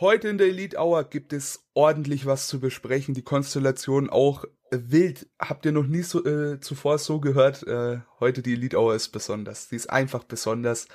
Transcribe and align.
Heute 0.00 0.28
in 0.28 0.38
der 0.38 0.46
Elite 0.46 0.78
Hour 0.78 1.02
gibt 1.02 1.32
es 1.32 1.68
ordentlich 1.74 2.24
was 2.24 2.46
zu 2.46 2.60
besprechen. 2.60 3.14
Die 3.14 3.22
Konstellation 3.22 4.08
auch 4.08 4.44
wild. 4.70 5.28
Habt 5.40 5.66
ihr 5.66 5.72
noch 5.72 5.88
nie 5.88 6.02
so, 6.02 6.24
äh, 6.24 6.60
zuvor 6.60 6.98
so 6.98 7.18
gehört? 7.18 7.66
Äh, 7.66 7.98
heute 8.20 8.40
die 8.40 8.52
Elite 8.52 8.78
Hour 8.78 8.94
ist 8.94 9.08
besonders. 9.08 9.68
Die 9.68 9.74
ist 9.74 9.90
einfach 9.90 10.22
besonders. 10.22 10.86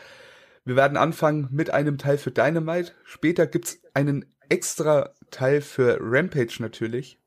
Wir 0.64 0.78
werden 0.78 0.96
anfangen 0.96 1.50
mit 1.52 1.70
einem 1.70 1.98
Teil 1.98 2.18
für 2.18 2.32
Dynamite. 2.32 2.94
Später 3.04 3.46
gibt's 3.46 3.82
einen 3.94 4.26
extra 4.48 5.10
Teil 5.32 5.60
für 5.60 5.98
Rampage 6.00 6.60
natürlich. 6.60 7.20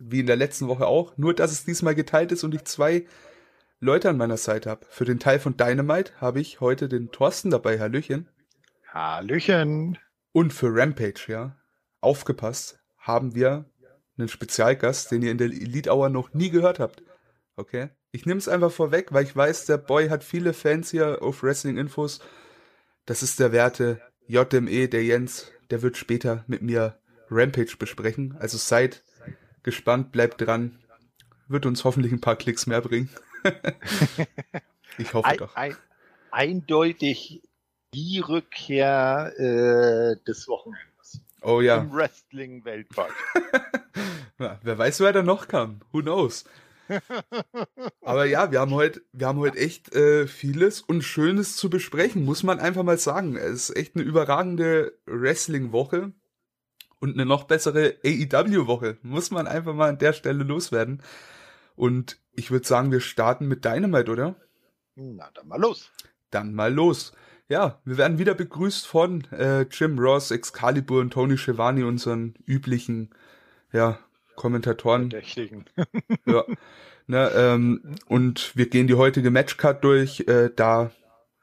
Wie 0.00 0.18
in 0.18 0.26
der 0.26 0.34
letzten 0.34 0.66
Woche 0.66 0.88
auch. 0.88 1.16
Nur, 1.16 1.32
dass 1.32 1.52
es 1.52 1.64
diesmal 1.64 1.94
geteilt 1.94 2.32
ist 2.32 2.42
und 2.42 2.56
ich 2.56 2.64
zwei 2.64 3.06
Leute 3.78 4.10
an 4.10 4.16
meiner 4.16 4.36
Seite 4.36 4.68
habe. 4.68 4.84
Für 4.90 5.04
den 5.04 5.20
Teil 5.20 5.38
von 5.38 5.56
Dynamite 5.56 6.14
habe 6.20 6.40
ich 6.40 6.60
heute 6.60 6.88
den 6.88 7.12
Thorsten 7.12 7.50
dabei. 7.50 7.78
Hallöchen. 7.78 8.28
Hallöchen. 8.92 9.96
Und 10.32 10.52
für 10.52 10.74
Rampage, 10.74 11.26
ja, 11.28 11.56
aufgepasst, 12.00 12.78
haben 12.98 13.34
wir 13.34 13.64
einen 14.16 14.28
Spezialgast, 14.28 15.10
den 15.10 15.22
ihr 15.22 15.30
in 15.30 15.38
der 15.38 15.48
Elite 15.48 15.90
Hour 15.90 16.08
noch 16.08 16.34
nie 16.34 16.50
gehört 16.50 16.78
habt. 16.78 17.02
Okay? 17.56 17.90
Ich 18.10 18.26
nehme 18.26 18.38
es 18.38 18.48
einfach 18.48 18.72
vorweg, 18.72 19.12
weil 19.12 19.24
ich 19.24 19.34
weiß, 19.34 19.66
der 19.66 19.78
Boy 19.78 20.08
hat 20.08 20.24
viele 20.24 20.52
Fans 20.52 20.90
hier 20.90 21.22
auf 21.22 21.42
Wrestling 21.42 21.76
Infos. 21.76 22.20
Das 23.06 23.22
ist 23.22 23.38
der 23.38 23.52
Werte 23.52 24.00
JME, 24.26 24.88
der 24.88 25.04
Jens, 25.04 25.50
der 25.70 25.82
wird 25.82 25.96
später 25.96 26.44
mit 26.46 26.62
mir 26.62 26.98
Rampage 27.30 27.76
besprechen. 27.78 28.36
Also 28.38 28.58
seid 28.58 29.02
gespannt, 29.62 30.12
bleibt 30.12 30.40
dran. 30.40 30.78
Wird 31.46 31.66
uns 31.66 31.84
hoffentlich 31.84 32.12
ein 32.12 32.20
paar 32.20 32.36
Klicks 32.36 32.66
mehr 32.66 32.80
bringen. 32.80 33.08
ich 34.98 35.14
hoffe 35.14 35.28
ein, 35.28 35.38
doch. 35.38 35.56
Ein, 35.56 35.76
eindeutig 36.30 37.42
die 37.94 38.20
Rückkehr 38.20 39.32
äh, 39.38 40.16
des 40.24 40.48
Wochenendes. 40.48 41.20
Oh 41.42 41.60
ja. 41.60 41.78
Im 41.78 41.92
Wrestling 41.92 42.64
weltweit. 42.64 43.12
ja, 44.38 44.58
wer 44.62 44.78
weiß, 44.78 45.00
wer 45.00 45.12
da 45.12 45.22
noch 45.22 45.48
kam. 45.48 45.80
Who 45.92 46.02
knows? 46.02 46.44
Aber 48.02 48.24
ja, 48.24 48.50
wir 48.50 48.60
haben 48.60 48.72
heute, 48.72 49.02
wir 49.12 49.26
haben 49.26 49.38
heute 49.38 49.58
echt 49.58 49.94
äh, 49.94 50.26
vieles 50.26 50.80
und 50.80 51.02
Schönes 51.02 51.56
zu 51.56 51.70
besprechen, 51.70 52.24
muss 52.24 52.42
man 52.42 52.58
einfach 52.58 52.82
mal 52.82 52.98
sagen. 52.98 53.36
Es 53.36 53.68
ist 53.68 53.76
echt 53.76 53.94
eine 53.94 54.04
überragende 54.04 54.94
Wrestling-Woche 55.06 56.12
und 57.00 57.14
eine 57.14 57.26
noch 57.26 57.44
bessere 57.44 57.96
AEW-Woche, 58.04 58.98
muss 59.02 59.30
man 59.30 59.46
einfach 59.46 59.74
mal 59.74 59.90
an 59.90 59.98
der 59.98 60.12
Stelle 60.12 60.44
loswerden. 60.44 61.02
Und 61.76 62.18
ich 62.32 62.50
würde 62.50 62.66
sagen, 62.66 62.90
wir 62.90 63.00
starten 63.00 63.46
mit 63.46 63.64
Dynamite, 63.64 64.10
oder? 64.10 64.34
Na, 64.96 65.30
dann 65.34 65.46
mal 65.46 65.60
los. 65.60 65.92
Dann 66.30 66.54
mal 66.54 66.72
los. 66.72 67.12
Ja, 67.48 67.80
wir 67.84 67.96
werden 67.96 68.18
wieder 68.18 68.34
begrüßt 68.34 68.86
von 68.86 69.24
äh, 69.32 69.62
Jim 69.70 69.98
Ross, 69.98 70.30
Excalibur 70.30 71.00
und 71.00 71.14
Tony 71.14 71.38
Schiavone, 71.38 71.86
unseren 71.86 72.34
üblichen, 72.46 73.10
ja, 73.72 73.98
Kommentatoren. 74.36 75.10
Verdächtigen. 75.10 75.64
ja. 76.26 76.44
Ne, 77.06 77.30
ähm, 77.34 77.96
und 78.06 78.54
wir 78.54 78.68
gehen 78.68 78.86
die 78.86 78.94
heutige 78.94 79.30
Matchcard 79.30 79.82
durch. 79.82 80.20
Äh, 80.28 80.50
da 80.54 80.90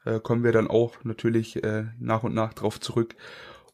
äh, 0.04 0.20
kommen 0.20 0.44
wir 0.44 0.52
dann 0.52 0.68
auch 0.68 1.02
natürlich 1.02 1.62
äh, 1.64 1.86
nach 1.98 2.22
und 2.22 2.34
nach 2.34 2.54
drauf 2.54 2.78
zurück. 2.78 3.16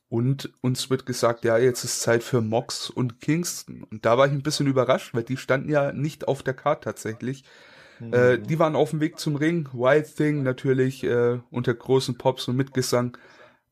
Und 0.09 0.53
uns 0.63 0.89
wird 0.89 1.05
gesagt, 1.05 1.45
ja, 1.45 1.59
jetzt 1.59 1.85
ist 1.85 2.01
Zeit 2.01 2.23
für 2.23 2.41
Mox 2.41 2.89
und 2.89 3.21
Kingston. 3.21 3.85
Und 3.91 4.07
da 4.07 4.17
war 4.17 4.27
ich 4.27 4.33
ein 4.33 4.43
bisschen 4.43 4.67
überrascht, 4.67 5.13
weil 5.13 5.23
die 5.23 5.37
standen 5.37 5.69
ja 5.69 5.93
nicht 5.93 6.29
auf 6.29 6.43
der 6.43 6.55
Card 6.55 6.83
tatsächlich. 6.85 7.45
Äh, 8.11 8.39
die 8.39 8.59
waren 8.59 8.77
auf 8.77 8.91
dem 8.91 9.01
Weg 9.01 9.19
zum 9.19 9.37
Ring. 9.37 9.69
Wild 9.73 10.17
Thing 10.17 10.43
natürlich 10.43 11.05
äh, 11.05 11.39
unter 11.51 11.75
großen 11.75 12.19
Pops 12.19 12.49
und 12.49 12.57
Mitgesang, 12.57 13.17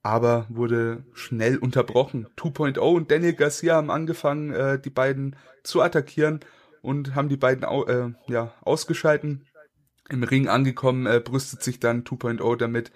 aber 0.02 0.46
wurde 0.48 1.04
schnell 1.12 1.56
unterbrochen. 1.56 2.28
2.0 2.36 2.78
und 2.78 3.10
Daniel 3.10 3.32
Garcia 3.32 3.74
haben 3.74 3.90
angefangen, 3.90 4.52
äh, 4.52 4.80
die 4.80 4.90
beiden 4.90 5.36
zu 5.62 5.82
attackieren 5.82 6.40
und 6.82 7.14
haben 7.14 7.28
die 7.28 7.36
beiden 7.36 7.64
au 7.64 7.84
äh, 7.84 8.12
ja, 8.26 8.54
ausgeschalten. 8.62 9.46
Im 10.08 10.22
Ring 10.22 10.48
angekommen, 10.48 11.06
äh, 11.06 11.20
brüstet 11.20 11.62
sich 11.62 11.80
dann 11.80 12.04
2.0 12.04 12.56
damit, 12.56 12.90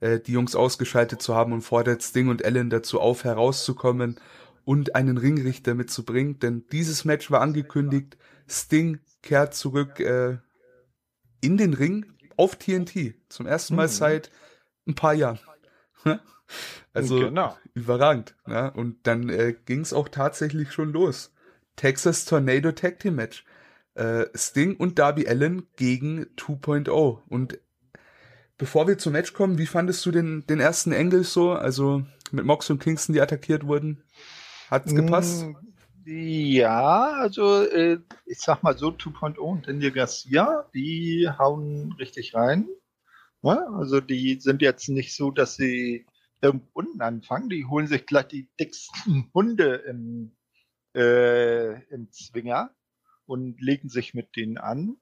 äh, 0.00 0.20
die 0.20 0.32
Jungs 0.32 0.54
ausgeschaltet 0.54 1.20
zu 1.22 1.34
haben 1.34 1.52
und 1.52 1.62
fordert 1.62 2.02
Sting 2.02 2.28
und 2.28 2.42
Ellen 2.42 2.70
dazu 2.70 3.00
auf, 3.00 3.24
herauszukommen 3.24 4.20
und 4.64 4.94
einen 4.94 5.18
Ringrichter 5.18 5.74
mitzubringen, 5.74 6.38
denn 6.38 6.64
dieses 6.70 7.04
Match 7.04 7.30
war 7.30 7.40
angekündigt. 7.40 8.16
Sting 8.48 9.00
kehrt 9.22 9.54
zurück 9.54 10.00
äh, 10.00 10.38
in 11.40 11.56
den 11.56 11.74
Ring 11.74 12.06
auf 12.36 12.56
TNT. 12.56 13.14
Zum 13.28 13.46
ersten 13.46 13.76
Mal 13.76 13.86
mhm. 13.86 13.92
seit 13.92 14.30
ein 14.86 14.94
paar 14.94 15.14
Jahren. 15.14 15.40
also 16.92 17.20
genau. 17.20 17.56
überragend. 17.74 18.34
Ja? 18.46 18.68
Und 18.68 19.06
dann 19.06 19.28
äh, 19.28 19.54
ging 19.66 19.80
es 19.80 19.92
auch 19.92 20.08
tatsächlich 20.08 20.72
schon 20.72 20.92
los. 20.92 21.32
Texas 21.76 22.24
Tornado 22.24 22.72
Tag 22.72 22.98
Team 22.98 23.16
Match. 23.16 23.44
Äh, 23.94 24.26
Sting 24.34 24.76
und 24.76 24.98
Darby 24.98 25.26
Allen 25.26 25.66
gegen 25.76 26.26
2.0. 26.36 27.18
Und 27.28 27.58
bevor 28.56 28.86
wir 28.86 28.98
zum 28.98 29.12
Match 29.12 29.32
kommen, 29.32 29.58
wie 29.58 29.66
fandest 29.66 30.04
du 30.06 30.10
den, 30.10 30.46
den 30.46 30.60
ersten 30.60 30.92
Engel 30.92 31.24
so? 31.24 31.52
Also 31.52 32.04
mit 32.30 32.44
Mox 32.44 32.70
und 32.70 32.82
Kingston, 32.82 33.14
die 33.14 33.20
attackiert 33.20 33.66
wurden. 33.66 34.02
Hat's 34.70 34.94
gepasst? 34.94 35.44
Mm, 35.44 35.56
ja, 36.04 37.12
also 37.12 37.62
äh, 37.64 38.00
ich 38.26 38.38
sag 38.40 38.62
mal 38.62 38.76
so, 38.76 38.88
2.0 38.88 39.36
und 39.38 39.68
Daniel 39.68 39.92
Garcia, 39.92 40.68
die 40.74 41.28
hauen 41.38 41.92
richtig 41.98 42.34
rein. 42.34 42.68
Ne? 43.42 43.66
also 43.74 44.00
die 44.00 44.38
sind 44.40 44.60
jetzt 44.60 44.88
nicht 44.88 45.14
so, 45.14 45.30
dass 45.30 45.56
sie 45.56 46.06
unten 46.72 47.00
anfangen, 47.00 47.48
die 47.48 47.66
holen 47.66 47.86
sich 47.86 48.06
gleich 48.06 48.28
die 48.28 48.48
dicksten 48.58 49.30
Hunde 49.34 49.76
im, 49.76 50.36
äh, 50.94 51.82
im 51.92 52.10
Zwinger 52.12 52.74
und 53.26 53.60
legen 53.60 53.88
sich 53.88 54.14
mit 54.14 54.36
denen 54.36 54.58
an. 54.58 54.96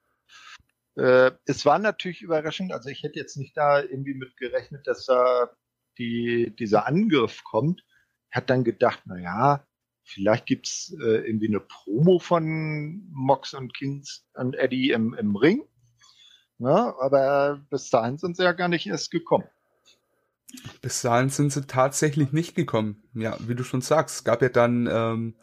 Äh, 0.96 1.32
es 1.46 1.64
war 1.64 1.78
natürlich 1.78 2.22
überraschend, 2.22 2.72
also 2.72 2.88
ich 2.88 3.02
hätte 3.02 3.18
jetzt 3.18 3.36
nicht 3.36 3.56
da 3.56 3.80
irgendwie 3.80 4.14
mit 4.14 4.36
gerechnet, 4.36 4.86
dass 4.86 5.06
da 5.06 5.50
die, 5.96 6.54
dieser 6.58 6.86
Angriff 6.86 7.44
kommt. 7.44 7.84
Hat 8.30 8.50
dann 8.50 8.64
gedacht, 8.64 9.02
na 9.06 9.18
ja, 9.18 9.64
Vielleicht 10.08 10.46
gibt's 10.46 10.94
äh, 11.00 11.26
irgendwie 11.26 11.48
eine 11.48 11.60
Promo 11.60 12.18
von 12.18 13.06
Mox 13.12 13.52
und 13.52 13.74
Kings 13.74 14.26
und 14.34 14.56
Eddie 14.56 14.90
im, 14.90 15.12
im 15.14 15.36
Ring. 15.36 15.64
Ja, 16.58 16.94
aber 16.98 17.60
bis 17.70 17.90
dahin 17.90 18.16
sind 18.16 18.36
sie 18.36 18.42
ja 18.42 18.52
gar 18.52 18.68
nicht 18.68 18.86
erst 18.86 19.10
gekommen. 19.10 19.44
Bis 20.80 21.02
dahin 21.02 21.28
sind 21.28 21.52
sie 21.52 21.66
tatsächlich 21.66 22.32
nicht 22.32 22.54
gekommen. 22.54 23.02
Ja, 23.12 23.36
wie 23.40 23.54
du 23.54 23.64
schon 23.64 23.82
sagst, 23.82 24.16
es 24.16 24.24
gab 24.24 24.40
ja 24.40 24.48
dann 24.48 24.88
ähm, 24.90 25.34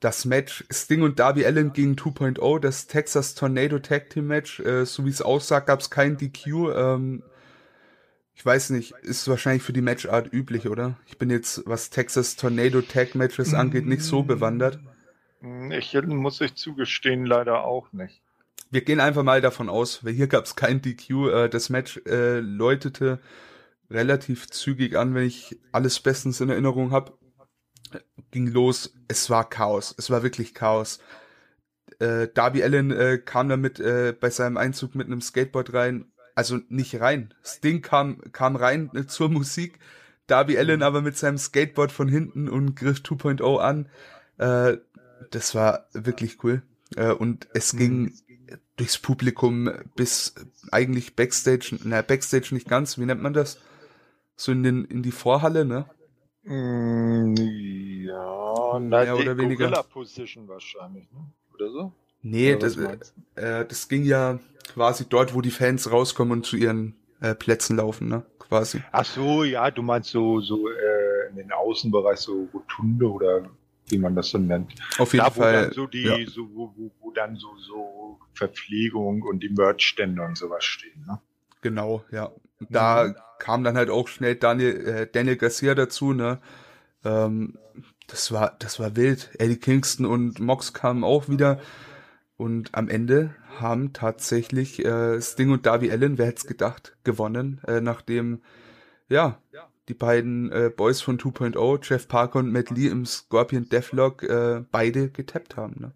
das 0.00 0.24
Match 0.24 0.64
Sting 0.70 1.02
und 1.02 1.18
Darby 1.18 1.44
Allen 1.44 1.74
gegen 1.74 1.96
2.0, 1.96 2.60
das 2.60 2.86
Texas 2.86 3.34
Tornado 3.34 3.78
Tag 3.78 4.08
Team 4.08 4.26
Match. 4.26 4.58
Äh, 4.60 4.86
so 4.86 5.04
wie 5.04 5.10
es 5.10 5.20
aussah, 5.20 5.60
gab 5.60 5.80
es 5.80 5.90
kein 5.90 6.16
DQ. 6.16 6.46
Ähm, 6.74 7.22
ich 8.36 8.44
weiß 8.44 8.70
nicht, 8.70 8.92
ist 9.02 9.26
wahrscheinlich 9.28 9.62
für 9.62 9.72
die 9.72 9.80
Matchart 9.80 10.30
üblich, 10.30 10.68
oder? 10.68 10.98
Ich 11.06 11.16
bin 11.16 11.30
jetzt, 11.30 11.62
was 11.64 11.88
Texas 11.88 12.36
Tornado 12.36 12.82
Tag 12.82 13.14
Matches 13.14 13.54
angeht, 13.54 13.86
nicht 13.86 14.02
so 14.02 14.22
bewandert. 14.22 14.78
Ich 15.70 15.94
muss 16.02 16.42
ich 16.42 16.54
zugestehen, 16.54 17.24
leider 17.24 17.64
auch 17.64 17.92
nicht. 17.94 18.20
Wir 18.70 18.82
gehen 18.82 19.00
einfach 19.00 19.22
mal 19.22 19.40
davon 19.40 19.70
aus, 19.70 20.04
weil 20.04 20.12
hier 20.12 20.26
gab 20.26 20.44
es 20.44 20.54
kein 20.54 20.82
DQ. 20.82 21.10
Äh, 21.10 21.48
das 21.48 21.70
Match 21.70 21.98
äh, 22.06 22.40
läutete 22.40 23.20
relativ 23.90 24.50
zügig 24.50 24.98
an, 24.98 25.14
wenn 25.14 25.24
ich 25.24 25.58
alles 25.72 25.98
bestens 26.00 26.40
in 26.42 26.50
Erinnerung 26.50 26.90
habe. 26.90 27.16
Ging 28.32 28.48
los, 28.48 28.92
es 29.08 29.30
war 29.30 29.48
Chaos, 29.48 29.94
es 29.96 30.10
war 30.10 30.22
wirklich 30.22 30.52
Chaos. 30.52 30.98
Äh, 32.00 32.28
Darby 32.34 32.62
Allen 32.62 32.90
äh, 32.90 33.16
kam 33.16 33.48
damit 33.48 33.80
äh, 33.80 34.14
bei 34.18 34.28
seinem 34.28 34.58
Einzug 34.58 34.94
mit 34.94 35.06
einem 35.06 35.22
Skateboard 35.22 35.72
rein 35.72 36.12
also 36.36 36.60
nicht 36.68 37.00
rein. 37.00 37.34
Sting 37.42 37.82
kam, 37.82 38.20
kam 38.30 38.54
rein 38.54 38.90
äh, 38.94 39.06
zur 39.06 39.28
Musik, 39.28 39.80
Darby 40.28 40.56
Allen 40.58 40.82
aber 40.82 41.02
mit 41.02 41.16
seinem 41.16 41.38
Skateboard 41.38 41.90
von 41.90 42.08
hinten 42.08 42.48
und 42.48 42.76
griff 42.76 42.98
2.0 42.98 43.58
an. 43.58 43.88
Äh, 44.38 44.78
das 45.30 45.54
war 45.54 45.88
wirklich 45.92 46.44
cool. 46.44 46.62
Äh, 46.94 47.12
und 47.12 47.48
es 47.54 47.72
mhm. 47.72 47.78
ging 47.78 48.14
durchs 48.76 48.98
Publikum 48.98 49.70
bis 49.96 50.34
eigentlich 50.70 51.16
Backstage, 51.16 51.78
na 51.82 52.02
Backstage 52.02 52.54
nicht 52.54 52.68
ganz, 52.68 52.98
wie 52.98 53.06
nennt 53.06 53.22
man 53.22 53.32
das? 53.32 53.58
So 54.36 54.52
in 54.52 54.62
den 54.62 54.84
in 54.84 55.02
die 55.02 55.12
Vorhalle, 55.12 55.64
ne? 55.64 55.86
Mm, 56.44 57.34
ja, 58.04 58.78
na, 58.78 59.02
mehr 59.02 59.16
oder 59.16 59.38
weniger. 59.38 59.64
Gorilla 59.64 59.82
Position 59.82 60.46
wahrscheinlich, 60.46 61.10
ne? 61.10 61.32
Oder 61.54 61.70
so? 61.70 61.92
Nee, 62.28 62.56
das, 62.56 62.76
äh, 62.76 63.64
das 63.64 63.88
ging 63.88 64.04
ja 64.04 64.40
quasi 64.74 65.06
dort, 65.08 65.34
wo 65.34 65.40
die 65.40 65.52
Fans 65.52 65.90
rauskommen 65.90 66.32
und 66.32 66.46
zu 66.46 66.56
ihren 66.56 66.96
äh, 67.20 67.34
Plätzen 67.34 67.76
laufen, 67.76 68.08
ne? 68.08 68.24
Quasi. 68.38 68.82
Ach 68.92 69.04
so, 69.04 69.44
ja, 69.44 69.70
du 69.70 69.82
meinst 69.82 70.10
so, 70.10 70.40
so 70.40 70.68
äh, 70.68 71.30
in 71.30 71.36
den 71.36 71.52
Außenbereich, 71.52 72.18
so 72.18 72.48
Rotunde 72.52 73.10
oder 73.10 73.48
wie 73.88 73.98
man 73.98 74.16
das 74.16 74.30
so 74.30 74.38
nennt. 74.38 74.74
Auf 74.98 75.12
jeden 75.12 75.24
da, 75.24 75.30
Fall. 75.30 75.54
Wo 75.54 75.64
dann 75.64 75.72
so 75.72 75.86
die, 75.86 76.02
ja. 76.02 76.16
so, 76.26 76.48
wo, 76.52 76.72
wo, 76.76 76.90
wo 77.00 77.10
dann 77.12 77.36
so, 77.36 77.48
so 77.58 78.18
Verpflegung 78.34 79.22
und 79.22 79.42
die 79.42 79.48
Merchstände 79.48 80.22
und 80.22 80.36
sowas 80.36 80.64
stehen, 80.64 81.04
ne? 81.06 81.20
Genau, 81.62 82.04
ja. 82.10 82.32
Da 82.70 83.04
mhm. 83.04 83.14
kam 83.38 83.64
dann 83.64 83.76
halt 83.76 83.90
auch 83.90 84.08
schnell 84.08 84.34
Daniel, 84.34 84.86
äh, 84.86 85.06
Daniel 85.10 85.36
Garcia 85.36 85.74
dazu, 85.74 86.12
ne? 86.12 86.40
Ähm, 87.04 87.58
das 88.08 88.32
war, 88.32 88.56
das 88.58 88.80
war 88.80 88.96
wild. 88.96 89.30
Eddie 89.38 89.58
Kingston 89.58 90.06
und 90.06 90.40
Mox 90.40 90.72
kamen 90.72 91.04
auch 91.04 91.28
wieder. 91.28 91.60
Und 92.36 92.74
am 92.74 92.88
Ende 92.88 93.34
haben 93.58 93.92
tatsächlich 93.92 94.84
äh, 94.84 95.20
Sting 95.22 95.50
und 95.50 95.64
Darby 95.64 95.90
Allen, 95.90 96.18
wer 96.18 96.26
hätte 96.26 96.38
es 96.38 96.46
gedacht, 96.46 96.96
gewonnen, 97.02 97.60
äh, 97.66 97.80
nachdem 97.80 98.42
ja 99.08 99.40
die 99.88 99.94
beiden 99.94 100.50
äh, 100.50 100.70
Boys 100.74 101.00
von 101.00 101.18
2.0, 101.18 101.78
Jeff 101.88 102.08
Parker 102.08 102.40
und 102.40 102.52
Matt 102.52 102.70
Lee 102.70 102.88
im 102.88 103.06
Scorpion 103.06 103.68
Deathlock 103.68 104.22
äh, 104.24 104.64
beide 104.70 105.10
getappt 105.10 105.56
haben. 105.56 105.76
Ne? 105.78 105.92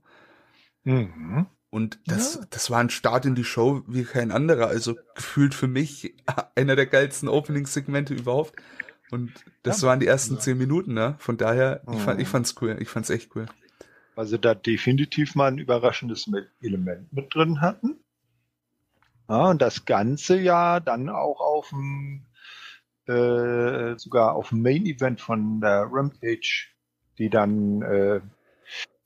Mhm. 0.85 1.47
Und 1.71 2.01
das, 2.07 2.37
ja. 2.37 2.47
das 2.51 2.71
war 2.71 2.81
ein 2.81 2.91
Start 2.91 3.27
in 3.27 3.35
die 3.35 3.45
Show 3.45 3.83
wie 3.87 4.05
kein 4.05 4.33
anderer. 4.33 4.69
Also 4.69 4.97
gefühlt 5.15 5.55
für 5.55 5.69
mich 5.69 6.15
einer 6.55 6.77
der 6.77 6.87
geilsten 6.87 7.29
Opening-Segmente 7.29 8.15
überhaupt. 8.15 8.55
Und 9.11 9.33
das 9.63 9.83
ja. 9.83 9.89
waren 9.89 10.01
die 10.01 10.07
ersten 10.07 10.39
zehn 10.39 10.57
Minuten, 10.57 10.95
ne? 10.95 11.17
Von 11.19 11.37
daher, 11.37 11.83
ich, 11.93 12.01
fand, 12.01 12.21
ich 12.21 12.29
mhm. 12.29 12.31
fand's 12.31 12.55
cool. 12.61 12.77
Ich 12.81 12.89
fand's 12.89 13.11
echt 13.11 13.35
cool. 13.35 13.47
Also 14.17 14.37
da 14.37 14.55
definitiv 14.55 15.35
mal 15.35 15.49
ein 15.49 15.59
überraschendes 15.59 16.31
Element 16.61 17.13
mit 17.13 17.35
drin 17.35 17.61
hatten. 17.61 18.01
Ja, 19.29 19.51
und 19.51 19.63
das 19.63 19.85
Ganze 19.85 20.39
ja 20.39 20.81
dann 20.81 21.09
auch 21.09 21.41
auf 21.41 21.69
dem 21.71 22.27
äh, 23.07 23.97
sogar 23.99 24.35
auf 24.35 24.51
dem 24.51 24.63
Main 24.63 24.87
Event 24.87 25.21
von 25.21 25.61
der 25.61 25.89
Rampage, 25.91 26.69
die 27.19 27.31
dann 27.31 27.83
äh, 27.83 28.21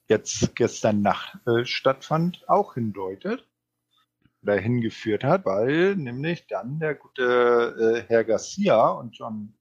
jetzt 0.09 0.55
gestern 0.56 1.03
Nacht 1.03 1.39
äh, 1.47 1.65
stattfand, 1.65 2.49
auch 2.49 2.75
hindeutet 2.75 3.47
oder 4.43 4.56
hingeführt 4.56 5.25
hat, 5.25 5.47
weil 5.47 5.97
nämlich 5.97 6.47
dann 6.47 6.79
der 6.79 6.95
gute 6.95 8.05
äh, 8.05 8.09
Herr 8.09 8.25
Garcia 8.25 8.89
und 8.89 9.17
John 9.17 9.55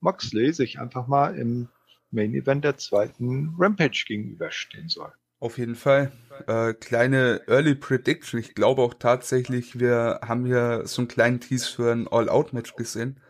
Moxley 0.00 0.52
sich 0.52 0.78
einfach 0.78 1.08
mal 1.08 1.36
im 1.36 1.68
Main 2.10 2.34
Event 2.34 2.64
der 2.64 2.76
zweiten 2.76 3.54
Rampage 3.58 4.04
gegenüberstehen 4.06 4.88
soll. 4.88 5.12
Auf 5.40 5.58
jeden 5.58 5.76
Fall. 5.76 6.10
Äh, 6.46 6.74
kleine 6.74 7.42
Early 7.46 7.74
Prediction. 7.76 8.40
Ich 8.40 8.54
glaube 8.54 8.82
auch 8.82 8.94
tatsächlich, 8.94 9.78
wir 9.78 10.20
haben 10.22 10.44
hier 10.44 10.82
so 10.84 11.02
einen 11.02 11.08
kleinen 11.08 11.40
Tease 11.40 11.70
für 11.70 11.92
ein 11.92 12.08
All-Out-Match 12.08 12.74
gesehen. 12.74 13.20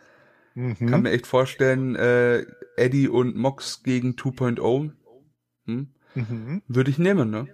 Mhm. 0.54 0.86
Kann 0.86 1.02
mir 1.02 1.10
echt 1.10 1.26
vorstellen, 1.26 1.96
äh, 1.96 2.46
Eddie 2.76 3.08
und 3.08 3.36
Mox 3.36 3.82
gegen 3.82 4.12
2.0. 4.12 4.92
Hm? 5.66 5.94
Mhm. 6.14 6.62
Würde 6.66 6.90
ich 6.90 6.98
nehmen, 6.98 7.30
ne? 7.30 7.48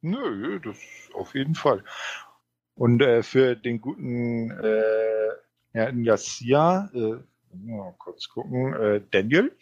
Nö, 0.00 0.58
das 0.60 0.78
auf 1.14 1.34
jeden 1.34 1.54
Fall. 1.54 1.84
Und 2.74 3.02
äh, 3.02 3.22
für 3.22 3.54
den 3.54 3.80
guten 3.80 4.50
äh, 4.50 5.28
Herrn 5.72 6.02
Garcia, 6.02 6.90
äh, 6.94 7.16
mal 7.52 7.94
kurz 7.98 8.28
gucken, 8.28 8.74
äh, 8.74 9.02
Daniel, 9.10 9.52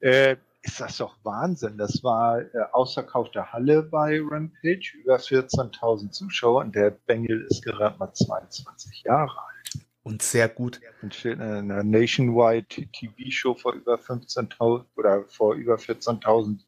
äh, 0.00 0.36
ist 0.62 0.80
das 0.80 0.96
doch 0.98 1.16
Wahnsinn. 1.22 1.78
Das 1.78 2.02
war 2.02 2.40
äh, 2.40 2.48
ausverkaufte 2.72 3.52
Halle 3.52 3.82
bei 3.82 4.20
Rampage, 4.20 4.92
über 5.02 5.16
14.000 5.16 6.10
Zuschauer 6.10 6.62
und 6.62 6.74
der 6.74 6.90
Bengel 6.90 7.46
ist 7.48 7.64
gerade 7.64 7.98
mal 7.98 8.12
22 8.12 9.02
Jahre 9.04 9.38
alt. 9.38 9.84
Und 10.02 10.22
sehr 10.22 10.48
gut. 10.48 10.80
Und 11.02 11.14
für 11.14 11.32
eine 11.32 11.84
Nationwide 11.84 12.66
TV-Show 12.66 13.54
vor 13.54 13.74
über 13.74 13.96
15.000 13.96 14.84
oder 14.96 15.24
vor 15.24 15.54
über 15.54 15.76
14.000 15.76 16.60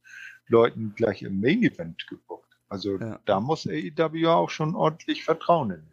Leuten 0.46 0.94
gleich 0.94 1.22
im 1.22 1.40
Main 1.40 1.62
Event 1.62 2.06
gebucht. 2.06 2.48
Also 2.68 2.98
ja. 2.98 3.18
da 3.24 3.40
muss 3.40 3.66
AEW 3.66 4.28
auch 4.28 4.50
schon 4.50 4.74
ordentlich 4.74 5.24
Vertrauen 5.24 5.70
in 5.70 5.89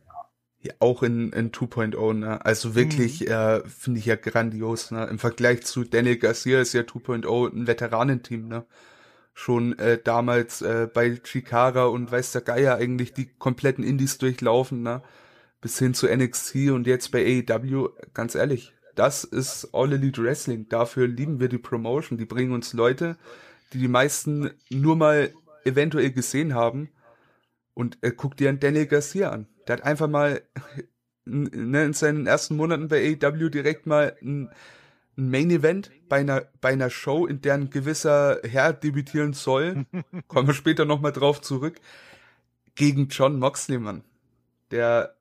auch 0.79 1.03
in, 1.03 1.31
in 1.31 1.51
2.0, 1.51 2.13
ne? 2.13 2.45
Also 2.45 2.75
wirklich, 2.75 3.21
mhm. 3.21 3.27
äh, 3.27 3.67
finde 3.67 3.99
ich 3.99 4.05
ja 4.05 4.15
grandios, 4.15 4.91
ne? 4.91 5.05
Im 5.05 5.19
Vergleich 5.19 5.63
zu 5.63 5.83
Daniel 5.83 6.17
Garcia 6.17 6.61
ist 6.61 6.73
ja 6.73 6.81
2.0 6.81 7.53
ein 7.53 7.67
Veteranenteam, 7.67 8.47
ne? 8.47 8.65
Schon 9.33 9.77
äh, 9.77 9.99
damals 10.03 10.61
äh, 10.61 10.87
bei 10.91 11.15
Chikara 11.15 11.85
und 11.85 12.11
weiß 12.11 12.31
der 12.31 12.41
Geier 12.41 12.75
eigentlich 12.75 13.13
die 13.13 13.29
kompletten 13.37 13.83
Indies 13.83 14.17
durchlaufen, 14.17 14.81
ne? 14.81 15.03
bis 15.61 15.79
hin 15.79 15.93
zu 15.93 16.07
NXT 16.07 16.71
und 16.71 16.87
jetzt 16.87 17.11
bei 17.11 17.43
AEW, 17.47 17.89
ganz 18.13 18.35
ehrlich, 18.35 18.73
das 18.95 19.23
ist 19.23 19.69
All 19.73 19.93
Elite 19.93 20.23
Wrestling. 20.23 20.67
Dafür 20.69 21.07
lieben 21.07 21.39
wir 21.39 21.49
die 21.49 21.59
Promotion. 21.59 22.17
Die 22.17 22.25
bringen 22.25 22.51
uns 22.51 22.73
Leute, 22.73 23.15
die 23.71 23.77
die 23.77 23.87
meisten 23.87 24.49
nur 24.71 24.95
mal 24.95 25.31
eventuell 25.65 26.11
gesehen 26.11 26.55
haben. 26.55 26.89
Und 27.75 27.99
äh, 28.01 28.11
guck 28.11 28.35
dir 28.37 28.49
einen 28.49 28.59
Daniel 28.59 28.87
Garcia 28.87 29.29
an. 29.29 29.47
Der 29.67 29.77
hat 29.77 29.83
einfach 29.83 30.07
mal 30.07 30.41
ne, 31.25 31.85
in 31.85 31.93
seinen 31.93 32.27
ersten 32.27 32.55
Monaten 32.55 32.87
bei 32.87 33.17
AEW 33.21 33.49
direkt 33.49 33.85
mal 33.85 34.15
ein, 34.21 34.49
ein 35.17 35.29
Main 35.29 35.51
Event 35.51 35.91
bei 36.09 36.17
einer, 36.17 36.47
bei 36.61 36.69
einer 36.69 36.89
Show, 36.89 37.25
in 37.25 37.41
der 37.41 37.55
ein 37.55 37.69
gewisser 37.69 38.39
Herr 38.43 38.73
debütieren 38.73 39.33
soll. 39.33 39.85
Kommen 40.27 40.47
wir 40.47 40.53
später 40.53 40.85
nochmal 40.85 41.11
drauf 41.11 41.41
zurück. 41.41 41.79
Gegen 42.75 43.07
John 43.09 43.39
Moxley, 43.39 43.79
Mann. 43.79 44.03
Der 44.71 45.15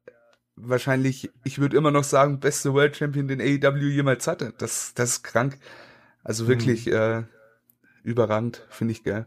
wahrscheinlich, 0.56 1.30
ich 1.44 1.58
würde 1.58 1.76
immer 1.76 1.90
noch 1.90 2.04
sagen, 2.04 2.40
beste 2.40 2.72
World 2.74 2.96
Champion, 2.96 3.28
den 3.28 3.40
AEW 3.40 3.88
jemals 3.88 4.26
hatte. 4.26 4.52
Das, 4.58 4.94
das 4.94 5.10
ist 5.10 5.22
krank. 5.22 5.58
Also 6.24 6.48
wirklich 6.48 6.86
mhm. 6.86 6.92
äh, 6.92 7.22
überragend, 8.02 8.62
finde 8.68 8.92
ich 8.92 9.04
geil. 9.04 9.26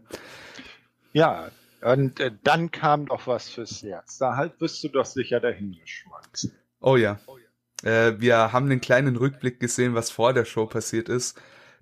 Ja, 1.13 1.49
und 1.81 2.19
äh, 2.19 2.31
dann 2.43 2.71
kam 2.71 3.05
doch 3.05 3.27
was 3.27 3.49
fürs 3.49 3.81
Herz. 3.83 4.17
Da 4.17 4.35
halt 4.35 4.57
bist 4.59 4.83
du 4.83 4.89
doch 4.89 5.05
sicher 5.05 5.39
dahin 5.39 5.77
geschmolzen. 5.79 6.53
Oh 6.81 6.95
ja. 6.95 7.19
Äh, 7.83 8.13
wir 8.19 8.51
haben 8.51 8.65
einen 8.65 8.81
kleinen 8.81 9.15
Rückblick 9.15 9.59
gesehen, 9.59 9.95
was 9.95 10.11
vor 10.11 10.33
der 10.33 10.45
Show 10.45 10.65
passiert 10.65 11.09
ist. 11.09 11.39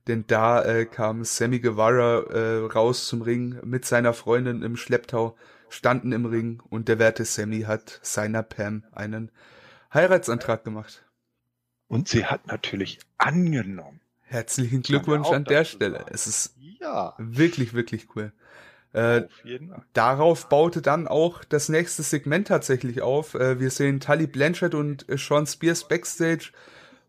Denn 0.07 0.25
da 0.27 0.63
äh, 0.63 0.85
kam 0.85 1.23
Sammy 1.25 1.59
Guevara 1.59 2.21
äh, 2.31 2.65
raus 2.65 3.07
zum 3.07 3.21
Ring 3.21 3.59
mit 3.63 3.85
seiner 3.85 4.13
Freundin 4.13 4.61
im 4.61 4.77
Schlepptau 4.77 5.35
standen 5.69 6.13
im 6.13 6.25
Ring 6.25 6.61
und 6.69 6.87
der 6.87 6.97
werte 6.97 7.25
Sammy 7.25 7.61
hat 7.61 7.99
seiner 8.01 8.41
Pam 8.41 8.83
einen 8.93 9.31
Heiratsantrag 9.93 10.63
gemacht. 10.63 11.03
Und 11.89 12.07
sie 12.07 12.25
hat 12.25 12.47
natürlich 12.47 12.99
angenommen. 13.17 13.99
Herzlichen 14.21 14.81
Glückwunsch 14.81 15.27
an 15.29 15.45
der 15.45 15.65
Stelle. 15.65 16.05
Es 16.09 16.27
ist 16.27 16.55
ja. 16.79 17.13
wirklich, 17.17 17.73
wirklich 17.73 18.07
cool. 18.15 18.33
Äh, 18.93 19.23
darauf 19.93 20.49
baute 20.49 20.81
dann 20.81 21.07
auch 21.07 21.43
das 21.43 21.69
nächste 21.69 22.03
Segment 22.03 22.47
tatsächlich 22.47 23.01
auf. 23.01 23.35
Äh, 23.35 23.59
wir 23.59 23.69
sehen 23.69 23.99
Tully 23.99 24.27
Blanchard 24.27 24.73
und 24.73 25.07
äh, 25.09 25.17
Sean 25.17 25.45
Spears 25.45 25.87
backstage 25.87 26.51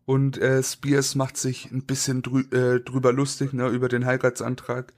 und 0.05 0.37
äh, 0.37 0.61
Spears 0.61 1.15
macht 1.15 1.37
sich 1.37 1.71
ein 1.71 1.85
bisschen 1.85 2.21
drü 2.21 2.41
äh, 2.51 2.79
drüber 2.81 3.13
lustig, 3.13 3.53
ne, 3.53 3.69
über 3.69 3.87
den 3.87 4.05
Heiratsantrag. 4.05 4.93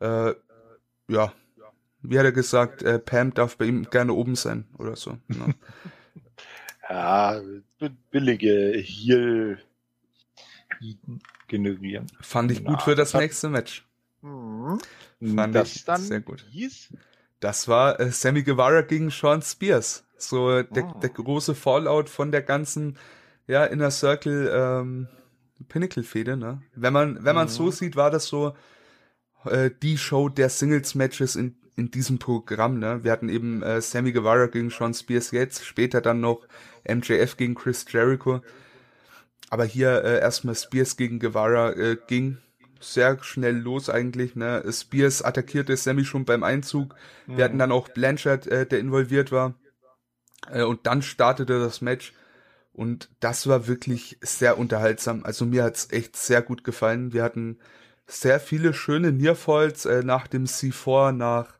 Äh, 0.00 0.34
ja, 1.08 1.32
wie 2.02 2.18
hat 2.18 2.26
er 2.26 2.32
gesagt, 2.32 2.84
Pam 3.06 3.34
darf 3.34 3.56
bei 3.56 3.64
ihm 3.64 3.88
gerne 3.90 4.12
oben 4.12 4.36
sein 4.36 4.66
oder 4.78 4.94
so. 4.94 5.18
Ne? 5.26 5.54
ja, 6.88 7.40
billige 8.10 8.74
Heal 8.76 9.58
generieren. 11.48 12.06
Fand 12.20 12.52
ich 12.52 12.64
gut 12.64 12.82
für 12.82 12.94
das 12.94 13.14
nächste 13.14 13.48
Match. 13.48 13.87
Mhm. 14.22 14.78
Fand 15.36 15.54
das 15.54 15.76
ich 15.76 15.84
dann 15.84 16.00
sehr 16.00 16.20
gut. 16.20 16.44
Hieß? 16.50 16.88
Das 17.40 17.68
war 17.68 18.00
äh, 18.00 18.10
Sammy 18.10 18.42
Guevara 18.42 18.82
gegen 18.82 19.10
Sean 19.10 19.42
Spears. 19.42 20.04
So 20.16 20.62
der, 20.62 20.84
oh. 20.84 20.98
der 21.00 21.10
große 21.10 21.54
Fallout 21.54 22.08
von 22.08 22.32
der 22.32 22.42
ganzen 22.42 22.98
ja 23.46 23.64
Inner 23.64 23.90
Circle 23.90 24.50
ähm, 24.52 25.08
Pinnacle 25.68 26.02
Fehde, 26.02 26.36
ne? 26.36 26.62
Wenn 26.74 26.92
man 26.92 27.24
wenn 27.24 27.36
man 27.36 27.46
mhm. 27.46 27.52
so 27.52 27.70
sieht, 27.70 27.94
war 27.96 28.10
das 28.10 28.26
so 28.26 28.56
äh, 29.44 29.70
die 29.82 29.96
Show 29.96 30.28
der 30.28 30.48
Singles 30.48 30.94
Matches 30.94 31.36
in 31.36 31.56
in 31.76 31.92
diesem 31.92 32.18
Programm, 32.18 32.80
ne? 32.80 33.04
Wir 33.04 33.12
hatten 33.12 33.28
eben 33.28 33.62
äh, 33.62 33.80
Sammy 33.80 34.10
Guevara 34.10 34.46
gegen 34.46 34.70
Sean 34.70 34.94
Spears 34.94 35.30
jetzt, 35.30 35.64
später 35.64 36.00
dann 36.00 36.20
noch 36.20 36.48
MJF 36.88 37.36
gegen 37.36 37.54
Chris 37.54 37.86
Jericho. 37.88 38.40
Aber 39.50 39.64
hier 39.64 40.02
äh, 40.04 40.18
erstmal 40.18 40.56
Spears 40.56 40.96
gegen 40.96 41.20
Guevara 41.20 41.72
äh, 41.72 41.96
ging 42.08 42.38
sehr 42.80 43.22
schnell 43.22 43.56
los 43.56 43.90
eigentlich. 43.90 44.36
Ne? 44.36 44.64
Spears 44.70 45.22
attackierte 45.22 45.76
Sammy 45.76 46.04
schon 46.04 46.24
beim 46.24 46.42
Einzug. 46.42 46.94
Mhm. 47.26 47.36
Wir 47.36 47.44
hatten 47.44 47.58
dann 47.58 47.72
auch 47.72 47.88
Blanchard, 47.88 48.46
äh, 48.46 48.66
der 48.66 48.78
involviert 48.78 49.32
war. 49.32 49.54
Äh, 50.50 50.62
und 50.62 50.86
dann 50.86 51.02
startete 51.02 51.58
das 51.58 51.80
Match. 51.80 52.12
Und 52.72 53.10
das 53.20 53.46
war 53.48 53.66
wirklich 53.66 54.18
sehr 54.20 54.58
unterhaltsam. 54.58 55.24
Also 55.24 55.44
mir 55.44 55.64
hat's 55.64 55.88
echt 55.90 56.16
sehr 56.16 56.42
gut 56.42 56.62
gefallen. 56.62 57.12
Wir 57.12 57.24
hatten 57.24 57.58
sehr 58.06 58.40
viele 58.40 58.72
schöne 58.72 59.12
Nearfalls 59.12 59.84
äh, 59.84 60.02
nach 60.02 60.26
dem 60.26 60.44
C4, 60.44 61.12
nach 61.12 61.58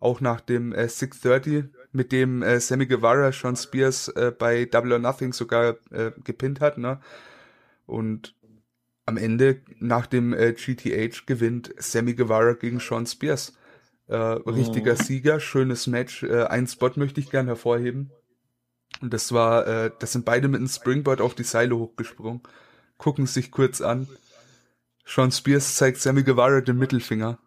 auch 0.00 0.20
nach 0.20 0.40
dem 0.40 0.72
äh, 0.72 0.88
630, 0.88 1.64
mit 1.92 2.12
dem 2.12 2.42
äh, 2.42 2.60
Sammy 2.60 2.86
Guevara 2.86 3.32
Sean 3.32 3.56
Spears 3.56 4.08
äh, 4.08 4.32
bei 4.36 4.64
Double 4.64 4.92
or 4.92 4.98
Nothing 4.98 5.32
sogar 5.32 5.76
äh, 5.90 6.12
gepinnt 6.22 6.60
hat, 6.60 6.78
ne? 6.78 7.00
Und 7.86 8.34
am 9.08 9.16
Ende, 9.16 9.62
nach 9.80 10.06
dem 10.06 10.32
äh, 10.32 10.52
GTH, 10.52 11.26
gewinnt 11.26 11.74
Sammy 11.78 12.14
Guevara 12.14 12.52
gegen 12.52 12.78
Sean 12.78 13.06
Spears. 13.06 13.54
Äh, 14.06 14.16
richtiger 14.16 14.92
mhm. 14.92 14.98
Sieger, 14.98 15.40
schönes 15.40 15.86
Match. 15.86 16.22
Äh, 16.22 16.44
einen 16.44 16.66
Spot 16.66 16.92
möchte 16.96 17.20
ich 17.20 17.30
gern 17.30 17.46
hervorheben. 17.46 18.12
Und 19.00 19.12
das 19.12 19.32
war, 19.32 19.66
äh, 19.66 19.90
das 19.98 20.12
sind 20.12 20.24
beide 20.24 20.48
mit 20.48 20.58
einem 20.58 20.68
Springboard 20.68 21.20
auf 21.20 21.34
die 21.34 21.44
Seile 21.44 21.76
hochgesprungen, 21.76 22.42
gucken 22.96 23.26
sich 23.26 23.50
kurz 23.50 23.80
an. 23.80 24.08
Sean 25.04 25.32
Spears 25.32 25.76
zeigt 25.76 25.98
Sammy 25.98 26.22
Guevara 26.22 26.60
den 26.60 26.78
Mittelfinger. 26.78 27.38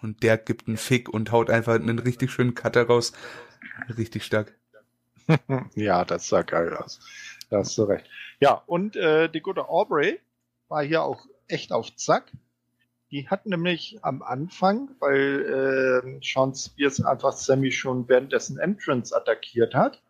Und 0.00 0.22
der 0.22 0.38
gibt 0.38 0.66
einen 0.66 0.76
Fick 0.76 1.08
und 1.08 1.30
haut 1.30 1.50
einfach 1.50 1.74
einen 1.74 1.98
richtig 1.98 2.30
schönen 2.30 2.54
Cutter 2.54 2.86
raus. 2.86 3.12
Richtig 3.96 4.24
stark. 4.24 4.54
ja, 5.74 6.04
das 6.04 6.28
sah 6.28 6.42
geil 6.42 6.74
aus. 6.76 7.00
Da 7.50 7.58
hast 7.58 7.76
du 7.76 7.82
recht. 7.84 8.08
Ja, 8.40 8.62
und 8.66 8.96
äh, 8.96 9.28
die 9.28 9.40
gute 9.40 9.68
Aubrey 9.68 10.20
war 10.72 10.82
hier 10.82 11.02
auch 11.02 11.26
echt 11.48 11.70
auf 11.70 11.94
Zack. 11.96 12.32
Die 13.10 13.28
hat 13.28 13.44
nämlich 13.44 13.98
am 14.00 14.22
Anfang, 14.22 14.90
weil 15.00 16.02
äh, 16.02 16.24
Sean 16.24 16.54
Spears 16.54 17.04
einfach 17.04 17.32
Sammy 17.32 17.70
schon 17.70 18.08
während 18.08 18.32
dessen 18.32 18.58
Entrance 18.58 19.14
attackiert 19.14 19.74
hat, 19.74 20.02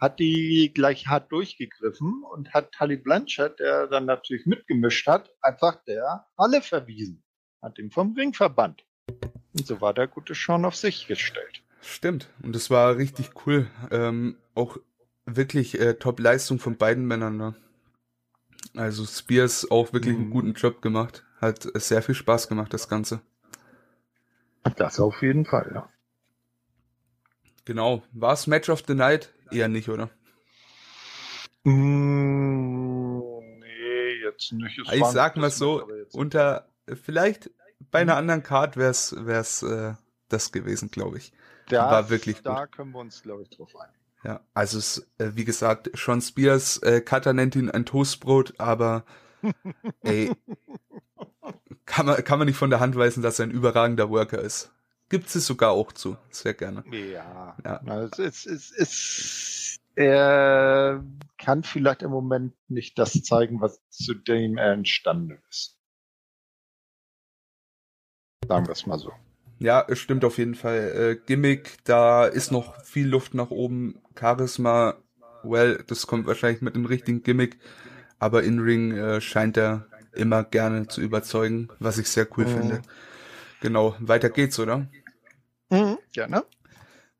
hat 0.00 0.18
die 0.18 0.72
gleich 0.74 1.06
hart 1.06 1.30
durchgegriffen 1.30 2.24
und 2.24 2.52
hat 2.52 2.72
Tully 2.72 2.96
Blanchard, 2.96 3.60
der 3.60 3.86
dann 3.86 4.06
natürlich 4.06 4.44
mitgemischt 4.44 5.06
hat, 5.06 5.30
einfach 5.40 5.76
der 5.84 6.26
Halle 6.36 6.62
verwiesen. 6.62 7.22
Hat 7.62 7.78
ihn 7.78 7.92
vom 7.92 8.14
Ring 8.14 8.34
verbannt. 8.34 8.84
Und 9.56 9.66
so 9.66 9.80
war 9.80 9.94
der 9.94 10.08
gute 10.08 10.34
Sean 10.34 10.64
auf 10.64 10.74
sich 10.74 11.06
gestellt. 11.06 11.62
Stimmt. 11.80 12.28
Und 12.42 12.56
das 12.56 12.70
war 12.70 12.96
richtig 12.96 13.30
cool. 13.46 13.68
Ähm, 13.92 14.36
auch 14.56 14.78
wirklich 15.26 15.78
äh, 15.78 15.94
Top-Leistung 15.94 16.58
von 16.58 16.76
beiden 16.76 17.06
Männern. 17.06 17.36
Ne? 17.36 17.54
Also 18.76 19.04
Spears 19.06 19.70
auch 19.70 19.92
wirklich 19.92 20.14
mhm. 20.14 20.22
einen 20.22 20.30
guten 20.30 20.52
Job 20.54 20.82
gemacht. 20.82 21.24
Hat 21.40 21.68
sehr 21.74 22.02
viel 22.02 22.14
Spaß 22.14 22.48
gemacht, 22.48 22.72
das 22.72 22.88
Ganze. 22.88 23.20
Das 24.76 25.00
auf 25.00 25.22
jeden 25.22 25.44
Fall, 25.44 25.70
ja. 25.74 25.88
Genau. 27.64 28.02
War 28.12 28.32
es 28.32 28.46
Match 28.46 28.68
of 28.68 28.82
the 28.86 28.94
Night? 28.94 29.32
Eher 29.50 29.68
nicht, 29.68 29.88
oder? 29.88 30.10
Mm, 31.64 33.18
nee, 33.58 34.22
jetzt 34.24 34.52
nicht. 34.52 34.78
Es 34.78 34.92
ich 34.92 35.04
sag 35.04 35.36
mal 35.36 35.50
so, 35.50 35.86
unter 36.12 36.68
vielleicht 36.86 37.50
bei 37.90 38.00
einer 38.00 38.12
hm? 38.12 38.18
anderen 38.18 38.42
Card 38.42 38.76
wäre 38.76 38.90
es 38.90 39.62
äh, 39.62 39.94
das 40.28 40.52
gewesen, 40.52 40.90
glaube 40.90 41.18
ich. 41.18 41.32
Das, 41.68 41.90
war 41.90 42.10
wirklich 42.10 42.42
Da 42.42 42.64
gut. 42.64 42.76
können 42.76 42.92
wir 42.92 43.00
uns, 43.00 43.22
glaube 43.22 43.42
ich, 43.42 43.50
drauf 43.50 43.74
einigen. 43.76 43.97
Ja, 44.24 44.40
also 44.52 44.78
es, 44.78 45.08
äh, 45.18 45.30
wie 45.34 45.44
gesagt, 45.44 45.90
Sean 45.96 46.20
Spears, 46.20 46.78
äh, 46.78 47.00
Cutter 47.00 47.32
nennt 47.32 47.54
ihn 47.54 47.70
ein 47.70 47.86
Toastbrot, 47.86 48.54
aber 48.58 49.04
ey, 50.02 50.32
kann 51.86 52.06
man, 52.06 52.22
kann 52.24 52.38
man 52.38 52.46
nicht 52.46 52.56
von 52.56 52.70
der 52.70 52.80
Hand 52.80 52.96
weisen, 52.96 53.22
dass 53.22 53.38
er 53.38 53.46
ein 53.46 53.50
überragender 53.50 54.10
Worker 54.10 54.40
ist. 54.40 54.72
Gibt 55.08 55.34
es 55.34 55.46
sogar 55.46 55.70
auch 55.70 55.92
zu, 55.92 56.16
sehr 56.30 56.52
gerne. 56.52 56.84
Ja, 56.90 57.56
ja. 57.64 57.80
Also 57.86 58.22
es, 58.24 58.44
es, 58.44 58.72
es, 58.72 59.80
er 59.94 61.02
kann 61.38 61.62
vielleicht 61.62 62.02
im 62.02 62.10
Moment 62.10 62.54
nicht 62.68 62.98
das 62.98 63.12
zeigen, 63.22 63.60
was 63.60 63.80
zu 63.88 64.14
dem 64.14 64.58
er 64.58 64.72
entstanden 64.72 65.40
ist. 65.48 65.78
Sagen 68.46 68.66
wir 68.66 68.72
es 68.72 68.86
mal 68.86 68.98
so. 68.98 69.12
Ja, 69.58 69.84
es 69.88 69.98
stimmt 69.98 70.24
auf 70.24 70.38
jeden 70.38 70.54
Fall. 70.54 70.92
Äh, 70.94 71.26
Gimmick, 71.26 71.78
da 71.84 72.26
ist 72.26 72.52
noch 72.52 72.80
viel 72.82 73.08
Luft 73.08 73.34
nach 73.34 73.50
oben. 73.50 74.00
Charisma, 74.18 74.94
well, 75.42 75.82
das 75.86 76.06
kommt 76.06 76.26
wahrscheinlich 76.26 76.62
mit 76.62 76.74
dem 76.74 76.86
richtigen 76.86 77.22
Gimmick. 77.22 77.58
Aber 78.18 78.42
In-Ring 78.42 78.92
äh, 78.92 79.20
scheint 79.20 79.56
er 79.56 79.86
immer 80.12 80.42
gerne 80.44 80.88
zu 80.88 81.00
überzeugen, 81.00 81.68
was 81.78 81.98
ich 81.98 82.08
sehr 82.08 82.26
cool 82.36 82.46
mhm. 82.46 82.58
finde. 82.58 82.82
Genau, 83.60 83.96
weiter 84.00 84.30
geht's, 84.30 84.58
oder? 84.58 84.88
Mhm, 85.70 85.98
gerne. 86.12 86.44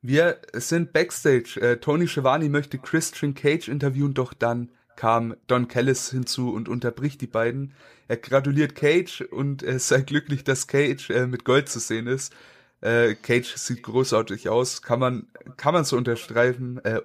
Wir 0.01 0.39
sind 0.53 0.93
Backstage. 0.93 1.61
Äh, 1.61 1.77
Tony 1.79 2.07
Schiavone 2.07 2.49
möchte 2.49 2.79
Christian 2.79 3.35
Cage 3.35 3.69
interviewen, 3.69 4.15
doch 4.15 4.33
dann 4.33 4.71
kam 4.97 5.37
Don 5.47 5.69
Callis 5.69 6.11
hinzu 6.11 6.53
und 6.53 6.69
unterbricht 6.69 7.21
die 7.21 7.27
beiden. 7.27 7.75
Er 8.09 8.17
gratuliert 8.17 8.75
Cage 8.75 9.23
und 9.23 9.63
er 9.63 9.79
sei 9.81 10.03
glücklich, 10.03 10.45
dass 10.45 10.67
Cage 10.67 11.11
äh, 11.11 11.27
mit 11.27 11.45
Gold 11.45 11.69
zu 11.69 11.79
sehen 11.79 12.07
ist. 12.07 12.33
Äh, 12.81 13.15
Cage 13.15 13.57
sieht 13.57 13.83
großartig 13.83 14.49
aus, 14.49 14.83
kann 14.83 15.01
man 15.01 15.27
kann 15.57 15.75
man 15.75 15.85
so 15.85 15.97
unterschreiben, 15.97 16.79
äh, 16.85 17.01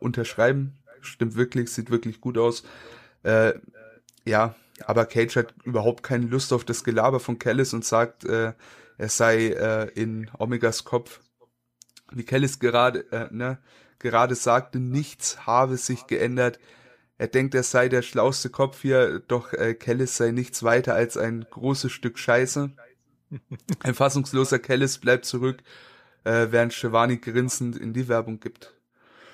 unterschreiben. 0.00 0.78
Stimmt 1.00 1.34
wirklich, 1.34 1.70
sieht 1.70 1.90
wirklich 1.90 2.20
gut 2.20 2.38
aus. 2.38 2.62
Äh, 3.22 3.54
ja, 4.24 4.54
aber 4.86 5.06
Cage 5.06 5.36
hat 5.36 5.54
überhaupt 5.64 6.02
keine 6.02 6.26
Lust 6.26 6.52
auf 6.52 6.64
das 6.64 6.84
Gelaber 6.84 7.20
von 7.20 7.38
Callis 7.38 7.74
und 7.74 7.84
sagt, 7.84 8.24
äh, 8.24 8.52
er 8.98 9.08
sei 9.08 9.48
äh, 9.48 9.88
in 9.94 10.30
Omegas 10.38 10.84
Kopf. 10.84 11.20
Wie 12.12 12.24
Callis 12.24 12.58
gerade, 12.58 13.10
äh, 13.10 13.28
ne, 13.30 13.58
gerade 13.98 14.34
sagte, 14.34 14.78
nichts 14.78 15.46
habe 15.46 15.76
sich 15.76 16.06
geändert. 16.06 16.58
Er 17.18 17.28
denkt, 17.28 17.54
er 17.54 17.62
sei 17.62 17.88
der 17.88 18.02
schlauste 18.02 18.50
Kopf 18.50 18.82
hier, 18.82 19.20
doch 19.20 19.52
äh, 19.52 19.74
Kellis 19.74 20.16
sei 20.16 20.30
nichts 20.30 20.62
weiter 20.62 20.94
als 20.94 21.16
ein 21.16 21.46
großes 21.50 21.92
Stück 21.92 22.18
Scheiße. 22.18 22.72
Ein 23.82 23.94
fassungsloser 23.94 24.58
Kellis 24.58 24.98
bleibt 24.98 25.24
zurück, 25.24 25.62
äh, 26.24 26.48
während 26.50 26.72
Shivani 26.72 27.18
grinsend 27.18 27.76
in 27.76 27.92
die 27.92 28.08
Werbung 28.08 28.40
gibt. 28.40 28.74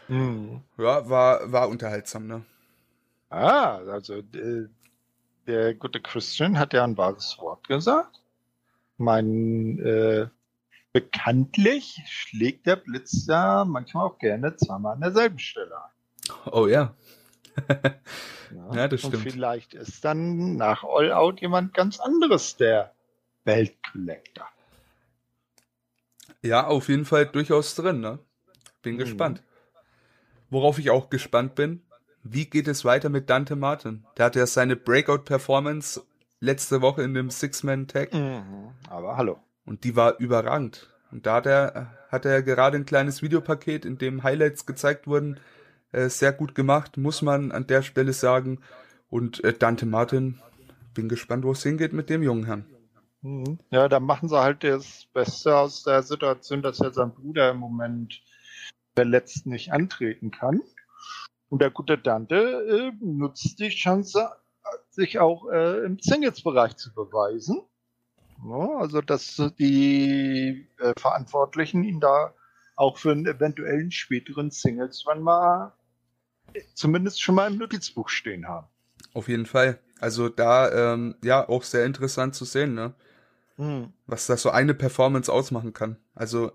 Mhm. 0.09 0.63
Ja, 0.79 1.09
war, 1.09 1.53
war 1.53 1.69
unterhaltsam, 1.69 2.27
ne? 2.27 2.45
Ah, 3.31 3.77
also 3.77 4.15
äh, 4.15 4.69
der 5.47 5.75
gute 5.75 6.01
Christian 6.01 6.59
hat 6.59 6.73
ja 6.73 6.85
ein 6.85 6.97
wahres 6.97 7.37
Wort 7.39 7.69
gesagt. 7.69 8.23
Mein 8.97 9.79
äh, 9.81 10.29
bekanntlich 10.93 12.03
schlägt 12.07 12.67
der 12.67 12.77
Blitz 12.77 13.27
ja 13.27 13.65
manchmal 13.65 14.07
auch 14.07 14.19
gerne 14.19 14.57
zweimal 14.57 14.95
an 14.95 15.01
derselben 15.01 15.39
Stelle 15.39 15.77
ein. 15.77 16.53
Oh 16.53 16.67
ja 16.67 16.95
ja, 17.69 18.75
ja, 18.75 18.89
das 18.89 19.01
stimmt. 19.01 19.17
Und 19.17 19.33
vielleicht 19.33 19.75
ist 19.75 20.05
dann 20.05 20.57
nach 20.57 20.85
All 20.85 21.13
Out 21.13 21.41
jemand 21.41 21.75
ganz 21.75 22.01
anderes 22.01 22.57
der 22.57 22.93
Weltcollector. 23.49 24.47
Ja, 26.43 26.67
auf 26.67 26.89
jeden 26.89 27.05
Fall 27.05 27.27
durchaus 27.27 27.75
drin, 27.75 28.01
ne? 28.01 28.19
Bin 28.83 28.95
mhm. 28.95 28.99
gespannt. 28.99 29.43
Worauf 30.51 30.79
ich 30.79 30.91
auch 30.91 31.11
gespannt 31.11 31.55
bin, 31.55 31.83
wie 32.23 32.47
geht 32.47 32.69
es 32.69 32.85
weiter 32.85 33.09
mit 33.09 33.29
Dante 33.29 33.57
Martin? 33.57 34.05
Der 34.17 34.27
hatte 34.27 34.39
ja 34.39 34.47
seine 34.47 34.77
Breakout-Performance 34.77 36.03
letzte 36.41 36.81
Woche 36.81 37.03
in 37.03 37.15
dem 37.15 37.31
Six-Man-Tag. 37.31 38.13
Mhm. 38.13 38.71
Aber 38.89 39.17
hallo. 39.17 39.41
Und 39.65 39.85
die 39.85 39.97
war 39.97 40.19
überragend. 40.19 40.89
Und 41.11 41.27
da 41.27 41.37
hat 41.37 41.47
er, 41.47 41.95
hat 42.11 42.25
er 42.25 42.43
gerade 42.43 42.77
ein 42.77 42.87
kleines 42.87 43.23
Videopaket, 43.23 43.85
in 43.85 43.99
dem 43.99 44.23
Highlights 44.23 44.67
gezeigt 44.67 45.07
wurden, 45.07 45.41
äh, 45.93 46.09
sehr 46.09 46.33
gut 46.33 46.55
gemacht, 46.55 46.99
muss 46.99 47.23
man 47.23 47.51
an 47.51 47.67
der 47.67 47.83
Stelle 47.83 48.13
sagen. 48.13 48.61
Und 49.09 49.43
äh, 49.43 49.55
Dante 49.55 49.87
Martin, 49.87 50.39
bin 50.95 51.09
gespannt, 51.09 51.45
wo 51.45 51.53
es 51.53 51.63
hingeht 51.63 51.93
mit 51.93 52.11
dem 52.11 52.23
jungen 52.23 52.45
Herrn. 52.45 52.67
Mhm. 53.23 53.59
Ja, 53.71 53.89
da 53.89 54.01
machen 54.01 54.29
sie 54.29 54.41
halt 54.41 54.65
das 54.65 55.07
Beste 55.13 55.57
aus 55.57 55.83
der 55.83 56.03
Situation, 56.03 56.63
dass 56.63 56.79
ja 56.79 56.91
sein 56.91 57.13
Bruder 57.13 57.51
im 57.51 57.59
Moment 57.59 58.23
verletzt 58.95 59.47
nicht 59.47 59.73
antreten 59.73 60.31
kann. 60.31 60.61
Und 61.49 61.63
der 61.63 61.71
gute 61.71 61.99
Dante 61.99 62.37
äh, 62.37 62.93
nutzt 63.05 63.59
die 63.59 63.71
Chance, 63.71 64.31
sich 64.91 65.19
auch 65.19 65.49
äh, 65.51 65.85
im 65.85 65.99
Singles-Bereich 65.99 66.77
zu 66.77 66.93
beweisen. 66.93 67.63
Ja, 68.45 68.79
also, 68.79 69.01
dass 69.01 69.37
die 69.59 70.69
äh, 70.79 70.93
Verantwortlichen 70.99 71.85
ihn 71.85 72.01
da 72.01 72.35
auch 72.77 72.99
für 72.99 73.11
einen 73.11 73.27
eventuellen 73.27 73.91
späteren 73.91 74.51
Singles 74.51 75.05
Run 75.07 75.23
mal 75.23 75.73
zumindest 76.75 77.21
schon 77.21 77.35
mal 77.35 77.51
im 77.51 77.59
Notizbuch 77.59 78.09
stehen 78.09 78.47
haben. 78.49 78.67
Auf 79.15 79.29
jeden 79.29 79.47
Fall. 79.47 79.81
Also 80.01 80.29
da 80.29 80.95
ähm, 80.95 81.17
ja 81.23 81.49
auch 81.49 81.63
sehr 81.63 81.85
interessant 81.85 82.35
zu 82.35 82.45
sehen, 82.45 82.75
ne? 82.75 82.95
Hm. 83.59 83.93
Was 84.07 84.27
das 84.27 84.43
so 84.43 84.51
eine 84.51 84.73
Performance 84.73 85.31
ausmachen 85.31 85.73
kann. 85.73 85.97
Also 86.15 86.53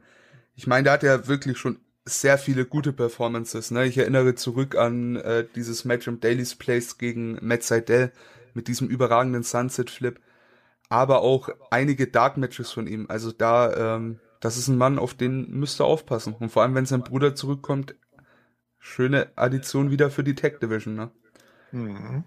ich 0.56 0.68
meine, 0.68 0.84
der 0.84 0.94
hat 0.94 1.04
ja 1.04 1.28
wirklich 1.28 1.58
schon 1.58 1.80
sehr 2.06 2.38
viele 2.38 2.66
gute 2.66 2.94
Performances. 2.94 3.72
Ne? 3.72 3.86
Ich 3.86 3.98
erinnere 3.98 4.36
zurück 4.36 4.76
an 4.76 5.18
äh, 5.18 5.46
dieses 5.56 5.86
Match 5.86 6.08
im 6.08 6.20
Daily's 6.20 6.56
Place 6.56 6.98
gegen 6.98 7.38
Matt 7.42 7.64
Seidel 7.64 8.12
mit 8.54 8.68
diesem 8.68 8.88
überragenden 8.88 9.44
Sunset 9.44 9.90
Flip, 9.90 10.20
aber 10.90 11.22
auch 11.22 11.50
einige 11.72 12.08
Dark 12.08 12.38
Matches 12.38 12.72
von 12.72 12.88
ihm. 12.88 13.06
Also 13.10 13.32
da, 13.32 13.96
ähm, 13.96 14.20
das 14.40 14.58
ist 14.58 14.68
ein 14.68 14.78
Mann, 14.78 15.00
auf 15.00 15.14
den 15.14 15.50
müsste 15.52 15.86
aufpassen. 15.86 16.36
Und 16.38 16.50
vor 16.50 16.64
allem, 16.64 16.76
wenn 16.76 16.86
sein 16.86 17.04
Bruder 17.04 17.36
zurückkommt, 17.36 17.96
schöne 18.80 19.32
Addition 19.36 19.92
wieder 19.92 20.12
für 20.12 20.24
die 20.24 20.36
Tech 20.36 20.60
Division, 20.60 20.96
ne? 20.96 21.12
Mhm. 21.72 22.26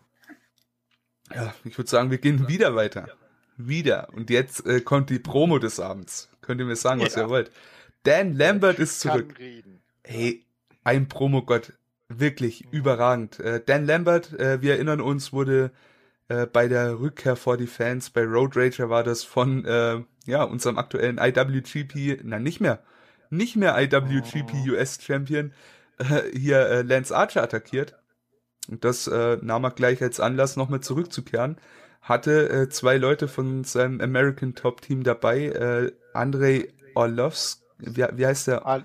Ja, 1.35 1.55
ich 1.65 1.77
würde 1.77 1.91
sagen, 1.91 2.11
wir 2.11 2.19
gehen 2.19 2.49
wieder 2.49 2.75
weiter. 2.75 3.09
Wieder. 3.57 4.09
Und 4.13 4.31
jetzt 4.31 4.67
äh, 4.67 4.81
kommt 4.81 5.11
die 5.11 5.19
Promo 5.19 5.59
des 5.59 5.81
Abends. 5.81 6.29
Könnt 6.43 6.61
ihr 6.61 6.67
mir 6.67 6.77
sagen, 6.77 7.01
was 7.01 7.15
ja. 7.15 7.23
ihr 7.23 7.29
wollt. 7.29 7.51
Dan 8.03 8.35
Lambert 8.35 8.79
ist 8.79 9.01
zurück. 9.01 9.35
Hey, 10.05 10.45
ein 10.85 11.09
Promo-Gott. 11.09 11.73
Wirklich 12.09 12.65
mhm. 12.65 12.71
überragend. 12.71 13.41
Äh, 13.41 13.61
Dan 13.65 13.87
Lambert, 13.87 14.33
äh, 14.39 14.63
wir 14.63 14.75
erinnern 14.75 15.01
uns, 15.01 15.33
wurde 15.33 15.73
äh, 16.29 16.47
bei 16.47 16.69
der 16.69 17.01
Rückkehr 17.01 17.37
vor 17.37 17.57
die 17.57 17.67
Fans, 17.67 18.11
bei 18.11 18.23
Road 18.23 18.57
Rager 18.57 18.91
war 18.91 19.03
das 19.03 19.25
von 19.25 19.65
äh, 19.65 20.03
ja, 20.27 20.43
unserem 20.43 20.79
aktuellen 20.79 21.19
IWGP, 21.19 22.21
na 22.25 22.39
nicht 22.39 22.61
mehr, 22.61 22.81
nicht 23.31 23.57
mehr 23.57 23.77
IWGP 23.81 24.53
oh. 24.69 24.73
US 24.73 25.01
Champion, 25.03 25.53
äh, 25.99 26.23
hier 26.33 26.61
äh, 26.69 26.83
Lance 26.83 27.17
Archer 27.17 27.43
attackiert. 27.43 27.97
Und 28.69 28.85
das 28.85 29.07
äh, 29.07 29.39
nahm 29.41 29.65
er 29.65 29.71
gleich 29.71 30.03
als 30.03 30.19
Anlass, 30.19 30.57
nochmal 30.57 30.81
zurückzukehren. 30.81 31.57
Hatte 32.09 32.49
äh, 32.49 32.69
zwei 32.69 32.97
Leute 32.99 33.29
von 33.29 33.65
seinem 33.65 34.01
American 34.01 34.55
Top 34.55 34.81
Team 34.81 35.03
dabei, 35.03 35.47
äh, 35.47 35.93
Andrei 36.15 36.69
Orlovsky, 36.95 37.63
wie, 37.79 38.05
wie 38.15 38.27
heißt 38.27 38.47
der? 38.49 38.85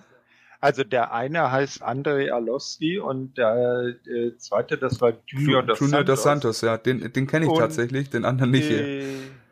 Also 0.59 0.83
der 0.83 1.11
eine 1.11 1.49
heißt 1.51 1.81
Andrei 1.81 2.31
Orlovsky 2.33 2.99
und 2.99 3.35
der, 3.37 3.93
der 4.05 4.37
zweite, 4.37 4.77
das 4.77 5.01
war 5.01 5.13
Junior 5.27 5.63
dos 5.63 5.79
Junior 5.79 5.99
Santos. 5.99 6.15
dos 6.15 6.23
Santos, 6.23 6.61
ja, 6.61 6.77
den, 6.77 7.11
den 7.13 7.25
kenne 7.27 7.45
ich 7.45 7.51
Und, 7.51 7.59
tatsächlich, 7.59 8.09
den 8.09 8.25
anderen 8.25 8.51
nicht. 8.51 8.67
hier. 8.67 8.81
Äh, 8.85 9.03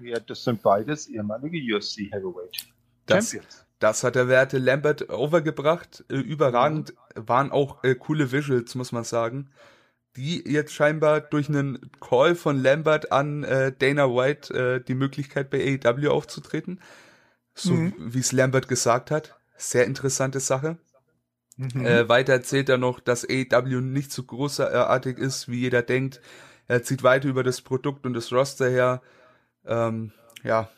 ja, 0.01 0.19
das 0.19 0.43
sind 0.43 0.61
beides 0.61 1.07
ehemalige 1.07 1.75
UFC 1.75 2.11
Heavyweight 2.11 2.67
Das- 3.05 3.31
Champions. 3.31 3.65
Das 3.79 4.03
hat 4.03 4.15
der 4.15 4.27
Werte 4.27 4.57
Lambert 4.57 5.09
overgebracht. 5.09 6.03
Äh, 6.09 6.15
überragend 6.17 6.93
waren 7.15 7.49
auch 7.49 7.81
äh, 7.85 7.95
coole 7.95 8.29
Visuals, 8.33 8.75
muss 8.75 8.91
man 8.91 9.05
sagen. 9.05 9.49
Die 10.15 10.43
jetzt 10.51 10.73
scheinbar 10.73 11.21
durch 11.21 11.49
einen 11.49 11.91
Call 11.99 12.35
von 12.35 12.61
Lambert 12.61 13.11
an 13.11 13.43
äh, 13.43 13.71
Dana 13.77 14.07
White 14.07 14.53
äh, 14.53 14.83
die 14.83 14.95
Möglichkeit 14.95 15.49
bei 15.49 15.79
AEW 15.83 16.09
aufzutreten. 16.09 16.79
So 17.53 17.73
Mhm. 17.73 17.93
wie 17.97 18.19
es 18.19 18.31
Lambert 18.31 18.67
gesagt 18.67 19.11
hat. 19.11 19.35
Sehr 19.57 19.85
interessante 19.85 20.39
Sache. 20.39 20.77
Mhm. 21.57 21.85
Äh, 21.85 22.09
weiter 22.09 22.33
erzählt 22.33 22.69
er 22.69 22.77
noch, 22.77 22.99
dass 22.99 23.25
AEW 23.29 23.81
nicht 23.81 24.11
so 24.11 24.23
großartig 24.23 25.17
ist, 25.17 25.49
wie 25.49 25.59
jeder 25.59 25.81
denkt. 25.81 26.21
Er 26.67 26.83
zieht 26.83 27.03
weiter 27.03 27.27
über 27.27 27.43
das 27.43 27.61
Produkt 27.61 28.05
und 28.05 28.13
das 28.13 28.31
Roster 28.31 28.69
her. 28.69 29.01
Ähm, 29.65 30.11
ja, 30.43 30.69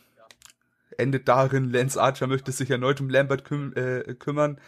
endet 0.98 1.28
darin, 1.28 1.72
Lance 1.72 2.02
Archer 2.02 2.28
möchte 2.28 2.52
sich 2.52 2.70
erneut 2.72 3.00
um 3.00 3.10
Lambert 3.10 3.46
küm 3.46 3.74
äh, 3.76 4.14
kümmern, 4.16 4.60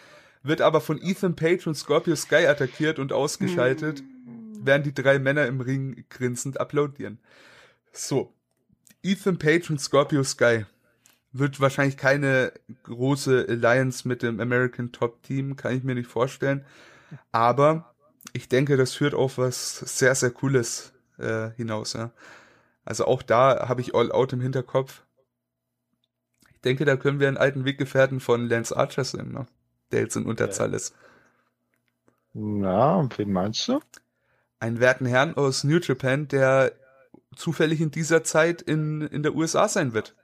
wird 0.43 0.61
aber 0.61 0.81
von 0.81 1.01
Ethan 1.01 1.35
Page 1.35 1.65
und 1.67 1.75
Scorpio 1.75 2.15
Sky 2.15 2.45
attackiert 2.47 2.99
und 2.99 3.11
ausgeschaltet, 3.11 4.03
während 4.65 4.85
die 4.85 4.93
drei 4.93 5.19
Männer 5.19 5.45
im 5.47 5.61
Ring 5.61 6.05
grinsend 6.09 6.59
applaudieren. 6.59 7.19
So, 7.91 8.33
Ethan 9.03 9.37
Page 9.37 9.69
und 9.69 9.79
Scorpio 9.79 10.23
Sky 10.23 10.65
wird 11.31 11.59
wahrscheinlich 11.59 11.97
keine 11.97 12.53
große 12.83 13.47
Alliance 13.49 14.07
mit 14.07 14.21
dem 14.21 14.39
American 14.39 14.91
Top 14.91 15.23
Team, 15.23 15.55
kann 15.55 15.75
ich 15.75 15.83
mir 15.83 15.95
nicht 15.95 16.09
vorstellen. 16.09 16.63
Aber 17.31 17.93
ich 18.31 18.47
denke, 18.47 18.77
das 18.77 18.93
führt 18.93 19.13
auf 19.13 19.37
was 19.37 19.79
sehr, 19.79 20.15
sehr 20.15 20.31
Cooles 20.31 20.93
äh, 21.17 21.49
hinaus. 21.51 21.93
Ja. 21.93 22.11
Also 22.85 23.05
auch 23.05 23.21
da 23.21 23.67
habe 23.67 23.81
ich 23.81 23.95
All 23.95 24.11
Out 24.11 24.33
im 24.33 24.41
Hinterkopf. 24.41 25.03
Ich 26.53 26.61
denke, 26.61 26.85
da 26.85 26.95
können 26.95 27.19
wir 27.19 27.27
einen 27.27 27.37
alten 27.37 27.65
Weggefährten 27.65 28.19
von 28.19 28.47
Lance 28.47 28.75
Archer 28.75 29.03
sehen, 29.03 29.33
ne? 29.33 29.45
der 29.91 30.01
jetzt 30.01 30.15
in 30.15 30.25
Unterzahl 30.25 30.73
ist. 30.73 30.95
Na, 32.33 33.07
wen 33.17 33.31
meinst 33.31 33.67
du? 33.67 33.79
Einen 34.63 34.79
werten 34.79 35.05
Herrn 35.05 35.33
aus 35.35 35.65
New 35.65 35.77
Japan, 35.79 36.29
der 36.29 36.71
zufällig 37.35 37.81
in 37.81 37.91
dieser 37.91 38.23
Zeit 38.23 38.61
in, 38.61 39.01
in 39.01 39.21
der 39.21 39.35
USA 39.35 39.67
sein 39.67 39.93
wird. 39.93 40.15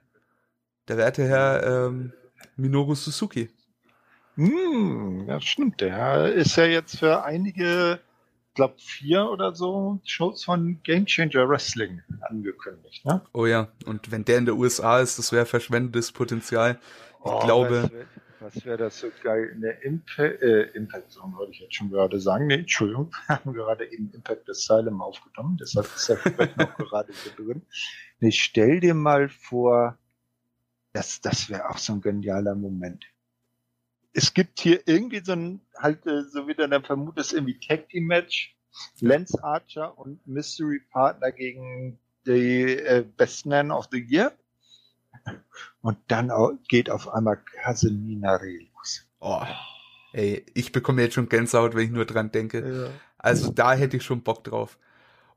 Der 0.88 0.96
werte 0.96 1.28
Herr 1.28 1.62
ähm, 1.62 2.14
Minoru 2.56 2.94
Suzuki. 2.94 3.50
Hm, 4.36 5.26
ja, 5.28 5.42
stimmt. 5.42 5.82
Der 5.82 6.32
ist 6.32 6.56
ja 6.56 6.64
jetzt 6.64 6.98
für 6.98 7.22
einige, 7.22 8.00
ich 8.48 8.54
glaube 8.54 8.76
vier 8.78 9.28
oder 9.28 9.54
so, 9.54 10.00
Shows 10.06 10.44
von 10.44 10.80
Game 10.84 11.04
Changer 11.04 11.46
Wrestling 11.46 12.00
angekündigt. 12.22 13.04
Ne? 13.04 13.20
Oh 13.34 13.44
ja, 13.44 13.68
und 13.84 14.10
wenn 14.10 14.24
der 14.24 14.38
in 14.38 14.46
der 14.46 14.56
USA 14.56 15.00
ist, 15.00 15.18
das 15.18 15.32
wäre 15.32 15.44
verschwendetes 15.44 16.12
Potenzial. 16.12 16.80
Ich 17.22 17.40
glaube, 17.44 17.90
Was 18.40 18.64
wäre 18.64 18.78
das 18.78 18.98
so 18.98 19.10
geil 19.22 19.50
in 19.54 19.60
der 19.60 19.82
Impact, 19.82 20.40
äh, 20.40 20.62
Impact 20.72 21.10
Zone, 21.12 21.36
wollte 21.36 21.52
ich 21.52 21.60
jetzt 21.60 21.74
schon 21.74 21.90
gerade 21.90 22.18
sagen. 22.18 22.46
Nee, 22.46 22.60
Entschuldigung, 22.60 23.12
wir 23.26 23.36
haben 23.36 23.52
gerade 23.52 23.92
eben 23.92 24.10
Impact 24.14 24.48
Asylum 24.48 25.02
aufgenommen, 25.02 25.58
deshalb 25.58 25.86
ist 25.94 26.08
er 26.08 26.16
vielleicht 26.16 26.56
noch 26.56 26.76
gerade 26.76 27.12
so 27.12 27.30
drin. 27.36 27.62
Nee, 28.18 28.32
stell 28.32 28.80
dir 28.80 28.94
mal 28.94 29.28
vor, 29.28 29.98
das, 30.92 31.20
das 31.20 31.50
wäre 31.50 31.68
auch 31.68 31.78
so 31.78 31.92
ein 31.92 32.00
genialer 32.00 32.54
Moment. 32.54 33.04
Es 34.12 34.32
gibt 34.32 34.58
hier 34.60 34.80
irgendwie 34.86 35.20
so 35.22 35.32
ein, 35.32 35.60
halt, 35.76 36.06
äh, 36.06 36.24
so 36.24 36.48
wie 36.48 36.54
du 36.54 36.66
dann 36.66 36.84
vermutest, 36.84 37.34
irgendwie 37.34 37.60
Tag 37.60 37.88
Team 37.90 38.06
Match. 38.06 38.56
Lance 39.00 39.42
Archer 39.42 39.98
und 39.98 40.24
Mystery 40.26 40.80
Partner 40.90 41.32
gegen 41.32 41.98
die 42.26 42.76
äh, 42.76 43.04
Best 43.16 43.44
Man 43.44 43.70
of 43.70 43.88
the 43.90 43.98
Year. 43.98 44.32
Und 45.82 45.96
dann 46.08 46.30
geht 46.68 46.90
auf 46.90 47.08
einmal 47.12 47.38
Casemina 47.62 48.38
los. 48.42 49.06
oh, 49.20 49.42
ey, 50.12 50.44
ich 50.54 50.72
bekomme 50.72 51.02
jetzt 51.02 51.14
schon 51.14 51.28
Gänsehaut, 51.28 51.74
wenn 51.74 51.84
ich 51.84 51.90
nur 51.90 52.04
dran 52.04 52.30
denke. 52.32 52.90
Also 53.18 53.50
da 53.52 53.72
hätte 53.74 53.96
ich 53.96 54.02
schon 54.02 54.22
Bock 54.22 54.44
drauf. 54.44 54.78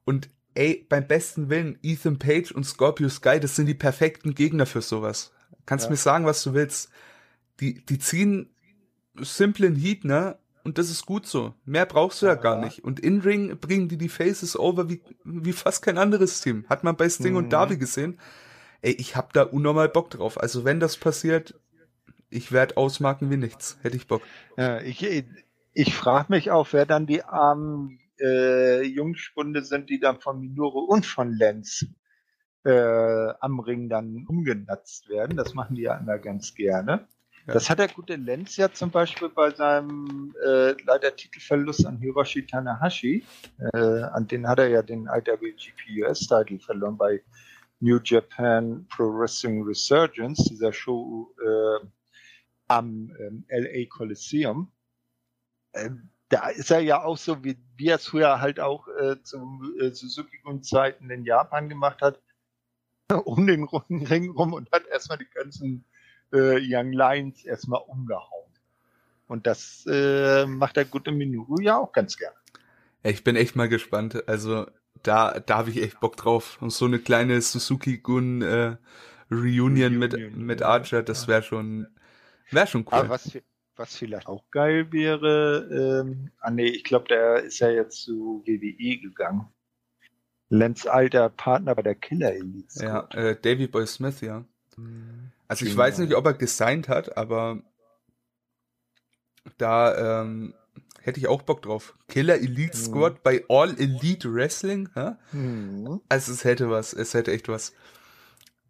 Und 0.05 0.29
ey, 0.55 0.85
beim 0.89 1.07
besten 1.07 1.49
Willen, 1.49 1.77
Ethan 1.81 2.19
Page 2.19 2.51
und 2.51 2.65
Scorpio 2.65 3.07
Sky, 3.09 3.39
das 3.39 3.55
sind 3.55 3.67
die 3.67 3.73
perfekten 3.73 4.35
Gegner 4.35 4.65
für 4.65 4.81
sowas. 4.81 5.31
Kannst 5.65 5.85
Ja. 5.85 5.91
mir 5.91 5.97
sagen, 5.97 6.25
was 6.25 6.43
du 6.43 6.53
willst. 6.53 6.89
Die, 7.59 7.85
die 7.85 7.99
ziehen 7.99 8.49
simplen 9.15 9.75
Heat, 9.75 10.05
ne? 10.05 10.37
Und 10.65 10.77
das 10.77 10.89
ist 10.89 11.05
gut 11.05 11.27
so. 11.27 11.53
Mehr 11.65 11.85
brauchst 11.85 12.21
du 12.21 12.25
ja, 12.25 12.33
Ja. 12.35 12.39
gar 12.41 12.57
nicht. 12.59 12.83
Und 12.83 12.99
in 12.99 13.19
Ring 13.21 13.57
bringen 13.59 13.89
die 13.89 13.97
die 13.97 14.09
Faces 14.09 14.57
over 14.57 14.89
wie, 14.89 15.01
wie 15.23 15.51
fast 15.53 15.83
kein 15.83 15.97
anderes 15.97 16.41
Team. 16.41 16.65
Hat 16.69 16.83
man 16.83 16.95
bei 16.95 17.09
Sting 17.09 17.31
Mhm. 17.33 17.37
und 17.37 17.49
Darby 17.53 17.77
gesehen. 17.77 18.17
Ey, 18.83 18.91
ich 18.91 19.15
hab 19.15 19.31
da 19.31 19.43
unnormal 19.43 19.87
Bock 19.87 20.09
drauf. 20.09 20.39
Also 20.39 20.65
wenn 20.65 20.81
das 20.81 20.97
passiert, 20.97 21.55
ich 22.29 22.51
werd 22.51 22.75
ausmarken 22.75 23.31
wie 23.31 23.37
nichts. 23.37 23.77
Hätte 23.81 23.95
ich 23.95 24.07
Bock. 24.07 24.21
Ja, 24.57 24.81
ich 24.81 25.25
ich 25.73 25.95
frage 25.95 26.27
mich 26.29 26.51
auch, 26.51 26.67
wer 26.71 26.85
dann 26.85 27.07
die 27.07 27.23
armen 27.23 27.99
äh, 28.19 28.83
Jungspunde 28.83 29.63
sind, 29.63 29.89
die 29.89 29.99
dann 29.99 30.19
von 30.19 30.39
Minoru 30.39 30.81
und 30.81 31.05
von 31.05 31.31
Lenz 31.31 31.85
äh, 32.65 33.33
am 33.39 33.61
Ring 33.61 33.87
dann 33.87 34.25
umgenatzt 34.27 35.07
werden. 35.09 35.37
Das 35.37 35.53
machen 35.53 35.75
die 35.75 35.83
ja 35.83 35.95
immer 35.95 36.19
ganz 36.19 36.53
gerne. 36.53 37.07
Ja. 37.47 37.53
Das 37.53 37.69
hat 37.69 37.79
der 37.79 37.87
gute 37.87 38.15
Lenz 38.15 38.57
ja 38.57 38.71
zum 38.71 38.91
Beispiel 38.91 39.29
bei 39.29 39.51
seinem 39.51 40.33
äh, 40.45 40.75
leider 40.83 41.15
Titelverlust 41.15 41.85
an 41.85 41.97
Hiroshi 41.99 42.45
Tanahashi. 42.45 43.23
Äh, 43.73 43.77
an 43.77 44.27
den 44.27 44.47
hat 44.47 44.59
er 44.59 44.67
ja 44.67 44.81
den 44.81 45.07
IWGP 45.07 46.03
US-Titel 46.03 46.59
verloren 46.59 46.97
bei 46.97 47.21
New 47.83 47.99
Japan 48.01 48.87
Pro 48.87 49.13
Wrestling 49.13 49.63
Resurgence, 49.63 50.45
dieser 50.45 50.71
Show 50.71 51.35
äh, 51.43 51.85
am 52.69 53.13
ähm, 53.19 53.45
LA 53.49 53.85
Coliseum. 53.89 54.71
Ähm, 55.73 56.09
da 56.29 56.47
ist 56.47 56.71
er 56.71 56.79
ja 56.79 57.03
auch 57.03 57.17
so, 57.17 57.43
wie, 57.43 57.57
wie 57.75 57.89
er 57.89 57.97
es 57.97 58.07
früher 58.07 58.39
halt 58.39 58.61
auch 58.61 58.87
äh, 58.87 59.21
zu 59.21 59.37
äh, 59.81 59.89
Suzuki-Zeiten 59.89 61.09
in 61.09 61.25
Japan 61.25 61.67
gemacht 61.67 62.01
hat, 62.01 62.21
um 63.25 63.45
den 63.45 63.63
runden 63.63 64.07
Ring 64.07 64.31
rum 64.31 64.53
und 64.53 64.71
hat 64.71 64.87
erstmal 64.87 65.17
die 65.17 65.29
ganzen 65.29 65.83
äh, 66.31 66.59
Young 66.61 66.93
Lions 66.93 67.43
erstmal 67.43 67.81
umgehauen. 67.81 68.49
Und 69.27 69.45
das 69.45 69.85
äh, 69.89 70.45
macht 70.45 70.77
der 70.77 70.85
gute 70.85 71.11
Minoru 71.11 71.59
ja 71.59 71.77
auch 71.77 71.91
ganz 71.91 72.15
gern. 72.15 72.33
Ja, 73.03 73.11
Ich 73.11 73.25
bin 73.25 73.35
echt 73.35 73.57
mal 73.57 73.67
gespannt. 73.67 74.27
Also 74.29 74.67
da, 75.01 75.39
da 75.39 75.57
habe 75.57 75.71
ich 75.71 75.81
echt 75.81 75.99
Bock 75.99 76.15
drauf. 76.17 76.61
Und 76.61 76.71
so 76.71 76.85
eine 76.85 76.99
kleine 76.99 77.41
Suzuki-Gun 77.41 78.41
äh, 78.41 78.77
Reunion, 79.31 79.97
mit, 79.97 80.13
Reunion, 80.13 80.45
mit 80.45 80.61
ja. 80.61 80.67
Archer, 80.67 81.03
das 81.03 81.27
wäre 81.27 81.43
schon, 81.43 81.87
wäre 82.51 82.67
schon 82.67 82.85
cool. 82.85 82.93
Aber 82.93 83.09
was, 83.09 83.37
was 83.75 83.95
vielleicht 83.95 84.27
auch 84.27 84.43
geil 84.51 84.91
wäre, 84.91 86.03
ähm, 86.05 86.29
ah 86.39 86.51
nee, 86.51 86.67
ich 86.67 86.83
glaube, 86.83 87.07
der 87.07 87.43
ist 87.43 87.59
ja 87.59 87.69
jetzt 87.69 88.01
zu 88.03 88.43
WWE 88.45 88.97
gegangen. 88.99 89.47
Lenz 90.49 90.85
alter 90.85 91.29
Partner 91.29 91.73
bei 91.73 91.81
der 91.81 91.95
Killer 91.95 92.31
Elite. 92.33 92.83
ja, 92.83 93.07
äh, 93.13 93.35
Davy 93.35 93.67
Boy 93.67 93.87
Smith, 93.87 94.21
ja. 94.21 94.45
Also 95.47 95.65
ich 95.65 95.71
Genau. 95.71 95.83
weiß 95.83 95.97
nicht, 95.99 96.13
ob 96.13 96.25
er 96.25 96.33
gesigned 96.33 96.89
hat, 96.89 97.17
aber 97.17 97.61
da 99.57 100.21
ähm, 100.21 100.53
hätte 101.03 101.19
ich 101.19 101.27
auch 101.27 101.41
Bock 101.43 101.61
drauf. 101.61 101.95
Killer 102.07 102.35
Elite 102.35 102.77
Mhm. 102.77 102.81
Squad 102.81 103.23
bei 103.23 103.43
All 103.49 103.77
Elite 103.77 104.33
Wrestling, 104.33 104.89
hä? 104.95 105.11
Hm. 105.31 106.01
Also 106.09 106.31
es 106.31 106.43
hätte 106.43 106.69
was, 106.69 106.93
es 106.93 107.13
hätte 107.13 107.31
echt 107.31 107.47
was. 107.49 107.73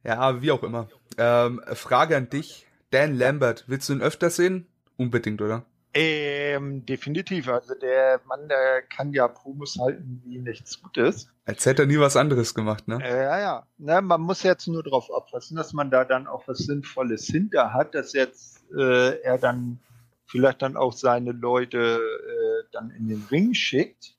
Ja, 0.04 0.42
wie 0.42 0.52
auch 0.52 0.64
immer. 0.64 0.90
Ähm, 1.18 1.62
Frage 1.74 2.18
an 2.18 2.30
dich, 2.30 2.68
Dan 2.92 3.16
Lambert, 3.16 3.66
willst 3.68 3.88
du 3.90 3.94
ihn 3.94 4.02
öfter 4.02 4.30
sehen? 4.30 4.68
Unbedingt, 4.98 5.42
oder? 5.42 5.64
Ähm, 5.96 6.86
definitiv. 6.88 7.48
Also 7.48 7.76
der 7.76 8.20
Mann, 8.26 8.50
der 8.50 8.82
kann 8.82 9.14
ja 9.14 9.28
Promos 9.28 9.78
halten 9.80 10.22
wie 10.26 10.40
nichts 10.40 10.82
Gutes. 10.82 11.30
Als 11.46 11.66
hätte 11.66 11.84
er 11.84 11.86
nie 11.86 12.00
was 12.00 12.16
anderes 12.16 12.56
gemacht, 12.56 12.88
ne? 12.88 13.00
Äh, 13.04 13.24
ja, 13.24 13.40
ja. 13.40 13.68
Na, 13.78 14.02
man 14.02 14.22
muss 14.22 14.42
jetzt 14.44 14.68
nur 14.68 14.82
darauf 14.82 15.10
aufpassen, 15.12 15.56
dass 15.56 15.72
man 15.74 15.92
da 15.92 16.04
dann 16.04 16.26
auch 16.26 16.48
was 16.48 16.60
Sinnvolles 16.60 17.26
hinter 17.28 17.74
hat, 17.74 17.94
dass 17.94 18.14
jetzt 18.14 18.64
äh, 18.76 19.20
er 19.22 19.38
dann 19.38 19.80
vielleicht 20.34 20.64
dann 20.64 20.76
auch 20.76 20.94
seine 20.94 21.32
Leute 21.32 22.02
äh, 22.02 22.68
dann 22.72 22.90
in 22.90 23.08
den 23.08 23.24
Ring 23.30 23.54
schickt. 23.54 24.16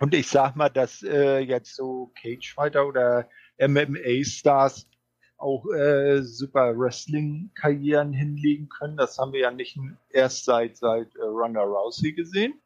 Und 0.00 0.14
ich 0.14 0.26
sag 0.26 0.56
mal, 0.56 0.68
dass 0.68 1.04
äh, 1.04 1.38
jetzt 1.38 1.76
so 1.76 2.10
Cagefighter 2.20 2.88
oder 2.88 3.28
MMA-Stars 3.60 4.88
auch 5.36 5.64
äh, 5.72 6.22
super 6.22 6.76
Wrestling-Karrieren 6.76 8.12
hinlegen 8.12 8.68
können. 8.68 8.96
Das 8.96 9.16
haben 9.16 9.32
wir 9.32 9.40
ja 9.40 9.52
nicht 9.52 9.78
erst 10.08 10.44
seit 10.44 10.76
seit 10.76 11.14
äh, 11.14 11.22
Ronda 11.22 11.62
Rousey 11.62 12.12
gesehen. 12.12 12.60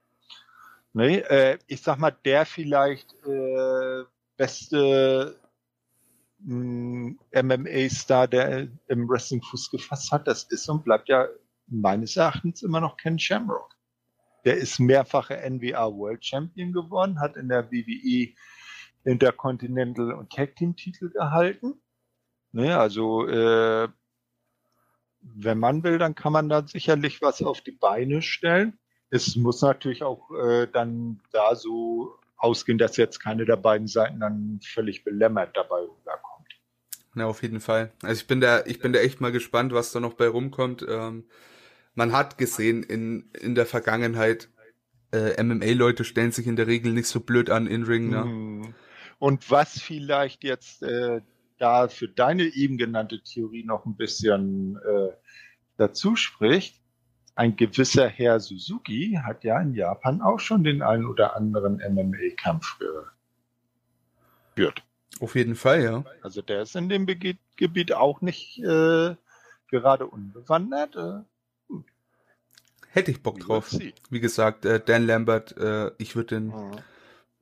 Nee, 0.95 1.19
äh, 1.19 1.59
ich 1.67 1.83
sag 1.83 1.99
mal, 1.99 2.17
der 2.25 2.47
vielleicht 2.47 3.13
äh, 3.27 4.05
beste 4.39 5.39
MMA-Star, 6.41 8.29
der 8.29 8.69
im 8.89 9.09
Wrestling 9.11 9.43
Fuß 9.43 9.71
gefasst 9.71 10.11
hat. 10.11 10.27
Das 10.27 10.45
ist 10.45 10.67
und 10.71 10.85
bleibt 10.85 11.11
ja 11.11 11.29
meines 11.67 12.17
Erachtens 12.17 12.63
immer 12.63 12.81
noch 12.81 12.97
Ken 12.97 13.19
Shamrock. 13.19 13.75
Der 14.45 14.57
ist 14.57 14.79
mehrfacher 14.79 15.39
NWA 15.49 15.91
World 15.93 16.25
Champion 16.25 16.73
geworden, 16.73 17.21
hat 17.21 17.37
in 17.37 17.49
der 17.49 17.71
WWE 17.71 18.35
Intercontinental 19.05 20.13
und 20.13 20.31
Tag 20.33 20.57
Team 20.57 20.77
Titel 20.77 21.11
gehalten. 21.11 21.81
Ne, 22.53 22.79
also 22.79 23.27
äh, 23.27 23.89
wenn 25.21 25.59
man 25.59 25.83
will, 25.83 25.99
dann 25.99 26.15
kann 26.15 26.33
man 26.33 26.49
da 26.49 26.67
sicherlich 26.67 27.23
was 27.23 27.43
auf 27.43 27.63
die 27.63 27.73
Beine 27.73 28.23
stellen. 28.23 28.79
Es 29.11 29.37
muss 29.37 29.63
natürlich 29.63 30.03
auch 30.03 30.31
äh, 30.31 30.67
dann 30.67 31.21
da 31.33 31.55
so 31.55 32.19
ausgehen, 32.37 32.79
dass 32.79 32.97
jetzt 32.97 33.21
keine 33.21 33.45
der 33.45 33.57
beiden 33.57 33.87
Seiten 33.87 34.21
dann 34.21 34.61
völlig 34.63 35.05
belämmert 35.05 35.57
dabei 35.57 35.81
rüberkommt. 35.81 36.49
Ja, 37.15 37.27
auf 37.27 37.43
jeden 37.43 37.61
Fall. 37.61 37.93
Also 38.03 38.21
ich 38.21 38.27
bin 38.27 38.41
da, 38.41 38.65
ich 38.67 38.81
bin 38.81 38.93
da 38.93 39.01
echt 39.01 39.21
mal 39.21 39.33
gespannt, 39.33 39.73
was 39.73 39.93
da 39.93 40.01
noch 40.01 40.15
bei 40.15 40.29
rumkommt. 40.29 40.85
Ähm, 40.89 41.25
man 41.95 42.13
hat 42.13 42.39
gesehen 42.39 42.83
in, 42.83 43.31
in 43.41 43.55
der 43.55 43.67
Vergangenheit, 43.67 44.49
äh, 45.13 45.43
MMA-Leute 45.43 46.05
stellen 46.05 46.33
sich 46.33 46.47
in 46.47 46.57
der 46.57 46.67
Regel 46.67 46.93
nicht 46.93 47.07
so 47.07 47.21
blöd 47.21 47.51
an 47.51 47.67
in 47.67 47.85
Ring. 47.85 48.11
Ne? 48.11 48.25
Mhm. 48.25 48.75
Und 49.19 49.51
was 49.51 49.81
vielleicht 49.81 50.45
jetzt 50.45 50.83
äh, 50.83 51.21
da 51.59 51.89
für 51.89 52.09
deine 52.09 52.45
eben 52.45 52.77
genannte 52.77 53.23
Theorie 53.23 53.65
noch 53.65 53.87
ein 53.87 53.97
bisschen 53.97 54.77
äh, 54.77 55.13
dazu 55.77 56.17
spricht, 56.17 56.81
ein 57.37 57.57
gewisser 57.57 58.09
Herr 58.09 58.39
Suzuki 58.39 59.19
hat 59.25 59.45
ja 59.45 59.61
in 59.61 59.75
Japan 59.75 60.21
auch 60.21 60.39
schon 60.39 60.63
den 60.63 60.83
einen 60.83 61.07
oder 61.07 61.37
anderen 61.37 61.77
MMA-Kampf 61.77 62.79
geführt. 64.55 64.83
Auf 65.21 65.35
jeden 65.35 65.55
Fall, 65.55 65.83
ja. 65.83 66.05
Also 66.23 66.43
der 66.43 66.63
ist 66.63 66.77
in 66.77 66.89
dem 66.89 67.07
Be 67.07 67.37
Gebiet 67.57 67.93
auch 67.93 68.21
nicht 68.21 68.59
äh, 68.59 69.15
gerade 69.69 70.07
unbewandert. 70.07 70.97
Äh. 70.97 71.21
Hätte 72.95 73.11
ich 73.11 73.23
Bock 73.23 73.41
drauf. 73.41 73.71
Wie 74.11 74.21
gesagt, 74.21 74.65
äh, 74.65 74.81
Dan 74.85 75.07
Lambert, 75.07 75.57
äh, 75.57 75.91
ich 75.99 76.17
würde 76.17 76.37
den, 76.37 76.47
mhm. 76.47 76.79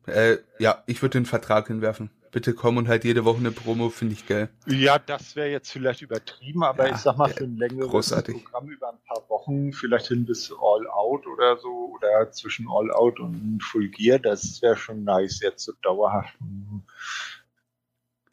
äh, 0.07 0.39
ja, 0.59 0.83
ich 0.87 1.03
würde 1.03 1.19
den 1.19 1.27
Vertrag 1.27 1.69
hinwerfen 1.69 2.11
bitte 2.33 2.55
komm 2.55 2.79
und 2.79 2.89
halt 2.89 3.05
jede 3.05 3.25
Woche 3.25 3.39
eine 3.39 3.53
Promo, 3.53 3.91
finde 3.91 4.15
ich 4.15 4.27
geil. 4.27 4.49
Ja, 4.67 4.99
das 4.99 5.37
wäre 5.37 5.51
jetzt 5.51 5.71
vielleicht 5.71 6.03
übertrieben, 6.03 6.65
aber 6.65 6.89
ja, 6.89 6.95
ich 6.95 7.01
sag 7.01 7.17
mal, 7.19 7.29
für 7.29 7.45
ein 7.45 7.57
längeres 7.57 7.91
großartig. 7.91 8.43
Programm 8.43 8.71
über 8.71 8.89
ein 8.89 8.99
paar 9.07 9.23
Wochen, 9.29 9.73
vielleicht 9.73 10.09
hin 10.09 10.25
bis 10.25 10.51
All 10.51 10.89
Out 10.89 11.27
oder 11.27 11.59
so, 11.59 11.93
oder 11.95 12.33
zwischen 12.33 12.67
All 12.69 12.91
Out 12.91 13.21
und 13.21 13.61
Full 13.63 13.89
Gear, 13.91 14.19
das 14.19 14.61
wäre 14.63 14.77
schon 14.77 15.05
nice, 15.05 15.41
jetzt 15.41 15.65
so 15.65 15.73
dauerhaft. 15.83 16.35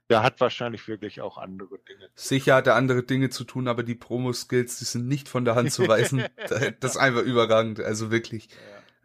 Der 0.10 0.24
hat 0.24 0.42
wahrscheinlich 0.42 0.88
wirklich 0.88 1.22
auch 1.22 1.38
andere 1.38 1.78
Dinge. 1.88 2.10
Sicher 2.16 2.56
hat 2.56 2.68
er 2.68 2.76
andere 2.76 3.04
Dinge 3.04 3.30
zu 3.30 3.44
tun, 3.44 3.68
aber 3.68 3.84
die 3.84 3.96
Promo-Skills, 3.96 4.80
die 4.80 4.86
sind 4.86 5.08
nicht 5.08 5.30
von 5.30 5.46
der 5.46 5.56
Hand 5.56 5.72
zu 5.72 5.88
weisen. 5.88 6.24
das 6.80 6.92
ist 6.92 6.98
einfach 6.98 7.22
überragend, 7.22 7.80
also 7.80 8.10
wirklich. 8.10 8.50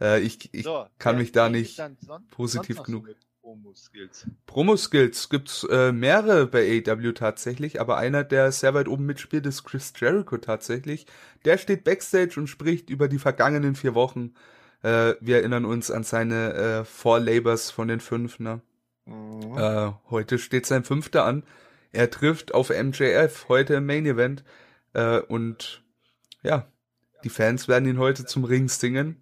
Ja. 0.00 0.14
Äh, 0.16 0.20
ich 0.20 0.52
ich 0.52 0.64
so, 0.64 0.86
kann 0.98 1.18
mich 1.18 1.32
da 1.32 1.48
nicht 1.48 1.80
positiv 2.30 2.82
genug. 2.82 3.08
So 3.08 3.14
Promo-Skills? 3.42 4.26
Promo-Skills 4.46 5.28
gibt's 5.28 5.64
äh, 5.64 5.92
mehrere 5.92 6.46
bei 6.46 6.82
AEW 6.86 7.12
tatsächlich, 7.12 7.78
aber 7.78 7.98
einer, 7.98 8.24
der 8.24 8.50
sehr 8.52 8.72
weit 8.72 8.88
oben 8.88 9.04
mitspielt, 9.04 9.44
ist 9.44 9.64
Chris 9.64 9.92
Jericho 9.96 10.38
tatsächlich. 10.38 11.06
Der 11.44 11.58
steht 11.58 11.84
backstage 11.84 12.40
und 12.40 12.46
spricht 12.46 12.88
über 12.88 13.06
die 13.06 13.18
vergangenen 13.18 13.74
vier 13.74 13.94
Wochen. 13.94 14.32
Äh, 14.82 15.14
wir 15.20 15.36
erinnern 15.36 15.66
uns 15.66 15.90
an 15.90 16.04
seine 16.04 16.54
äh, 16.54 16.84
Four 16.84 17.20
Labors 17.20 17.70
von 17.70 17.88
den 17.88 18.00
fünf, 18.00 18.38
ne? 18.38 18.62
Mhm. 19.06 19.58
Äh, 19.58 19.92
heute 20.10 20.38
steht 20.38 20.66
sein 20.66 20.84
fünfter 20.84 21.24
an. 21.24 21.44
Er 21.92 22.10
trifft 22.10 22.54
auf 22.54 22.70
MJF 22.70 23.48
heute 23.48 23.74
im 23.74 23.86
Main 23.86 24.06
Event. 24.06 24.44
Äh, 24.92 25.18
und 25.18 25.82
ja, 26.42 26.66
die 27.22 27.28
Fans 27.28 27.68
werden 27.68 27.88
ihn 27.88 27.98
heute 27.98 28.26
zum 28.26 28.44
Ring 28.44 28.68
singen. 28.68 29.20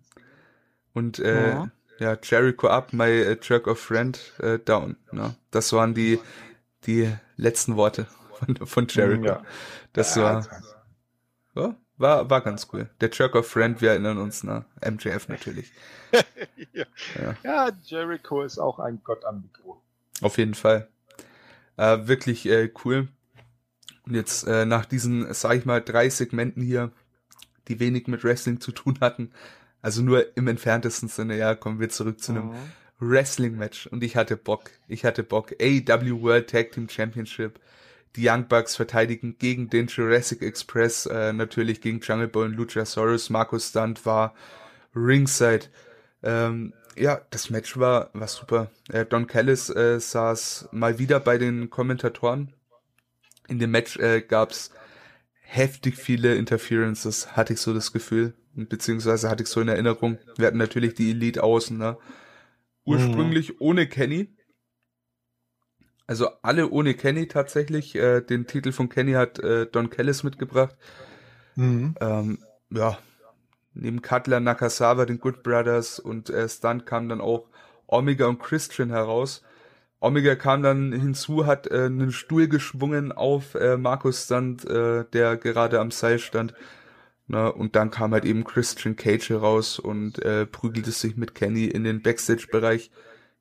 Und 0.93 1.19
äh, 1.19 1.55
mhm 1.55 1.71
ja, 2.03 2.19
Jericho 2.23 2.69
up, 2.69 2.93
my 2.93 3.23
uh, 3.31 3.37
jerk 3.41 3.67
of 3.67 3.79
friend 3.79 4.19
uh, 4.43 4.59
down. 4.59 4.97
Ne? 5.13 5.35
Das 5.51 5.73
waren 5.73 5.95
die, 5.95 6.19
die 6.87 7.13
letzten 7.37 7.77
Worte 7.77 8.07
von, 8.39 8.67
von 8.67 8.87
Jericho. 8.89 9.25
Ja. 9.25 9.43
Das 9.93 10.15
ja, 10.17 10.23
war, 10.23 10.47
ja, 11.55 11.77
war, 12.03 12.29
war 12.29 12.43
ganz 12.43 12.69
cool. 12.73 12.91
Der 13.01 13.11
Jerk 13.11 13.35
of 13.35 13.49
Friend, 13.49 13.81
wir 13.81 13.91
erinnern 13.91 14.19
uns, 14.19 14.45
ne? 14.45 14.67
MJF 14.85 15.29
natürlich. 15.29 15.73
ja. 16.73 16.85
ja. 17.21 17.37
ja. 17.43 17.71
Jericho 17.83 18.43
ist 18.43 18.59
auch 18.59 18.79
ein 18.79 19.01
Gott 19.03 19.25
am 19.25 19.41
Mikro. 19.41 19.81
Auf 20.21 20.37
jeden 20.37 20.55
Fall. 20.55 20.89
Äh, 21.79 22.07
wirklich 22.07 22.47
äh, 22.47 22.71
cool. 22.85 23.09
Und 24.05 24.15
jetzt 24.15 24.47
äh, 24.47 24.67
nach 24.67 24.85
diesen, 24.85 25.33
sag 25.33 25.57
ich 25.57 25.65
mal, 25.65 25.81
drei 25.81 26.11
Segmenten 26.11 26.63
hier, 26.63 26.91
die 27.69 27.81
wenig 27.81 28.09
mit 28.09 28.25
Wrestling 28.25 28.61
zu 28.61 28.73
tun 28.73 28.99
hatten, 29.01 29.33
also 29.81 30.03
nur 30.03 30.37
im 30.37 30.49
entferntesten 30.49 31.09
Sinne, 31.09 31.37
ja, 31.37 31.55
kommen 31.55 31.81
wir 31.81 31.89
zurück 31.89 32.21
zu 32.21 32.33
einem 32.33 32.49
mhm. 32.49 32.57
Wrestling-Match. 32.99 33.87
Und 33.89 34.05
ich 34.05 34.17
hatte 34.17 34.37
Bock. 34.37 34.71
Ich 34.87 35.05
hatte 35.05 35.23
Bock. 35.23 35.53
AEW 35.61 36.23
World 36.23 36.51
Tag 36.51 36.73
Team 36.73 36.89
Championship. 36.89 37.59
Die 38.17 38.29
Young 38.29 38.47
Bucks 38.47 38.77
verteidigen 38.77 39.37
gegen 39.39 39.71
den 39.71 39.87
Jurassic 39.87 40.43
Express, 40.43 41.07
äh, 41.07 41.33
natürlich 41.33 41.81
gegen 41.81 42.01
Jungle 42.01 42.29
Boy 42.29 42.47
und 42.47 42.55
Luchasaurus. 42.55 43.31
Markus 43.31 43.71
Stunt 43.71 44.05
war 44.05 44.35
ringside. 44.95 45.67
Ähm, 46.23 46.75
ja, 46.97 47.23
das 47.31 47.49
Match 47.49 47.79
war, 47.79 48.11
war 48.13 48.29
super. 48.29 48.71
Äh, 48.91 49.07
Don 49.07 49.27
Callis 49.27 49.71
äh, 49.71 49.99
saß 49.99 50.69
mal 50.73 50.99
wieder 50.99 51.21
bei 51.21 51.39
den 51.39 51.71
Kommentatoren. 51.71 52.53
In 53.49 53.59
dem 53.59 53.71
Match 53.71 53.97
äh, 53.99 54.21
gab's 54.21 54.71
heftig 55.41 55.97
viele 55.97 56.35
Interferences, 56.35 57.35
hatte 57.37 57.55
ich 57.55 57.61
so 57.61 57.73
das 57.73 57.93
Gefühl 57.93 58.35
beziehungsweise 58.55 59.31
hatte 59.31 59.43
ich 59.43 59.49
so 59.49 59.61
in 59.61 59.69
Erinnerung. 59.69 60.19
Wir 60.37 60.47
hatten 60.47 60.59
natürlich 60.59 60.95
die 60.95 61.11
Elite 61.11 61.43
außen, 61.43 61.77
ne? 61.77 61.97
Ursprünglich 62.85 63.51
mhm. 63.51 63.57
ohne 63.61 63.87
Kenny. 63.87 64.29
Also 66.07 66.29
alle 66.43 66.71
ohne 66.71 66.95
Kenny 66.95 67.29
tatsächlich. 67.29 67.95
Äh, 67.95 68.21
den 68.21 68.47
Titel 68.47 68.73
von 68.73 68.89
Kenny 68.89 69.13
hat 69.13 69.39
äh, 69.39 69.67
Don 69.67 69.91
Kellis 69.91 70.23
mitgebracht. 70.23 70.77
Mhm. 71.55 71.95
Ähm, 72.01 72.39
ja, 72.71 72.99
neben 73.75 74.03
Cutler, 74.03 74.41
Nakasawa, 74.41 75.07
den 75.07 75.19
Good 75.19 75.43
Brothers 75.43 75.99
und 75.99 76.31
äh, 76.31 76.49
Stunt 76.49 76.87
kamen 76.87 77.09
dann 77.09 77.21
auch 77.21 77.49
Omega 77.87 78.27
und 78.27 78.39
Christian 78.39 78.91
heraus. 78.91 79.43
Omega 80.01 80.35
kam 80.35 80.63
dann 80.63 80.93
hinzu, 80.93 81.47
hat 81.47 81.69
äh, 81.69 81.85
einen 81.85 82.13
Stuhl 82.13 82.49
geschwungen 82.49 83.13
auf 83.13 83.55
äh, 83.55 83.77
Markus 83.77 84.25
Stunt, 84.25 84.65
äh, 84.65 85.05
der 85.13 85.37
gerade 85.37 85.79
am 85.79 85.91
Seil 85.91 86.19
stand 86.19 86.55
Ne? 87.29 87.53
Und 87.53 87.77
dann 87.77 87.91
kam 87.91 88.13
halt 88.13 88.25
eben 88.25 88.45
Christian 88.45 88.95
Cage 88.95 89.31
heraus 89.31 89.79
und 89.79 90.19
äh, 90.23 90.47
prügelte 90.47 90.91
sich 90.91 91.17
mit 91.17 91.35
Kenny 91.35 91.65
in 91.65 91.83
den 91.85 92.03
Backstage-Bereich. 92.03 92.91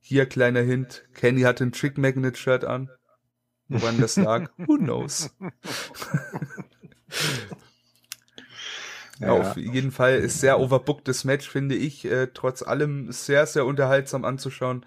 Hier 0.01 0.25
kleiner 0.25 0.61
Hint, 0.61 1.05
Kenny 1.13 1.41
hatte 1.41 1.63
ein 1.63 1.71
Chick 1.71 1.97
Magnet 1.97 2.37
Shirt 2.37 2.65
an. 2.65 2.89
Woran 3.69 4.01
das 4.01 4.17
lag, 4.17 4.49
who 4.57 4.77
knows. 4.77 5.29
ja. 9.19 9.29
Auf 9.29 9.55
jeden 9.55 9.91
Fall 9.91 10.15
ist 10.15 10.41
sehr 10.41 10.59
overbooktes 10.59 11.23
Match, 11.23 11.47
finde 11.49 11.75
ich. 11.75 12.03
Äh, 12.03 12.27
trotz 12.33 12.63
allem 12.63 13.11
sehr, 13.13 13.45
sehr 13.45 13.65
unterhaltsam 13.65 14.25
anzuschauen. 14.25 14.85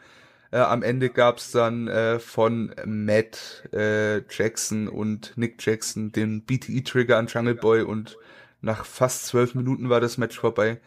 Äh, 0.50 0.58
am 0.58 0.82
Ende 0.82 1.08
gab's 1.08 1.52
dann 1.52 1.88
äh, 1.88 2.18
von 2.18 2.74
Matt 2.84 3.68
äh, 3.72 4.18
Jackson 4.28 4.88
und 4.88 5.32
Nick 5.36 5.64
Jackson 5.64 6.12
den 6.12 6.42
BTE-Trigger 6.42 7.16
an 7.16 7.28
Jungle 7.28 7.54
Boy 7.54 7.82
und 7.82 8.18
nach 8.60 8.84
fast 8.84 9.26
zwölf 9.26 9.54
Minuten 9.54 9.88
war 9.88 10.00
das 10.00 10.18
Match 10.18 10.38
vorbei. 10.38 10.80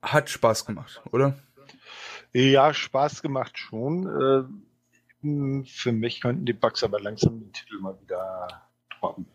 Hat 0.00 0.30
Spaß 0.30 0.64
gemacht, 0.64 1.02
oder? 1.10 1.38
Ja, 2.32 2.72
Spaß 2.72 3.22
gemacht 3.22 3.58
schon. 3.58 4.06
Äh, 4.06 5.64
für 5.66 5.92
mich 5.92 6.20
könnten 6.20 6.46
die 6.46 6.52
Bugs 6.52 6.82
aber 6.82 7.00
langsam 7.00 7.40
den 7.40 7.52
Titel 7.52 7.78
mal 7.78 8.00
wieder 8.00 8.62
droppen. 8.98 9.26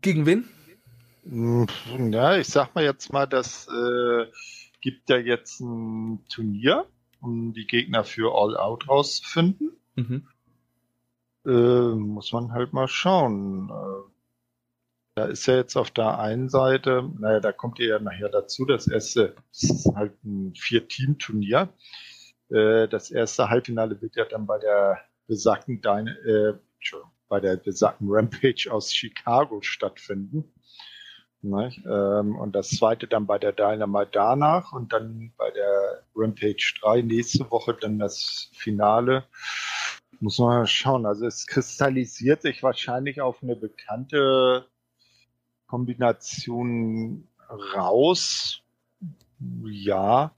Gegen 0.00 0.26
wen? 0.26 0.48
Hm, 1.24 1.66
ja, 2.12 2.36
ich 2.36 2.48
sag 2.48 2.74
mal 2.74 2.84
jetzt 2.84 3.12
mal, 3.12 3.26
das 3.26 3.66
äh, 3.68 4.26
gibt 4.80 5.10
ja 5.10 5.16
jetzt 5.16 5.60
ein 5.60 6.24
Turnier, 6.28 6.86
um 7.20 7.52
die 7.52 7.66
Gegner 7.66 8.04
für 8.04 8.34
All 8.34 8.56
Out 8.56 8.88
rauszufinden. 8.88 9.72
Mhm. 9.96 10.28
Äh, 11.44 11.94
muss 11.94 12.32
man 12.32 12.52
halt 12.52 12.72
mal 12.72 12.88
schauen. 12.88 13.70
Da 15.18 15.24
ist 15.24 15.46
ja 15.46 15.56
jetzt 15.56 15.74
auf 15.74 15.90
der 15.90 16.20
einen 16.20 16.48
Seite, 16.48 17.10
naja, 17.18 17.40
da 17.40 17.50
kommt 17.50 17.80
ihr 17.80 17.88
ja 17.88 17.98
nachher 17.98 18.28
dazu, 18.28 18.64
das 18.64 18.86
erste, 18.86 19.34
das 19.50 19.64
ist 19.64 19.92
halt 19.96 20.12
ein 20.22 20.54
Vier-Team-Turnier. 20.54 21.70
Äh, 22.50 22.86
das 22.86 23.10
erste 23.10 23.50
Halbfinale 23.50 24.00
wird 24.00 24.14
ja 24.14 24.26
dann 24.26 24.46
bei 24.46 24.60
der 24.60 25.00
besagten 25.26 25.80
Deine, 25.80 26.12
äh, 26.20 26.54
bei 27.28 27.40
der 27.40 27.56
besagten 27.56 28.06
Rampage 28.08 28.68
aus 28.70 28.94
Chicago 28.94 29.60
stattfinden. 29.60 30.54
Ähm, 31.42 32.36
und 32.36 32.52
das 32.54 32.68
zweite 32.68 33.08
dann 33.08 33.26
bei 33.26 33.40
der 33.40 33.50
Dynamite 33.50 34.10
danach 34.12 34.72
und 34.72 34.92
dann 34.92 35.32
bei 35.36 35.50
der 35.50 36.04
Rampage 36.14 36.74
3 36.80 37.02
nächste 37.02 37.50
Woche 37.50 37.74
dann 37.74 37.98
das 37.98 38.52
Finale 38.54 39.24
Muss 40.20 40.38
man 40.38 40.64
schauen. 40.68 41.06
Also 41.06 41.26
es 41.26 41.48
kristallisiert 41.48 42.42
sich 42.42 42.62
wahrscheinlich 42.62 43.20
auf 43.20 43.42
eine 43.42 43.56
bekannte 43.56 44.64
Kombination 45.68 47.28
raus. 47.48 48.62
Ja. 49.64 50.34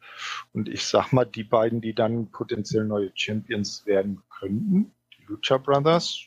Und 0.52 0.68
ich 0.68 0.84
sag 0.84 1.12
mal, 1.12 1.24
die 1.24 1.44
beiden, 1.44 1.80
die 1.80 1.94
dann 1.94 2.30
potenziell 2.30 2.84
neue 2.84 3.10
Champions 3.14 3.86
werden 3.86 4.22
könnten, 4.28 4.92
die 5.18 5.24
Lucha 5.24 5.56
Brothers, 5.56 6.26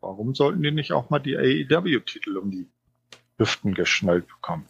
warum 0.00 0.34
sollten 0.34 0.62
die 0.62 0.70
nicht 0.70 0.92
auch 0.92 1.08
mal 1.08 1.20
die 1.20 1.36
AEW-Titel 1.36 2.36
um 2.36 2.50
die 2.50 2.68
Hüften 3.38 3.74
geschnallt 3.74 4.26
bekommen? 4.28 4.66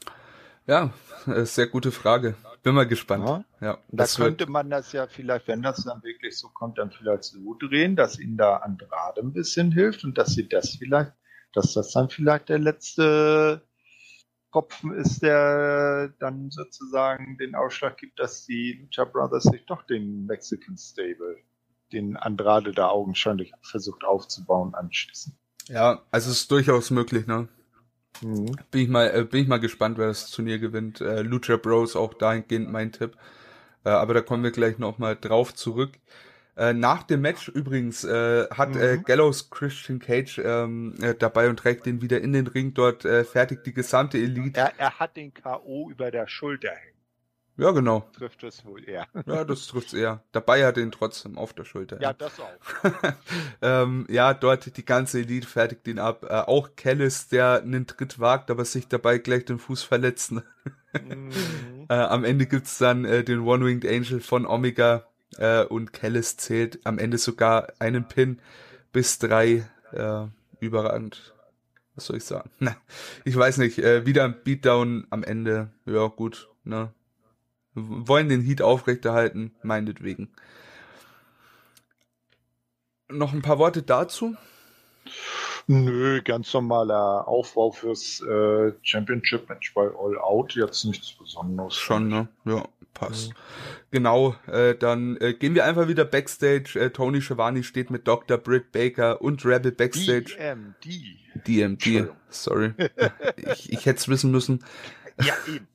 Ja, 0.66 0.92
äh, 1.26 1.44
sehr 1.44 1.68
gute 1.68 1.92
Frage. 1.92 2.34
Bin 2.62 2.74
mal 2.74 2.86
gespannt. 2.86 3.24
Ja, 3.24 3.44
ja 3.60 3.78
da 3.88 4.06
könnte 4.06 4.50
man 4.50 4.70
das 4.70 4.92
ja 4.92 5.06
vielleicht, 5.06 5.46
wenn 5.46 5.62
das 5.62 5.84
dann 5.84 6.02
wirklich 6.02 6.36
so 6.36 6.48
kommt, 6.48 6.78
dann 6.78 6.90
vielleicht 6.90 7.24
so 7.24 7.54
drehen, 7.54 7.94
dass 7.94 8.18
ihnen 8.18 8.36
da 8.36 8.56
Andrade 8.56 9.20
ein 9.20 9.32
bisschen 9.32 9.70
hilft 9.70 10.02
und 10.02 10.18
dass 10.18 10.34
sie 10.34 10.48
das 10.48 10.70
vielleicht, 10.70 11.12
dass 11.52 11.74
das 11.74 11.92
dann 11.92 12.10
vielleicht 12.10 12.48
der 12.48 12.58
letzte 12.58 13.62
Tropfen 14.52 14.92
ist, 14.94 15.22
der 15.22 16.14
dann 16.18 16.50
sozusagen 16.50 17.36
den 17.38 17.54
Ausschlag 17.54 17.98
gibt, 17.98 18.18
dass 18.18 18.46
die 18.46 18.72
Lucha 18.80 19.04
Brothers 19.04 19.44
sich 19.44 19.66
doch 19.66 19.82
den 19.82 20.26
Mexican 20.26 20.76
Stable, 20.76 21.36
den 21.92 22.16
Andrade 22.16 22.72
da 22.72 22.88
augenscheinlich 22.88 23.52
versucht 23.62 24.04
aufzubauen, 24.04 24.74
anschließen. 24.74 25.36
Ja, 25.68 26.02
also 26.10 26.30
es 26.30 26.38
ist 26.38 26.50
durchaus 26.50 26.90
möglich, 26.90 27.26
ne? 27.26 27.48
Mhm. 28.22 28.56
Bin 28.70 28.80
ich 28.80 28.88
mal, 28.88 29.08
äh, 29.14 29.24
bin 29.24 29.42
ich 29.42 29.48
mal 29.48 29.60
gespannt, 29.60 29.98
wer 29.98 30.08
das 30.08 30.30
Turnier 30.30 30.58
gewinnt. 30.58 31.00
Äh, 31.00 31.22
Lucha 31.22 31.56
Bros 31.56 31.96
auch 31.96 32.14
dahingehend 32.14 32.70
mein 32.70 32.92
Tipp. 32.92 33.16
Äh, 33.84 33.90
aber 33.90 34.14
da 34.14 34.20
kommen 34.20 34.42
wir 34.42 34.52
gleich 34.52 34.78
noch 34.78 34.98
mal 34.98 35.16
drauf 35.16 35.54
zurück. 35.54 35.98
Äh, 36.56 36.72
nach 36.72 37.02
dem 37.02 37.20
Match 37.20 37.48
übrigens 37.48 38.02
äh, 38.04 38.48
hat 38.48 38.74
äh, 38.76 38.96
mhm. 38.96 39.00
äh, 39.00 39.02
Gallows 39.04 39.50
Christian 39.50 39.98
Cage 39.98 40.40
ähm, 40.42 40.94
äh, 41.02 41.14
dabei 41.14 41.50
und 41.50 41.58
trägt 41.58 41.84
den 41.84 42.00
wieder 42.00 42.20
in 42.20 42.32
den 42.32 42.46
Ring. 42.46 42.72
Dort 42.72 43.04
äh, 43.04 43.24
fertigt 43.24 43.66
die 43.66 43.74
gesamte 43.74 44.16
Elite. 44.16 44.58
Er, 44.58 44.72
er 44.78 44.98
hat 44.98 45.16
den 45.16 45.34
K.O. 45.34 45.90
über 45.90 46.10
der 46.10 46.26
Schulter 46.28 46.70
hängen. 46.70 46.96
Ja, 47.58 47.70
genau. 47.70 48.08
Trifft 48.12 48.42
es 48.44 48.64
wohl 48.66 48.86
eher. 48.86 49.06
Ja, 49.24 49.44
das 49.44 49.66
trifft's 49.66 49.94
eher. 49.94 50.22
Dabei 50.32 50.66
hat 50.66 50.76
er 50.76 50.82
ihn 50.82 50.92
trotzdem 50.92 51.38
auf 51.38 51.54
der 51.54 51.64
Schulter. 51.64 52.00
Ja, 52.02 52.12
das 52.12 52.38
auch. 52.38 52.82
ähm, 53.62 54.06
ja, 54.10 54.34
dort 54.34 54.76
die 54.76 54.84
ganze 54.84 55.20
Elite 55.20 55.46
fertigt 55.46 55.86
ihn 55.88 55.98
ab. 55.98 56.24
Äh, 56.24 56.34
auch 56.34 56.70
Kellis, 56.76 57.28
der 57.28 57.62
einen 57.62 57.86
Tritt 57.86 58.18
wagt, 58.18 58.50
aber 58.50 58.66
sich 58.66 58.88
dabei 58.88 59.18
gleich 59.18 59.46
den 59.46 59.58
Fuß 59.58 59.84
verletzt. 59.84 60.32
mhm. 60.32 60.42
äh, 61.88 61.94
am 61.94 62.24
Ende 62.24 62.46
gibt's 62.46 62.76
dann 62.76 63.06
äh, 63.06 63.24
den 63.24 63.40
One-Winged 63.40 63.86
Angel 63.86 64.20
von 64.20 64.46
Omega 64.46 65.06
äh, 65.38 65.64
und 65.64 65.92
Kellis 65.92 66.36
zählt 66.36 66.80
am 66.84 66.98
Ende 66.98 67.18
sogar 67.18 67.72
einen 67.78 68.06
Pin 68.06 68.40
bis 68.92 69.18
drei. 69.18 69.68
Äh, 69.92 70.26
überragend. 70.60 71.34
Was 71.94 72.06
soll 72.06 72.16
ich 72.16 72.24
sagen? 72.24 72.50
Na, 72.58 72.76
ich 73.24 73.36
weiß 73.36 73.58
nicht. 73.58 73.78
Äh, 73.78 74.06
wieder 74.06 74.24
ein 74.24 74.36
Beatdown 74.44 75.06
am 75.10 75.22
Ende. 75.22 75.70
Ja, 75.84 76.06
gut. 76.08 76.48
Ne? 76.64 76.90
wollen 77.76 78.28
den 78.28 78.40
Heat 78.40 78.62
aufrechterhalten, 78.62 79.54
meinetwegen. 79.62 80.30
Noch 83.08 83.32
ein 83.32 83.42
paar 83.42 83.58
Worte 83.58 83.82
dazu? 83.82 84.34
Nö, 85.68 86.22
ganz 86.22 86.52
normaler 86.54 87.28
Aufbau 87.28 87.70
fürs 87.70 88.20
äh, 88.22 88.72
Championship 88.82 89.48
Match 89.48 89.74
bei 89.74 89.82
All 89.82 90.18
Out, 90.18 90.54
jetzt 90.54 90.84
nichts 90.84 91.12
Besonderes. 91.12 91.74
Schon, 91.74 92.08
ne? 92.08 92.28
Ja, 92.44 92.66
passt. 92.98 93.30
Mhm. 93.30 93.34
Genau, 93.92 94.36
äh, 94.46 94.74
dann 94.74 95.16
äh, 95.18 95.32
gehen 95.32 95.54
wir 95.54 95.64
einfach 95.64 95.88
wieder 95.88 96.04
Backstage. 96.04 96.78
Äh, 96.78 96.90
Tony 96.90 97.22
Schiavone 97.22 97.62
steht 97.62 97.90
mit 97.90 98.08
Dr. 98.08 98.36
Britt 98.38 98.72
Baker 98.72 99.22
und 99.22 99.44
Rebel 99.44 99.72
Backstage. 99.72 100.36
DMD. 100.36 101.46
DMD, 101.46 102.08
sorry. 102.28 102.72
ich, 103.36 103.72
ich 103.72 103.86
hätte 103.86 103.98
es 103.98 104.08
wissen 104.08 104.30
müssen. 104.30 104.64
Ja, 105.22 105.34
eben. 105.46 105.68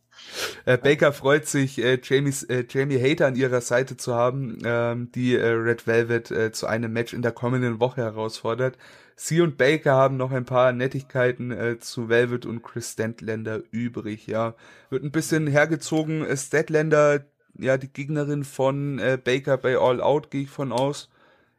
Äh, 0.66 0.78
Baker 0.78 1.14
freut 1.14 1.48
sich, 1.48 1.84
äh, 1.84 2.00
Jamies, 2.02 2.44
äh, 2.44 2.66
Jamie 2.70 3.02
Hater 3.02 3.28
an 3.28 3.36
ihrer 3.36 3.62
Seite 3.62 3.98
zu 3.98 4.16
haben, 4.16 4.60
ähm, 4.64 5.12
die 5.14 5.36
äh, 5.36 5.48
Red 5.48 5.88
Velvet 5.88 6.32
äh, 6.32 6.52
zu 6.52 6.68
einem 6.68 6.94
Match 6.94 7.14
in 7.14 7.22
der 7.22 7.32
kommenden 7.32 7.80
Woche 7.80 8.02
herausfordert. 8.02 8.78
Sie 9.16 9.42
und 9.42 9.58
Baker 9.58 9.94
haben 9.94 10.18
noch 10.18 10.32
ein 10.32 10.46
paar 10.46 10.72
Nettigkeiten 10.72 11.52
äh, 11.52 11.80
zu 11.80 12.10
Velvet 12.10 12.46
und 12.46 12.64
Chris 12.64 12.94
Statlander 12.94 13.62
übrig, 13.72 14.26
ja. 14.28 14.56
Wird 14.90 15.04
ein 15.04 15.12
bisschen 15.12 15.48
hergezogen. 15.48 16.26
Äh, 16.26 16.36
Statlander, 16.38 17.26
ja, 17.58 17.78
die 17.78 17.92
Gegnerin 17.92 18.44
von 18.44 18.98
äh, 19.00 19.20
Baker 19.24 19.58
bei 19.58 19.78
All 19.78 20.02
Out, 20.02 20.32
gehe 20.32 20.44
ich 20.44 20.50
von 20.50 20.72
aus. 20.72 21.10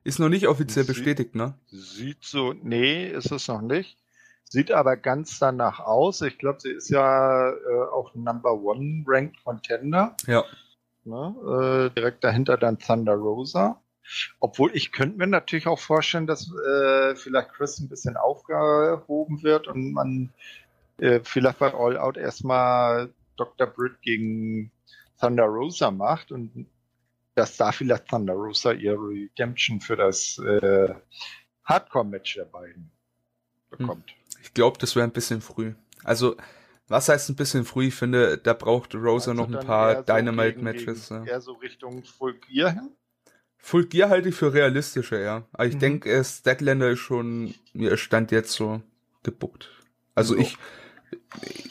Ist 0.05 0.19
noch 0.19 0.29
nicht 0.29 0.49
offiziell 0.49 0.85
sieht, 0.85 0.97
bestätigt, 0.97 1.35
ne? 1.37 1.55
Sieht 1.71 2.25
so, 2.25 2.53
nee, 2.53 3.09
ist 3.09 3.31
es 3.31 3.47
noch 3.47 3.63
nicht. 3.63 4.02
Sieht 4.53 4.71
aber 4.71 4.99
ganz 4.99 5.39
danach 5.39 5.81
aus. 5.81 6.21
Ich 6.21 6.37
glaube, 6.37 6.61
sie 6.61 6.73
ist 6.73 6.91
ja 6.91 7.53
äh, 7.53 7.85
auch 7.91 8.15
Number 8.15 8.53
One 8.53 9.03
Ranked 9.07 9.43
Contender. 9.43 10.15
Ja. 10.27 10.45
Ne? 11.05 11.89
Äh, 11.89 11.95
direkt 11.99 12.23
dahinter 12.23 12.59
dann 12.59 12.79
Thunder 12.79 13.15
Rosa. 13.15 13.81
Obwohl 14.41 14.71
ich 14.77 14.93
könnte 14.93 15.17
mir 15.17 15.27
natürlich 15.27 15.67
auch 15.67 15.79
vorstellen, 15.79 16.27
dass 16.27 16.53
äh, 16.53 17.17
vielleicht 17.17 17.55
Chris 17.55 17.79
ein 17.79 17.89
bisschen 17.89 18.19
aufgehoben 18.19 19.43
wird 19.43 19.69
und 19.69 19.95
man 19.95 20.35
äh, 20.99 21.21
vielleicht 21.25 21.59
bei 21.59 21.73
All 21.73 21.97
Out 21.97 22.19
erstmal 22.19 23.09
Dr. 23.39 23.67
Britt 23.67 24.03
gegen 24.03 24.71
Thunder 25.19 25.45
Rosa 25.45 25.91
macht 25.91 26.31
und 26.31 26.67
dass 27.37 27.57
da 27.57 27.73
vielleicht 27.73 28.07
Thunder 28.09 28.35
Rosa 28.35 28.73
ihre 28.73 28.99
Redemption 28.99 29.81
für 29.81 29.97
das 29.97 30.37
äh, 30.41 30.95
Hardcore-Match 31.65 32.35
der 32.35 32.45
beiden 32.45 32.93
bekommt. 33.73 34.11
Hm. 34.11 34.17
Ich 34.43 34.55
glaube, 34.55 34.79
das 34.79 34.97
wäre 34.97 35.07
ein 35.07 35.13
bisschen 35.13 35.41
früh. 35.41 35.75
Also, 36.05 36.37
was 36.89 37.09
heißt 37.09 37.31
ein 37.31 37.37
bisschen 37.37 37.65
früh? 37.65 37.87
Ich 37.87 37.95
finde, 37.95 38.39
da 38.39 38.53
braucht 38.55 38.95
Rosa 38.95 39.31
also 39.31 39.35
noch 39.35 39.49
ein 39.49 39.65
paar 39.67 39.97
so 39.97 40.03
Dynamite-Matches. 40.03 41.09
Ja. 41.09 41.25
Eher 41.25 41.41
so 41.41 41.53
Richtung 41.53 42.05
Full 42.05 42.35
Gear 42.49 42.73
hin? 42.73 42.91
Full 43.59 43.87
Gear 43.87 44.11
halte 44.11 44.29
ich 44.29 44.35
für 44.35 44.53
realistischer, 44.53 45.21
ja. 45.21 45.47
Aber 45.53 45.67
ich 45.67 45.77
mhm. 45.77 45.81
denke, 45.81 46.25
Statlander 46.25 46.91
ist 46.91 46.99
schon, 46.99 47.55
mir 47.73 47.97
stand 47.97 48.33
jetzt 48.33 48.53
so 48.53 48.83
gebuckt. 49.23 49.71
Also 50.15 50.35
so. 50.35 50.41
ich, 50.41 50.59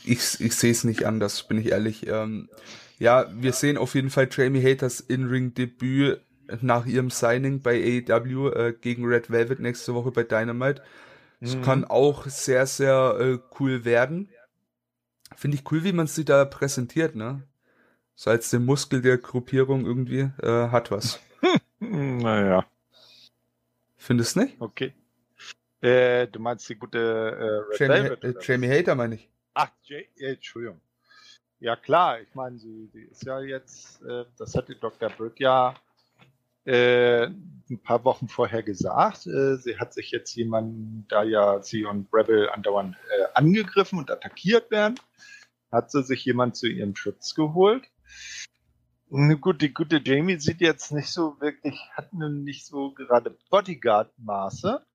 ich, 0.06 0.40
ich 0.40 0.56
sehe 0.56 0.72
es 0.72 0.84
nicht 0.86 1.06
anders, 1.06 1.44
bin 1.48 1.60
ich 1.60 1.72
ehrlich. 1.72 2.08
Ähm, 2.08 2.50
ja, 2.98 3.26
wir 3.34 3.52
sehen 3.52 3.78
auf 3.78 3.94
jeden 3.94 4.10
Fall 4.10 4.30
Jamie 4.32 4.64
Haters 4.64 5.02
In-Ring-Debüt 5.02 6.22
nach 6.62 6.86
ihrem 6.86 7.10
Signing 7.10 7.62
bei 7.62 8.04
AEW 8.08 8.50
äh, 8.50 8.74
gegen 8.74 9.06
Red 9.06 9.30
Velvet 9.30 9.60
nächste 9.60 9.94
Woche 9.94 10.12
bei 10.12 10.24
Dynamite. 10.24 10.82
Es 11.42 11.56
mhm. 11.56 11.64
kann 11.64 11.86
auch 11.86 12.28
sehr, 12.28 12.68
sehr 12.68 13.18
äh, 13.20 13.40
cool 13.60 13.84
werden. 13.84 14.30
Finde 15.36 15.58
ich 15.58 15.70
cool, 15.72 15.84
wie 15.84 15.92
man 15.92 16.08
sie 16.08 16.24
da 16.24 16.46
präsentiert, 16.46 17.16
ne? 17.16 17.44
So 18.14 18.30
als 18.30 18.52
den 18.52 18.64
Muskel 18.64 19.02
der 19.02 19.18
Gruppierung 19.18 19.84
irgendwie 19.86 20.30
äh, 20.42 20.70
hat 20.70 20.92
was. 20.92 21.20
naja. 21.80 22.66
Findest 23.98 24.36
du 24.36 24.42
nicht? 24.42 24.62
Okay. 24.62 24.94
Äh, 25.82 26.28
du 26.28 26.40
meinst 26.40 26.70
die 26.70 26.76
gute 26.76 27.68
äh, 27.72 27.78
Jamie, 27.78 28.04
Velvet, 28.04 28.24
äh, 28.24 28.34
Jamie 28.40 28.70
Hater 28.70 28.94
meine 28.94 29.16
ich. 29.16 29.30
Ach, 29.56 29.72
J 29.84 30.06
äh, 30.18 30.34
Entschuldigung. 30.34 30.80
Ja 31.60 31.76
klar, 31.76 32.22
ich 32.22 32.34
meine, 32.36 32.60
sie, 32.60 32.88
sie 32.94 33.04
ist 33.04 33.24
ja 33.26 33.40
jetzt, 33.42 34.02
äh, 34.04 34.26
das 34.38 34.54
hat 34.56 34.70
die 34.70 34.80
Dr. 34.80 35.10
Britt 35.10 35.40
ja 35.40 35.74
äh, 36.66 37.28
ein 37.72 37.82
paar 37.82 38.04
Wochen 38.04 38.28
vorher 38.28 38.64
gesagt. 38.64 39.28
Äh, 39.28 39.58
sie 39.58 39.78
hat 39.78 39.94
sich 39.94 40.12
jetzt 40.12 40.36
jemanden, 40.36 41.06
da 41.10 41.24
ja 41.24 41.62
sie 41.62 41.86
und 41.86 42.10
Rebel 42.14 42.50
andauernd 42.50 42.96
äh, 42.96 43.26
angegriffen 43.34 44.00
und 44.00 44.12
attackiert 44.12 44.72
werden, 44.72 45.00
hat 45.72 45.92
sie 45.92 46.04
sich 46.04 46.26
jemand 46.26 46.56
zu 46.56 46.68
ihrem 46.68 46.96
Schutz 46.96 47.34
geholt. 47.34 47.88
Gut, 49.42 49.62
die 49.62 49.74
gute 49.74 50.02
Jamie 50.04 50.40
sieht 50.40 50.62
jetzt 50.62 50.92
nicht 50.94 51.10
so 51.10 51.36
wirklich, 51.42 51.78
hat 51.94 52.14
nun 52.14 52.44
nicht 52.46 52.66
so 52.66 52.94
gerade 52.94 53.38
Bodyguard-Maße. 53.50 54.86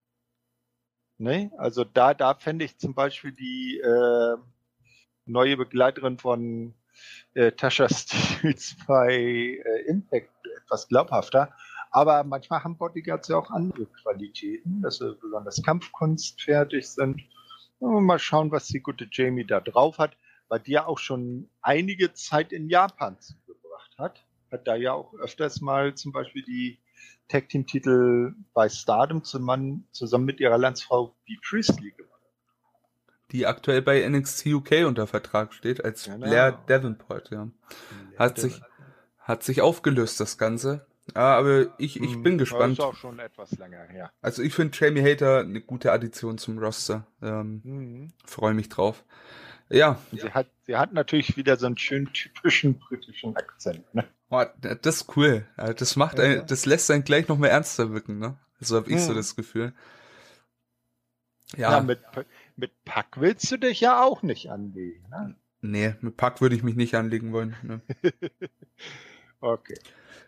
Ne? 1.19 1.51
Also 1.59 1.85
da, 1.85 2.15
da 2.15 2.35
fände 2.35 2.65
ich 2.65 2.79
zum 2.79 2.95
Beispiel 2.95 3.33
die 3.33 3.79
äh, 3.79 4.37
neue 5.27 5.57
Begleiterin 5.59 6.19
von 6.19 6.75
äh, 7.35 7.53
Tasha 7.53 7.89
Steels 7.89 8.77
bei 8.87 9.13
äh, 9.13 9.83
Impact 9.87 10.31
etwas 10.67 10.89
glaubhafter. 10.89 11.53
Aber 11.91 12.25
manchmal 12.25 12.63
haben 12.63 12.77
Bodyguards 12.77 13.29
ja 13.29 13.37
auch 13.39 13.51
andere 13.51 13.87
Qualitäten, 14.03 14.83
dass 14.83 14.99
sie 14.99 15.17
besonders 15.21 15.63
kampfkunstfertig 15.63 16.89
sind. 16.89 17.23
Mal 17.81 18.19
schauen, 18.19 18.51
was 18.51 18.67
die 18.67 18.81
gute 18.81 19.09
Jamie 19.11 19.47
da 19.47 19.61
drauf 19.61 19.99
hat, 19.99 20.17
weil 20.49 20.61
die 20.61 20.73
ja 20.73 20.87
auch 20.87 20.99
schon 20.99 21.49
einige 21.63 22.13
Zeit 22.13 22.53
in 22.53 22.69
Japan 22.69 23.19
zugebracht 23.21 23.97
hat. 23.99 24.25
Hat 24.51 24.67
da 24.67 24.75
ja 24.77 24.93
auch 24.93 25.15
öfters 25.15 25.61
mal 25.61 25.95
zum 25.95 26.13
Beispiel 26.13 26.43
die 26.43 26.79
Tag 27.29 27.49
Team 27.49 27.67
Titel 27.67 28.35
bei 28.55 28.69
Stardom 28.69 29.25
zusammen, 29.25 29.89
zusammen 29.91 30.25
mit 30.25 30.41
ihrer 30.41 30.59
Landsfrau 30.59 31.17
B. 31.27 31.37
Priestley 31.49 31.91
gewonnen. 31.91 32.13
Die 33.33 33.47
aktuell 33.47 33.83
bei 33.83 34.09
NXT 34.09 34.47
UK 34.47 34.87
unter 34.87 35.07
Vertrag 35.07 35.53
steht 35.53 35.85
als 35.85 36.05
genau. 36.05 36.27
Blair 36.27 36.53
Davenport, 36.67 37.31
ja. 37.31 37.49
Hat 38.17 38.39
sich, 38.39 38.61
hat 39.27 39.43
sich 39.43 39.61
aufgelöst, 39.61 40.21
das 40.21 40.39
Ganze. 40.39 40.87
Ja, 41.15 41.37
aber 41.37 41.67
ich, 41.79 42.01
ich 42.01 42.23
bin 42.23 42.39
gespannt. 42.39 42.79
Das 42.79 42.85
ist 42.87 42.91
auch 42.91 42.97
schon 42.97 43.19
etwas 43.19 43.51
länger 43.59 43.83
her. 43.85 44.13
Also 44.23 44.43
ich 44.43 44.55
finde 44.55 44.77
Jamie 44.79 45.03
Hater 45.03 45.41
eine 45.41 45.61
gute 45.61 45.93
Addition 45.93 46.39
zum 46.39 46.59
Roster. 46.59 47.07
Ähm, 47.23 47.61
mhm. 47.65 48.13
Freue 48.25 48.55
mich 48.55 48.69
drauf. 48.69 49.05
Ja. 49.69 49.99
Sie 50.13 50.31
hat, 50.31 50.47
sie 50.67 50.77
hat 50.77 50.93
natürlich 50.93 51.37
wieder 51.37 51.57
so 51.57 51.67
einen 51.67 51.77
schönen 51.77 52.13
typischen 52.13 52.79
britischen 52.79 53.37
Akzent. 53.37 53.93
Ne? 53.95 54.05
Oh, 54.31 54.45
das 54.61 55.03
ist 55.03 55.17
cool. 55.17 55.47
Das 55.57 55.97
macht, 55.97 56.21
ein, 56.21 56.47
das 56.47 56.67
lässt 56.67 56.91
einen 56.91 57.05
gleich 57.05 57.27
noch 57.27 57.39
mehr 57.39 57.51
ernster 57.51 57.93
wirken. 57.93 58.19
Ne? 58.19 58.37
So 58.61 58.77
habe 58.77 58.89
ich 58.91 58.97
mhm. 58.97 59.01
so 59.01 59.15
das 59.15 59.35
Gefühl. 59.35 59.73
Ja. 61.57 61.73
ja, 61.73 61.81
mit, 61.81 62.01
mit 62.57 62.85
Pack 62.85 63.21
willst 63.21 63.51
du 63.51 63.57
dich 63.57 63.81
ja 63.81 64.03
auch 64.03 64.23
nicht 64.23 64.51
anlegen. 64.51 65.09
Ne? 65.11 65.37
Nee, 65.63 65.95
mit 66.01 66.17
Pack 66.17 66.41
würde 66.41 66.55
ich 66.55 66.63
mich 66.63 66.77
nicht 66.77 66.95
anlegen 66.95 67.33
wollen. 67.33 67.57
Ne? 67.63 67.81
okay. 69.41 69.79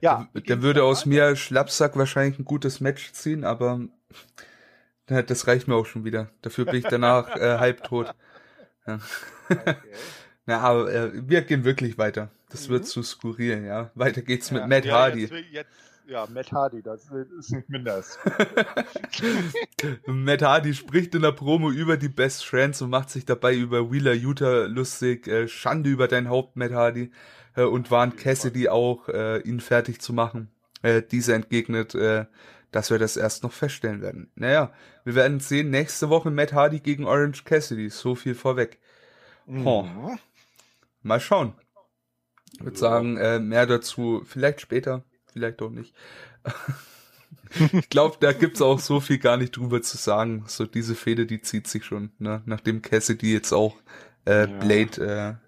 Ja. 0.01 0.29
Der, 0.35 0.43
der 0.43 0.63
würde 0.63 0.85
aus 0.85 1.07
mir 1.07 1.37
Schlappsack 1.37 1.97
wahrscheinlich 1.97 2.39
ein 2.39 2.45
gutes 2.45 2.81
Match 2.81 3.13
ziehen, 3.13 3.45
aber 3.45 3.81
das 5.07 5.47
reicht 5.47 5.69
mir 5.69 5.75
auch 5.75 5.87
schon 5.87 6.05
wieder. 6.05 6.31
Dafür 6.43 6.67
bin 6.67 6.77
ich 6.77 6.85
danach 6.85 7.35
äh, 7.37 7.59
halbtot. 7.59 8.15
Ja. 8.87 8.99
Okay. 9.51 9.75
ja, 10.47 10.61
aber 10.61 10.93
äh, 10.93 11.11
wir 11.29 11.43
gehen 11.43 11.65
wirklich 11.65 11.99
weiter. 11.99 12.31
Das 12.51 12.69
mhm. 12.69 12.73
wird 12.73 12.87
zu 12.87 13.03
skurril, 13.03 13.65
ja. 13.65 13.91
Weiter 13.95 14.23
geht's 14.23 14.51
ja, 14.51 14.59
mit 14.59 14.69
Matt 14.69 14.85
ja, 14.85 14.95
Hardy. 14.95 15.21
Jetzt, 15.23 15.35
jetzt, 15.51 15.71
ja, 16.07 16.27
Matt 16.31 16.53
Hardy, 16.53 16.83
das 16.83 17.11
ist 17.39 17.53
nicht 17.53 17.69
minders. 17.69 18.19
Matt 20.07 20.43
Hardy 20.43 20.73
spricht 20.73 21.15
in 21.15 21.23
der 21.23 21.33
Promo 21.33 21.71
über 21.71 21.99
die 21.99 22.09
Best 22.09 22.47
Friends 22.47 22.81
und 22.81 22.91
macht 22.91 23.11
sich 23.11 23.27
dabei 23.27 23.55
über 23.55 23.91
Wheeler 23.93 24.15
Utah 24.15 24.65
lustig. 24.65 25.27
Äh, 25.27 25.49
Schande 25.49 25.91
über 25.91 26.09
dein 26.09 26.29
Haupt, 26.31 26.57
Matt 26.57 26.73
Hardy. 26.73 27.11
Äh, 27.59 27.65
und 27.65 27.91
warnt 27.91 28.17
Cassidy 28.17 28.69
auch, 28.69 29.09
äh, 29.09 29.41
ihn 29.41 29.61
fertig 29.61 30.01
zu 30.01 30.13
machen. 30.13 30.51
Äh, 30.83 31.03
dieser 31.03 31.35
entgegnet, 31.35 31.95
äh, 31.95 32.27
dass 32.71 32.91
wir 32.91 32.99
das 32.99 33.17
erst 33.17 33.43
noch 33.43 33.53
feststellen 33.53 34.01
werden. 34.01 34.31
Naja, 34.37 34.73
wir 35.05 35.17
werden 35.17 35.41
sehen, 35.41 35.71
nächste 35.71 36.09
Woche 36.09 36.31
Matt 36.31 36.53
Hardy 36.53 36.79
gegen 36.79 37.05
Orange 37.05 37.45
Cassidy. 37.45 37.91
So 37.91 38.15
viel 38.15 38.35
vorweg. 38.35 38.79
Oh. 39.65 39.87
Mal 41.03 41.21
schauen. 41.21 41.55
Ich 42.53 42.65
würde 42.65 42.79
sagen, 42.79 43.17
äh, 43.17 43.41
mehr 43.41 43.67
dazu 43.67 44.23
vielleicht 44.25 44.61
später 44.61 45.03
vielleicht 45.33 45.61
auch 45.63 45.71
nicht. 45.71 45.95
ich 47.73 47.89
glaube, 47.89 48.19
da 48.21 48.33
gibt's 48.33 48.63
auch 48.63 48.79
so 48.79 49.01
viel 49.01 49.19
gar 49.19 49.37
nicht 49.37 49.57
drüber 49.57 49.83
zu 49.83 49.97
sagen. 49.97 50.45
So 50.47 50.67
diese 50.67 50.95
Fehde, 50.95 51.27
die 51.27 51.41
zieht 51.41 51.67
sich 51.67 51.85
schon, 51.85 52.11
ne? 52.19 52.43
Nachdem 52.47 52.83
Cassidy 52.83 53.33
jetzt 53.33 53.53
auch 53.53 53.77
äh, 54.27 54.41
ja. 54.41 54.59
Blade 54.59 55.39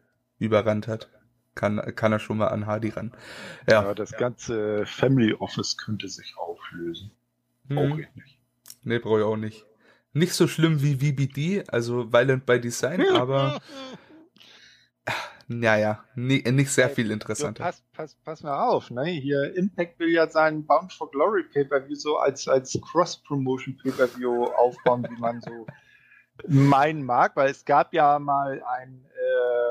äh, 0.41 0.45
überrannt 0.45 0.89
hat, 0.89 1.09
kann, 1.55 1.81
kann 1.97 2.13
er 2.13 2.19
schon 2.19 2.39
mal 2.39 2.49
an 2.49 2.67
Hardy 2.67 2.91
ran. 2.91 3.13
Ja, 3.69 3.83
ja 3.83 3.95
das 3.95 4.13
ganze 4.13 4.87
Family 4.87 5.35
Office 5.35 5.77
könnte 5.77 6.09
sich 6.09 6.35
auflösen. 6.37 7.11
Hm. 7.69 7.77
Brauche 7.77 8.01
ich 8.03 8.15
nicht. 8.15 8.39
Nee, 8.83 8.99
brauche 8.99 9.19
ich 9.19 9.25
auch 9.25 9.37
nicht. 9.37 9.67
Nicht 10.13 10.33
so 10.33 10.49
schlimm 10.49 10.83
wie 10.83 10.97
VBD, 10.97 11.69
also 11.69 12.13
Violent 12.13 12.45
by 12.45 12.61
Design, 12.61 13.05
aber 13.15 13.61
naja, 15.47 16.05
nie, 16.17 16.43
nicht 16.43 16.73
sehr 16.73 16.91
viel 16.91 17.11
interessanter. 17.11 17.63
Pass, 17.63 17.85
pass, 17.93 18.17
pass 18.25 18.43
mal 18.43 18.67
auf, 18.69 18.91
ne? 18.91 19.05
Hier, 19.05 19.55
Impact 19.55 20.01
will 20.01 20.11
ja 20.11 20.29
seinen 20.29 20.67
Bound 20.67 20.93
for 20.93 21.11
Glory 21.11 21.45
Pay-Per-View 21.45 21.95
so 21.95 22.17
als, 22.17 22.49
als 22.49 22.79
Cross-Promotion 22.81 23.77
Pay-Per-View 23.77 24.47
aufbauen, 24.47 25.07
wie 25.09 25.21
man 25.21 25.41
so 25.41 25.67
meinen 26.49 27.05
mag, 27.05 27.37
weil 27.37 27.51
es 27.51 27.65
gab 27.65 27.93
ja 27.95 28.19
mal 28.19 28.63
ein, 28.63 29.05
äh, 29.05 29.70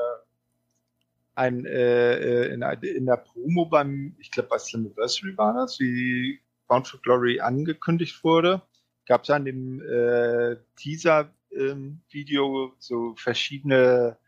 ein 1.40 1.64
äh, 1.64 2.14
äh 2.14 2.54
in, 2.54 2.62
in 2.62 3.06
der 3.06 3.16
Promo 3.16 3.64
beim, 3.64 4.14
ich 4.18 4.30
glaube 4.30 4.50
bei 4.50 4.58
Slammiversary 4.58 5.36
war 5.36 5.54
das, 5.54 5.80
wie 5.80 6.40
Bound 6.68 6.86
for 6.86 7.00
Glory 7.00 7.40
angekündigt 7.40 8.22
wurde, 8.22 8.62
gab 9.06 9.24
es 9.24 9.30
an 9.30 9.44
dem 9.44 9.80
äh, 9.80 10.56
Teaser-Video 10.76 12.66
ähm, 12.66 12.72
so 12.78 13.14
verschiedene 13.16 14.18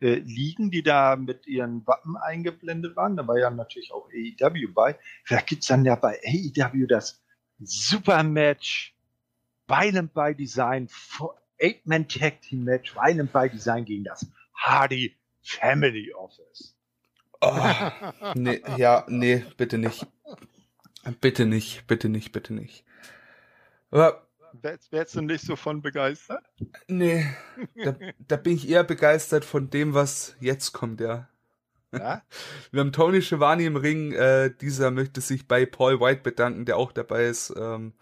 äh, 0.00 0.14
liegen, 0.14 0.70
die 0.70 0.82
da 0.82 1.16
mit 1.16 1.46
ihren 1.46 1.86
Wappen 1.86 2.16
eingeblendet 2.16 2.96
waren. 2.96 3.16
Da 3.16 3.26
war 3.26 3.38
ja 3.38 3.50
natürlich 3.50 3.92
auch 3.92 4.08
AEW 4.08 4.72
bei. 4.72 4.98
Vielleicht 5.24 5.48
gibt's 5.48 5.66
dann 5.66 5.84
ja 5.84 5.96
bei 5.96 6.18
AEW 6.24 6.86
das 6.86 7.22
Supermatch 7.58 8.96
Violent 9.66 10.14
by 10.14 10.34
Design, 10.34 10.88
Eight-Man 11.60 12.08
Tag 12.08 12.40
Team 12.42 12.64
Match, 12.64 12.94
Violent 12.94 13.32
by 13.32 13.48
Design 13.48 13.84
gegen 13.84 14.04
das 14.04 14.26
Hardy 14.54 15.16
Family 15.42 16.12
Office. 16.12 16.74
Oh, 17.40 17.58
nee, 18.34 18.62
ja, 18.76 19.04
nee, 19.08 19.44
bitte 19.56 19.78
nicht. 19.78 20.06
Bitte 21.20 21.46
nicht, 21.46 21.86
bitte 21.86 22.08
nicht, 22.08 22.32
bitte 22.32 22.54
nicht. 22.54 22.84
Aber 23.90 24.26
Wärst, 24.60 24.92
wärst 24.92 25.14
du 25.16 25.22
nicht 25.22 25.44
so 25.44 25.56
von 25.56 25.80
begeistert? 25.80 26.44
Nee, 26.86 27.26
da, 27.74 27.96
da 28.28 28.36
bin 28.36 28.54
ich 28.54 28.68
eher 28.68 28.84
begeistert 28.84 29.44
von 29.44 29.70
dem, 29.70 29.94
was 29.94 30.36
jetzt 30.40 30.72
kommt, 30.72 31.00
ja. 31.00 31.28
Ja? 31.92 32.22
Wir 32.70 32.80
haben 32.80 32.92
Tony 32.92 33.22
Schiavone 33.22 33.64
im 33.64 33.76
Ring. 33.76 34.12
Äh, 34.12 34.50
dieser 34.60 34.90
möchte 34.90 35.20
sich 35.20 35.48
bei 35.48 35.66
Paul 35.66 36.00
White 36.00 36.22
bedanken, 36.22 36.64
der 36.64 36.76
auch 36.76 36.92
dabei 36.92 37.26
ist. 37.26 37.52
Ähm, 37.56 37.94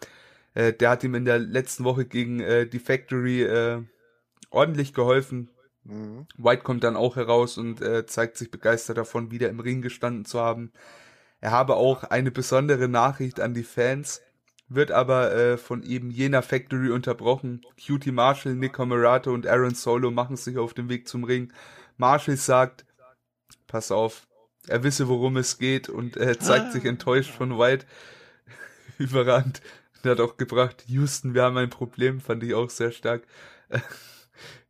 äh, 0.53 0.73
der 0.73 0.89
hat 0.89 1.03
ihm 1.03 1.15
in 1.15 1.25
der 1.25 1.39
letzten 1.39 1.83
Woche 1.83 2.05
gegen 2.05 2.39
äh, 2.41 2.67
die 2.67 2.79
Factory 2.79 3.43
äh, 3.43 3.81
ordentlich 4.49 4.93
geholfen. 4.93 5.49
Mhm. 5.83 6.27
White 6.37 6.63
kommt 6.63 6.83
dann 6.83 6.95
auch 6.95 7.15
heraus 7.15 7.57
und 7.57 7.81
äh, 7.81 8.05
zeigt 8.05 8.37
sich 8.37 8.51
begeistert 8.51 8.97
davon, 8.97 9.31
wieder 9.31 9.49
im 9.49 9.59
Ring 9.59 9.81
gestanden 9.81 10.25
zu 10.25 10.39
haben. 10.39 10.71
Er 11.39 11.51
habe 11.51 11.75
auch 11.75 12.03
eine 12.03 12.31
besondere 12.31 12.87
Nachricht 12.87 13.39
an 13.39 13.53
die 13.53 13.63
Fans 13.63 14.21
wird 14.73 14.91
aber 14.91 15.33
äh, 15.33 15.57
von 15.57 15.83
eben 15.83 16.11
jener 16.11 16.41
Factory 16.41 16.91
unterbrochen. 16.91 17.61
Cutie 17.85 18.11
Marshall, 18.11 18.55
Nick 18.55 18.73
Comerato 18.73 19.33
und 19.33 19.45
Aaron 19.45 19.75
Solo 19.75 20.11
machen 20.11 20.37
sich 20.37 20.57
auf 20.57 20.73
den 20.73 20.89
Weg 20.89 21.07
zum 21.07 21.23
Ring. 21.25 21.51
Marshall 21.97 22.37
sagt, 22.37 22.85
pass 23.67 23.91
auf, 23.91 24.27
er 24.67 24.83
wisse, 24.83 25.09
worum 25.09 25.37
es 25.37 25.57
geht 25.57 25.89
und 25.89 26.15
er 26.15 26.39
zeigt 26.39 26.71
sich 26.71 26.85
enttäuscht 26.85 27.31
von 27.31 27.57
White. 27.59 27.85
Überrannt. 28.97 29.61
Er 30.03 30.11
hat 30.11 30.19
auch 30.19 30.37
gebracht, 30.37 30.85
Houston, 30.87 31.33
wir 31.33 31.43
haben 31.43 31.57
ein 31.57 31.69
Problem, 31.69 32.21
fand 32.21 32.43
ich 32.43 32.53
auch 32.53 32.69
sehr 32.69 32.91
stark. 32.91 33.23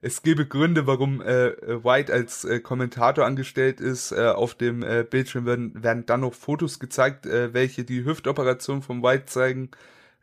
Es 0.02 0.24
gebe 0.24 0.48
Gründe, 0.48 0.88
warum 0.88 1.22
äh, 1.22 1.84
White 1.84 2.12
als 2.12 2.44
äh, 2.44 2.60
Kommentator 2.60 3.26
angestellt 3.26 3.80
ist. 3.80 4.12
Äh, 4.12 4.30
auf 4.30 4.56
dem 4.56 4.84
äh, 4.84 5.06
Bildschirm 5.10 5.46
werden, 5.46 5.84
werden 5.84 6.06
dann 6.06 6.22
noch 6.22 6.34
Fotos 6.34 6.80
gezeigt, 6.80 7.26
äh, 7.26 7.54
welche 7.54 7.84
die 7.84 8.04
Hüftoperation 8.04 8.82
von 8.82 9.04
White 9.04 9.26
zeigen. 9.26 9.72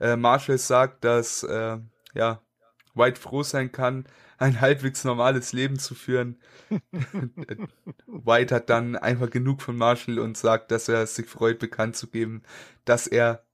Äh, 0.00 0.16
Marshall 0.16 0.58
sagt, 0.58 1.04
dass 1.04 1.42
äh, 1.42 1.78
ja 2.14 2.40
White 2.94 3.20
froh 3.20 3.42
sein 3.42 3.72
kann, 3.72 4.04
ein 4.38 4.61
halbwegs 4.61 5.04
normales 5.04 5.52
Leben 5.52 5.78
zu 5.78 5.94
führen. 5.94 6.38
White 8.06 8.54
hat 8.54 8.70
dann 8.70 8.96
einfach 8.96 9.30
genug 9.30 9.62
von 9.62 9.76
Marshall 9.76 10.18
und 10.18 10.37
sagt, 10.37 10.70
dass 10.70 10.88
er 10.88 11.06
sich 11.06 11.26
freut, 11.26 11.58
bekannt 11.58 11.96
zu 11.96 12.08
geben, 12.08 12.42
dass 12.84 13.06
er 13.06 13.44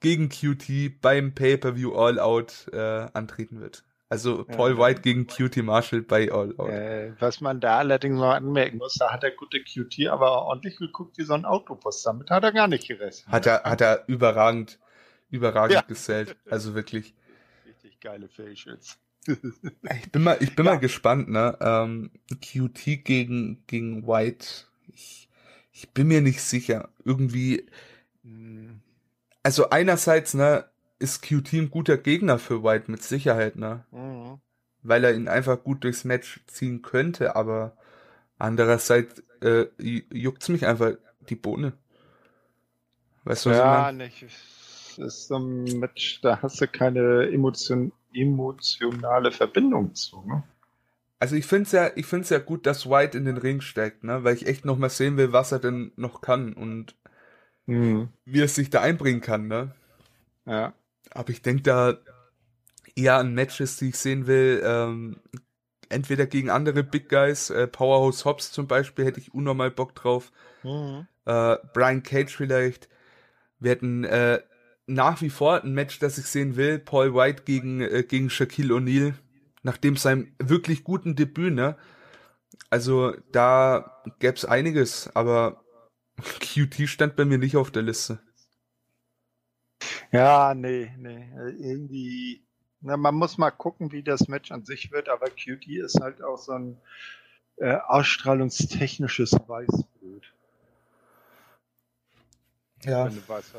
gegen 0.00 0.28
QT 0.28 1.00
beim 1.00 1.34
Pay-per-View 1.34 1.94
All 1.94 2.18
Out 2.18 2.68
äh, 2.72 3.06
antreten 3.12 3.60
wird. 3.60 3.84
Also 4.14 4.44
Paul 4.44 4.74
ja. 4.74 4.78
White 4.78 5.00
gegen 5.00 5.26
QT 5.26 5.56
Marshall 5.64 6.02
bei 6.02 6.30
All 6.30 6.54
Out. 6.56 6.70
Äh, 6.70 7.14
was 7.18 7.40
man 7.40 7.60
da 7.60 7.78
allerdings 7.78 8.16
noch 8.16 8.30
anmerken 8.30 8.78
muss, 8.78 8.94
da 8.94 9.12
hat 9.12 9.24
der 9.24 9.32
gute 9.32 9.58
QT 9.60 10.06
aber 10.06 10.42
ordentlich 10.42 10.76
geguckt 10.76 11.18
wie 11.18 11.24
so 11.24 11.34
ein 11.34 11.44
Autobus. 11.44 12.04
Damit 12.04 12.30
hat 12.30 12.44
er 12.44 12.52
gar 12.52 12.68
nicht 12.68 12.86
gerechnet. 12.86 13.26
Hat 13.26 13.46
er, 13.46 13.64
hat 13.64 13.80
er 13.80 14.04
überragend, 14.06 14.78
überragend 15.30 15.74
ja. 15.74 15.80
gesellt. 15.80 16.36
Also 16.48 16.76
wirklich. 16.76 17.12
Richtig 17.66 17.98
geile 17.98 18.28
Facials. 18.28 19.00
ich 19.26 20.12
bin 20.12 20.22
mal, 20.22 20.36
ich 20.38 20.54
bin 20.54 20.64
ja. 20.64 20.74
mal 20.74 20.78
gespannt, 20.78 21.28
ne? 21.28 21.58
Ähm, 21.60 22.12
QT 22.40 23.04
gegen, 23.04 23.64
gegen 23.66 24.06
White. 24.06 24.46
Ich, 24.92 25.28
ich 25.72 25.90
bin 25.90 26.06
mir 26.06 26.20
nicht 26.20 26.40
sicher. 26.40 26.90
Irgendwie. 27.04 27.66
Hm. 28.22 28.80
Also 29.42 29.70
einerseits, 29.70 30.34
ne, 30.34 30.66
ist 30.98 31.22
QT 31.22 31.52
ein 31.54 31.70
guter 31.70 31.96
Gegner 31.96 32.38
für 32.38 32.62
White 32.62 32.90
mit 32.90 33.02
Sicherheit, 33.02 33.56
ne? 33.56 33.84
Mhm. 33.90 34.40
Weil 34.82 35.04
er 35.04 35.14
ihn 35.14 35.28
einfach 35.28 35.62
gut 35.62 35.84
durchs 35.84 36.04
Match 36.04 36.40
ziehen 36.46 36.82
könnte, 36.82 37.36
aber 37.36 37.76
andererseits 38.38 39.22
äh, 39.40 39.66
juckt's 39.78 40.48
mich 40.48 40.66
einfach 40.66 40.92
die 41.28 41.36
Bohne. 41.36 41.72
Weißt 43.24 43.46
du, 43.46 43.50
was 43.50 43.56
ja, 43.56 43.64
ich 43.64 43.82
meine? 43.82 44.04
nicht. 44.04 44.22
Es 44.22 44.98
ist 44.98 45.28
so 45.28 45.38
ein 45.38 45.64
Match, 45.78 46.20
da 46.20 46.40
hast 46.42 46.60
du 46.60 46.68
keine 46.68 47.30
Emotion, 47.30 47.92
emotionale 48.12 49.32
Verbindung 49.32 49.94
zu, 49.94 50.22
ne? 50.26 50.44
Also 51.18 51.36
ich 51.36 51.46
finde 51.46 51.62
es 51.62 51.72
ja, 51.72 51.90
ich 51.94 52.06
finde 52.06 52.28
ja 52.28 52.38
gut, 52.38 52.66
dass 52.66 52.88
White 52.88 53.16
in 53.16 53.24
den 53.24 53.38
Ring 53.38 53.62
steckt, 53.62 54.04
ne, 54.04 54.24
weil 54.24 54.34
ich 54.34 54.46
echt 54.46 54.66
noch 54.66 54.76
mal 54.76 54.90
sehen 54.90 55.16
will, 55.16 55.32
was 55.32 55.52
er 55.52 55.58
denn 55.58 55.92
noch 55.96 56.20
kann 56.20 56.52
und 56.52 56.96
mhm. 57.64 58.10
wie 58.26 58.42
er 58.42 58.48
sich 58.48 58.68
da 58.68 58.82
einbringen 58.82 59.22
kann, 59.22 59.48
ne? 59.48 59.74
Ja. 60.44 60.74
Aber 61.14 61.30
ich 61.30 61.42
denke 61.42 61.62
da 61.62 61.98
eher 62.96 63.16
an 63.16 63.34
Matches, 63.34 63.76
die 63.76 63.90
ich 63.90 63.96
sehen 63.96 64.26
will. 64.26 64.62
Ähm, 64.64 65.16
entweder 65.88 66.26
gegen 66.26 66.50
andere 66.50 66.82
Big 66.82 67.08
Guys, 67.08 67.50
äh, 67.50 67.66
Powerhouse 67.66 68.24
Hobbs 68.24 68.52
zum 68.52 68.66
Beispiel, 68.66 69.04
hätte 69.04 69.20
ich 69.20 69.32
unnormal 69.32 69.70
Bock 69.70 69.94
drauf. 69.94 70.32
Mhm. 70.62 71.06
Äh, 71.24 71.56
Brian 71.72 72.02
Cage 72.02 72.34
vielleicht. 72.34 72.88
Wir 73.58 73.70
hätten 73.70 74.04
äh, 74.04 74.40
nach 74.86 75.22
wie 75.22 75.30
vor 75.30 75.62
ein 75.62 75.72
Match, 75.72 75.98
das 75.98 76.18
ich 76.18 76.26
sehen 76.26 76.56
will, 76.56 76.78
Paul 76.78 77.14
White 77.14 77.44
gegen, 77.44 77.80
äh, 77.80 78.04
gegen 78.06 78.28
Shaquille 78.28 78.74
O'Neal, 78.74 79.14
nachdem 79.62 79.96
seinem 79.96 80.32
wirklich 80.38 80.84
guten 80.84 81.16
Debüt, 81.16 81.54
ne? 81.54 81.76
Also 82.70 83.14
da 83.32 84.02
gäb's 84.18 84.44
einiges, 84.44 85.10
aber 85.14 85.64
QT 86.40 86.88
stand 86.88 87.16
bei 87.16 87.24
mir 87.24 87.38
nicht 87.38 87.56
auf 87.56 87.70
der 87.70 87.82
Liste. 87.82 88.18
Ja, 90.14 90.54
nee, 90.54 90.92
nee. 90.96 91.28
Irgendwie, 91.58 92.40
na, 92.80 92.96
man 92.96 93.16
muss 93.16 93.36
mal 93.36 93.50
gucken, 93.50 93.90
wie 93.90 94.04
das 94.04 94.28
Match 94.28 94.52
an 94.52 94.64
sich 94.64 94.92
wird, 94.92 95.08
aber 95.08 95.26
QT 95.28 95.66
ist 95.66 96.00
halt 96.00 96.22
auch 96.22 96.38
so 96.38 96.52
ein 96.52 96.78
äh, 97.56 97.74
ausstrahlungstechnisches 97.74 99.32
Weißbrot. 99.32 100.32
Ja. 102.84 103.10
Weißt, 103.26 103.54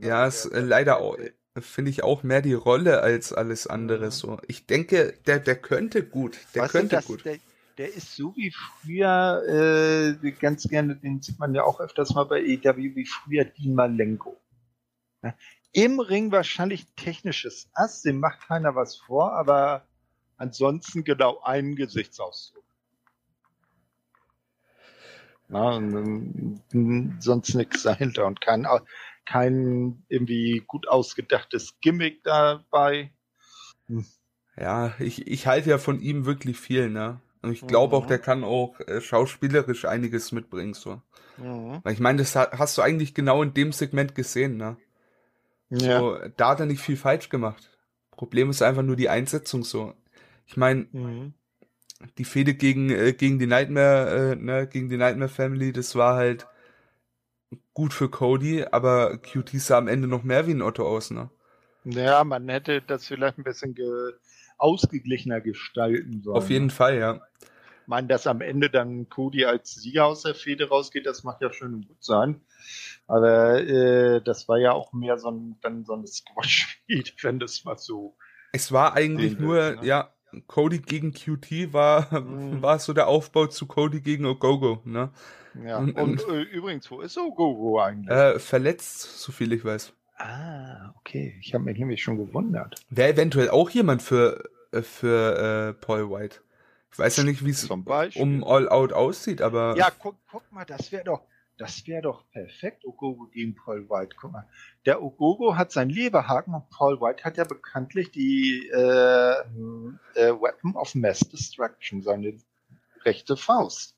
ja, 0.00 0.26
ist 0.26 0.46
äh, 0.46 0.60
leider 0.60 1.00
auch, 1.00 1.18
finde 1.58 1.90
ich 1.90 2.02
auch 2.02 2.22
mehr 2.22 2.40
die 2.40 2.54
Rolle 2.54 3.02
als 3.02 3.34
alles 3.34 3.66
andere. 3.66 4.06
Mhm. 4.06 4.10
So, 4.10 4.40
ich 4.48 4.66
denke, 4.66 5.12
der, 5.26 5.38
der 5.38 5.56
könnte 5.56 6.02
gut. 6.02 6.38
Der 6.54 6.62
weißt 6.62 6.72
könnte 6.72 6.96
das, 6.96 7.04
gut. 7.04 7.26
Der, 7.26 7.36
der, 7.76 7.92
ist 7.92 8.16
so 8.16 8.34
wie 8.36 8.52
früher, 8.52 10.16
äh, 10.24 10.30
ganz 10.30 10.66
gerne, 10.66 10.96
den 10.96 11.20
sieht 11.20 11.38
man 11.38 11.54
ja 11.54 11.64
auch 11.64 11.78
öfters 11.78 12.14
mal 12.14 12.24
bei 12.24 12.40
EW, 12.40 12.94
wie 12.94 13.04
früher 13.04 13.44
Dean 13.44 13.74
Malenko. 13.74 14.40
Im 15.74 15.98
Ring 15.98 16.30
wahrscheinlich 16.30 16.86
technisches 16.94 17.68
Ass, 17.74 18.02
dem 18.02 18.20
macht 18.20 18.46
keiner 18.46 18.76
was 18.76 18.94
vor, 18.94 19.32
aber 19.32 19.84
ansonsten 20.36 21.02
genau 21.02 21.40
einen 21.42 21.74
Gesichtsausdruck. 21.74 22.62
Na, 25.48 25.76
und, 25.76 26.62
und, 26.72 27.16
sonst 27.20 27.54
nichts 27.54 27.82
dahinter 27.82 28.24
und 28.24 28.40
kein, 28.40 28.66
kein 29.26 30.04
irgendwie 30.08 30.62
gut 30.64 30.86
ausgedachtes 30.86 31.74
Gimmick 31.80 32.22
dabei. 32.22 33.12
Hm. 33.88 34.06
Ja, 34.56 34.94
ich, 35.00 35.26
ich 35.26 35.48
halte 35.48 35.70
ja 35.70 35.78
von 35.78 36.00
ihm 36.00 36.24
wirklich 36.24 36.56
viel, 36.56 36.88
ne? 36.88 37.20
Und 37.42 37.50
ich 37.50 37.66
glaube 37.66 37.96
mhm. 37.96 38.02
auch, 38.02 38.06
der 38.06 38.20
kann 38.20 38.44
auch 38.44 38.78
äh, 38.80 39.00
schauspielerisch 39.00 39.86
einiges 39.86 40.30
mitbringen, 40.30 40.72
so. 40.72 41.02
Mhm. 41.36 41.80
Weil 41.82 41.92
ich 41.92 42.00
meine, 42.00 42.18
das 42.18 42.36
hast 42.36 42.78
du 42.78 42.82
eigentlich 42.82 43.12
genau 43.12 43.42
in 43.42 43.52
dem 43.52 43.72
Segment 43.72 44.14
gesehen, 44.14 44.56
ne? 44.56 44.76
Ja. 45.78 45.98
So, 45.98 46.18
da 46.36 46.50
hat 46.50 46.60
er 46.60 46.66
nicht 46.66 46.80
viel 46.80 46.96
falsch 46.96 47.28
gemacht. 47.28 47.70
Problem 48.10 48.50
ist 48.50 48.62
einfach 48.62 48.82
nur 48.82 48.96
die 48.96 49.08
Einsetzung 49.08 49.64
so. 49.64 49.94
Ich 50.46 50.56
meine, 50.56 50.86
mhm 50.92 51.34
die 52.18 52.24
Fehde 52.24 52.54
gegen, 52.54 52.90
äh, 52.90 53.12
gegen 53.12 53.38
die 53.38 53.46
Nightmare, 53.46 54.32
äh, 54.32 54.36
ne, 54.36 54.66
gegen 54.66 54.88
die 54.88 54.96
Nightmare 54.96 55.28
Family, 55.28 55.72
das 55.72 55.94
war 55.94 56.16
halt 56.16 56.46
gut 57.72 57.92
für 57.92 58.08
Cody, 58.08 58.64
aber 58.70 59.18
QT 59.18 59.58
sah 59.60 59.78
am 59.78 59.88
Ende 59.88 60.08
noch 60.08 60.22
mehr 60.22 60.46
wie 60.46 60.52
ein 60.52 60.62
Otto 60.62 60.86
aus, 60.86 61.10
ne? 61.10 61.30
Ja, 61.84 62.24
man 62.24 62.48
hätte 62.48 62.82
das 62.82 63.06
vielleicht 63.06 63.38
ein 63.38 63.44
bisschen 63.44 63.74
ge 63.74 64.12
ausgeglichener 64.56 65.40
gestalten 65.40 66.22
sollen. 66.22 66.36
Auf 66.36 66.48
jeden 66.48 66.70
Fall, 66.70 66.98
ja. 66.98 67.20
Ich 67.84 67.88
meine, 67.88 68.08
dass 68.08 68.26
am 68.26 68.40
Ende 68.40 68.70
dann 68.70 69.10
Cody 69.10 69.44
als 69.44 69.74
Sieger 69.74 70.06
aus 70.06 70.22
der 70.22 70.34
Fehde 70.34 70.70
rausgeht, 70.70 71.04
das 71.04 71.22
macht 71.22 71.42
ja 71.42 71.52
schön 71.52 71.74
und 71.74 71.86
gut 71.86 72.02
sein. 72.02 72.40
Aber 73.06 73.60
äh, 73.60 74.22
das 74.22 74.48
war 74.48 74.56
ja 74.56 74.72
auch 74.72 74.94
mehr 74.94 75.18
so 75.18 75.30
ein, 75.30 75.58
dann 75.60 75.84
so 75.84 75.92
ein 75.92 76.06
Squash-Feed, 76.06 77.14
wenn 77.22 77.38
das 77.38 77.62
mal 77.66 77.76
so. 77.76 78.16
Es 78.52 78.72
war 78.72 78.94
eigentlich 78.94 79.38
nur, 79.38 79.56
wird, 79.56 79.82
ne? 79.82 79.86
ja, 79.86 80.14
Cody 80.46 80.78
gegen 80.78 81.12
QT 81.12 81.74
war, 81.74 82.22
mhm. 82.22 82.62
war 82.62 82.78
so 82.78 82.94
der 82.94 83.06
Aufbau 83.06 83.48
zu 83.48 83.66
Cody 83.66 84.00
gegen 84.00 84.24
Ogogo, 84.24 84.80
ne? 84.84 85.10
Ja, 85.62 85.76
und, 85.76 85.92
und 85.92 86.26
äh, 86.28 86.40
übrigens, 86.40 86.90
wo 86.90 87.02
ist 87.02 87.18
Ogogo 87.18 87.80
eigentlich? 87.80 88.10
Äh, 88.10 88.38
verletzt, 88.38 89.20
so 89.20 89.30
viel 89.30 89.52
ich 89.52 89.62
weiß. 89.62 89.92
Ah, 90.16 90.94
okay. 90.98 91.36
Ich 91.38 91.52
habe 91.52 91.64
mich 91.64 91.78
nämlich 91.78 92.02
schon 92.02 92.16
gewundert. 92.16 92.76
Wäre 92.88 93.12
eventuell 93.12 93.50
auch 93.50 93.68
jemand 93.68 94.00
für, 94.00 94.42
äh, 94.72 94.80
für 94.80 95.74
äh, 95.76 95.84
Paul 95.84 96.10
White. 96.10 96.40
Ich 96.94 96.98
weiß 97.00 97.16
ja 97.16 97.24
nicht, 97.24 97.44
wie 97.44 97.50
es 97.50 97.68
um 97.68 98.44
All 98.44 98.68
Out 98.68 98.92
aussieht, 98.92 99.42
aber. 99.42 99.76
Ja, 99.76 99.90
guck, 99.90 100.14
guck 100.30 100.52
mal, 100.52 100.64
das 100.64 100.92
wäre 100.92 101.02
doch, 101.02 101.22
das 101.58 101.84
wäre 101.88 102.02
doch 102.02 102.30
perfekt, 102.30 102.84
Ogogo 102.84 103.26
gegen 103.32 103.56
Paul 103.56 103.90
White. 103.90 104.14
Guck 104.16 104.30
mal, 104.30 104.48
der 104.86 105.02
Ogogo 105.02 105.56
hat 105.56 105.72
seinen 105.72 105.90
Leberhaken 105.90 106.54
und 106.54 106.70
Paul 106.70 107.00
White 107.00 107.24
hat 107.24 107.36
ja 107.36 107.42
bekanntlich 107.42 108.12
die 108.12 108.70
äh, 108.72 108.78
äh, 108.78 110.40
Weapon 110.40 110.76
of 110.76 110.94
Mass 110.94 111.18
Destruction, 111.18 112.00
seine 112.00 112.38
rechte 113.04 113.36
Faust. 113.36 113.96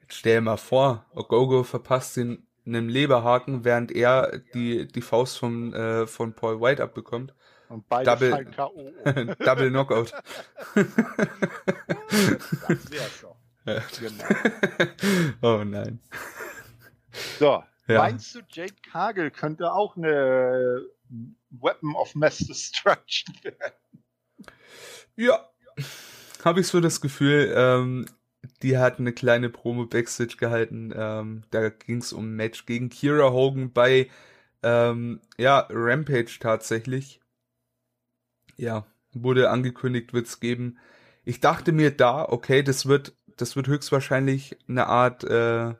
Jetzt 0.00 0.14
stell 0.14 0.34
dir 0.34 0.40
mal 0.40 0.56
vor, 0.56 1.06
Ogogo 1.14 1.62
verpasst 1.62 2.16
den 2.16 2.48
einen 2.66 2.88
Leberhaken, 2.88 3.64
während 3.64 3.92
er 3.92 4.40
die, 4.54 4.88
die 4.88 5.02
Faust 5.02 5.38
von, 5.38 5.72
äh, 5.72 6.08
von 6.08 6.34
Paul 6.34 6.60
White 6.60 6.82
abbekommt. 6.82 7.32
Und 7.68 7.88
beide 7.88 8.10
Double, 8.10 8.44
K.O. 8.44 8.92
Double 9.44 9.70
Knockout. 9.70 10.12
das 10.74 10.84
wär's 12.90 13.20
doch. 13.22 13.36
Ja. 13.66 13.82
Genau. 13.98 14.24
oh 15.42 15.64
nein. 15.64 16.00
So, 17.38 17.62
ja. 17.86 17.98
meinst 17.98 18.34
du, 18.34 18.40
Jade 18.50 18.74
Cargill 18.90 19.30
könnte 19.30 19.72
auch 19.72 19.96
eine 19.96 20.86
Weapon 21.50 21.94
of 21.94 22.14
Mass 22.14 22.38
Destruction 22.38 23.34
werden? 23.42 23.74
Ja, 25.16 25.48
habe 26.44 26.60
ich 26.60 26.66
so 26.66 26.80
das 26.80 27.00
Gefühl. 27.00 27.52
Ähm, 27.56 28.06
die 28.62 28.76
hat 28.78 28.98
eine 28.98 29.12
kleine 29.12 29.48
Promo 29.48 29.86
Backstage 29.86 30.36
gehalten. 30.36 30.92
Ähm, 30.94 31.44
da 31.50 31.70
ging 31.70 31.98
es 31.98 32.12
um 32.12 32.30
ein 32.30 32.36
Match 32.36 32.66
gegen 32.66 32.90
Kira 32.90 33.30
Hogan 33.30 33.72
bei 33.72 34.10
ähm, 34.62 35.20
ja 35.38 35.66
Rampage 35.70 36.38
tatsächlich. 36.40 37.20
Ja, 38.56 38.86
wurde 39.12 39.50
angekündigt, 39.50 40.12
wird's 40.12 40.40
geben. 40.40 40.78
Ich 41.24 41.40
dachte 41.40 41.72
mir 41.72 41.90
da, 41.90 42.24
okay, 42.28 42.62
das 42.62 42.86
wird, 42.86 43.14
das 43.36 43.56
wird 43.56 43.68
höchstwahrscheinlich 43.68 44.56
eine 44.68 44.86
Art 44.86 45.24
äh, 45.24 45.74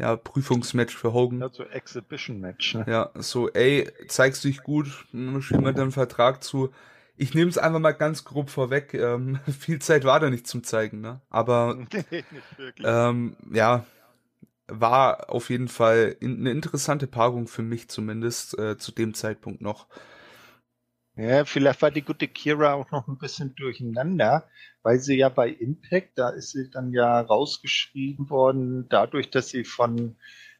ja, 0.00 0.16
Prüfungsmatch 0.16 0.96
für 0.96 1.12
Hogan. 1.12 1.40
Ja, 1.40 1.50
so 1.50 1.64
Exhibition-Match. 1.64 2.74
Ne? 2.74 2.84
Ja, 2.88 3.10
so, 3.14 3.50
ey, 3.50 3.88
zeigst 4.08 4.44
dich 4.44 4.62
gut, 4.62 4.86
schieben 5.10 5.42
wir 5.64 5.76
einen 5.76 5.92
Vertrag 5.92 6.42
zu. 6.42 6.70
Ich 7.16 7.34
nehme 7.34 7.50
es 7.50 7.58
einfach 7.58 7.80
mal 7.80 7.92
ganz 7.92 8.24
grob 8.24 8.48
vorweg. 8.48 8.94
Ähm, 8.94 9.38
viel 9.58 9.78
Zeit 9.80 10.04
war 10.04 10.20
da 10.20 10.30
nicht 10.30 10.46
zum 10.46 10.64
Zeigen, 10.64 11.02
ne? 11.02 11.20
Aber 11.28 11.86
ähm, 12.82 13.36
ja, 13.52 13.84
war 14.68 15.28
auf 15.28 15.50
jeden 15.50 15.68
Fall 15.68 16.16
in, 16.20 16.40
eine 16.40 16.50
interessante 16.50 17.06
Paarung 17.06 17.46
für 17.46 17.62
mich 17.62 17.88
zumindest 17.88 18.58
äh, 18.58 18.78
zu 18.78 18.92
dem 18.92 19.12
Zeitpunkt 19.12 19.60
noch. 19.60 19.86
Ja, 21.16 21.44
vielleicht 21.44 21.82
war 21.82 21.90
die 21.90 22.02
gute 22.02 22.28
Kira 22.28 22.74
auch 22.74 22.90
noch 22.90 23.08
ein 23.08 23.18
bisschen 23.18 23.54
durcheinander, 23.54 24.48
weil 24.82 25.00
sie 25.00 25.16
ja 25.16 25.28
bei 25.28 25.48
Impact, 25.48 26.12
da 26.16 26.30
ist 26.30 26.52
sie 26.52 26.70
dann 26.70 26.92
ja 26.92 27.20
rausgeschrieben 27.20 28.30
worden, 28.30 28.88
dadurch, 28.88 29.30
dass 29.30 29.48
sie 29.48 29.64
von 29.64 30.16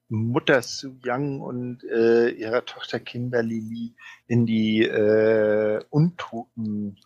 Mutter 0.08 0.60
Sue 0.62 0.98
Young 1.04 1.40
und 1.40 1.84
äh, 1.84 2.30
ihrer 2.30 2.64
Tochter 2.64 2.98
Kimberly 2.98 3.60
Lee 3.60 3.94
in 4.26 4.44
die 4.44 4.82
äh, 4.82 5.80
Untotenwelt 5.88 6.96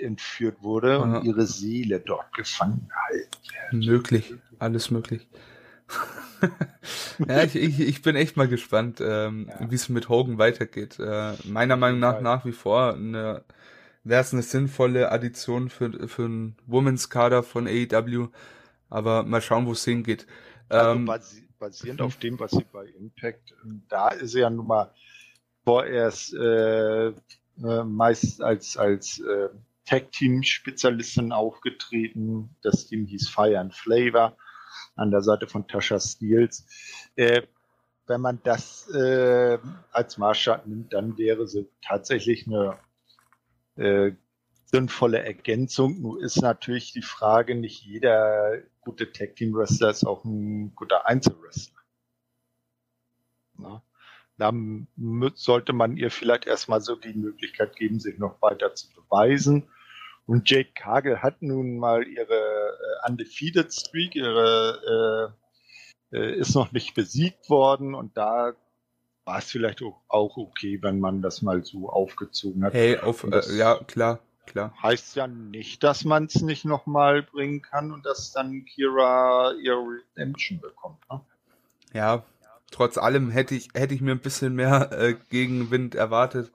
entführt 0.00 0.62
wurde 0.62 0.96
Aha. 0.96 1.18
und 1.18 1.26
ihre 1.26 1.46
Seele 1.46 2.00
dort 2.00 2.32
gefangen 2.34 2.88
halten. 3.08 3.78
Möglich, 3.86 4.34
alles 4.58 4.90
möglich. 4.90 5.28
Ja, 7.26 7.42
ich, 7.42 7.56
ich, 7.56 7.80
ich 7.80 8.02
bin 8.02 8.16
echt 8.16 8.36
mal 8.36 8.48
gespannt, 8.48 9.00
ähm, 9.00 9.48
ja. 9.48 9.70
wie 9.70 9.74
es 9.74 9.88
mit 9.88 10.08
Hogan 10.08 10.38
weitergeht. 10.38 10.98
Äh, 10.98 11.32
meiner 11.44 11.76
Meinung 11.76 12.00
nach 12.00 12.20
nach 12.20 12.44
wie 12.44 12.52
vor 12.52 12.94
eine 12.94 13.44
wäre 14.04 14.22
es 14.22 14.32
eine 14.32 14.42
sinnvolle 14.42 15.12
Addition 15.12 15.68
für, 15.68 16.08
für 16.08 16.24
einen 16.24 16.56
Women's 16.66 17.10
Kader 17.10 17.42
von 17.42 17.66
AEW, 17.66 18.28
aber 18.88 19.22
mal 19.22 19.42
schauen, 19.42 19.66
wo 19.66 19.72
es 19.72 19.84
hingeht. 19.84 20.26
Also 20.68 20.92
ähm, 20.92 21.04
basi 21.04 21.48
basierend 21.58 22.00
auf 22.02 22.16
dem, 22.16 22.38
was 22.38 22.52
sie 22.52 22.64
bei 22.72 22.86
Impact, 22.86 23.54
da 23.88 24.08
ist 24.10 24.32
sie 24.32 24.40
ja 24.40 24.50
nun 24.50 24.68
mal 24.68 24.92
vorerst 25.64 26.32
äh, 26.34 27.08
äh, 27.08 27.12
meist 27.84 28.40
als 28.40 28.76
als 28.76 29.18
äh, 29.20 29.48
Tag 29.84 30.12
Team 30.12 30.42
Spezialistin 30.42 31.32
aufgetreten. 31.32 32.54
Das 32.62 32.86
Team 32.86 33.06
hieß 33.06 33.28
Fire 33.28 33.58
and 33.58 33.74
Flavor 33.74 34.36
an 34.96 35.10
der 35.10 35.22
Seite 35.22 35.46
von 35.46 35.66
Tasha 35.66 36.00
Steels. 36.00 36.66
Äh, 37.16 37.42
wenn 38.06 38.20
man 38.20 38.40
das 38.42 38.88
äh, 38.90 39.58
als 39.92 40.18
Maßstab 40.18 40.66
nimmt, 40.66 40.92
dann 40.92 41.18
wäre 41.18 41.46
sie 41.46 41.68
tatsächlich 41.82 42.46
eine 42.46 42.78
äh, 43.76 44.12
sinnvolle 44.64 45.22
Ergänzung. 45.22 46.00
Nur 46.00 46.22
ist 46.22 46.40
natürlich 46.40 46.92
die 46.92 47.02
Frage, 47.02 47.54
nicht 47.54 47.84
jeder 47.84 48.58
gute 48.80 49.12
Tag 49.12 49.36
Team 49.36 49.54
Wrestler 49.54 49.90
ist 49.90 50.06
auch 50.06 50.24
ein 50.24 50.74
guter 50.74 51.06
Einzelwrestler. 51.06 51.80
Na? 53.58 53.82
Da 54.38 54.52
sollte 55.34 55.72
man 55.72 55.96
ihr 55.96 56.10
vielleicht 56.10 56.46
erstmal 56.46 56.80
so 56.80 56.94
die 56.94 57.12
Möglichkeit 57.12 57.74
geben, 57.76 57.98
sich 57.98 58.18
noch 58.18 58.40
weiter 58.40 58.74
zu 58.74 58.88
beweisen. 58.94 59.68
Und 60.28 60.50
Jade 60.50 60.68
Cargill 60.74 61.22
hat 61.22 61.40
nun 61.40 61.78
mal 61.78 62.06
ihre 62.06 62.34
äh, 62.34 63.08
Undefeated 63.08 63.72
Streak, 63.72 64.14
ihre 64.14 65.32
äh, 66.12 66.16
äh, 66.18 66.38
ist 66.38 66.54
noch 66.54 66.70
nicht 66.70 66.94
besiegt 66.94 67.48
worden 67.48 67.94
und 67.94 68.14
da 68.18 68.52
war 69.24 69.38
es 69.38 69.46
vielleicht 69.46 69.82
auch 69.82 70.36
okay, 70.36 70.82
wenn 70.82 71.00
man 71.00 71.22
das 71.22 71.40
mal 71.40 71.64
so 71.64 71.88
aufgezogen 71.88 72.62
hat. 72.62 72.74
Hey, 72.74 72.98
auf, 72.98 73.24
äh, 73.24 73.56
ja, 73.56 73.76
klar, 73.84 74.20
klar. 74.44 74.74
Heißt 74.82 75.16
ja 75.16 75.26
nicht, 75.26 75.82
dass 75.82 76.04
man 76.04 76.26
es 76.26 76.42
nicht 76.42 76.66
nochmal 76.66 77.22
bringen 77.22 77.62
kann 77.62 77.90
und 77.90 78.04
dass 78.04 78.30
dann 78.30 78.66
Kira 78.66 79.54
ihre 79.62 79.82
Redemption 80.16 80.60
bekommt. 80.60 80.98
Ne? 81.10 81.22
Ja, 81.94 82.22
trotz 82.70 82.98
allem 82.98 83.30
hätte 83.30 83.54
ich, 83.54 83.70
hätte 83.72 83.94
ich 83.94 84.02
mir 84.02 84.12
ein 84.12 84.20
bisschen 84.20 84.54
mehr 84.54 84.92
äh, 84.92 85.14
Gegenwind 85.30 85.94
erwartet. 85.94 86.52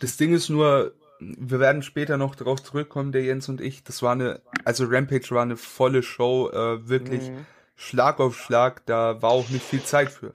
Das 0.00 0.16
Ding 0.16 0.32
ist 0.32 0.48
nur, 0.48 0.94
wir 1.38 1.60
werden 1.60 1.82
später 1.82 2.16
noch 2.16 2.34
darauf 2.34 2.62
zurückkommen, 2.62 3.12
der 3.12 3.22
Jens 3.22 3.48
und 3.48 3.60
ich. 3.60 3.84
Das 3.84 4.02
war 4.02 4.12
eine, 4.12 4.40
also 4.64 4.84
Rampage 4.86 5.30
war 5.30 5.42
eine 5.42 5.56
volle 5.56 6.02
Show, 6.02 6.50
äh, 6.50 6.88
wirklich 6.88 7.30
mhm. 7.30 7.46
Schlag 7.76 8.20
auf 8.20 8.38
Schlag. 8.38 8.84
Da 8.86 9.20
war 9.22 9.30
auch 9.30 9.48
nicht 9.48 9.64
viel 9.64 9.82
Zeit 9.82 10.10
für. 10.10 10.34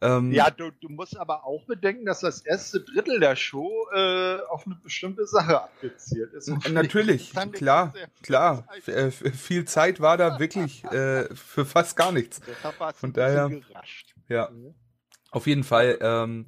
Ähm, 0.00 0.30
ja, 0.30 0.50
du, 0.50 0.70
du 0.70 0.88
musst 0.88 1.18
aber 1.18 1.44
auch 1.44 1.64
bedenken, 1.64 2.06
dass 2.06 2.20
das 2.20 2.40
erste 2.42 2.80
Drittel 2.80 3.18
der 3.18 3.34
Show 3.34 3.88
äh, 3.92 4.38
auf 4.48 4.64
eine 4.64 4.76
bestimmte 4.76 5.26
Sache 5.26 5.60
abgezielt 5.62 6.32
ist. 6.34 6.48
Natürlich, 6.70 7.32
klar, 7.52 7.92
klar. 8.22 8.64
Zeit. 8.84 8.88
Äh, 8.88 9.10
viel 9.10 9.64
Zeit 9.64 10.00
war 10.00 10.16
da 10.16 10.38
wirklich 10.38 10.84
äh, 10.84 11.34
für 11.34 11.64
fast 11.64 11.96
gar 11.96 12.12
nichts. 12.12 12.40
Von 12.94 13.12
daher, 13.12 13.50
ja, 14.28 14.50
mhm. 14.50 14.74
auf 15.32 15.48
jeden 15.48 15.64
Fall. 15.64 15.98
Ähm, 16.00 16.36
mhm. 16.38 16.46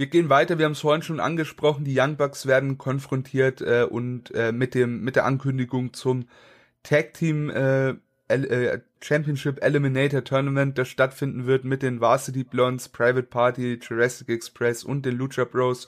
Wir 0.00 0.06
gehen 0.06 0.30
weiter, 0.30 0.56
wir 0.56 0.64
haben 0.64 0.72
es 0.72 0.80
vorhin 0.80 1.02
schon 1.02 1.20
angesprochen, 1.20 1.84
die 1.84 1.94
Young 1.94 2.16
Bucks 2.16 2.46
werden 2.46 2.78
konfrontiert 2.78 3.60
äh, 3.60 3.82
und 3.82 4.34
äh, 4.34 4.50
mit 4.50 4.74
dem 4.74 5.04
mit 5.04 5.14
der 5.14 5.26
Ankündigung 5.26 5.92
zum 5.92 6.26
Tag 6.82 7.12
Team 7.12 7.50
äh, 7.50 7.90
äh, 8.28 8.80
Championship 9.02 9.62
Eliminator 9.62 10.24
Tournament, 10.24 10.78
das 10.78 10.88
stattfinden 10.88 11.44
wird 11.44 11.64
mit 11.64 11.82
den 11.82 12.00
Varsity 12.00 12.44
Blondes, 12.44 12.88
Private 12.88 13.24
Party, 13.24 13.78
Jurassic 13.78 14.30
Express 14.30 14.84
und 14.84 15.04
den 15.04 15.18
Lucha 15.18 15.44
Bros. 15.44 15.86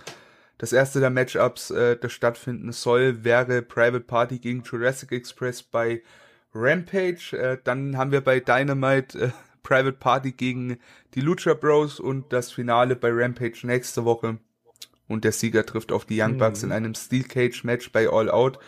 Das 0.59 0.75
erste 0.75 1.01
der 1.01 1.09
Matchups, 1.09 1.71
äh, 1.71 1.97
das 1.97 2.13
stattfinden 2.13 2.71
soll, 2.73 3.25
wäre 3.25 3.63
Private 3.63 4.05
Party 4.05 4.41
gegen 4.41 4.63
Jurassic 4.63 5.13
Express 5.13 5.63
bei 5.63 6.03
Rampage. 6.55 7.33
Äh, 7.33 7.57
dann 7.65 7.97
haben 7.97 8.13
wir 8.13 8.21
bei 8.21 8.41
Dynamite 8.41 9.19
äh, 9.19 9.31
Private 9.63 9.97
Party 9.99 10.33
gegen 10.33 10.79
die 11.15 11.21
Lucha 11.21 11.55
Bros 11.55 12.01
und 12.01 12.33
das 12.33 12.53
Finale 12.53 12.97
bei 12.97 13.11
Rampage 13.13 13.67
nächste 13.67 14.05
Woche. 14.05 14.39
Und 15.09 15.25
der 15.25 15.33
Sieger 15.33 15.67
trifft 15.67 15.93
auf 15.93 16.05
die 16.05 16.21
Young 16.21 16.39
Bucks 16.39 16.63
mhm. 16.63 16.69
in 16.69 16.73
einem 16.73 16.95
Steel 16.95 17.25
Cage 17.25 17.65
Match 17.65 17.93
bei 17.93 18.09
All 18.09 18.31
Out. 18.31 18.59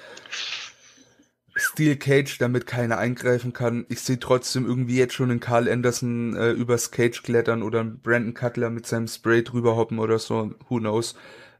Steel 1.56 1.96
Cage, 1.96 2.38
damit 2.38 2.66
keiner 2.66 2.98
eingreifen 2.98 3.52
kann. 3.52 3.86
Ich 3.88 4.00
sehe 4.00 4.18
trotzdem 4.18 4.66
irgendwie 4.66 4.96
jetzt 4.96 5.14
schon 5.14 5.30
einen 5.30 5.40
Carl 5.40 5.68
Anderson 5.68 6.34
äh, 6.36 6.50
übers 6.50 6.90
Cage 6.90 7.22
klettern 7.22 7.62
oder 7.62 7.80
einen 7.80 8.00
Brandon 8.00 8.34
Cutler 8.34 8.70
mit 8.70 8.86
seinem 8.86 9.06
Spray 9.06 9.44
drüber 9.44 9.76
hoppen 9.76 10.00
oder 10.00 10.18
so. 10.18 10.54
Who 10.68 10.78
knows? 10.78 11.14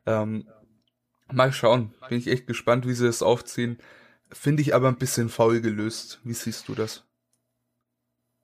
Ähm, 0.06 0.46
mal 1.32 1.52
schauen. 1.52 1.94
Bin 2.08 2.18
ich 2.18 2.26
echt 2.26 2.46
gespannt, 2.46 2.86
wie 2.86 2.94
sie 2.94 3.06
das 3.06 3.22
aufziehen. 3.22 3.78
Finde 4.32 4.62
ich 4.62 4.74
aber 4.74 4.88
ein 4.88 4.98
bisschen 4.98 5.28
faul 5.28 5.60
gelöst. 5.60 6.20
Wie 6.24 6.34
siehst 6.34 6.68
du 6.68 6.74
das? 6.74 7.04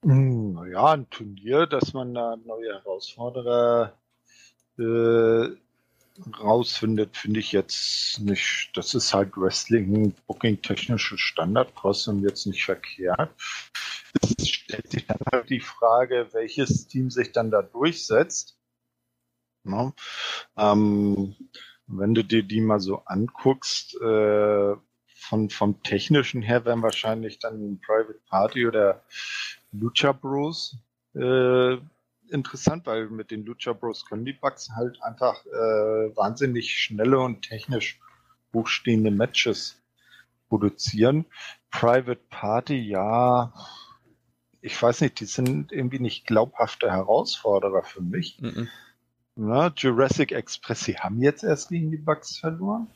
Hm, 0.02 0.54
naja, 0.54 0.92
ein 0.92 1.10
Turnier, 1.10 1.66
dass 1.66 1.92
man 1.92 2.14
da 2.14 2.36
neue 2.36 2.72
Herausforderer 2.74 3.98
äh, 4.78 5.48
rausfindet, 6.42 7.16
finde 7.16 7.40
ich 7.40 7.52
jetzt 7.52 8.20
nicht. 8.20 8.70
Das 8.74 8.94
ist 8.94 9.12
halt 9.12 9.36
Wrestling, 9.36 10.14
Booking-technische 10.26 11.18
Standardkost 11.18 12.08
und 12.08 12.22
jetzt 12.22 12.46
nicht 12.46 12.64
verkehrt. 12.64 13.30
Es 14.38 14.48
stellt 14.48 14.90
sich 14.90 15.06
dann 15.06 15.18
halt 15.32 15.50
die 15.50 15.60
Frage, 15.60 16.28
welches 16.32 16.86
Team 16.88 17.10
sich 17.10 17.32
dann 17.32 17.50
da 17.50 17.62
durchsetzt. 17.62 18.58
No? 19.64 19.92
Ähm, 20.56 21.36
wenn 21.86 22.14
du 22.14 22.24
dir 22.24 22.42
die 22.42 22.60
mal 22.60 22.80
so 22.80 23.02
anguckst, 23.04 24.00
äh, 24.00 24.74
von, 25.06 25.50
vom 25.50 25.82
technischen 25.82 26.40
her 26.40 26.64
wären 26.64 26.82
wahrscheinlich 26.82 27.38
dann 27.38 27.80
Private 27.84 28.20
Party 28.28 28.66
oder 28.66 29.04
Lucha 29.72 30.12
Bros 30.12 30.76
äh, 31.14 31.76
interessant, 32.28 32.86
weil 32.86 33.08
mit 33.08 33.30
den 33.30 33.44
Lucha 33.44 33.72
Bros 33.72 34.04
können 34.06 34.24
die 34.24 34.32
Bugs 34.32 34.70
halt 34.74 35.02
einfach 35.02 35.44
äh, 35.46 36.16
wahnsinnig 36.16 36.72
schnelle 36.72 37.18
und 37.18 37.42
technisch 37.42 38.00
hochstehende 38.52 39.10
Matches 39.10 39.80
produzieren. 40.48 41.26
Private 41.70 42.20
Party, 42.30 42.80
ja, 42.80 43.52
ich 44.60 44.80
weiß 44.80 45.00
nicht, 45.02 45.20
die 45.20 45.26
sind 45.26 45.72
irgendwie 45.72 46.00
nicht 46.00 46.26
glaubhafte 46.26 46.90
Herausforderer 46.90 47.82
für 47.82 48.02
mich. 48.02 48.38
Mm 48.40 48.46
-mm. 48.46 48.68
Na, 49.36 49.72
Jurassic 49.74 50.32
Express, 50.32 50.80
sie 50.80 50.98
haben 50.98 51.22
jetzt 51.22 51.44
erst 51.44 51.70
gegen 51.70 51.90
die 51.90 51.96
Bugs 51.96 52.36
verloren. 52.36 52.88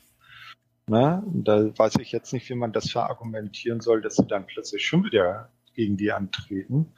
Na, 0.87 1.23
da 1.25 1.75
weiß 1.75 1.95
ich 1.95 2.11
jetzt 2.11 2.33
nicht, 2.33 2.47
wie 2.49 2.55
man 2.55 2.71
das 2.71 2.91
verargumentieren 2.91 3.81
soll, 3.81 4.01
dass 4.01 4.17
sie 4.17 4.27
dann 4.27 4.45
plötzlich 4.45 4.85
schon 4.85 5.03
wieder 5.03 5.49
gegen 5.75 5.97
die 5.97 6.11
antreten. 6.11 6.93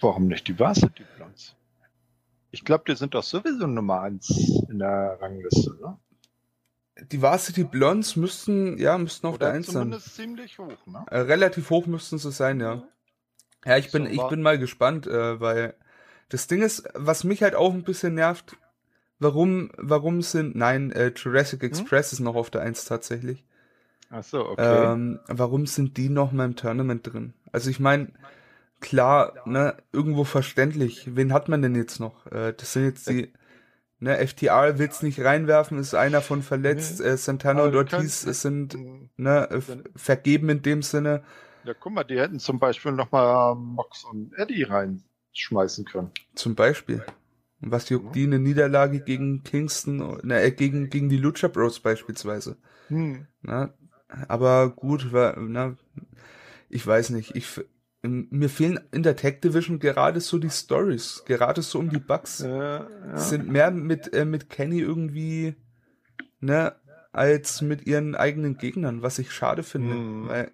Warum 0.00 0.26
nicht 0.28 0.48
die 0.48 0.58
Varsity 0.58 1.04
Blondes? 1.16 1.56
Ich 2.50 2.64
glaube, 2.64 2.84
die 2.86 2.96
sind 2.96 3.14
doch 3.14 3.22
sowieso 3.22 3.66
Nummer 3.66 4.02
eins 4.02 4.28
in 4.68 4.78
der 4.78 5.18
Rangliste, 5.20 5.74
ne? 5.80 5.98
Die 7.10 7.22
Varsity 7.22 7.64
Blondes 7.64 8.16
müssten, 8.16 8.76
ja, 8.78 8.98
müssten 8.98 9.26
auf 9.26 9.36
Oder 9.36 9.46
der 9.46 9.54
Eins 9.54 9.66
sein. 9.66 9.74
Zumindest 9.74 10.14
ziemlich 10.14 10.58
hoch, 10.58 10.86
ne? 10.86 11.04
Äh, 11.10 11.20
relativ 11.20 11.70
hoch 11.70 11.86
müssten 11.86 12.18
sie 12.18 12.30
sein, 12.30 12.60
ja. 12.60 12.82
Ja, 13.64 13.78
ich 13.78 13.90
bin, 13.90 14.06
ich 14.06 14.22
bin 14.28 14.42
mal 14.42 14.58
gespannt, 14.58 15.06
äh, 15.06 15.40
weil 15.40 15.74
das 16.28 16.48
Ding 16.48 16.62
ist, 16.62 16.88
was 16.94 17.24
mich 17.24 17.42
halt 17.42 17.54
auch 17.54 17.72
ein 17.72 17.84
bisschen 17.84 18.14
nervt, 18.14 18.56
warum, 19.18 19.70
warum 19.76 20.20
sind, 20.20 20.54
nein, 20.54 20.92
äh, 20.92 21.12
Jurassic 21.16 21.62
hm? 21.62 21.68
Express 21.68 22.10
hm? 22.10 22.16
ist 22.16 22.20
noch 22.20 22.34
auf 22.34 22.50
der 22.50 22.62
Eins 22.62 22.84
tatsächlich. 22.84 23.44
Ach 24.12 24.22
so, 24.22 24.46
okay. 24.46 24.92
Ähm, 24.92 25.20
warum 25.26 25.66
sind 25.66 25.96
die 25.96 26.10
noch 26.10 26.32
mal 26.32 26.44
im 26.44 26.54
Tournament 26.54 27.10
drin? 27.10 27.32
Also 27.50 27.70
ich 27.70 27.80
meine, 27.80 28.12
klar, 28.80 29.32
ne, 29.46 29.74
irgendwo 29.90 30.24
verständlich. 30.24 31.16
Wen 31.16 31.32
hat 31.32 31.48
man 31.48 31.62
denn 31.62 31.74
jetzt 31.74 31.98
noch? 31.98 32.26
Äh, 32.26 32.52
das 32.52 32.74
sind 32.74 32.84
jetzt 32.84 33.08
die, 33.08 33.32
ne, 34.00 34.18
FTR 34.18 34.78
will's 34.78 35.02
nicht 35.02 35.20
reinwerfen, 35.20 35.78
ist 35.78 35.94
einer 35.94 36.20
von 36.20 36.42
verletzt. 36.42 37.00
Äh, 37.00 37.16
Santana 37.16 37.62
und 37.62 37.74
Ortiz 37.74 38.20
sind, 38.20 38.76
ne, 39.16 39.50
äh, 39.50 39.60
vergeben 39.96 40.50
in 40.50 40.60
dem 40.60 40.82
Sinne. 40.82 41.22
Ja, 41.64 41.72
guck 41.72 41.94
mal, 41.94 42.04
die 42.04 42.20
hätten 42.20 42.38
zum 42.38 42.58
Beispiel 42.58 42.92
noch 42.92 43.12
mal 43.12 43.54
Mox 43.54 44.04
und 44.04 44.34
Eddie 44.34 44.64
reinschmeißen 44.64 45.86
können. 45.86 46.10
Zum 46.34 46.54
Beispiel. 46.54 47.02
Und 47.62 47.70
was 47.70 47.88
juckt 47.88 48.14
die 48.14 48.24
eine 48.24 48.38
Niederlage 48.38 49.00
gegen 49.00 49.42
Kingston, 49.42 50.18
ne, 50.22 50.42
äh, 50.42 50.50
gegen, 50.50 50.90
gegen 50.90 51.08
die 51.08 51.16
Lucha 51.16 51.48
Bros 51.48 51.80
beispielsweise. 51.80 52.58
Hm. 52.88 53.26
Na, 53.40 53.72
aber 54.28 54.70
gut, 54.70 55.12
war, 55.12 55.38
na, 55.38 55.76
ich 56.68 56.86
weiß 56.86 57.10
nicht, 57.10 57.34
ich, 57.36 57.60
mir 58.02 58.48
fehlen 58.48 58.80
in 58.90 59.02
der 59.02 59.16
Tech 59.16 59.40
Division 59.40 59.78
gerade 59.78 60.20
so 60.20 60.38
die 60.38 60.50
Stories, 60.50 61.22
gerade 61.26 61.62
so 61.62 61.78
um 61.78 61.90
die 61.90 61.98
Bugs. 61.98 62.40
Ja, 62.40 62.86
ja. 62.88 63.16
Sind 63.16 63.48
mehr 63.48 63.70
mit, 63.70 64.12
äh, 64.12 64.24
mit 64.24 64.50
Kenny 64.50 64.80
irgendwie, 64.80 65.54
ne, 66.40 66.74
als 67.12 67.60
mit 67.60 67.86
ihren 67.86 68.14
eigenen 68.14 68.56
Gegnern, 68.56 69.02
was 69.02 69.18
ich 69.18 69.32
schade 69.32 69.62
finde. 69.62 69.94
Mhm. 69.94 70.28
Weil 70.28 70.52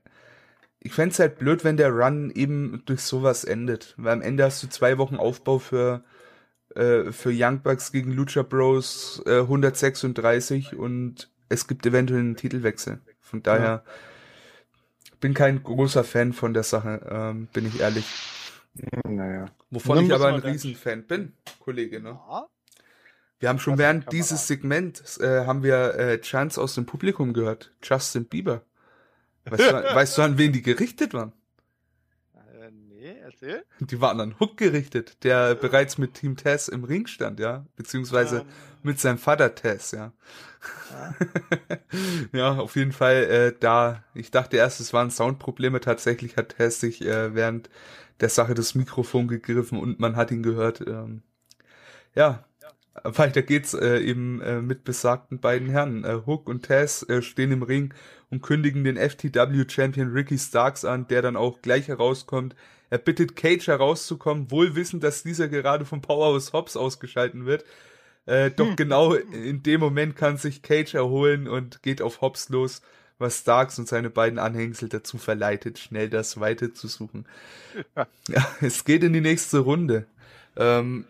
ich 0.80 0.92
fände 0.92 1.16
halt 1.18 1.38
blöd, 1.38 1.64
wenn 1.64 1.76
der 1.76 1.90
Run 1.90 2.30
eben 2.30 2.82
durch 2.86 3.00
sowas 3.00 3.44
endet. 3.44 3.94
Weil 3.96 4.12
am 4.12 4.22
Ende 4.22 4.44
hast 4.44 4.62
du 4.62 4.68
zwei 4.68 4.98
Wochen 4.98 5.16
Aufbau 5.16 5.58
für, 5.58 6.04
äh, 6.74 7.12
für 7.12 7.30
Young 7.32 7.62
Bucks 7.62 7.92
gegen 7.92 8.12
Lucha 8.12 8.42
Bros 8.42 9.22
äh, 9.26 9.40
136 9.40 10.76
und 10.76 11.30
es 11.48 11.66
gibt 11.66 11.86
eventuell 11.86 12.20
einen 12.20 12.36
Titelwechsel. 12.36 13.00
Von 13.28 13.42
daher, 13.42 13.82
ja 13.84 13.92
bin 15.20 15.34
kein 15.34 15.62
großer 15.62 16.04
Fan 16.04 16.32
von 16.32 16.54
der 16.54 16.62
Sache, 16.62 17.00
ähm, 17.10 17.48
bin 17.52 17.66
ich 17.66 17.80
ehrlich. 17.80 18.06
Naja. 19.04 19.46
Wovon 19.70 20.04
ich 20.04 20.12
aber 20.12 20.28
ein 20.28 20.40
Riesenfan 20.40 21.04
bin, 21.04 21.32
Kollege, 21.58 22.00
ne? 22.00 22.18
Wir 23.40 23.48
haben 23.48 23.58
schon 23.58 23.74
Was 23.74 23.80
während 23.80 24.12
dieses 24.12 24.46
Segments 24.46 25.18
äh, 25.18 25.44
haben 25.46 25.62
wir 25.62 25.94
äh, 25.94 26.20
Chance 26.20 26.60
aus 26.60 26.74
dem 26.74 26.86
Publikum 26.86 27.32
gehört. 27.32 27.72
Justin 27.82 28.24
Bieber. 28.24 28.62
Weißt 29.44 29.70
du, 29.70 29.74
weißt 29.94 30.18
du, 30.18 30.22
an 30.22 30.38
wen 30.38 30.52
die 30.52 30.62
gerichtet 30.62 31.14
waren? 31.14 31.32
Erzähl. 33.40 33.64
Die 33.80 34.00
waren 34.00 34.20
an 34.20 34.34
Hook 34.40 34.56
gerichtet, 34.56 35.22
der 35.22 35.54
bereits 35.54 35.98
mit 35.98 36.14
Team 36.14 36.36
Tess 36.36 36.68
im 36.68 36.84
Ring 36.84 37.06
stand, 37.06 37.38
ja. 37.38 37.66
Beziehungsweise 37.76 38.42
um. 38.42 38.46
mit 38.82 38.98
seinem 38.98 39.18
Vater 39.18 39.54
Tess, 39.54 39.92
ja. 39.92 40.12
Ja, 42.32 42.56
auf 42.56 42.74
jeden 42.74 42.92
Fall 42.92 43.24
äh, 43.24 43.54
da. 43.58 44.02
Ich 44.14 44.30
dachte 44.30 44.56
erst, 44.56 44.80
es 44.80 44.92
waren 44.92 45.10
Soundprobleme. 45.10 45.80
Tatsächlich 45.80 46.36
hat 46.36 46.56
Tess 46.56 46.80
sich 46.80 47.04
äh, 47.04 47.34
während 47.34 47.70
der 48.20 48.28
Sache 48.28 48.54
das 48.54 48.74
Mikrofon 48.74 49.28
gegriffen 49.28 49.78
und 49.78 50.00
man 50.00 50.16
hat 50.16 50.32
ihn 50.32 50.42
gehört. 50.42 50.80
Ähm, 50.80 51.22
ja, 52.14 52.44
weiter 53.04 53.42
geht's 53.42 53.74
äh, 53.74 53.98
eben 53.98 54.40
äh, 54.40 54.60
mit 54.60 54.82
besagten 54.82 55.38
beiden 55.38 55.68
Herren. 55.68 56.04
Äh, 56.04 56.22
Hook 56.26 56.48
und 56.48 56.64
Tess 56.64 57.04
äh, 57.04 57.22
stehen 57.22 57.52
im 57.52 57.62
Ring 57.62 57.94
und 58.30 58.42
kündigen 58.42 58.82
den 58.82 58.96
FTW-Champion 58.96 60.10
Ricky 60.10 60.38
Starks 60.38 60.84
an, 60.84 61.06
der 61.06 61.22
dann 61.22 61.36
auch 61.36 61.62
gleich 61.62 61.86
herauskommt. 61.86 62.56
Er 62.90 62.98
bittet 62.98 63.36
Cage 63.36 63.66
herauszukommen, 63.66 64.50
wohl 64.50 64.74
wissend, 64.74 65.04
dass 65.04 65.22
dieser 65.22 65.48
gerade 65.48 65.84
vom 65.84 66.00
Powerhouse 66.00 66.52
Hobbs 66.52 66.76
ausgeschalten 66.76 67.46
wird. 67.46 67.64
Äh, 68.26 68.50
doch 68.50 68.68
hm. 68.68 68.76
genau 68.76 69.14
in 69.14 69.62
dem 69.62 69.80
Moment 69.80 70.16
kann 70.16 70.36
sich 70.36 70.62
Cage 70.62 70.94
erholen 70.94 71.48
und 71.48 71.82
geht 71.82 72.02
auf 72.02 72.20
Hobbs 72.20 72.48
los, 72.50 72.82
was 73.18 73.38
Starks 73.38 73.78
und 73.78 73.88
seine 73.88 74.10
beiden 74.10 74.38
Anhängsel 74.38 74.88
dazu 74.88 75.18
verleitet, 75.18 75.78
schnell 75.78 76.08
das 76.08 76.38
Weite 76.38 76.72
zu 76.72 76.88
suchen. 76.88 77.26
Ja. 77.96 78.06
ja 78.28 78.46
es 78.60 78.84
geht 78.84 79.02
in 79.02 79.12
die 79.12 79.20
nächste 79.20 79.58
Runde. 79.58 80.06
Ähm, 80.56 81.04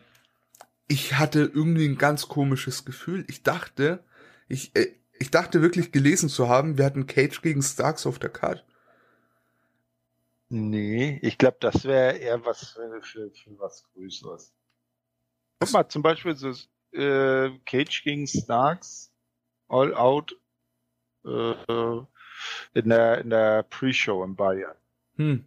ich 0.87 1.19
hatte 1.19 1.51
irgendwie 1.53 1.87
ein 1.87 1.99
ganz 1.99 2.29
komisches 2.29 2.85
Gefühl. 2.85 3.25
Ich 3.29 3.43
dachte, 3.43 4.03
ich, 4.49 4.75
äh, 4.75 4.89
ich 5.19 5.31
dachte 5.31 5.61
wirklich 5.61 5.93
gelesen 5.93 6.29
zu 6.29 6.49
haben, 6.49 6.79
wir 6.79 6.85
hatten 6.85 7.07
Cage 7.07 7.43
gegen 7.43 7.63
Starks 7.63 8.07
auf 8.07 8.19
der 8.19 8.31
Karte. 8.31 8.63
Nee, 10.51 11.19
ich 11.23 11.37
glaube, 11.37 11.59
das 11.61 11.85
wäre 11.85 12.17
eher 12.17 12.45
was 12.45 12.71
für, 12.71 13.03
für, 13.03 13.31
für 13.31 13.59
was 13.59 13.85
Größeres. 13.93 14.55
Guck 15.61 15.73
mal, 15.73 15.89
zum 15.89 16.03
Beispiel 16.03 16.37
so 16.37 16.51
äh, 16.93 17.51
Cage 17.67 18.03
gegen 18.03 18.27
Starks 18.27 19.13
All 19.69 19.95
Out 19.95 20.39
äh, 21.27 22.01
in 22.75 22.89
der, 22.89 23.19
in 23.19 23.31
der 23.31 23.65
Pre-Show 23.65 24.25
in 24.25 24.37
Bayern. 24.37 24.77
Hm. 25.17 25.45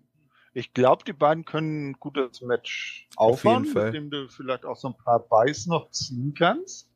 Ich 0.54 0.74
glaube, 0.74 1.06
die 1.06 1.14
beiden 1.14 1.46
können 1.46 1.92
ein 1.92 2.00
gutes 2.00 2.42
Match 2.42 3.08
aufbauen, 3.16 3.72
mit 3.74 3.94
dem 3.94 4.10
du 4.10 4.28
vielleicht 4.28 4.66
auch 4.66 4.76
so 4.76 4.90
ein 4.90 4.98
paar 4.98 5.20
Buys 5.20 5.66
noch 5.66 5.90
ziehen 5.92 6.34
kannst. 6.38 6.90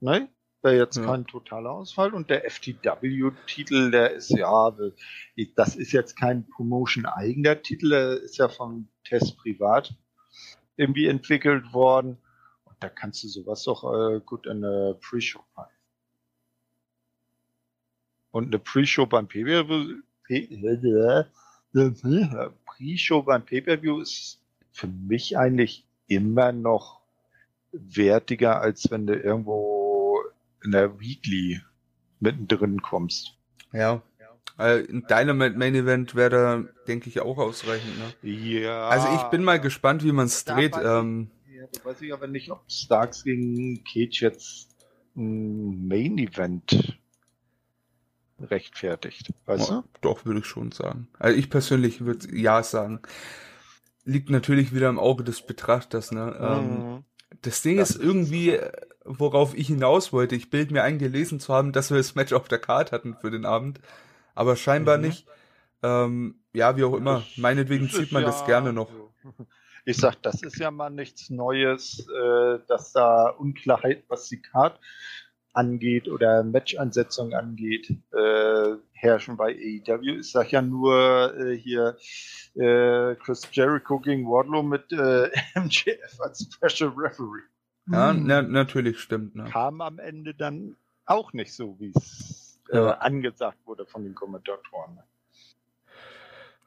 Ne? 0.00 0.28
Wäre 0.62 0.76
jetzt 0.76 0.96
ja. 0.96 1.04
kein 1.04 1.26
totaler 1.26 1.70
Ausfall. 1.70 2.12
Und 2.12 2.28
der 2.28 2.44
FTW-Titel, 2.50 3.90
der 3.90 4.12
ist 4.12 4.30
ja, 4.30 4.76
das 5.54 5.76
ist 5.76 5.92
jetzt 5.92 6.16
kein 6.16 6.46
Promotion-eigener 6.48 7.62
Titel, 7.62 7.90
der 7.90 8.20
ist 8.20 8.36
ja 8.36 8.48
von 8.48 8.88
Test 9.04 9.38
privat 9.38 9.94
irgendwie 10.76 11.06
entwickelt 11.06 11.72
worden. 11.72 12.18
Und 12.64 12.76
da 12.80 12.88
kannst 12.88 13.24
du 13.24 13.28
sowas 13.28 13.64
doch 13.64 13.84
äh, 13.84 14.20
gut 14.20 14.46
in 14.46 14.64
eine 14.64 14.96
Pre-Show 15.00 15.42
packen. 15.54 15.74
Und 18.30 18.46
eine 18.46 18.58
Pre-Show 18.58 19.06
beim 19.06 19.28
PW 19.28 19.64
Pre-Show 22.80 23.22
beim 23.22 23.44
Pay-Per-View 23.44 24.00
ist 24.00 24.40
für 24.72 24.86
mich 24.86 25.36
eigentlich 25.36 25.86
immer 26.06 26.52
noch 26.52 27.00
wertiger, 27.72 28.60
als 28.60 28.90
wenn 28.90 29.06
du 29.06 29.14
irgendwo 29.14 29.79
in 30.64 30.72
der 30.72 31.00
Weekly 31.00 31.60
mittendrin 32.20 32.82
kommst. 32.82 33.36
Ja. 33.72 34.02
Äh, 34.58 34.84
ein 34.90 35.06
Dynamite 35.08 35.56
Main 35.56 35.74
Event 35.74 36.14
wäre 36.14 36.30
da, 36.30 36.64
denke 36.86 37.08
ich, 37.08 37.20
auch 37.20 37.38
ausreichend. 37.38 37.94
Ne? 37.98 38.30
Ja. 38.30 38.88
Also 38.88 39.08
ich 39.14 39.22
bin 39.30 39.42
mal 39.42 39.58
gespannt, 39.58 40.04
wie 40.04 40.12
man 40.12 40.26
es 40.26 40.44
dreht. 40.44 40.76
Ähm, 40.76 41.30
ja, 41.50 41.64
da 41.72 41.84
weiß 41.84 42.02
ich 42.02 42.12
aber 42.12 42.26
nicht, 42.26 42.50
ob 42.50 42.70
Starks 42.70 43.24
gegen 43.24 43.82
Cage 43.84 44.20
jetzt 44.20 44.76
ein 45.16 45.88
Main 45.88 46.18
Event 46.18 46.98
rechtfertigt. 48.38 49.32
Weißt 49.46 49.70
du? 49.70 49.82
Doch, 50.00 50.24
würde 50.24 50.40
ich 50.40 50.46
schon 50.46 50.72
sagen. 50.72 51.08
Also 51.18 51.38
ich 51.38 51.50
persönlich 51.50 52.02
würde 52.02 52.34
ja 52.36 52.62
sagen. 52.62 53.00
Liegt 54.04 54.30
natürlich 54.30 54.74
wieder 54.74 54.88
im 54.88 54.98
Auge 54.98 55.24
des 55.24 55.42
Betrachters. 55.42 56.10
Ne? 56.10 56.36
Ähm, 56.40 56.64
mhm. 56.64 56.92
Ähm, 56.96 57.04
das 57.42 57.62
Ding 57.62 57.78
das 57.78 57.90
ist 57.90 58.02
irgendwie, 58.02 58.58
worauf 59.04 59.54
ich 59.54 59.68
hinaus 59.68 60.12
wollte. 60.12 60.36
Ich 60.36 60.50
bild 60.50 60.70
mir 60.70 60.82
ein, 60.82 60.98
gelesen 60.98 61.40
zu 61.40 61.54
haben, 61.54 61.72
dass 61.72 61.90
wir 61.90 61.96
das 61.96 62.14
Match 62.14 62.32
auf 62.32 62.48
der 62.48 62.58
Karte 62.58 62.92
hatten 62.92 63.16
für 63.20 63.30
den 63.30 63.44
Abend. 63.44 63.80
Aber 64.34 64.56
scheinbar 64.56 64.98
mhm. 64.98 65.04
nicht. 65.04 65.26
Ähm, 65.82 66.36
ja, 66.52 66.76
wie 66.76 66.84
auch 66.84 66.94
immer. 66.94 67.24
Meinetwegen 67.36 67.88
zieht 67.88 68.12
man 68.12 68.22
ja, 68.22 68.28
das 68.28 68.44
gerne 68.46 68.72
noch. 68.72 68.90
Ich 69.86 69.96
sag, 69.96 70.22
das 70.22 70.42
ist 70.42 70.58
ja 70.58 70.70
mal 70.70 70.90
nichts 70.90 71.30
Neues, 71.30 72.06
äh, 72.06 72.58
dass 72.68 72.92
da 72.92 73.30
Unklarheit, 73.30 74.04
was 74.08 74.28
die 74.28 74.40
Karte 74.40 74.78
angeht 75.54 76.06
oder 76.06 76.44
Match-Ansetzung 76.44 77.32
angeht, 77.32 77.90
äh, 78.12 78.76
herrschen 79.00 79.36
bei 79.36 79.54
AEW. 79.54 80.20
Ich 80.20 80.30
sag 80.30 80.52
ja 80.52 80.62
nur 80.62 81.34
äh, 81.36 81.56
hier 81.56 81.96
äh, 82.54 83.14
Chris 83.16 83.48
Jericho 83.52 83.98
gegen 83.98 84.26
Wardlow 84.26 84.62
mit 84.62 84.92
äh, 84.92 85.30
MJF 85.58 86.20
als 86.20 86.48
Special 86.52 86.92
Referee. 86.96 87.42
Ja, 87.90 88.10
hm. 88.10 88.26
na, 88.26 88.42
natürlich 88.42 89.00
stimmt. 89.00 89.34
Ne? 89.34 89.44
Kam 89.50 89.80
am 89.80 89.98
Ende 89.98 90.34
dann 90.34 90.76
auch 91.06 91.32
nicht 91.32 91.52
so, 91.52 91.78
wie 91.80 91.92
es 91.94 92.60
äh, 92.70 92.76
ja. 92.76 92.90
angesagt 92.98 93.58
wurde 93.64 93.86
von 93.86 94.04
den 94.04 94.14
Kommentatoren. 94.14 95.00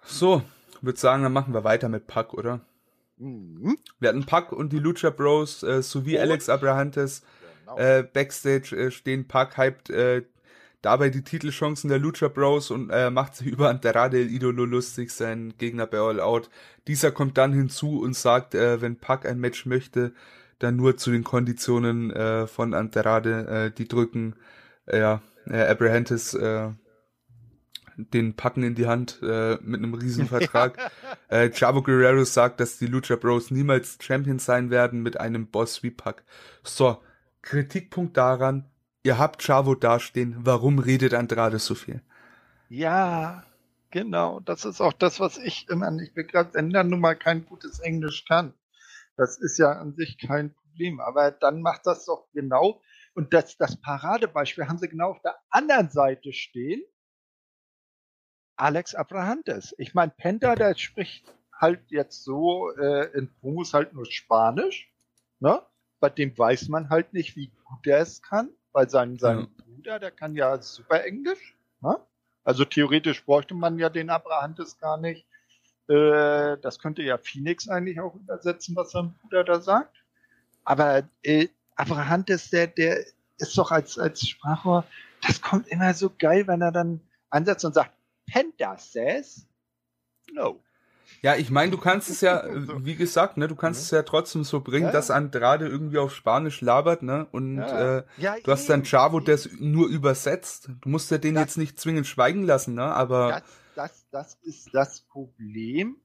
So, 0.04 0.42
würde 0.82 1.00
sagen, 1.00 1.24
dann 1.24 1.32
machen 1.32 1.54
wir 1.54 1.64
weiter 1.64 1.88
mit 1.88 2.08
Puck, 2.08 2.34
oder? 2.34 2.60
Mhm. 3.18 3.78
Wir 4.00 4.10
hatten 4.10 4.26
Puck 4.26 4.52
und 4.52 4.74
die 4.74 4.80
Lucha 4.80 5.12
Bros 5.12 5.64
äh, 5.64 5.82
sowie? 5.82 6.20
Alex 6.20 6.50
Abrahantes 6.50 7.24
Genau. 7.64 7.78
Äh, 7.78 8.04
Backstage 8.04 8.76
äh, 8.76 8.92
stehen 8.92 9.28
Park 9.28 9.58
hyped 9.58 9.90
äh, 9.90 10.24
dabei 10.84 11.10
die 11.10 11.24
Titelchancen 11.24 11.90
der 11.90 11.98
Lucha 11.98 12.28
Bros 12.28 12.70
und 12.70 12.92
äh, 12.92 13.10
macht 13.10 13.36
sich 13.36 13.48
über 13.48 13.70
Andrade 13.70 14.20
El 14.20 14.30
Idolo 14.30 14.66
lustig, 14.66 15.12
sein 15.12 15.56
Gegner 15.58 15.88
bei 15.88 15.98
All 15.98 16.20
Out. 16.20 16.52
Dieser 16.88 17.12
kommt 17.12 17.38
dann 17.40 17.54
hinzu 17.54 18.02
und 18.02 18.16
sagt, 18.16 18.54
äh, 18.54 18.82
wenn 18.82 18.98
Pack 18.98 19.26
ein 19.26 19.40
Match 19.40 19.66
möchte, 19.66 20.14
dann 20.60 20.76
nur 20.76 20.98
zu 20.98 21.12
den 21.12 21.24
Konditionen 21.24 22.12
äh, 22.12 22.48
von 22.48 22.74
Andrade, 22.74 23.48
äh, 23.48 23.72
die 23.72 23.88
drücken, 23.88 24.36
äh, 24.86 25.00
ja, 25.00 25.22
äh, 25.46 25.62
Abrahantis, 25.62 26.34
äh, 26.34 26.70
den 27.96 28.36
packen 28.36 28.64
in 28.64 28.76
die 28.76 28.88
Hand 28.88 29.20
äh, 29.22 29.58
mit 29.62 29.80
einem 29.82 29.94
Riesenvertrag. 29.94 30.92
äh, 31.30 31.50
Chavo 31.50 31.82
Guerrero 31.82 32.26
sagt, 32.26 32.60
dass 32.60 32.78
die 32.78 32.88
Lucha 32.88 33.16
Bros 33.16 33.52
niemals 33.52 33.98
Champions 34.02 34.46
sein 34.46 34.70
werden 34.70 35.02
mit 35.02 35.20
einem 35.20 35.48
Boss 35.48 35.84
wie 35.84 35.92
Pack. 35.92 36.24
So, 36.64 36.98
Kritikpunkt 37.42 38.18
daran, 38.18 38.66
ihr 39.04 39.18
habt 39.18 39.44
Chavo 39.44 39.76
dastehen, 39.76 40.36
warum 40.40 40.80
redet 40.80 41.14
Andrade 41.14 41.60
so 41.60 41.76
viel? 41.76 42.02
Ja, 42.70 43.44
genau, 43.92 44.40
das 44.40 44.66
ist 44.66 44.82
auch 44.82 44.94
das, 44.94 45.20
was 45.20 45.38
ich 45.38 45.70
immer 45.70 45.92
nicht 45.92 46.16
begreife, 46.16 46.54
wenn 46.54 46.74
er 46.74 46.84
nun 46.84 47.00
mal 47.00 47.16
kein 47.16 47.46
gutes 47.46 47.80
Englisch 47.80 48.26
kann. 48.26 48.54
Das 49.16 49.38
ist 49.38 49.60
ja 49.60 49.74
an 49.74 49.94
sich 49.96 50.18
kein 50.18 50.54
Problem, 50.54 51.00
aber 51.00 51.32
dann 51.32 51.62
macht 51.62 51.86
das 51.86 52.06
doch 52.06 52.28
genau, 52.34 52.82
und 53.14 53.34
das, 53.34 53.58
das 53.58 53.80
Paradebeispiel 53.80 54.68
haben 54.68 54.80
sie 54.80 54.90
genau 54.90 55.12
auf 55.12 55.22
der 55.22 55.36
anderen 55.50 55.90
Seite 55.90 56.34
stehen. 56.34 56.82
Alex 58.56 58.96
Abrahantes. 58.96 59.76
Ich 59.78 59.94
meine, 59.94 60.12
Penta, 60.18 60.56
der 60.56 60.76
spricht 60.76 61.32
halt 61.54 61.92
jetzt 61.92 62.24
so 62.24 62.72
äh, 62.72 63.12
in 63.16 63.32
Promos 63.40 63.74
halt 63.74 63.94
nur 63.94 64.06
Spanisch. 64.06 64.92
Ne? 65.40 65.62
bei 66.04 66.10
dem 66.10 66.38
weiß 66.38 66.68
man 66.68 66.90
halt 66.90 67.14
nicht, 67.14 67.38
wie 67.38 67.48
gut 67.48 67.86
der 67.86 68.00
es 68.00 68.22
kann, 68.22 68.50
weil 68.74 68.90
sein, 68.90 69.18
sein 69.18 69.40
ja. 69.40 69.64
Bruder, 69.66 70.00
der 70.00 70.12
kann 70.12 70.36
ja 70.36 70.62
super 70.62 71.04
Englisch. 71.06 71.56
Ne? 71.82 72.00
Also 72.44 72.66
theoretisch 72.66 73.24
bräuchte 73.24 73.54
man 73.54 73.80
ja 73.80 73.90
den 73.90 74.10
Abrahantes 74.10 74.78
gar 74.80 74.98
nicht. 74.98 75.26
Äh, 75.88 76.58
das 76.58 76.80
könnte 76.80 77.04
ja 77.04 77.18
Phoenix 77.18 77.70
eigentlich 77.70 78.00
auch 78.00 78.16
übersetzen, 78.16 78.76
was 78.76 78.92
sein 78.92 79.14
Bruder 79.22 79.44
da 79.44 79.60
sagt. 79.62 80.04
Aber 80.64 81.04
äh, 81.24 81.48
Abrahantes, 81.76 82.50
der, 82.50 82.68
der 82.68 83.06
ist 83.38 83.58
doch 83.58 83.72
als, 83.72 83.98
als 83.98 84.28
Sprachrohr, 84.28 84.86
das 85.22 85.42
kommt 85.42 85.68
immer 85.68 85.94
so 85.94 86.12
geil, 86.18 86.48
wenn 86.48 86.62
er 86.62 86.72
dann 86.72 87.02
ansetzt 87.30 87.66
und 87.66 87.74
sagt, 87.74 87.92
Penta 88.28 88.78
says 88.78 89.48
no. 90.32 90.60
Ja, 91.22 91.36
ich 91.36 91.50
meine, 91.50 91.72
du 91.72 91.78
kannst 91.78 92.10
es 92.10 92.22
ja, 92.22 92.44
wie 92.84 92.96
gesagt, 92.96 93.38
ne, 93.38 93.48
du 93.48 93.56
kannst 93.56 93.80
ja. 93.82 93.84
es 93.84 93.92
ja 93.92 94.04
trotzdem 94.04 94.44
so 94.44 94.62
bringen, 94.62 94.88
ja. 94.88 94.92
dass 94.92 95.12
Andrade 95.12 95.68
irgendwie 95.68 95.98
auf 95.98 96.14
Spanisch 96.14 96.62
labert, 96.62 97.04
ne? 97.04 97.28
Und 97.32 97.60
äh, 97.60 98.04
du 98.18 98.52
hast 98.52 98.70
dann 98.70 98.84
Chavo, 98.84 99.20
der 99.20 99.36
es 99.36 99.50
nur 99.60 99.88
übersetzt. 99.88 100.70
Du 100.82 100.90
musst 100.90 101.12
ja 101.12 101.18
den 101.18 101.36
das, 101.36 101.44
jetzt 101.44 101.58
nicht 101.58 101.80
zwingend 101.80 102.08
schweigen 102.08 102.44
lassen, 102.44 102.76
ne? 102.76 102.84
Aber 102.84 103.30
das, 103.30 103.44
das, 103.76 104.06
das 104.12 104.38
ist 104.44 104.74
das 104.74 105.02
Problem, 105.02 105.98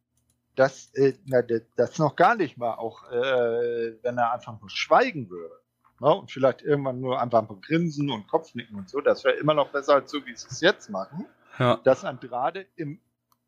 dass 0.59 0.93
äh, 0.95 1.15
na, 1.25 1.43
das 1.77 1.99
noch 1.99 2.17
gar 2.17 2.35
nicht 2.35 2.59
mal, 2.59 2.75
auch 2.75 3.11
äh, 3.11 4.03
wenn 4.03 4.19
er 4.19 4.33
einfach 4.33 4.61
nur 4.61 4.71
schweigen 4.71 5.31
würde. 5.31 5.55
Ne? 6.01 6.15
Und 6.15 6.31
vielleicht 6.31 6.63
irgendwann 6.63 7.01
nur 7.01 7.21
einfach 7.21 7.49
mal 7.49 7.59
grinsen 7.61 8.11
und 8.11 8.29
Kopfnicken 8.29 8.77
und 8.77 8.89
so, 8.89 9.01
das 9.01 9.25
wäre 9.25 9.37
immer 9.37 9.55
noch 9.55 9.71
besser 9.71 9.95
als 9.95 10.11
so, 10.11 10.25
wie 10.27 10.35
sie 10.35 10.49
es 10.51 10.61
jetzt 10.61 10.91
machen. 10.91 11.27
Ja. 11.59 11.77
Dass 11.85 12.05
Andrade 12.05 12.67
im 12.77 13.01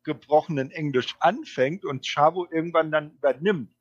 gebrochenen 0.03 0.71
Englisch 0.71 1.15
anfängt 1.19 1.85
und 1.85 2.05
Chavo 2.05 2.47
irgendwann 2.49 2.91
dann 2.91 3.11
übernimmt. 3.11 3.71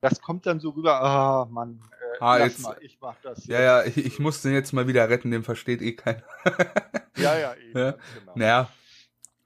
Das 0.00 0.20
kommt 0.20 0.44
dann 0.44 0.60
so 0.60 0.70
rüber, 0.70 1.00
ah, 1.00 1.46
Mann, 1.50 1.80
äh, 1.90 2.16
ah, 2.20 2.38
jetzt, 2.38 2.60
mal, 2.60 2.76
ich 2.80 2.98
mach 3.00 3.16
das. 3.22 3.46
Ja, 3.46 3.60
ja, 3.60 3.84
ich, 3.84 3.96
ich 3.96 4.18
muss 4.18 4.42
den 4.42 4.52
jetzt 4.52 4.72
mal 4.72 4.86
wieder 4.86 5.08
retten, 5.08 5.30
den 5.30 5.42
versteht 5.42 5.80
eh 5.80 5.92
keiner. 5.92 6.22
ja, 7.16 7.38
ja, 7.38 7.54
eh, 7.54 7.78
ja. 7.78 7.90
Genau. 7.92 8.32
Naja, 8.34 8.68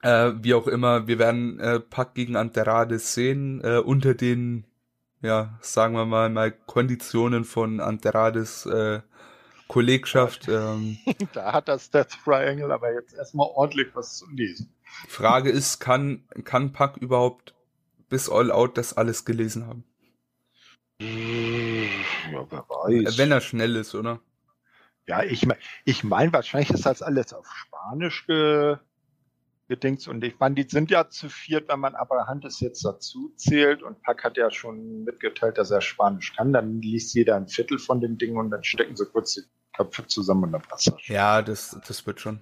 äh, 0.01 0.33
wie 0.43 0.53
auch 0.53 0.67
immer, 0.67 1.07
wir 1.07 1.19
werden 1.19 1.59
äh, 1.59 1.79
Pack 1.79 2.13
gegen 2.13 2.35
Andrade 2.35 2.99
sehen, 2.99 3.61
äh, 3.63 3.77
unter 3.77 4.13
den, 4.13 4.65
ja, 5.21 5.57
sagen 5.61 5.93
wir 5.95 6.05
mal, 6.05 6.29
mal 6.29 6.51
Konditionen 6.51 7.45
von 7.45 7.79
Andrades 7.79 8.65
äh, 8.65 9.01
Kollegschaft. 9.69 10.47
Ähm, 10.49 10.97
da 11.33 11.53
hat 11.53 11.67
das 11.67 11.89
Death 11.89 12.17
Triangle 12.23 12.71
aber 12.71 12.93
jetzt 12.93 13.13
erstmal 13.13 13.47
ordentlich 13.47 13.87
was 13.93 14.17
zu 14.17 14.29
lesen. 14.31 14.73
Frage 15.07 15.49
ist, 15.49 15.79
kann, 15.79 16.27
kann 16.43 16.71
Pack 16.71 16.97
überhaupt 16.97 17.53
bis 18.09 18.29
All 18.29 18.51
Out 18.51 18.77
das 18.77 18.93
alles 18.93 19.25
gelesen 19.25 19.67
haben. 19.67 19.83
Ja, 20.99 22.45
wer 22.49 22.65
weiß. 22.67 23.17
Wenn 23.17 23.31
er 23.31 23.41
schnell 23.41 23.75
ist, 23.75 23.95
oder? 23.95 24.19
Ja, 25.07 25.23
ich 25.23 25.45
meine, 25.45 25.59
ich 25.85 26.03
mein, 26.03 26.33
wahrscheinlich 26.33 26.71
ist 26.71 26.85
das 26.85 27.01
alles 27.01 27.33
auf 27.33 27.47
Spanisch 27.55 28.27
ge 28.27 28.77
gedings 29.69 30.07
und 30.07 30.23
ich 30.23 30.39
meine, 30.39 30.55
die 30.55 30.67
sind 30.67 30.89
ja 30.89 31.09
zu 31.09 31.29
viert, 31.29 31.69
wenn 31.69 31.79
man 31.79 31.93
Abraham 31.95 32.41
das 32.41 32.59
jetzt 32.59 32.83
dazu 32.83 33.31
zählt 33.35 33.83
und 33.83 34.01
Pack 34.01 34.23
hat 34.23 34.35
ja 34.35 34.49
schon 34.49 35.03
mitgeteilt, 35.03 35.59
dass 35.59 35.69
er 35.69 35.81
Spanisch 35.81 36.35
kann, 36.35 36.51
dann 36.51 36.81
liest 36.81 37.13
jeder 37.13 37.35
ein 37.35 37.47
Viertel 37.47 37.77
von 37.77 38.01
dem 38.01 38.17
Ding 38.17 38.35
und 38.35 38.49
dann 38.49 38.63
stecken 38.63 38.95
sie 38.95 39.05
kurz 39.05 39.35
die 39.35 39.43
Köpfe 39.77 40.07
zusammen 40.07 40.45
und 40.45 40.51
dann 40.53 40.63
passt 40.63 40.87
das. 40.87 41.07
Ja, 41.07 41.43
das, 41.43 41.79
das 41.87 42.05
wird 42.07 42.19
schon. 42.19 42.41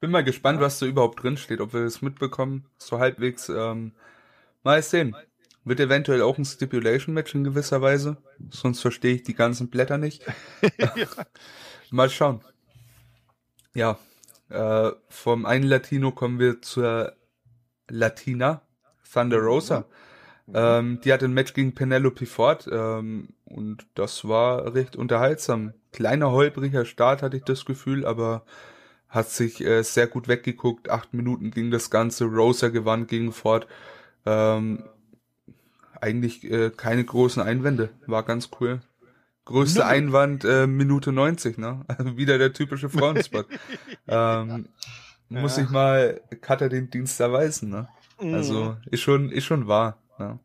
Bin 0.00 0.10
mal 0.10 0.24
gespannt, 0.24 0.60
was 0.60 0.78
da 0.78 0.86
überhaupt 0.86 1.22
drin 1.22 1.36
steht, 1.36 1.60
ob 1.60 1.74
wir 1.74 1.84
das 1.84 2.00
mitbekommen, 2.00 2.64
so 2.78 2.98
halbwegs, 2.98 3.50
ähm, 3.50 3.92
mal 4.62 4.82
sehen. 4.82 5.14
Wird 5.64 5.78
eventuell 5.78 6.22
auch 6.22 6.38
ein 6.38 6.44
Stipulation-Match 6.46 7.34
in 7.34 7.44
gewisser 7.44 7.82
Weise, 7.82 8.16
sonst 8.48 8.80
verstehe 8.80 9.16
ich 9.16 9.24
die 9.24 9.34
ganzen 9.34 9.68
Blätter 9.68 9.98
nicht. 9.98 10.24
ja. 10.78 10.94
Mal 11.90 12.08
schauen. 12.08 12.40
Ja, 13.74 13.98
äh, 14.48 14.90
vom 15.08 15.44
einen 15.44 15.64
Latino 15.64 16.12
kommen 16.12 16.38
wir 16.38 16.62
zur 16.62 17.14
Latina, 17.88 18.62
Thunder 19.12 19.38
Rosa. 19.38 19.86
Mhm. 20.46 20.54
Ähm, 20.54 21.00
die 21.04 21.12
hat 21.12 21.22
ein 21.22 21.34
Match 21.34 21.52
gegen 21.52 21.74
Penelope 21.74 22.26
Ford 22.26 22.68
ähm, 22.72 23.28
und 23.44 23.86
das 23.94 24.26
war 24.26 24.74
recht 24.74 24.96
unterhaltsam. 24.96 25.74
Kleiner 25.92 26.30
holpriger 26.30 26.84
Start 26.84 27.22
hatte 27.22 27.36
ich 27.36 27.44
das 27.44 27.64
Gefühl, 27.64 28.06
aber 28.06 28.44
hat 29.10 29.28
sich 29.28 29.60
äh, 29.60 29.82
sehr 29.82 30.06
gut 30.06 30.28
weggeguckt. 30.28 30.88
Acht 30.88 31.12
Minuten 31.12 31.50
ging 31.50 31.70
das 31.70 31.90
Ganze. 31.90 32.24
Rosa 32.24 32.68
gewann 32.68 33.06
gegen 33.06 33.32
Ford. 33.32 33.66
Ähm, 34.24 34.84
eigentlich 36.00 36.50
äh, 36.50 36.70
keine 36.70 37.04
großen 37.04 37.42
Einwände. 37.42 37.90
War 38.06 38.22
ganz 38.22 38.50
cool. 38.60 38.80
Größte 39.44 39.84
Einwand, 39.84 40.44
äh, 40.44 40.68
Minute 40.68 41.12
90, 41.12 41.58
ne? 41.58 41.84
Also 41.88 42.16
wieder 42.16 42.38
der 42.38 42.52
typische 42.52 42.88
Frauenspot. 42.88 43.46
ähm, 44.06 44.68
ja. 45.28 45.40
Muss 45.40 45.58
ich 45.58 45.68
mal 45.70 46.20
Cutter 46.40 46.68
den 46.68 46.90
Dienst 46.90 47.18
erweisen, 47.20 47.70
ne? 47.70 47.88
Mhm. 48.20 48.34
Also 48.34 48.76
ist 48.90 49.00
schon, 49.00 49.30
ist 49.30 49.44
schon 49.44 49.66
wahr. 49.66 49.98
Ne? 50.18 50.38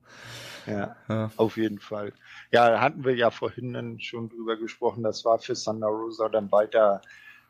Ja, 0.65 0.95
ja, 1.07 1.31
auf 1.37 1.57
jeden 1.57 1.79
Fall. 1.79 2.13
Ja, 2.51 2.79
hatten 2.79 3.03
wir 3.03 3.15
ja 3.15 3.29
vorhin 3.29 3.99
schon 3.99 4.29
drüber 4.29 4.57
gesprochen, 4.57 5.03
das 5.03 5.23
war 5.25 5.37
für 5.37 5.55
Sandra 5.55 5.89
Rosa 5.89 6.29
dann 6.29 6.51
weiter 6.51 7.01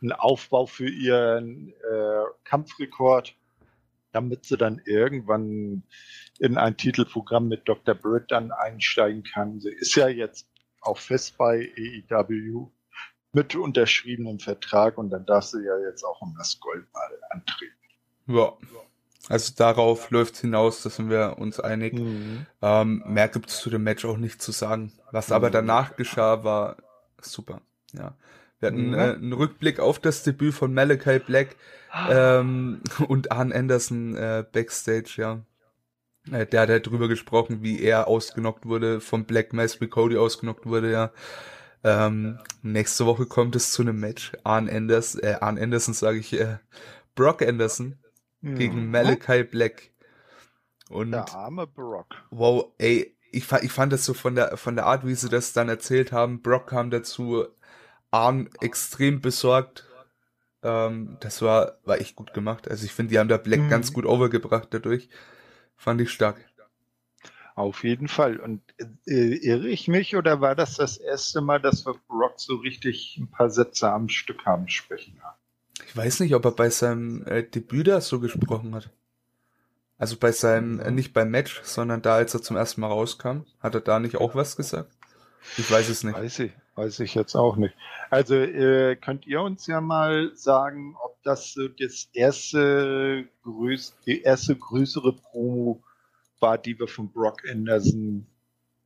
ein 0.06 0.12
Aufbau 0.12 0.66
für 0.66 0.90
ihren 0.90 1.70
äh, 1.70 2.24
Kampfrekord, 2.44 3.36
damit 4.12 4.46
sie 4.46 4.58
dann 4.58 4.82
irgendwann 4.86 5.84
in 6.40 6.58
ein 6.58 6.78
Titelprogramm 6.78 7.48
mit 7.48 7.68
Dr. 7.68 7.96
Britt 7.96 8.32
dann 8.32 8.52
einsteigen 8.52 9.24
kann. 9.24 9.60
Sie 9.60 9.72
ist 9.72 9.96
ja 9.96 10.08
jetzt 10.08 10.48
auch 10.82 10.98
fest 10.98 11.38
bei 11.38 11.72
EIW 11.78 12.68
mit 13.34 13.56
unterschriebenem 13.56 14.40
Vertrag 14.40 14.98
und 14.98 15.10
dann 15.10 15.26
darf 15.26 15.46
sie 15.46 15.64
ja 15.64 15.78
jetzt 15.80 16.04
auch 16.04 16.22
um 16.22 16.36
das 16.38 16.60
Gold 16.60 16.86
mal 16.94 17.10
antreten. 17.30 17.74
Ja. 18.28 18.54
Also 19.28 19.54
darauf 19.56 20.12
läuft 20.12 20.38
hinaus, 20.38 20.84
da 20.84 20.90
sind 20.90 21.10
wir 21.10 21.38
uns 21.40 21.60
einig. 21.60 21.94
Mhm. 21.94 22.46
Ähm, 22.62 23.04
mehr 23.08 23.28
gibt 23.28 23.50
es 23.50 23.58
zu 23.58 23.70
dem 23.70 23.84
Match 23.84 24.06
auch 24.06 24.18
nicht 24.18 24.42
zu 24.42 24.52
sagen. 24.52 24.94
Was 25.12 25.32
aber 25.32 25.50
danach 25.50 25.96
geschah, 25.96 26.44
war 26.44 26.78
super. 27.22 27.62
Ja. 27.94 28.16
Wir 28.60 28.68
hatten 28.68 28.88
mhm. 28.90 28.94
äh, 28.94 29.14
einen 29.14 29.34
Rückblick 29.34 29.80
auf 29.80 30.00
das 30.00 30.24
Debüt 30.24 30.54
von 30.54 30.74
Malachi 30.74 31.20
Black 31.20 31.56
ah. 31.92 32.40
ähm, 32.40 32.82
und 33.08 33.32
Arn 33.32 33.52
Anderson 33.52 34.16
äh, 34.16 34.44
backstage, 34.50 35.16
ja. 35.18 35.42
Äh, 36.32 36.46
der 36.46 36.62
hat 36.62 36.70
halt 36.70 36.88
drüber 36.88 37.08
gesprochen, 37.08 37.62
wie 37.62 37.82
er 37.82 38.08
ausgenockt 38.08 38.66
wurde, 38.66 39.02
vom 39.02 39.26
Black 39.26 39.54
Mass, 39.54 39.80
wie 39.82 39.88
Cody 39.88 40.18
ausgenockt 40.18 40.66
wurde, 40.66 40.92
ja. 40.92 41.12
Ähm, 41.84 42.40
nächste 42.64 43.06
Woche 43.06 43.28
kommt 43.28 43.56
es 43.56 43.72
zu 43.72 43.84
einem 43.84 44.00
Match. 44.00 44.32
Arn 44.44 44.68
Anderson, 44.68 45.22
äh, 45.22 45.38
Arn 45.40 45.60
Anderson 45.60 45.94
sage 45.94 46.18
ich, 46.18 46.34
äh, 46.34 46.58
Brock 47.14 47.44
Anderson 47.44 48.00
mhm. 48.42 48.56
gegen 48.56 48.90
Malachi 48.90 49.44
Black. 49.44 49.92
Und 50.90 51.12
der 51.12 51.34
arme 51.34 51.68
Brock. 51.68 52.16
Wow, 52.30 52.74
ey, 52.78 53.16
ich, 53.32 53.52
ich 53.52 53.72
fand 53.72 53.94
das 53.94 54.06
so 54.06 54.14
von 54.14 54.36
der 54.36 54.58
von 54.58 54.76
der 54.76 54.86
Art, 54.86 55.06
wie 55.06 55.16
sie 55.16 55.30
das 55.30 55.54
dann 55.54 55.70
erzählt 55.70 56.12
haben. 56.12 56.42
Brock 56.42 56.68
kam 56.68 56.90
dazu, 56.90 57.46
Arn 58.16 58.50
extrem 58.62 59.22
besorgt. 59.22 59.86
Ähm, 60.64 61.18
das 61.20 61.42
war 61.42 61.78
war 61.84 62.00
echt 62.00 62.16
gut 62.16 62.34
gemacht. 62.34 62.70
Also 62.70 62.86
ich 62.86 62.94
finde, 62.94 63.12
die 63.12 63.20
haben 63.20 63.28
da 63.28 63.38
Black 63.38 63.62
mhm. 63.62 63.70
ganz 63.70 63.92
gut 63.92 64.06
overgebracht 64.06 64.70
dadurch. 64.72 65.10
Fand 65.76 66.00
ich 66.02 66.12
stark. 66.12 66.38
Auf 67.56 67.84
jeden 67.84 68.08
Fall. 68.08 68.38
Und 68.38 68.62
äh, 69.06 69.36
irre 69.36 69.68
ich 69.70 69.88
mich 69.88 70.16
oder 70.16 70.42
war 70.42 70.56
das 70.56 70.76
das 70.76 70.98
erste 70.98 71.42
Mal, 71.42 71.60
dass 71.62 71.86
wir 71.86 71.96
Brock 72.08 72.34
so 72.38 72.56
richtig 72.56 73.18
ein 73.18 73.30
paar 73.30 73.50
Sätze 73.50 73.92
am 73.92 74.10
Stück 74.10 74.46
haben 74.46 74.68
sprechen? 74.68 75.20
Ich 75.88 75.96
weiß 75.96 76.22
nicht, 76.22 76.36
ob 76.36 76.46
er 76.46 76.52
bei 76.52 76.70
seinem 76.70 77.26
äh, 77.26 77.44
Debüt 77.44 77.88
da 77.88 78.02
so 78.02 78.20
gesprochen 78.20 78.76
hat. 78.76 78.90
Also 79.98 80.18
bei 80.18 80.32
seinem, 80.32 80.80
äh, 80.80 80.92
nicht 80.92 81.14
beim 81.14 81.32
Match, 81.32 81.62
sondern 81.64 82.02
da, 82.02 82.16
als 82.16 82.34
er 82.34 82.42
zum 82.42 82.58
ersten 82.58 82.82
Mal 82.82 82.88
rauskam, 82.88 83.44
hat 83.60 83.76
er 83.76 83.82
da 83.82 84.00
nicht 84.00 84.18
auch 84.18 84.36
was 84.36 84.58
gesagt? 84.58 84.92
Ich 85.58 85.70
weiß 85.70 85.90
es 85.90 86.04
nicht. 86.04 86.16
Weiß 86.16 86.40
ich, 86.40 86.52
weiß 86.76 87.00
ich 87.02 87.16
jetzt 87.16 87.36
auch 87.36 87.56
nicht. 87.56 87.76
Also 88.10 88.36
äh, 88.36 88.96
könnt 88.96 89.26
ihr 89.26 89.42
uns 89.42 89.68
ja 89.68 89.82
mal 89.82 90.32
sagen, 90.36 90.96
ob 91.04 91.22
das 91.24 91.54
so 91.54 91.68
das 91.68 92.10
erste, 92.14 93.28
größ 93.44 93.98
die 94.06 94.22
erste 94.22 94.56
größere 94.56 95.14
Promo 95.14 95.84
war, 96.40 96.58
die 96.58 96.78
wir 96.78 96.88
von 96.88 97.12
Brock 97.12 97.42
Anderson 97.50 98.28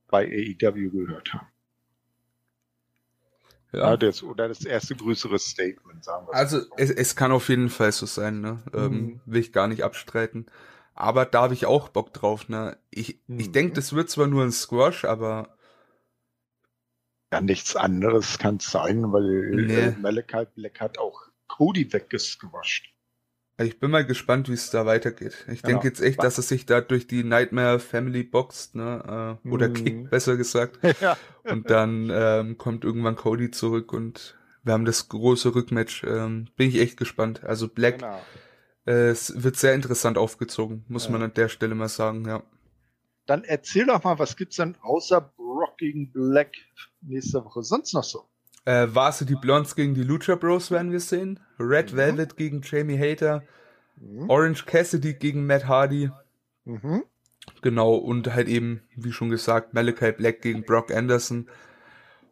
bei 0.08 0.26
AEW 0.26 0.90
gehört 0.90 1.34
haben. 1.34 1.48
Ja. 3.72 3.92
ja 3.92 3.98
das, 3.98 4.24
oder 4.24 4.48
das 4.48 4.66
erste 4.66 4.96
größere 4.96 5.38
Statement, 5.38 6.04
sagen 6.04 6.28
wir 6.28 6.34
Also 6.34 6.62
es, 6.78 6.90
es 6.90 7.16
kann 7.16 7.32
auf 7.32 7.50
jeden 7.50 7.70
Fall 7.70 7.92
so 7.92 8.06
sein, 8.06 8.42
ne? 8.42 8.64
Ähm, 8.74 8.92
mhm. 8.92 9.22
will 9.26 9.42
ich 9.42 9.54
gar 9.54 9.68
nicht 9.68 9.84
abstreiten. 9.84 10.48
Aber 10.96 11.26
da 11.26 11.44
habe 11.44 11.54
ich 11.54 11.66
auch 11.66 11.90
Bock 11.90 12.14
drauf, 12.14 12.50
ne? 12.50 12.78
Ich, 12.90 13.20
mhm. 13.28 13.40
ich 13.40 13.52
denke, 13.52 13.74
das 13.74 13.94
wird 13.94 14.10
zwar 14.10 14.28
nur 14.28 14.44
ein 14.44 14.52
Squash, 14.52 15.06
aber 15.06 15.56
ja, 17.32 17.42
nichts 17.42 17.76
anderes 17.76 18.40
kann 18.40 18.58
es 18.58 18.72
sein, 18.72 19.12
weil 19.12 19.52
nee. 19.52 19.74
Äh, 19.74 19.92
Malachi 20.00 20.48
Black 20.56 20.80
hat 20.82 20.98
auch 20.98 21.30
Cody 21.48 21.92
weggesquasht. 21.92 22.94
Ich 23.62 23.80
bin 23.80 23.92
mal 23.92 24.06
gespannt, 24.06 24.48
wie 24.48 24.54
es 24.54 24.70
da 24.70 24.86
weitergeht. 24.86 25.46
Ich 25.52 25.62
genau. 25.62 25.74
denke 25.74 25.88
jetzt 25.90 26.00
echt, 26.00 26.24
dass 26.24 26.38
es 26.38 26.48
sich 26.48 26.66
da 26.66 26.80
durch 26.80 27.08
die 27.08 27.26
Nightmare 27.26 27.80
Family 27.80 28.24
boxt, 28.24 28.76
ne? 28.76 29.38
Äh, 29.44 29.50
oder 29.50 29.68
mm. 29.68 29.74
Kick, 29.74 30.10
besser 30.10 30.38
gesagt. 30.38 30.80
ja. 31.02 31.18
Und 31.44 31.70
dann 31.70 32.10
ähm, 32.12 32.58
kommt 32.58 32.86
irgendwann 32.86 33.18
Cody 33.18 33.52
zurück 33.52 33.92
und 33.92 34.38
wir 34.64 34.74
haben 34.74 34.86
das 34.86 35.10
große 35.10 35.54
Rückmatch. 35.54 36.06
Ähm, 36.06 36.48
bin 36.56 36.70
ich 36.70 36.80
echt 36.80 36.96
gespannt. 36.96 37.44
Also 37.44 37.68
Black, 37.68 38.00
genau. 38.00 38.22
äh, 38.86 39.10
es 39.10 39.44
wird 39.44 39.58
sehr 39.58 39.74
interessant 39.74 40.18
aufgezogen, 40.18 40.86
muss 40.88 41.06
ja. 41.06 41.12
man 41.12 41.24
an 41.24 41.34
der 41.34 41.50
Stelle 41.50 41.76
mal 41.76 41.90
sagen, 41.90 42.26
ja. 42.26 42.44
Dann 43.26 43.44
erzähl 43.44 43.86
doch 43.88 44.04
mal, 44.06 44.18
was 44.20 44.38
gibt's 44.38 44.56
denn 44.56 44.78
außer 44.82 45.34
Brock 45.60 45.78
gegen 45.78 46.12
Black 46.12 46.52
nächste 47.02 47.44
Woche 47.44 47.64
sonst 47.64 47.94
noch 47.94 48.04
so? 48.04 48.24
Äh, 48.64 48.88
Varsity 48.90 49.36
Blondes 49.36 49.76
gegen 49.76 49.94
die 49.94 50.04
Lucha 50.04 50.36
Bros 50.36 50.72
werden 50.72 50.92
wir 50.92 51.02
sehen. 51.02 51.40
Red 51.60 51.92
mhm. 51.92 51.98
Velvet 51.98 52.38
gegen 52.38 52.62
Jamie 52.64 52.98
Hater. 52.98 53.44
Mhm. 53.98 54.30
Orange 54.30 54.66
Cassidy 54.66 55.16
gegen 55.16 55.46
Matt 55.46 55.68
Hardy. 55.68 56.12
Mhm. 56.64 57.04
Genau, 57.62 57.96
und 57.96 58.34
halt 58.34 58.48
eben, 58.48 58.82
wie 58.96 59.12
schon 59.12 59.30
gesagt, 59.30 59.74
Malachi 59.74 60.14
Black 60.14 60.42
gegen 60.42 60.64
Brock 60.64 60.92
Anderson. 60.92 61.50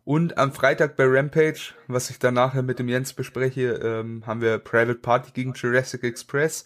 Und 0.06 0.38
am 0.38 0.54
Freitag 0.54 0.96
bei 0.96 1.04
Rampage, 1.06 1.74
was 1.88 2.10
ich 2.10 2.18
dann 2.18 2.36
nachher 2.36 2.64
mit 2.64 2.80
dem 2.80 2.88
Jens 2.88 3.12
bespreche, 3.12 3.74
ähm, 3.84 4.26
haben 4.26 4.40
wir 4.40 4.58
Private 4.60 5.00
Party 5.00 5.32
gegen 5.34 5.52
Jurassic 5.54 6.04
Express. 6.04 6.64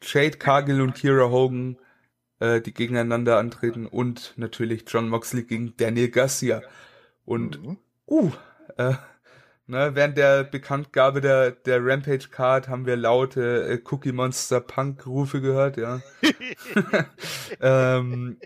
Jade 0.00 0.38
Cargill 0.38 0.80
und 0.80 0.94
Kira 0.94 1.28
Hogan, 1.28 1.76
äh, 2.40 2.60
die 2.60 2.74
gegeneinander 2.74 3.38
antreten. 3.38 3.86
Und 3.86 4.34
natürlich 4.36 4.84
John 4.86 5.08
Moxley 5.08 5.44
gegen 5.44 5.76
Daniel 5.76 6.10
Garcia. 6.10 6.62
Und, 7.24 7.62
mhm. 7.62 7.78
uh, 8.06 8.30
äh, 8.76 8.94
ne, 9.66 9.90
während 9.94 10.16
der 10.16 10.44
Bekanntgabe 10.44 11.20
der, 11.20 11.52
der 11.52 11.84
Rampage-Card 11.84 12.68
haben 12.68 12.86
wir 12.86 12.96
laute 12.96 13.68
äh, 13.68 13.80
Cookie 13.90 14.12
Monster 14.12 14.60
Punk-Rufe 14.60 15.40
gehört, 15.40 15.76
ja. 15.76 16.00
ähm, 17.60 18.38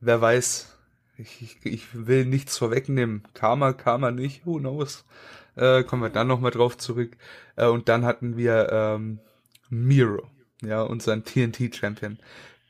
wer 0.00 0.20
weiß. 0.20 0.68
Ich, 1.18 1.42
ich, 1.42 1.66
ich 1.66 1.86
will 1.92 2.24
nichts 2.24 2.58
vorwegnehmen. 2.58 3.22
Karma, 3.34 3.72
Karma 3.74 4.10
nicht, 4.10 4.46
who 4.46 4.58
knows. 4.58 5.04
Äh, 5.56 5.84
kommen 5.84 6.02
wir 6.02 6.10
dann 6.10 6.26
nochmal 6.26 6.50
drauf 6.50 6.78
zurück. 6.78 7.16
Äh, 7.56 7.66
und 7.66 7.88
dann 7.88 8.04
hatten 8.04 8.36
wir 8.36 8.70
ähm, 8.72 9.20
Miro, 9.68 10.26
ja, 10.62 10.82
unseren 10.82 11.24
TNT-Champion, 11.24 12.18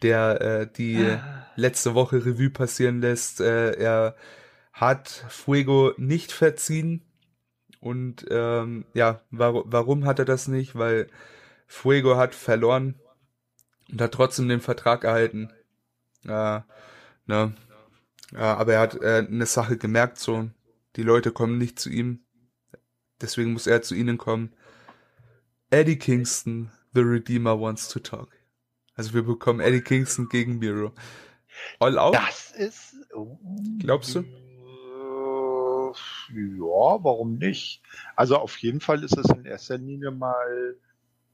der 0.03 0.41
äh, 0.41 0.67
die 0.71 1.05
ah. 1.05 1.47
letzte 1.57 1.95
Woche 1.95 2.25
Revue 2.25 2.51
passieren 2.51 3.01
lässt. 3.01 3.41
Äh, 3.41 3.73
er 3.73 4.17
hat 4.73 5.09
Fuego 5.29 5.93
nicht 5.97 6.33
verziehen. 6.33 7.03
Und 7.81 8.27
ähm, 8.31 8.85
ja, 8.95 9.23
war, 9.31 9.63
warum 9.67 10.05
hat 10.05 10.19
er 10.19 10.25
das 10.25 10.47
nicht? 10.49 10.77
Weil 10.77 11.09
Fuego 11.67 12.17
hat 12.17 12.35
verloren 12.35 13.01
und 13.91 14.01
hat 14.01 14.13
trotzdem 14.13 14.49
den 14.49 14.61
Vertrag 14.61 15.05
erhalten. 15.05 15.51
Äh, 16.25 16.61
ne? 17.27 17.55
Ja, 18.33 18.57
aber 18.57 18.75
er 18.75 18.81
hat 18.81 18.95
äh, 19.03 19.27
eine 19.29 19.47
Sache 19.47 19.77
gemerkt, 19.77 20.19
so, 20.19 20.49
die 20.97 21.03
Leute 21.03 21.33
kommen 21.33 21.59
nicht 21.59 21.79
zu 21.79 21.91
ihm. 21.91 22.25
Deswegen 23.21 23.53
muss 23.53 23.67
er 23.67 23.83
zu 23.83 23.95
ihnen 23.95 24.19
kommen. 24.19 24.55
Eddie 25.71 25.99
Kingston, 25.99 26.71
The 26.95 27.01
Redeemer 27.01 27.59
wants 27.59 27.89
to 27.89 27.99
talk. 28.01 28.42
Also 28.95 29.15
wir 29.15 29.23
bekommen 29.23 29.61
Eddie 29.61 29.81
Kingston 29.81 30.29
gegen 30.29 30.59
Miro. 30.59 30.93
All 31.79 31.99
out? 31.99 32.15
Das 32.15 32.53
ist. 32.53 32.95
Oh, 33.15 33.39
Glaubst 33.79 34.15
du? 34.15 34.25
Ja, 36.35 37.05
warum 37.05 37.37
nicht? 37.37 37.83
Also 38.17 38.37
auf 38.37 38.57
jeden 38.59 38.81
Fall 38.81 39.05
ist 39.05 39.17
es 39.17 39.29
in 39.31 39.45
erster 39.45 39.79
Linie 39.79 40.11
mal 40.11 40.77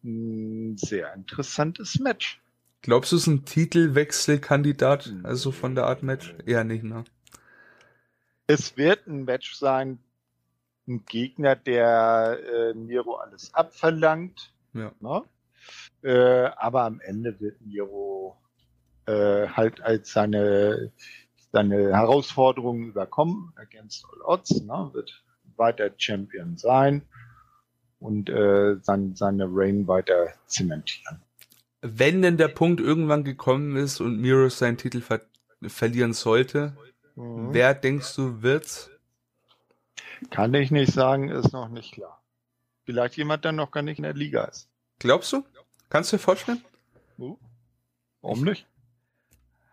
ein 0.05 0.77
sehr 0.77 1.13
interessantes 1.15 1.99
Match. 1.99 2.41
Glaubst 2.83 3.13
du, 3.13 3.17
es 3.17 3.23
ist 3.23 3.29
ein 3.29 3.45
Titelwechselkandidat, 3.45 5.13
also 5.25 5.51
von 5.51 5.75
der 5.75 5.87
Art 5.87 6.03
Match? 6.03 6.35
Eher 6.47 6.65
nicht, 6.65 6.85
ne? 6.85 7.05
Es 8.47 8.77
wird 8.77 9.07
ein 9.07 9.25
Match 9.25 9.55
sein, 9.55 9.99
ein 10.87 11.05
Gegner, 11.05 11.55
der 11.55 12.39
äh, 12.53 12.75
Miro 12.75 13.17
alles 13.17 13.53
abverlangt. 13.53 14.53
Ja. 14.73 14.93
Ne? 15.01 15.23
Äh, 16.03 16.51
aber 16.57 16.85
am 16.85 17.01
Ende 17.01 17.41
wird 17.41 17.61
Miro 17.61 18.37
äh, 19.07 19.49
halt 19.49 19.81
als 19.81 20.13
seine, 20.13 20.93
seine 21.53 21.97
Herausforderungen 21.97 22.89
überkommen, 22.89 23.53
against 23.57 24.05
all 24.05 24.21
odds, 24.23 24.63
ne? 24.63 24.91
wird 24.93 25.25
weiter 25.57 25.91
Champion 25.97 26.57
sein 26.57 27.03
und 27.99 28.31
äh, 28.31 28.77
sein, 28.83 29.15
seine 29.17 29.49
Reign 29.51 29.89
weiter 29.89 30.35
zementieren. 30.47 31.21
Wenn 31.81 32.23
denn 32.23 32.37
der 32.37 32.49
Punkt 32.49 32.81
irgendwann 32.81 33.25
gekommen 33.25 33.77
ist 33.77 34.01
und 34.01 34.21
Miro 34.21 34.49
seinen 34.49 34.77
Titel 34.77 35.01
ver 35.01 35.21
verlieren 35.63 36.13
sollte, 36.13 36.77
mhm. 37.17 37.53
wer 37.53 37.75
denkst 37.75 38.15
du 38.15 38.43
wird's? 38.43 38.91
Kann 40.31 40.55
ich 40.55 40.71
nicht 40.71 40.93
sagen, 40.93 41.31
ist 41.31 41.53
noch 41.53 41.69
nicht 41.69 41.95
klar. 41.95 42.23
Vielleicht 42.85 43.17
jemand, 43.17 43.45
der 43.45 43.53
noch 43.53 43.73
gar 43.73 43.83
nicht 43.83 43.99
in 43.99 44.05
der 44.05 44.15
Liga 44.15 44.45
ist. 44.45 44.69
Glaubst 45.01 45.33
du? 45.33 45.45
Kannst 45.91 46.13
du 46.13 46.17
dir 46.17 46.23
vorstellen? 46.23 46.65
Warum 48.21 48.45
nicht? 48.45 48.67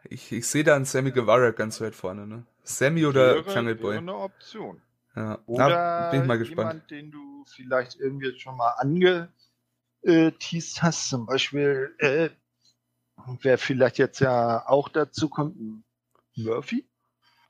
Ich, 0.05 0.31
ich 0.31 0.47
sehe 0.47 0.63
da 0.63 0.75
einen 0.75 0.85
Sammy 0.85 1.11
Guevara 1.11 1.51
ganz 1.51 1.81
weit 1.81 1.95
vorne, 1.95 2.27
ne? 2.27 2.45
Sammy 2.63 3.05
oder 3.05 3.35
wäre, 3.35 3.53
Jungle 3.53 3.75
Boy? 3.75 3.91
Wäre 3.91 3.97
eine 3.97 4.15
Option. 4.15 4.81
Ja. 5.15 5.39
Oder 5.45 5.69
Na, 5.69 6.11
bin 6.11 6.21
ich 6.21 6.27
mal 6.27 6.37
gespannt. 6.37 6.57
jemand, 6.57 6.91
den 6.91 7.11
du 7.11 7.45
vielleicht 7.47 7.99
irgendwie 7.99 8.37
schon 8.39 8.57
mal 8.57 8.75
angeteased 10.03 10.83
hast, 10.83 11.09
zum 11.09 11.25
Beispiel, 11.25 11.95
äh, 11.99 12.29
wer 13.41 13.57
vielleicht 13.57 13.97
jetzt 13.97 14.19
ja 14.19 14.67
auch 14.67 14.89
dazu 14.89 15.29
kommt, 15.29 15.55
Murphy? 16.35 16.87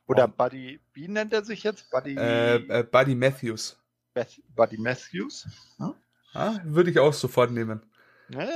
Oder 0.08 0.26
oh. 0.26 0.34
Buddy, 0.38 0.80
wie 0.94 1.08
nennt 1.08 1.34
er 1.34 1.44
sich 1.44 1.64
jetzt? 1.64 1.90
Buddy, 1.90 2.16
äh, 2.16 2.56
äh, 2.56 2.84
Buddy 2.84 3.16
Matthews. 3.16 3.78
Beth, 4.14 4.42
Buddy 4.56 4.78
Matthews? 4.78 5.48
Hm? 5.78 5.94
Ah, 6.34 6.60
würde 6.64 6.92
ich 6.92 7.00
auch 7.00 7.14
sofort 7.14 7.52
nehmen. 7.52 7.82
Ja, 8.30 8.50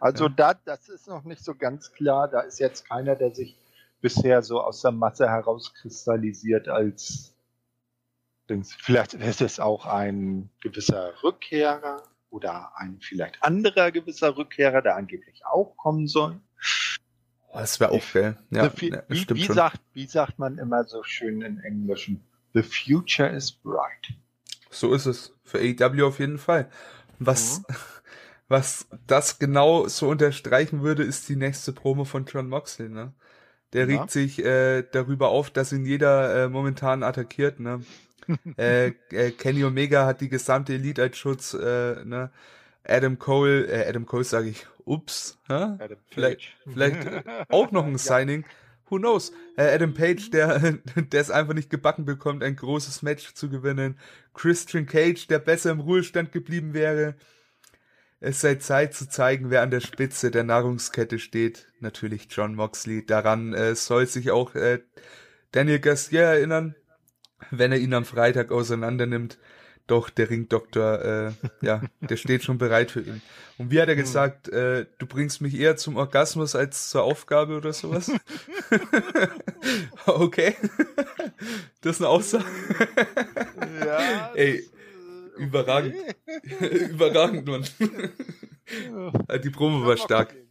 also 0.00 0.26
ja. 0.26 0.34
da, 0.36 0.54
das 0.54 0.88
ist 0.88 1.08
noch 1.08 1.24
nicht 1.24 1.42
so 1.44 1.54
ganz 1.54 1.92
klar. 1.92 2.28
Da 2.28 2.40
ist 2.40 2.58
jetzt 2.58 2.88
keiner, 2.88 3.16
der 3.16 3.34
sich 3.34 3.56
bisher 4.00 4.42
so 4.42 4.60
aus 4.60 4.82
der 4.82 4.92
Masse 4.92 5.28
herauskristallisiert 5.28 6.68
als 6.68 7.32
Vielleicht 8.78 9.14
ist 9.14 9.40
es 9.40 9.58
auch 9.58 9.86
ein 9.86 10.50
gewisser 10.60 11.12
Rückkehrer 11.24 12.02
oder 12.30 12.70
ein 12.76 13.00
vielleicht 13.00 13.42
anderer 13.42 13.90
gewisser 13.90 14.36
Rückkehrer, 14.36 14.82
der 14.82 14.94
angeblich 14.94 15.44
auch 15.44 15.76
kommen 15.76 16.06
soll. 16.06 16.40
Oh, 17.48 17.58
das 17.58 17.80
wäre 17.80 17.90
auch 17.90 18.12
geil. 18.12 18.36
Ja, 18.50 18.70
wie, 18.76 18.90
ja, 18.90 19.02
wie, 19.08 19.26
wie 19.30 19.46
sagt, 19.46 19.80
wie 19.94 20.06
sagt 20.06 20.38
man 20.38 20.58
immer 20.58 20.84
so 20.84 21.02
schön 21.02 21.42
in 21.42 21.58
Englischen? 21.60 22.24
The 22.54 22.62
future 22.62 23.28
is 23.28 23.50
bright. 23.50 24.12
So 24.70 24.94
ist 24.94 25.06
es. 25.06 25.34
Für 25.42 25.58
AEW 25.58 26.06
auf 26.06 26.20
jeden 26.20 26.38
Fall. 26.38 26.70
Was, 27.18 27.60
mhm. 27.60 27.64
Was 28.48 28.86
das 29.06 29.38
genau 29.38 29.88
so 29.88 30.08
unterstreichen 30.08 30.82
würde, 30.82 31.02
ist 31.02 31.28
die 31.28 31.36
nächste 31.36 31.72
Promo 31.72 32.04
von 32.04 32.24
John 32.26 32.48
Moxley, 32.48 32.88
ne? 32.88 33.12
Der 33.72 33.88
ja. 33.88 33.98
regt 33.98 34.10
sich 34.10 34.44
äh, 34.44 34.84
darüber 34.92 35.28
auf, 35.28 35.50
dass 35.50 35.72
ihn 35.72 35.84
jeder 35.84 36.44
äh, 36.44 36.48
momentan 36.48 37.02
attackiert, 37.02 37.60
ne? 37.60 37.80
äh, 38.56 38.92
äh, 39.10 39.30
Kenny 39.32 39.64
Omega 39.64 40.06
hat 40.06 40.20
die 40.20 40.28
gesamte 40.28 40.74
Elite 40.74 41.02
als 41.02 41.18
Schutz, 41.18 41.54
äh, 41.54 42.04
ne? 42.04 42.30
Adam 42.84 43.18
Cole, 43.18 43.66
äh, 43.66 43.88
Adam 43.88 44.06
Cole 44.06 44.24
sage 44.24 44.48
ich, 44.48 44.66
ups, 44.84 45.38
hä? 45.48 45.76
vielleicht, 46.10 46.56
vielleicht 46.66 47.06
auch 47.48 47.72
noch 47.72 47.84
ein 47.84 47.98
Signing. 47.98 48.44
Who 48.88 48.98
knows? 48.98 49.32
Äh, 49.56 49.74
Adam 49.74 49.94
Page, 49.94 50.30
der, 50.30 50.58
der 50.94 51.20
es 51.20 51.30
einfach 51.30 51.54
nicht 51.54 51.70
gebacken 51.70 52.04
bekommt, 52.04 52.44
ein 52.44 52.54
großes 52.54 53.02
Match 53.02 53.34
zu 53.34 53.50
gewinnen. 53.50 53.98
Christian 54.32 54.86
Cage, 54.86 55.26
der 55.26 55.40
besser 55.40 55.72
im 55.72 55.80
Ruhestand 55.80 56.30
geblieben 56.30 56.72
wäre. 56.72 57.16
Es 58.26 58.40
sei 58.40 58.56
Zeit 58.56 58.92
zu 58.92 59.08
zeigen, 59.08 59.50
wer 59.50 59.62
an 59.62 59.70
der 59.70 59.78
Spitze 59.78 60.32
der 60.32 60.42
Nahrungskette 60.42 61.20
steht. 61.20 61.68
Natürlich 61.78 62.26
John 62.28 62.56
Moxley. 62.56 63.06
Daran 63.06 63.54
äh, 63.54 63.76
soll 63.76 64.08
sich 64.08 64.32
auch 64.32 64.56
äh, 64.56 64.80
Daniel 65.52 65.78
Garcia 65.78 66.22
erinnern, 66.22 66.74
wenn 67.52 67.70
er 67.70 67.78
ihn 67.78 67.94
am 67.94 68.04
Freitag 68.04 68.50
auseinander 68.50 69.06
nimmt. 69.06 69.38
Doch, 69.86 70.10
der 70.10 70.28
Ringdoktor, 70.28 71.04
äh, 71.04 71.32
ja, 71.64 71.82
der 72.00 72.16
steht 72.16 72.42
schon 72.42 72.58
bereit 72.58 72.90
für 72.90 73.02
ihn. 73.02 73.22
Und 73.58 73.70
wie 73.70 73.80
hat 73.80 73.88
er 73.88 73.94
hm. 73.94 74.02
gesagt, 74.02 74.48
äh, 74.48 74.86
du 74.98 75.06
bringst 75.06 75.40
mich 75.40 75.54
eher 75.54 75.76
zum 75.76 75.96
Orgasmus 75.96 76.56
als 76.56 76.90
zur 76.90 77.04
Aufgabe 77.04 77.56
oder 77.56 77.72
sowas? 77.72 78.10
okay. 80.06 80.56
das 81.80 81.94
ist 81.94 82.00
eine 82.00 82.08
Aussage. 82.08 82.44
ja. 83.86 84.32
Ey, 84.34 84.68
überragend. 85.36 85.94
überragend, 86.90 87.46
Mann. 87.46 87.64
Die 89.42 89.50
Probe 89.50 89.86
war 89.86 89.96
stark. 89.96 90.34
Ne? 90.34 90.46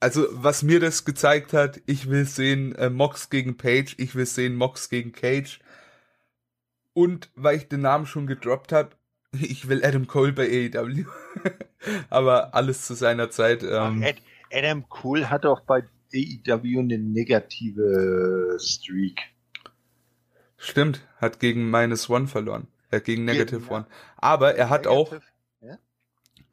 Also, 0.00 0.26
was 0.30 0.62
mir 0.62 0.78
das 0.78 1.04
gezeigt 1.04 1.52
hat, 1.52 1.80
ich 1.86 2.08
will 2.08 2.24
sehen 2.24 2.74
äh, 2.76 2.88
Mox 2.88 3.30
gegen 3.30 3.56
Page, 3.56 3.96
ich 3.98 4.14
will 4.14 4.26
sehen 4.26 4.54
Mox 4.54 4.88
gegen 4.88 5.12
Cage 5.12 5.58
und 6.92 7.30
weil 7.34 7.56
ich 7.56 7.68
den 7.68 7.80
Namen 7.80 8.06
schon 8.06 8.26
gedroppt 8.26 8.72
habe, 8.72 8.90
ich 9.32 9.68
will 9.68 9.84
Adam 9.84 10.06
Cole 10.06 10.32
bei 10.32 10.70
AEW. 10.72 11.04
Aber 12.10 12.54
alles 12.54 12.86
zu 12.86 12.94
seiner 12.94 13.30
Zeit. 13.30 13.62
Ähm, 13.62 14.04
Ach, 14.04 14.12
Adam 14.52 14.88
Cole 14.88 15.30
hat 15.30 15.46
auch 15.46 15.60
bei 15.60 15.84
AEW 16.14 16.80
eine 16.80 16.98
negative 16.98 18.56
Streak. 18.60 19.20
Stimmt, 20.56 21.06
hat 21.18 21.38
gegen 21.40 21.70
Minus 21.70 22.08
One 22.08 22.26
verloren. 22.26 22.66
Äh, 22.90 23.00
gegen 23.00 23.24
Negative 23.24 23.64
ja. 23.66 23.70
One. 23.70 23.86
Aber 24.16 24.54
er 24.54 24.70
hat 24.70 24.84
Negative, 24.84 25.16
auch. 25.16 25.22
Ja? 25.60 25.78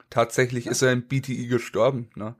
Tatsächlich 0.09 0.65
ja. 0.65 0.71
ist 0.71 0.81
er 0.81 0.91
im 0.91 1.07
BTI 1.07 1.47
gestorben. 1.47 2.09
Ne? 2.15 2.35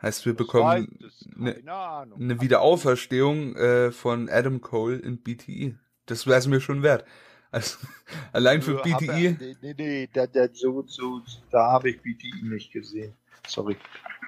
Heißt, 0.00 0.26
wir 0.26 0.34
bekommen 0.34 1.00
eine, 1.36 2.12
eine 2.14 2.40
Wiederauferstehung 2.40 3.56
äh, 3.56 3.90
von 3.90 4.28
Adam 4.28 4.60
Cole 4.60 4.96
in 4.96 5.18
BTI. 5.18 5.76
Das 6.06 6.26
wäre 6.26 6.38
es 6.38 6.46
mir 6.46 6.60
schon 6.60 6.82
wert. 6.82 7.04
Also, 7.50 7.78
allein 8.32 8.62
für 8.62 8.76
BTI. 8.76 9.26
Er, 9.26 9.32
nee, 9.32 9.56
nee, 9.60 9.74
nee, 9.76 10.08
da, 10.12 10.26
da, 10.26 10.48
so, 10.52 10.84
so, 10.86 11.22
da 11.50 11.72
habe 11.72 11.90
ich 11.90 12.00
BTI 12.00 12.42
nicht 12.42 12.72
gesehen. 12.72 13.14
Sorry. 13.46 13.76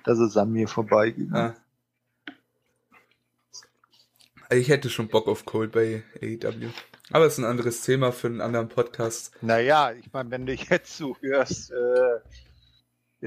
Das 0.04 0.18
ist 0.18 0.36
an 0.36 0.50
mir 0.52 0.66
vorbeigegangen. 0.66 1.54
Ah. 1.54 1.56
Ich 4.52 4.68
hätte 4.68 4.90
schon 4.90 5.08
Bock 5.08 5.28
auf 5.28 5.44
Cole 5.44 5.68
bei 5.68 6.02
AEW. 6.20 6.70
Aber 7.12 7.26
es 7.26 7.34
ist 7.34 7.38
ein 7.40 7.44
anderes 7.44 7.82
Thema 7.82 8.12
für 8.12 8.28
einen 8.28 8.40
anderen 8.40 8.68
Podcast. 8.68 9.32
Naja, 9.42 9.92
ich 9.92 10.12
meine, 10.12 10.30
wenn 10.30 10.46
du 10.46 10.54
jetzt 10.54 10.96
so 10.96 11.16
hörst, 11.20 11.72
äh, 11.72 12.20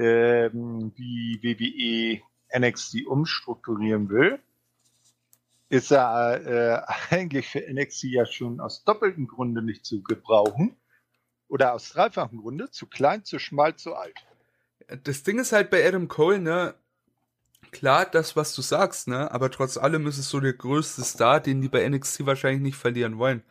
äh, 0.00 0.50
wie 0.52 1.38
WWE 1.42 2.22
NXT 2.58 3.06
umstrukturieren 3.06 4.08
will, 4.08 4.38
ist 5.68 5.90
er 5.90 6.46
äh, 6.46 6.82
eigentlich 7.14 7.48
für 7.48 7.60
NXT 7.60 8.04
ja 8.04 8.24
schon 8.24 8.60
aus 8.60 8.84
doppeltem 8.84 9.26
Grunde 9.26 9.60
nicht 9.60 9.84
zu 9.84 10.02
gebrauchen. 10.02 10.76
Oder 11.48 11.74
aus 11.74 11.90
dreifachem 11.90 12.40
Grunde. 12.40 12.70
Zu 12.70 12.86
klein, 12.86 13.24
zu 13.24 13.38
schmal, 13.38 13.76
zu 13.76 13.94
alt. 13.94 14.16
Das 15.02 15.22
Ding 15.24 15.38
ist 15.38 15.52
halt 15.52 15.68
bei 15.70 15.86
Adam 15.86 16.08
Cole, 16.08 16.38
ne? 16.38 16.74
Klar, 17.70 18.06
das, 18.06 18.34
was 18.34 18.54
du 18.54 18.62
sagst, 18.62 19.08
ne? 19.08 19.30
Aber 19.30 19.50
trotz 19.50 19.76
allem 19.76 20.06
ist 20.06 20.18
es 20.18 20.30
so 20.30 20.40
der 20.40 20.54
größte 20.54 21.02
Star, 21.02 21.40
den 21.40 21.60
die 21.60 21.68
bei 21.68 21.86
NXT 21.86 22.24
wahrscheinlich 22.24 22.62
nicht 22.62 22.76
verlieren 22.76 23.18
wollen. 23.18 23.42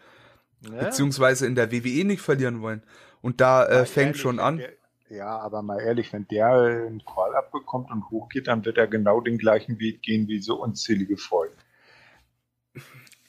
Ja. 0.71 0.83
Beziehungsweise 0.83 1.45
in 1.45 1.55
der 1.55 1.71
WWE 1.71 2.05
nicht 2.05 2.21
verlieren 2.21 2.61
wollen. 2.61 2.83
Und 3.21 3.41
da 3.41 3.65
äh, 3.65 3.85
fängt 3.85 4.07
ehrlich, 4.07 4.21
schon 4.21 4.39
an. 4.39 4.57
Der, 4.57 4.73
ja, 5.09 5.37
aber 5.39 5.61
mal 5.61 5.79
ehrlich, 5.79 6.11
wenn 6.13 6.27
der 6.27 6.47
einen 6.47 7.03
Call 7.05 7.35
abbekommt 7.35 7.91
und 7.91 8.09
hochgeht, 8.09 8.47
dann 8.47 8.65
wird 8.65 8.77
er 8.77 8.87
genau 8.87 9.21
den 9.21 9.37
gleichen 9.37 9.79
Weg 9.79 10.01
gehen 10.01 10.27
wie 10.27 10.39
so 10.39 10.61
unzählige 10.61 11.17
Folgen. 11.17 11.55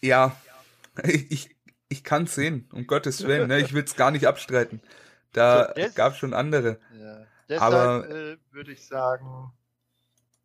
Ja, 0.01 0.37
ich, 1.03 1.55
ich 1.89 2.05
kann 2.05 2.24
es 2.24 2.35
sehen, 2.35 2.68
um 2.72 2.87
Gottes 2.87 3.26
Willen. 3.26 3.49
Ne? 3.49 3.61
Ich 3.61 3.72
will 3.72 3.85
es 3.85 3.97
gar 3.97 4.11
nicht 4.11 4.26
abstreiten. 4.26 4.80
Da 5.32 5.74
so, 5.76 5.82
gab 5.95 6.12
es 6.12 6.18
schon 6.18 6.32
andere. 6.32 6.78
Ja. 6.99 7.26
Deshalb 7.49 7.74
Aber, 7.74 8.09
äh, 8.09 8.37
würde 8.53 8.72
ich 8.72 8.87
sagen, 8.87 9.53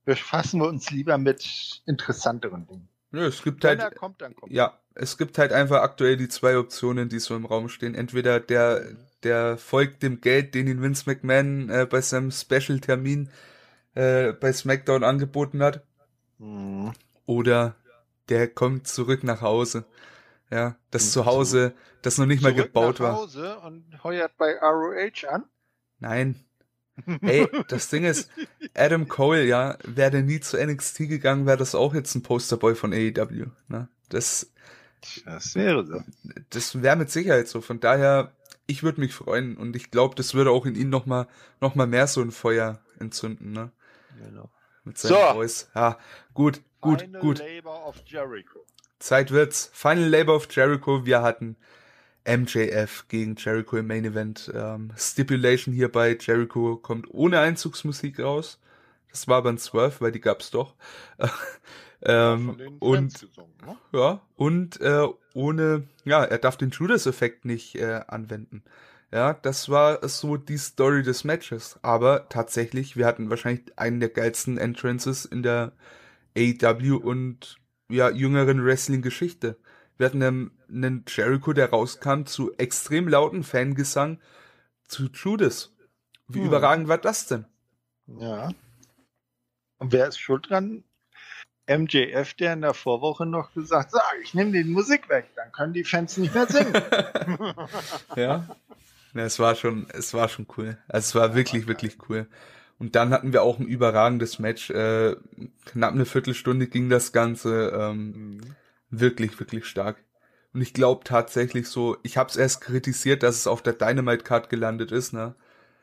befassen 0.04 0.60
wir 0.60 0.68
uns 0.68 0.90
lieber 0.92 1.18
mit 1.18 1.82
interessanteren 1.86 2.68
Dingen. 2.68 2.90
Ja, 3.12 3.26
es 3.26 3.42
gibt 3.42 3.64
Wenn 3.64 3.82
halt, 3.82 3.96
kommt, 3.96 4.22
dann 4.22 4.36
kommt. 4.36 4.52
Ja, 4.52 4.78
es 5.02 5.18
gibt 5.18 5.38
halt 5.38 5.54
einfach 5.54 5.82
aktuell 5.82 6.18
die 6.18 6.28
zwei 6.28 6.58
Optionen, 6.58 7.08
die 7.08 7.20
so 7.20 7.36
im 7.36 7.46
Raum 7.46 7.70
stehen. 7.70 7.96
Entweder 7.96 8.40
der, 8.40 8.84
der 9.24 9.58
folgt 9.58 10.04
dem 10.04 10.20
Geld, 10.20 10.54
den 10.56 10.68
ihn 10.68 10.82
Vince 10.82 11.04
McMahon 11.06 11.70
äh, 11.70 11.88
bei 11.90 12.02
seinem 12.02 12.32
Special-Termin 12.32 13.30
äh, 13.96 14.34
bei 14.34 14.52
SmackDown 14.52 15.04
angeboten 15.04 15.64
hat. 15.64 15.84
Mhm. 16.38 16.92
Oder 17.26 17.76
der 18.28 18.50
kommt 18.50 18.88
zurück 18.88 19.24
nach 19.24 19.42
Hause. 19.42 19.86
Ja, 20.52 20.76
das 20.92 21.06
mhm. 21.06 21.10
Zuhause, 21.12 21.74
das 22.02 22.18
noch 22.18 22.26
nicht 22.26 22.44
mal 22.44 22.54
gebaut 22.54 23.00
war. 23.00 23.16
Hause 23.16 23.58
und 23.60 24.04
heuert 24.04 24.36
bei 24.38 24.58
ROH 24.60 25.30
an? 25.30 25.46
Nein. 26.00 26.36
Ey, 27.22 27.48
das 27.70 27.90
Ding 27.90 28.04
ist, 28.04 28.30
Adam 28.74 29.08
Cole, 29.08 29.46
ja, 29.46 29.78
wäre 29.86 30.22
nie 30.22 30.42
zu 30.42 30.58
NXT 30.58 31.08
gegangen, 31.08 31.46
wäre 31.46 31.56
das 31.56 31.74
auch 31.74 31.94
jetzt 31.94 32.14
ein 32.16 32.24
Posterboy 32.24 32.76
von 32.76 32.92
AEW. 32.92 33.46
Ne? 33.70 33.88
Das, 34.10 34.52
das 35.26 35.56
wäre 35.56 35.86
so. 35.86 36.04
Das 36.50 36.82
wäre 36.82 36.96
mit 36.96 37.10
Sicherheit 37.10 37.48
so. 37.48 37.62
Von 37.62 37.80
daher, 37.80 38.32
ich 38.68 38.84
würde 38.84 39.02
mich 39.02 39.14
freuen 39.14 39.58
und 39.58 39.76
ich 39.76 39.92
glaube, 39.92 40.16
das 40.16 40.34
würde 40.34 40.52
auch 40.52 40.66
in 40.66 40.76
ihn 40.76 40.90
noch 40.90 41.06
mal, 41.06 41.28
noch 41.62 41.76
mal 41.76 41.88
mehr 41.88 42.08
so 42.08 42.22
ein 42.22 42.32
Feuer 42.32 42.80
entzünden. 43.00 43.52
Ne? 43.52 43.72
Genau. 44.24 44.50
Mit 44.84 44.98
seinem 44.98 45.12
so. 45.12 45.34
Voice. 45.34 45.70
Ja, 45.76 45.98
gut, 46.34 46.62
gut, 46.82 47.02
Final 47.02 47.22
gut. 47.22 47.40
Labor 47.40 47.88
of 47.88 47.98
Jericho. 48.06 48.66
Zeit 49.00 49.32
wird's. 49.32 49.70
Final 49.74 50.10
Labor 50.10 50.36
of 50.36 50.48
Jericho. 50.52 51.06
Wir 51.06 51.22
hatten 51.22 51.56
MJF 52.28 53.08
gegen 53.08 53.36
Jericho 53.36 53.78
im 53.78 53.88
Main 53.88 54.06
Event. 54.06 54.52
Ähm, 54.54 54.92
Stipulation 54.98 55.74
hier 55.74 55.92
bei 55.92 56.18
Jericho 56.20 56.76
kommt 56.78 57.08
ohne 57.10 57.40
Einzugsmusik 57.40 58.20
raus. 58.20 58.60
Das 59.10 59.28
war 59.28 59.38
aber 59.38 59.50
ein 59.50 59.58
Swerve, 59.58 60.02
weil 60.02 60.12
die 60.12 60.22
gab's 60.22 60.52
doch. 60.52 60.76
ähm, 62.04 62.56
ja, 62.58 62.68
und 62.80 63.14
gesungen, 63.14 63.54
ne? 63.66 63.78
ja 63.92 64.22
und 64.36 64.80
äh, 64.80 65.08
ohne 65.34 65.88
ja 66.06 66.24
er 66.24 66.38
darf 66.38 66.58
den 66.58 66.70
Judas-Effekt 66.70 67.46
nicht 67.46 67.76
äh, 67.76 68.02
anwenden. 68.08 68.64
Ja, 69.12 69.34
das 69.34 69.70
war 69.70 70.08
so 70.08 70.38
die 70.38 70.58
Story 70.58 71.02
des 71.02 71.24
Matches. 71.24 71.80
Aber 71.82 72.30
tatsächlich, 72.30 72.96
wir 72.96 73.08
hatten 73.08 73.30
wahrscheinlich 73.30 73.78
einen 73.78 74.00
der 74.00 74.10
geilsten 74.10 74.58
Entrances 74.58 75.26
in 75.26 75.42
der 75.42 75.74
AEW 76.38 76.98
und 76.98 77.58
ja, 77.90 78.10
jüngeren 78.12 78.64
Wrestling-Geschichte. 78.64 79.58
Wir 79.98 80.06
hatten 80.06 80.22
einen, 80.22 80.52
einen 80.70 81.06
Jericho, 81.08 81.54
der 81.54 81.72
rauskam 81.72 82.26
zu 82.26 82.56
extrem 82.58 83.08
lauten 83.08 83.44
Fangesang 83.44 84.20
zu 84.88 85.10
Judas. 85.12 85.76
Wie 86.28 86.40
hm. 86.40 86.46
überragend 86.46 86.88
war 86.88 87.00
das 87.00 87.26
denn? 87.26 87.46
Ja. 88.06 88.52
Und 89.80 89.92
wer 89.92 90.08
ist 90.08 90.20
schuld 90.20 90.50
dran? 90.50 90.84
MJF, 91.70 92.34
der 92.34 92.54
in 92.54 92.62
der 92.62 92.74
Vorwoche 92.74 93.26
noch 93.26 93.54
gesagt 93.54 93.94
hat, 93.94 94.02
ich 94.24 94.34
nehme 94.34 94.52
die 94.52 94.64
Musik 94.64 95.08
weg, 95.10 95.30
dann 95.36 95.52
können 95.52 95.74
die 95.74 95.84
Fans 95.84 96.18
nicht 96.18 96.34
mehr 96.34 96.48
singen. 96.48 96.74
ja. 98.16 98.48
Ja, 99.14 99.24
es 99.24 99.40
war 99.40 99.56
schon, 99.56 99.88
es 99.92 100.14
war 100.14 100.30
schon 100.30 100.48
cool. 100.58 100.78
Also 100.88 101.06
es 101.06 101.16
war 101.16 101.36
wirklich, 101.36 101.68
wirklich 101.68 101.98
cool. 102.10 102.28
Und 102.78 102.96
dann 102.96 103.12
hatten 103.12 103.34
wir 103.34 103.44
auch 103.44 103.60
ein 103.60 103.68
überragendes 103.68 104.40
Match. 104.40 104.70
Äh, 104.70 105.16
knapp 105.66 105.94
eine 105.94 106.06
Viertelstunde 106.06 106.68
ging 106.68 106.90
das 106.90 107.12
Ganze. 107.12 107.72
Ähm, 107.76 108.12
mhm. 108.12 108.42
Wirklich, 108.90 109.40
wirklich 109.40 109.66
stark. 109.66 109.98
Und 110.54 110.62
ich 110.62 110.74
glaube 110.74 111.04
tatsächlich 111.04 111.68
so, 111.68 111.98
ich 112.04 112.18
habe 112.18 112.30
es 112.30 112.36
erst 112.36 112.62
kritisiert, 112.62 113.22
dass 113.22 113.36
es 113.36 113.48
auf 113.48 113.62
der 113.62 113.74
Dynamite 113.74 114.24
Card 114.24 114.50
gelandet 114.50 114.92
ist, 114.92 115.14
ne? 115.14 115.36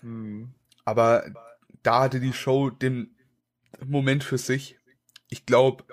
Mhm. 0.02 0.54
Aber 0.84 1.24
da 1.82 2.02
hatte 2.02 2.20
die 2.20 2.32
Show 2.32 2.70
den 2.70 3.14
Moment 3.84 4.24
für 4.24 4.38
sich. 4.38 4.76
Ich 5.28 5.46
glaube, 5.46 5.84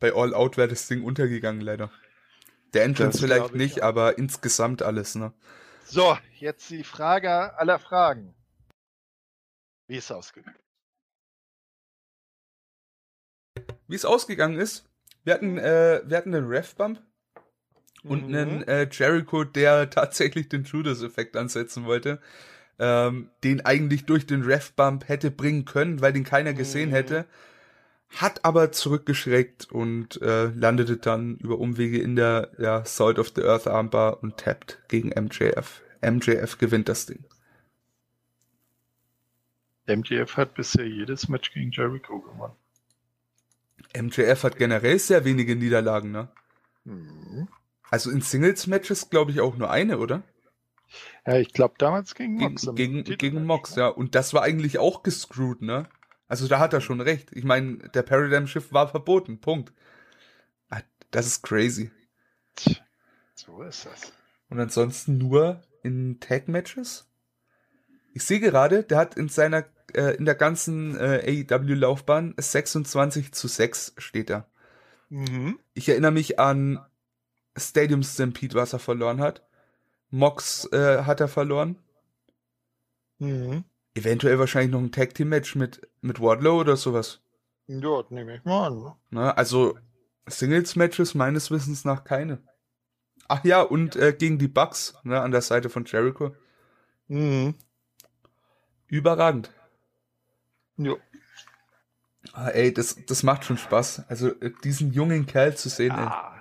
bei 0.00 0.12
All 0.14 0.34
Out 0.34 0.56
wäre 0.56 0.68
das 0.68 0.88
Ding 0.88 1.04
untergegangen, 1.04 1.60
leider. 1.60 1.90
Der 2.72 2.84
Entrance 2.84 3.18
vielleicht 3.18 3.54
nicht, 3.54 3.78
ja. 3.78 3.84
aber 3.84 4.18
insgesamt 4.18 4.82
alles, 4.82 5.14
ne? 5.14 5.32
So, 5.84 6.16
jetzt 6.38 6.70
die 6.70 6.84
Frage 6.84 7.58
aller 7.58 7.78
Fragen. 7.78 8.34
Wie 9.88 9.96
ist 9.96 10.04
es 10.04 10.12
ausgegangen? 10.12 10.56
Wie 13.88 13.96
es 13.96 14.04
ausgegangen 14.04 14.58
ist? 14.58 14.84
Wir 15.24 15.34
hatten, 15.34 15.58
äh, 15.58 16.02
wir 16.04 16.16
hatten 16.16 16.34
einen 16.34 16.46
Ref-Bump 16.46 17.02
und 18.04 18.28
mhm. 18.28 18.34
einen 18.36 18.68
äh, 18.68 18.88
Jericho, 18.90 19.42
der 19.42 19.90
tatsächlich 19.90 20.48
den 20.48 20.62
Judas-Effekt 20.62 21.36
ansetzen 21.36 21.84
wollte, 21.84 22.20
ähm, 22.78 23.30
den 23.42 23.64
eigentlich 23.66 24.06
durch 24.06 24.26
den 24.26 24.42
Ref-Bump 24.42 25.08
hätte 25.08 25.32
bringen 25.32 25.64
können, 25.64 26.00
weil 26.00 26.12
den 26.12 26.24
keiner 26.24 26.54
gesehen 26.54 26.90
mhm. 26.90 26.94
hätte, 26.94 27.26
hat 28.10 28.44
aber 28.44 28.72
zurückgeschreckt 28.72 29.70
und 29.70 30.20
äh, 30.20 30.46
landete 30.46 30.96
dann 30.96 31.36
über 31.36 31.58
Umwege 31.58 32.00
in 32.00 32.16
der 32.16 32.50
ja, 32.58 32.84
Salt 32.84 33.18
of 33.18 33.32
the 33.34 33.42
Earth 33.44 33.66
Armbar 33.66 34.22
und 34.22 34.36
tappt 34.36 34.82
gegen 34.88 35.08
MJF. 35.08 35.82
MJF 36.02 36.58
gewinnt 36.58 36.88
das 36.88 37.06
Ding. 37.06 37.24
MJF 39.86 40.36
hat 40.36 40.54
bisher 40.54 40.86
jedes 40.86 41.28
Match 41.28 41.52
gegen 41.52 41.70
Jericho 41.70 42.20
gewonnen. 42.20 42.54
MJF 43.96 44.44
hat 44.44 44.56
generell 44.56 44.98
sehr 44.98 45.24
wenige 45.24 45.56
Niederlagen, 45.56 46.10
ne? 46.12 46.28
Mhm. 46.84 47.48
Also 47.90 48.10
in 48.10 48.20
Singles-Matches 48.20 49.10
glaube 49.10 49.32
ich 49.32 49.40
auch 49.40 49.56
nur 49.56 49.70
eine, 49.70 49.98
oder? 49.98 50.22
Ja, 51.26 51.36
ich 51.36 51.52
glaube 51.52 51.74
damals 51.78 52.14
gegen 52.14 52.36
Mox. 52.36 52.62
Gegen, 52.74 53.04
gegen, 53.04 53.18
gegen 53.18 53.44
Mox, 53.44 53.74
ja. 53.74 53.88
Und 53.88 54.14
das 54.14 54.32
war 54.32 54.42
eigentlich 54.42 54.78
auch 54.78 55.02
gescrewt, 55.02 55.62
ne? 55.62 55.88
Also 56.30 56.46
da 56.46 56.60
hat 56.60 56.72
er 56.72 56.80
schon 56.80 57.00
recht. 57.00 57.32
Ich 57.32 57.42
meine, 57.42 57.78
der 57.90 58.02
Paradigm 58.02 58.46
Shift 58.46 58.72
war 58.72 58.88
verboten. 58.88 59.40
Punkt. 59.40 59.72
Ah, 60.68 60.80
das 61.10 61.26
ist 61.26 61.42
crazy. 61.42 61.90
So 63.34 63.62
ist 63.62 63.84
das. 63.84 64.12
Und 64.48 64.60
ansonsten 64.60 65.18
nur 65.18 65.60
in 65.82 66.20
Tag 66.20 66.46
Matches? 66.46 67.08
Ich 68.14 68.22
sehe 68.22 68.38
gerade, 68.38 68.84
der 68.84 68.98
hat 68.98 69.16
in 69.16 69.28
seiner 69.28 69.64
äh, 69.92 70.14
in 70.14 70.24
der 70.24 70.36
ganzen 70.36 70.96
äh, 70.96 71.44
AEW 71.50 71.74
Laufbahn 71.74 72.34
26 72.36 73.32
zu 73.32 73.48
6 73.48 73.94
steht 73.98 74.30
da. 74.30 74.46
Mhm. 75.08 75.58
Ich 75.74 75.88
erinnere 75.88 76.12
mich 76.12 76.38
an 76.38 76.78
Stadium 77.56 78.04
Stampede, 78.04 78.54
was 78.54 78.72
er 78.72 78.78
verloren 78.78 79.20
hat. 79.20 79.44
Mox 80.10 80.70
äh, 80.72 81.02
hat 81.02 81.18
er 81.18 81.26
verloren. 81.26 81.76
Mhm. 83.18 83.64
Eventuell 84.00 84.38
wahrscheinlich 84.38 84.72
noch 84.72 84.80
ein 84.80 84.92
Tag 84.92 85.14
Team 85.14 85.28
Match 85.28 85.56
mit 85.56 85.86
mit 86.00 86.20
Wardlow 86.20 86.58
oder 86.58 86.76
sowas. 86.76 87.20
Ja, 87.66 88.02
nehme 88.08 88.36
ich 88.36 88.44
mal 88.44 88.68
an. 88.68 88.94
Na, 89.10 89.32
also 89.32 89.78
Singles 90.26 90.74
Matches 90.74 91.14
meines 91.14 91.50
Wissens 91.50 91.84
nach 91.84 92.04
keine. 92.04 92.38
Ach 93.28 93.44
ja, 93.44 93.60
und 93.60 93.96
äh, 93.96 94.14
gegen 94.18 94.38
die 94.38 94.48
Bucks 94.48 94.94
ne, 95.04 95.20
an 95.20 95.32
der 95.32 95.42
Seite 95.42 95.68
von 95.68 95.84
Jericho. 95.84 96.34
Mhm. 97.08 97.54
Überragend. 98.86 99.52
Jo. 100.78 100.98
Ah, 102.32 102.48
ey, 102.48 102.72
das, 102.72 102.96
das 103.06 103.22
macht 103.22 103.44
schon 103.44 103.58
Spaß. 103.58 104.04
Also 104.08 104.28
äh, 104.40 104.50
diesen 104.64 104.92
jungen 104.92 105.26
Kerl 105.26 105.56
zu 105.56 105.68
sehen. 105.68 105.92
Ah, 105.92 106.40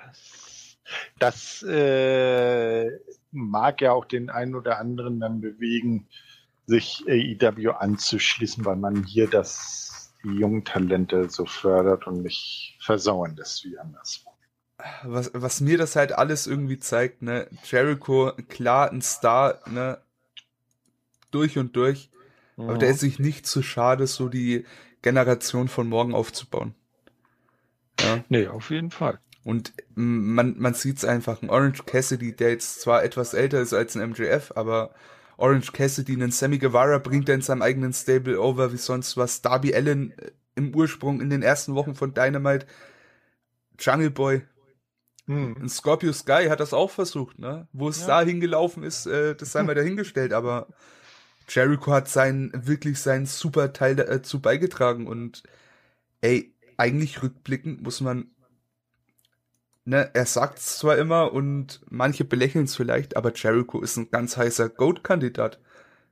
das 1.20 1.62
äh, 1.64 2.90
mag 3.32 3.82
ja 3.82 3.92
auch 3.92 4.06
den 4.06 4.30
einen 4.30 4.56
oder 4.56 4.80
anderen 4.80 5.20
dann 5.20 5.42
bewegen, 5.42 6.08
sich 6.70 7.04
AEW 7.08 7.72
anzuschließen, 7.72 8.64
weil 8.64 8.78
man 8.78 9.04
hier 9.04 9.28
das 9.28 10.14
die 10.24 10.30
jungen 10.30 10.66
Talente 10.66 11.30
so 11.30 11.46
fördert 11.46 12.06
und 12.08 12.22
nicht 12.22 12.78
versauen 12.82 13.36
lässt 13.36 13.64
wie 13.66 13.78
anderswo. 13.78 14.32
Was, 15.04 15.32
was 15.34 15.62
mir 15.62 15.78
das 15.78 15.96
halt 15.96 16.14
alles 16.14 16.48
irgendwie 16.48 16.80
zeigt, 16.80 17.22
ne, 17.22 17.48
Jericho, 17.64 18.34
klar, 18.48 18.92
ein 18.92 19.02
Star, 19.02 19.60
ne, 19.70 19.98
durch 21.32 21.58
und 21.58 21.76
durch, 21.76 22.10
aber 22.58 22.78
der 22.78 22.90
ist 22.90 23.00
sich 23.00 23.20
nicht 23.20 23.46
zu 23.46 23.62
schade, 23.62 24.06
so 24.08 24.28
die 24.28 24.66
Generation 25.02 25.70
von 25.70 25.88
morgen 25.88 26.14
aufzubauen. 26.14 26.76
Ja. 28.02 28.24
Nee, 28.28 28.48
auf 28.48 28.70
jeden 28.70 28.92
Fall. 28.92 29.20
Und 29.46 29.74
man, 29.96 30.56
man 30.60 30.74
sieht's 30.74 31.06
einfach. 31.06 31.42
Ein 31.42 31.50
Orange 31.50 31.84
Cassidy, 31.86 32.36
der 32.36 32.50
jetzt 32.50 32.82
zwar 32.82 33.04
etwas 33.04 33.34
älter 33.34 33.62
ist 33.62 33.74
als 33.74 33.96
ein 33.96 34.10
MJF, 34.10 34.52
aber 34.56 34.94
Orange 35.40 35.72
Cassidy, 35.72 36.14
einen 36.14 36.32
Sammy 36.32 36.58
Guevara 36.58 36.98
bringt 36.98 37.30
er 37.30 37.36
in 37.36 37.42
seinem 37.42 37.62
eigenen 37.62 37.94
Stable 37.94 38.42
over 38.42 38.74
wie 38.74 38.78
sonst 38.78 39.16
was. 39.16 39.42
Darby 39.42 39.74
Allen 39.74 40.12
äh, 40.18 40.32
im 40.56 40.76
Ursprung 40.76 41.22
in 41.22 41.30
den 41.30 41.42
ersten 41.42 41.76
Wochen 41.76 41.96
von 41.96 42.14
Dynamite. 42.14 42.68
Jungle 43.80 44.12
Boy. 44.12 44.42
Hm. 45.28 45.56
Ein 45.62 45.70
Scorpio 45.70 46.12
Sky 46.12 46.48
hat 46.50 46.60
das 46.60 46.74
auch 46.74 46.92
versucht, 46.92 47.40
ne? 47.40 47.68
Wo 47.72 47.88
es 47.88 48.02
ja. 48.02 48.08
da 48.08 48.22
hingelaufen 48.22 48.84
ist, 48.84 49.06
äh, 49.06 49.36
das 49.36 49.52
sei 49.52 49.64
mal 49.64 49.76
dahingestellt, 49.76 50.34
aber 50.34 50.68
Jericho 51.48 51.92
hat 51.92 52.10
seinen, 52.10 52.52
wirklich 52.68 53.00
seinen 53.00 53.26
super 53.26 53.72
Teil 53.72 53.96
dazu 53.96 54.38
äh, 54.38 54.42
beigetragen 54.42 55.08
und 55.08 55.44
ey, 56.22 56.54
eigentlich 56.78 57.24
rückblickend 57.24 57.82
muss 57.82 58.02
man, 58.02 58.32
ne, 59.90 60.12
er 60.14 60.26
sagt's 60.26 60.78
zwar 60.78 60.98
immer 60.98 61.34
und 61.34 61.82
manche 61.90 62.24
belächeln 62.24 62.66
es 62.66 62.76
vielleicht, 62.76 63.18
aber 63.18 63.34
Jericho 63.34 63.82
ist 63.82 63.98
ein 63.98 64.12
ganz 64.12 64.38
heißer 64.38 64.70
Goat-Kandidat. 64.70 65.60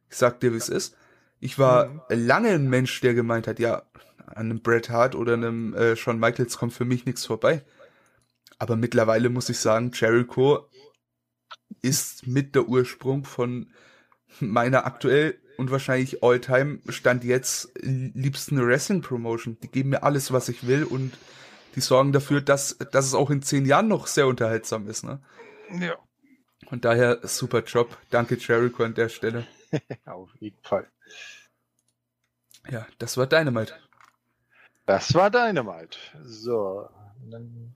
Ich 0.10 0.18
sag 0.18 0.40
dir, 0.40 0.54
wie 0.54 0.58
es 0.58 0.70
ist. 0.70 0.96
Ich 1.40 1.60
war 1.60 1.88
mhm. 1.88 2.02
lange 2.10 2.50
ein 2.50 2.70
Mensch, 2.70 3.00
der 3.02 3.14
gemeint 3.14 3.48
hat, 3.48 3.60
ja, 3.60 3.84
an 4.26 4.50
einem 4.50 4.62
Bret 4.62 4.90
Hart 4.90 5.16
oder 5.16 5.34
einem 5.34 5.74
äh, 5.74 5.96
Shawn 5.96 6.20
Michaels 6.20 6.58
kommt 6.58 6.74
für 6.74 6.86
mich 6.86 7.06
nichts 7.06 7.26
vorbei. 7.26 7.64
Aber 8.58 8.76
mittlerweile 8.76 9.30
muss 9.30 9.50
ich 9.50 9.60
sagen, 9.60 9.92
Jericho 9.94 10.68
ist 11.82 12.28
mit 12.28 12.56
der 12.56 12.68
Ursprung 12.68 13.24
von 13.24 13.72
meiner 14.40 14.86
aktuell 14.86 15.40
und 15.58 15.72
wahrscheinlich 15.72 16.24
All-Time 16.24 16.80
Stand 16.90 17.24
jetzt 17.24 17.72
liebsten 17.82 18.60
Wrestling-Promotion. 18.60 19.58
Die 19.62 19.70
geben 19.70 19.90
mir 19.90 20.04
alles, 20.04 20.32
was 20.34 20.50
ich 20.50 20.68
will 20.68 20.84
und 20.84 21.14
die 21.78 21.82
sorgen 21.82 22.12
dafür, 22.12 22.42
dass, 22.42 22.76
dass 22.92 23.06
es 23.06 23.14
auch 23.14 23.30
in 23.30 23.44
zehn 23.44 23.66
Jahren 23.66 23.88
noch 23.88 24.08
sehr 24.08 24.26
unterhaltsam 24.26 24.90
ist. 24.90 25.04
Ne? 25.04 25.20
Ja. 25.80 25.96
Und 26.72 26.86
daher 26.86 27.20
super 27.22 27.64
Job. 27.64 27.96
Danke 28.10 28.36
Jericho 28.36 28.84
an 28.84 28.96
der 28.96 29.10
Stelle. 29.10 29.46
Auf 30.06 30.32
jeden 30.40 30.58
Fall. 30.64 30.88
Ja, 32.68 32.88
das 32.98 33.16
war 33.16 33.28
Dynamite. 33.28 33.76
Das 34.88 35.14
war 35.14 35.30
Dynamite. 35.30 36.00
So, 36.24 36.90
dann 37.30 37.76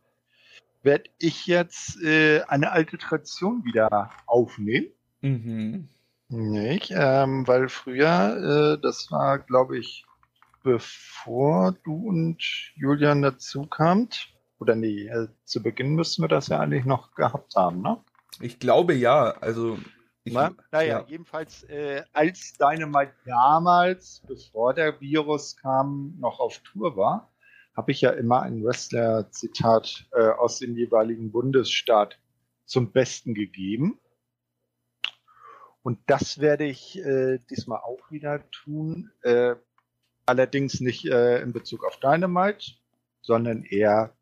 werde 0.81 1.11
ich 1.19 1.45
jetzt 1.45 2.01
äh, 2.01 2.41
eine 2.47 2.71
alte 2.71 2.97
Tradition 2.97 3.63
wieder 3.65 4.09
aufnehmen. 4.25 4.87
Mhm. 5.21 5.89
Nicht? 6.27 6.91
Ähm, 6.95 7.47
weil 7.47 7.69
früher, 7.69 8.77
äh, 8.77 8.81
das 8.81 9.11
war, 9.11 9.37
glaube 9.37 9.77
ich, 9.77 10.05
bevor 10.63 11.73
du 11.83 12.09
und 12.09 12.41
Julian 12.75 13.21
dazu 13.21 13.65
kamt. 13.65 14.33
Oder 14.59 14.75
nee, 14.75 15.07
äh, 15.07 15.27
zu 15.43 15.63
Beginn 15.63 15.95
müssten 15.95 16.21
wir 16.21 16.27
das 16.27 16.47
ja 16.47 16.59
eigentlich 16.59 16.85
noch 16.85 17.15
gehabt 17.15 17.55
haben, 17.55 17.81
ne? 17.81 18.03
Ich 18.39 18.59
glaube 18.59 18.93
ja. 18.93 19.31
Also 19.41 19.77
ich, 20.23 20.33
Na, 20.33 20.51
naja, 20.71 20.99
ja. 20.99 21.05
jedenfalls 21.07 21.63
äh, 21.63 22.03
als 22.13 22.53
Dynamite 22.53 23.13
damals, 23.25 24.21
bevor 24.27 24.73
der 24.73 25.01
Virus 25.01 25.57
kam, 25.57 26.15
noch 26.19 26.39
auf 26.39 26.59
Tour 26.59 26.95
war, 26.95 27.31
habe 27.75 27.91
ich 27.91 28.01
ja 28.01 28.11
immer 28.11 28.41
ein 28.43 28.63
Wrestler-Zitat 28.63 30.07
äh, 30.11 30.29
aus 30.29 30.59
dem 30.59 30.77
jeweiligen 30.77 31.31
Bundesstaat 31.31 32.19
zum 32.65 32.91
Besten 32.91 33.33
gegeben. 33.33 33.99
Und 35.81 35.99
das 36.05 36.39
werde 36.39 36.65
ich 36.65 36.99
äh, 36.99 37.39
diesmal 37.49 37.79
auch 37.79 38.11
wieder 38.11 38.49
tun. 38.51 39.11
Äh, 39.23 39.55
allerdings 40.25 40.79
nicht 40.81 41.05
äh, 41.05 41.41
in 41.41 41.53
Bezug 41.53 41.85
auf 41.85 41.97
Dynamite, 41.97 42.73
sondern 43.21 43.63
eher 43.63 44.15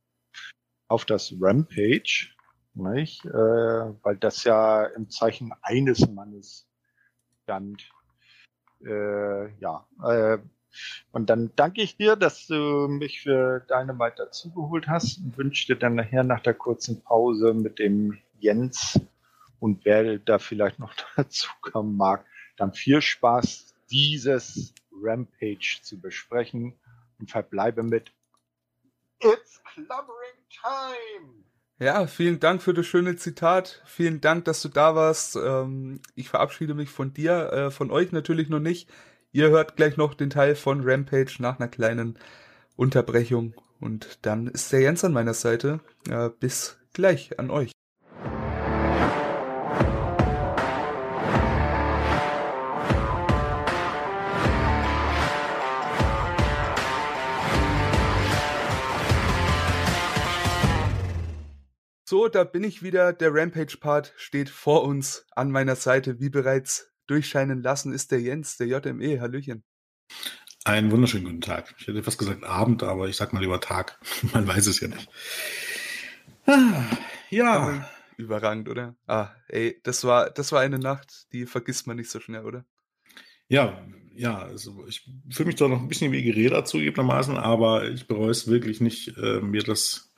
auf 0.88 1.06
das 1.06 1.34
Rampage 1.40 2.30
nicht? 2.74 3.26
Äh, 3.26 3.32
weil 3.32 4.18
das 4.18 4.44
ja 4.44 4.86
im 4.86 5.10
Zeichen 5.10 5.54
eines 5.62 6.08
Mannes 6.10 6.68
stand. 7.44 7.90
Äh, 8.86 9.54
ja, 9.60 9.88
äh, 10.04 10.38
und 11.12 11.30
dann 11.30 11.52
danke 11.56 11.82
ich 11.82 11.98
dir, 11.98 12.16
dass 12.16 12.48
du 12.48 12.88
mich 12.88 13.22
für 13.22 13.62
Dynamite 13.62 14.18
dazugeholt 14.18 14.88
hast 14.88 15.18
und 15.18 15.38
wünsche 15.38 15.68
dir 15.68 15.80
dann 15.80 15.96
nachher 15.96 16.24
nach 16.24 16.42
der 16.42 16.54
kurzen 16.54 17.02
Pause 17.02 17.54
mit 17.54 17.80
dem 17.80 18.20
Jens 18.40 19.00
und 19.60 19.84
wer 19.86 20.20
da 20.20 20.40
vielleicht 20.40 20.80
noch 20.80 20.94
dazu 21.16 21.50
kommen 21.62 21.98
mag, 21.98 22.26
dann 22.58 22.74
viel 22.74 23.02
Spaß, 23.02 23.74
dieses 23.92 24.74
Rampage 25.02 25.80
zu 25.82 26.00
besprechen 26.00 26.80
und 27.20 27.30
verbleibe 27.32 27.84
mit 27.84 28.12
It's 29.22 29.62
Clubbering 29.74 30.40
Time! 30.50 31.44
Ja, 31.80 32.08
vielen 32.08 32.40
Dank 32.42 32.62
für 32.62 32.74
das 32.74 32.86
schöne 32.86 33.16
Zitat. 33.16 33.82
Vielen 33.86 34.20
Dank, 34.20 34.46
dass 34.46 34.62
du 34.62 34.68
da 34.68 34.96
warst. 34.96 35.38
Ähm, 35.38 36.02
ich 36.14 36.28
verabschiede 36.28 36.74
mich 36.74 36.90
von 36.90 37.14
dir, 37.14 37.54
äh, 37.54 37.72
von 37.72 37.90
euch 37.90 38.12
natürlich 38.12 38.50
noch 38.50 38.60
nicht. 38.60 38.90
Ihr 39.32 39.50
hört 39.50 39.78
gleich 39.78 39.96
noch 39.96 40.14
den 40.14 40.30
Teil 40.30 40.56
von 40.56 40.82
Rampage 40.84 41.38
nach 41.40 41.60
einer 41.60 41.70
kleinen 41.70 42.20
Unterbrechung. 42.76 43.54
Und 43.80 44.20
dann 44.24 44.48
ist 44.48 44.74
der 44.74 44.82
Jens 44.82 45.06
an 45.06 45.14
meiner 45.14 45.34
Seite. 45.34 45.80
bis 46.40 46.78
gleich 46.94 47.40
an 47.40 47.50
euch. 47.50 47.72
So, 62.10 62.28
da 62.28 62.44
bin 62.44 62.64
ich 62.64 62.82
wieder. 62.82 63.14
Der 63.14 63.32
Rampage-Part 63.32 64.16
steht 64.18 64.50
vor 64.50 64.84
uns 64.84 65.28
an 65.36 65.52
meiner 65.52 65.76
Seite. 65.76 66.20
Wie 66.20 66.32
bereits 66.32 66.92
durchscheinen 67.06 67.62
lassen, 67.62 67.94
ist 67.94 68.12
der 68.12 68.20
Jens, 68.20 68.58
der 68.58 68.66
JME. 68.66 69.22
Hallöchen. 69.22 69.64
Einen 70.64 70.90
wunderschönen 70.90 71.26
guten 71.26 71.42
Tag. 71.42 71.76
Ich 71.78 71.86
hätte 71.86 72.02
fast 72.02 72.18
gesagt 72.18 72.44
Abend, 72.44 72.82
aber 72.82 73.10
ich 73.10 73.16
sag 73.16 73.32
mal 73.32 73.42
lieber 73.42 73.62
Tag. 73.62 74.00
Man 74.34 74.48
weiß 74.48 74.66
es 74.66 74.80
ja 74.80 74.88
nicht. 74.88 75.08
Ah, 76.48 76.84
ja. 77.30 77.88
überragend, 78.18 78.70
oder? 78.70 78.96
Ah, 79.06 79.30
ey, 79.48 79.80
das 79.84 80.04
war, 80.04 80.32
das 80.32 80.52
war 80.52 80.62
eine 80.62 80.80
Nacht, 80.80 81.32
die 81.32 81.46
vergisst 81.46 81.86
man 81.86 81.98
nicht 81.98 82.10
so 82.10 82.20
schnell, 82.20 82.44
oder? 82.44 82.66
Ja, 83.50 83.86
ja, 84.16 84.40
also 84.40 84.84
ich 84.88 85.08
fühle 85.30 85.46
mich 85.46 85.58
da 85.58 85.68
noch 85.68 85.80
ein 85.80 85.88
bisschen 85.88 86.12
wie 86.12 86.24
geredet 86.24 86.68
zugegebenermaßen, 86.68 87.38
aber 87.38 87.88
ich 87.88 88.08
bereue 88.08 88.32
es 88.32 88.48
wirklich 88.48 88.82
nicht, 88.82 89.16
äh, 89.16 89.42
mir 89.42 89.62
das 89.62 90.09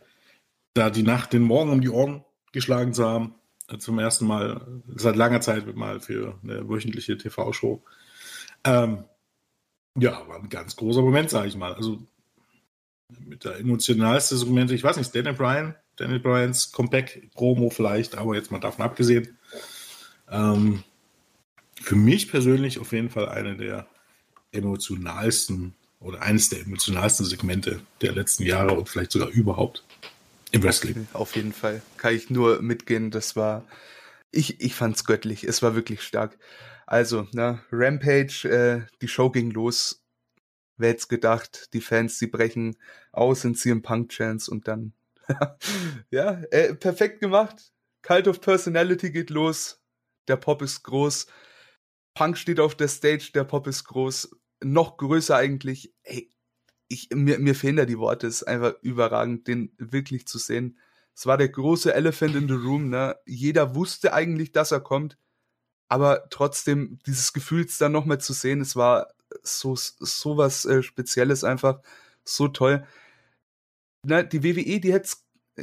da 0.74 0.90
die 0.90 1.04
Nacht 1.04 1.34
den 1.34 1.44
Morgen 1.44 1.72
um 1.72 1.82
die 1.82 1.90
Ohren 1.90 2.24
geschlagen 2.52 2.94
zu 2.94 3.06
haben. 3.06 3.36
Zum 3.80 4.00
ersten 4.00 4.26
Mal 4.26 4.82
seit 4.96 5.16
langer 5.16 5.40
Zeit 5.40 5.76
mal 5.76 6.02
für 6.02 6.38
eine 6.44 6.68
wöchentliche 6.68 7.18
TV-Show. 7.18 7.82
Ähm, 8.66 9.06
ja, 9.98 10.28
war 10.28 10.40
ein 10.40 10.50
ganz 10.50 10.76
großer 10.76 11.02
Moment, 11.02 11.30
sage 11.30 11.48
ich 11.48 11.56
mal. 11.56 11.74
Also 11.74 12.00
mit 13.20 13.46
der 13.46 13.60
emotionalste 13.60 14.38
Segmente, 14.38 14.74
ich 14.74 14.84
weiß 14.84 14.98
nicht, 14.98 15.14
Daniel 15.16 15.34
Bryan, 15.34 15.76
Daniel 15.96 16.20
Bryans 16.20 16.72
Comeback-Promo 16.72 17.70
vielleicht, 17.70 18.18
aber 18.18 18.36
jetzt 18.36 18.52
mal 18.52 18.60
davon 18.60 18.86
abgesehen. 18.86 19.38
Ähm, 20.30 20.84
für 21.76 21.96
mich 21.96 22.30
persönlich 22.30 22.80
auf 22.80 22.92
jeden 22.92 23.10
Fall 23.10 23.30
eine 23.30 23.58
der 23.58 23.88
emotionalsten 24.52 25.74
oder 26.00 26.22
eines 26.22 26.50
der 26.50 26.62
emotionalsten 26.62 27.26
Segmente 27.26 27.82
der 28.02 28.14
letzten 28.14 28.44
Jahre 28.44 28.74
und 28.74 28.90
vielleicht 28.90 29.12
sogar 29.12 29.30
überhaupt. 29.30 29.84
Im 30.52 30.64
Wrestling. 30.64 31.08
Auf 31.14 31.36
jeden 31.36 31.54
Fall. 31.54 31.82
Kann 31.98 32.14
ich 32.14 32.30
nur 32.30 32.62
mitgehen. 32.62 33.10
Das 33.10 33.36
war, 33.36 33.66
ich, 34.32 34.60
ich 34.62 34.76
fand's 34.76 35.06
göttlich. 35.06 35.44
Es 35.44 35.62
war 35.62 35.76
wirklich 35.76 36.02
stark. 36.02 36.38
Also, 36.86 37.28
ne, 37.32 37.64
Rampage, 37.72 38.50
äh, 38.50 38.82
die 39.02 39.08
Show 39.08 39.30
ging 39.30 39.52
los. 39.52 40.04
Wer 40.78 40.90
hätte 40.90 41.08
gedacht, 41.08 41.74
die 41.74 41.80
Fans, 41.80 42.20
die 42.20 42.28
brechen 42.28 42.76
aus 43.14 43.46
in 43.46 43.56
CM 43.56 43.82
Punk 43.82 44.10
Chance 44.10 44.52
und 44.52 44.68
dann, 44.68 44.94
ja, 46.10 46.42
äh, 46.52 46.74
perfekt 46.74 47.22
gemacht. 47.22 47.72
Cult 48.02 48.28
of 48.28 48.42
Personality 48.42 49.12
geht 49.12 49.30
los. 49.30 49.82
Der 50.28 50.36
Pop 50.36 50.62
ist 50.62 50.84
groß. 50.84 51.28
Punk 52.14 52.38
steht 52.38 52.60
auf 52.60 52.76
der 52.76 52.88
Stage, 52.88 53.32
der 53.34 53.44
Pop 53.44 53.68
ist 53.68 53.86
groß. 53.86 54.36
Noch 54.64 54.98
größer 54.98 55.36
eigentlich. 55.36 55.94
Ey, 56.04 56.30
ich, 56.92 57.10
mir, 57.14 57.40
mir 57.40 57.56
fehlen 57.56 57.78
da 57.78 57.86
die 57.86 58.00
Worte, 58.00 58.28
es 58.28 58.42
ist 58.42 58.48
einfach 58.48 58.74
überragend, 58.82 59.48
den 59.48 59.74
wirklich 59.78 60.28
zu 60.28 60.38
sehen. 60.38 60.78
Es 61.16 61.26
war 61.26 61.38
der 61.38 61.50
große 61.50 61.94
Elephant 61.94 62.36
in 62.36 62.48
the 62.48 62.54
Room, 62.54 62.90
ne? 62.90 63.16
Jeder 63.26 63.76
wusste 63.76 64.14
eigentlich, 64.14 64.52
dass 64.52 64.72
er 64.72 64.82
kommt, 64.82 65.18
aber 65.90 66.30
trotzdem 66.30 67.00
dieses 67.06 67.34
Gefühls 67.34 67.78
dann 67.78 67.92
nochmal 67.92 68.20
zu 68.20 68.34
sehen, 68.34 68.62
es 68.62 68.76
war 68.76 69.14
so, 69.44 69.76
so 69.76 70.38
was 70.38 70.66
äh, 70.66 70.84
Spezielles 70.84 71.44
einfach, 71.44 71.82
so 72.24 72.48
toll. 72.48 72.86
Ne, 74.06 74.26
die 74.26 74.44
WWE, 74.44 74.80
die 74.80 74.94
hätte 74.94 75.10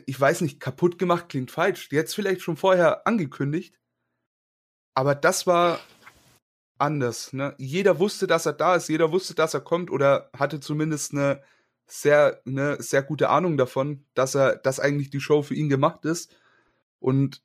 ich 0.07 0.21
weiß 0.21 0.43
nicht, 0.43 0.61
kaputt 0.61 0.99
gemacht 0.99 1.29
klingt 1.29 1.51
falsch, 1.51 1.89
die 1.89 1.97
hätte 1.97 2.09
es 2.09 2.15
vielleicht 2.15 2.43
schon 2.43 2.57
vorher 2.57 3.07
angekündigt, 3.07 3.79
aber 4.95 5.15
das 5.15 5.47
war 5.47 5.81
anders. 6.79 7.33
Ne? 7.33 7.55
Jeder 7.59 7.99
wusste, 7.99 8.27
dass 8.27 8.47
er 8.47 8.53
da 8.53 8.77
ist, 8.77 8.89
jeder 8.89 9.13
wusste, 9.13 9.35
dass 9.35 9.55
er 9.55 9.61
kommt 9.61 9.91
oder 9.91 10.31
hatte 10.37 10.61
zumindest 10.61 11.13
eine 11.13 11.43
sehr, 11.87 12.41
eine 12.47 12.81
sehr 12.83 13.03
gute 13.03 13.31
Ahnung 13.31 13.57
davon, 13.57 14.05
dass 14.15 14.35
er, 14.35 14.57
dass 14.57 14.81
eigentlich 14.81 15.11
die 15.11 15.21
Show 15.21 15.43
für 15.43 15.55
ihn 15.55 15.69
gemacht 15.69 16.05
ist. 16.05 16.37
Und 17.01 17.43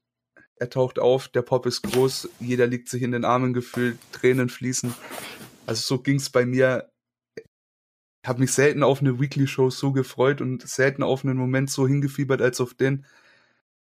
er 0.56 0.70
taucht 0.70 1.00
auf, 1.00 1.28
der 1.28 1.42
Pop 1.42 1.66
ist 1.66 1.82
groß, 1.82 2.30
jeder 2.40 2.68
liegt 2.68 2.90
sich 2.90 3.04
in 3.04 3.12
den 3.12 3.26
Armen 3.26 3.54
gefühlt, 3.54 3.98
Tränen 4.12 4.50
fließen. 4.50 4.94
Also 5.66 5.82
so 5.82 6.02
ging's 6.02 6.30
bei 6.30 6.46
mir. 6.46 6.90
Ich 7.36 8.30
habe 8.30 8.40
mich 8.40 8.54
selten 8.54 8.84
auf 8.84 9.02
eine 9.02 9.20
Weekly-Show 9.20 9.70
so 9.70 9.92
gefreut 9.92 10.42
und 10.42 10.68
selten 10.68 11.04
auf 11.04 11.26
einen 11.26 11.38
Moment 11.38 11.70
so 11.70 11.88
hingefiebert 11.88 12.42
als 12.42 12.62
auf 12.62 12.74
den. 12.74 13.06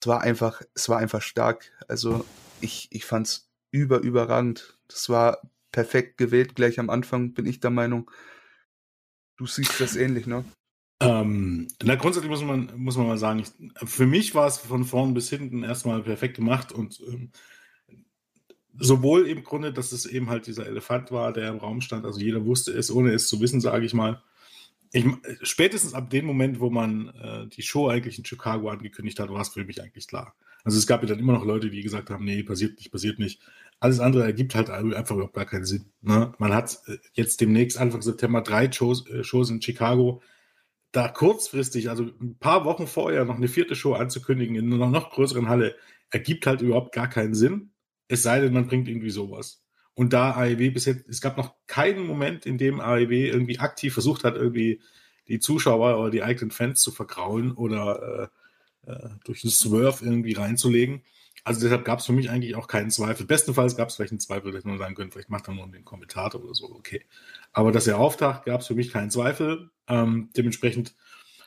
Es 0.00 0.06
war 0.06 0.20
einfach, 0.22 0.62
es 0.74 0.88
war 0.88 0.98
einfach 0.98 1.22
stark. 1.22 1.72
Also 1.88 2.24
ich, 2.60 2.88
ich 2.90 3.04
fand's 3.04 3.43
über, 3.74 3.98
überragend. 3.98 4.78
Das 4.86 5.08
war 5.08 5.38
perfekt 5.72 6.16
gewählt 6.16 6.54
gleich 6.54 6.78
am 6.78 6.90
Anfang, 6.90 7.34
bin 7.34 7.44
ich 7.44 7.58
der 7.58 7.70
Meinung. 7.70 8.08
Du 9.36 9.46
siehst 9.46 9.80
das 9.80 9.96
ähnlich, 9.96 10.26
ne? 10.28 10.44
Ähm, 11.00 11.66
na, 11.82 11.96
grundsätzlich 11.96 12.30
muss 12.30 12.42
man, 12.42 12.70
muss 12.76 12.96
man 12.96 13.08
mal 13.08 13.18
sagen, 13.18 13.40
ich, 13.40 13.48
für 13.88 14.06
mich 14.06 14.36
war 14.36 14.46
es 14.46 14.58
von 14.58 14.84
vorn 14.84 15.12
bis 15.12 15.28
hinten 15.28 15.64
erstmal 15.64 16.02
perfekt 16.04 16.36
gemacht 16.36 16.70
und 16.70 17.00
ähm, 17.08 17.32
sowohl 18.78 19.26
im 19.26 19.42
Grunde, 19.42 19.72
dass 19.72 19.90
es 19.90 20.06
eben 20.06 20.30
halt 20.30 20.46
dieser 20.46 20.68
Elefant 20.68 21.10
war, 21.10 21.32
der 21.32 21.48
im 21.48 21.58
Raum 21.58 21.80
stand, 21.80 22.04
also 22.04 22.20
jeder 22.20 22.44
wusste 22.46 22.70
es, 22.70 22.92
ohne 22.92 23.10
es 23.10 23.26
zu 23.26 23.40
wissen, 23.40 23.60
sage 23.60 23.84
ich 23.84 23.92
mal. 23.92 24.22
ich, 24.92 25.04
spätestens 25.42 25.94
ab 25.94 26.10
dem 26.10 26.26
Moment, 26.26 26.60
wo 26.60 26.70
man 26.70 27.08
äh, 27.08 27.48
die 27.48 27.62
Show 27.62 27.88
eigentlich 27.88 28.18
in 28.18 28.24
Chicago 28.24 28.68
angekündigt 28.68 29.18
hat, 29.18 29.30
war 29.30 29.40
es 29.40 29.48
für 29.48 29.64
mich 29.64 29.82
eigentlich 29.82 30.06
klar. 30.06 30.36
Also 30.64 30.78
es 30.78 30.86
gab 30.86 31.02
ja 31.02 31.08
dann 31.08 31.18
immer 31.18 31.34
noch 31.34 31.44
Leute, 31.44 31.68
die 31.68 31.82
gesagt 31.82 32.08
haben, 32.10 32.24
nee, 32.24 32.42
passiert 32.42 32.78
nicht, 32.78 32.90
passiert 32.90 33.18
nicht. 33.18 33.40
Alles 33.84 34.00
andere 34.00 34.24
ergibt 34.24 34.54
halt 34.54 34.70
einfach 34.70 35.14
überhaupt 35.14 35.34
gar 35.34 35.44
keinen 35.44 35.66
Sinn. 35.66 35.92
Ne? 36.00 36.32
Man 36.38 36.54
hat 36.54 36.78
äh, 36.86 36.96
jetzt 37.12 37.42
demnächst 37.42 37.76
Anfang 37.76 38.00
September 38.00 38.40
drei 38.40 38.72
Shows, 38.72 39.06
äh, 39.10 39.22
Shows 39.24 39.50
in 39.50 39.60
Chicago. 39.60 40.22
Da 40.90 41.08
kurzfristig, 41.08 41.90
also 41.90 42.04
ein 42.18 42.38
paar 42.38 42.64
Wochen 42.64 42.86
vorher, 42.86 43.26
noch 43.26 43.36
eine 43.36 43.46
vierte 43.46 43.76
Show 43.76 43.92
anzukündigen 43.92 44.56
in 44.56 44.72
einer 44.72 44.86
noch 44.86 45.10
größeren 45.10 45.50
Halle, 45.50 45.76
ergibt 46.08 46.46
halt 46.46 46.62
überhaupt 46.62 46.94
gar 46.94 47.10
keinen 47.10 47.34
Sinn. 47.34 47.72
Es 48.08 48.22
sei 48.22 48.40
denn, 48.40 48.54
man 48.54 48.68
bringt 48.68 48.88
irgendwie 48.88 49.10
sowas. 49.10 49.62
Und 49.92 50.14
da 50.14 50.30
AEW 50.30 50.70
bis 50.70 50.86
jetzt, 50.86 51.06
es 51.06 51.20
gab 51.20 51.36
noch 51.36 51.54
keinen 51.66 52.06
Moment, 52.06 52.46
in 52.46 52.56
dem 52.56 52.80
AEW 52.80 53.28
irgendwie 53.28 53.58
aktiv 53.58 53.92
versucht 53.92 54.24
hat, 54.24 54.34
irgendwie 54.34 54.80
die 55.28 55.40
Zuschauer 55.40 56.00
oder 56.00 56.10
die 56.10 56.22
eigenen 56.22 56.52
Fans 56.52 56.80
zu 56.80 56.90
vergraulen 56.90 57.52
oder 57.52 58.30
äh, 58.86 58.90
äh, 58.92 59.10
durch 59.26 59.44
einen 59.44 59.52
Swerve 59.52 60.02
irgendwie 60.06 60.32
reinzulegen. 60.32 61.02
Also 61.42 61.60
deshalb 61.60 61.84
gab 61.84 61.98
es 61.98 62.06
für 62.06 62.12
mich 62.12 62.30
eigentlich 62.30 62.54
auch 62.54 62.68
keinen 62.68 62.90
Zweifel. 62.90 63.26
Bestenfalls 63.26 63.76
gab 63.76 63.88
es 63.88 63.96
vielleicht 63.96 64.12
einen 64.12 64.20
Zweifel, 64.20 64.52
dass 64.52 64.64
man 64.64 64.78
sagen 64.78 64.94
könnte, 64.94 65.12
vielleicht 65.12 65.30
macht 65.30 65.48
er 65.48 65.54
nur 65.54 65.66
den 65.66 65.84
Kommentator 65.84 66.42
oder 66.42 66.54
so, 66.54 66.70
okay. 66.70 67.04
Aber 67.52 67.72
dass 67.72 67.86
er 67.86 67.98
auftaucht, 67.98 68.44
gab 68.44 68.60
es 68.60 68.66
für 68.66 68.74
mich 68.74 68.92
keinen 68.92 69.10
Zweifel. 69.10 69.70
Ähm, 69.88 70.30
dementsprechend 70.36 70.94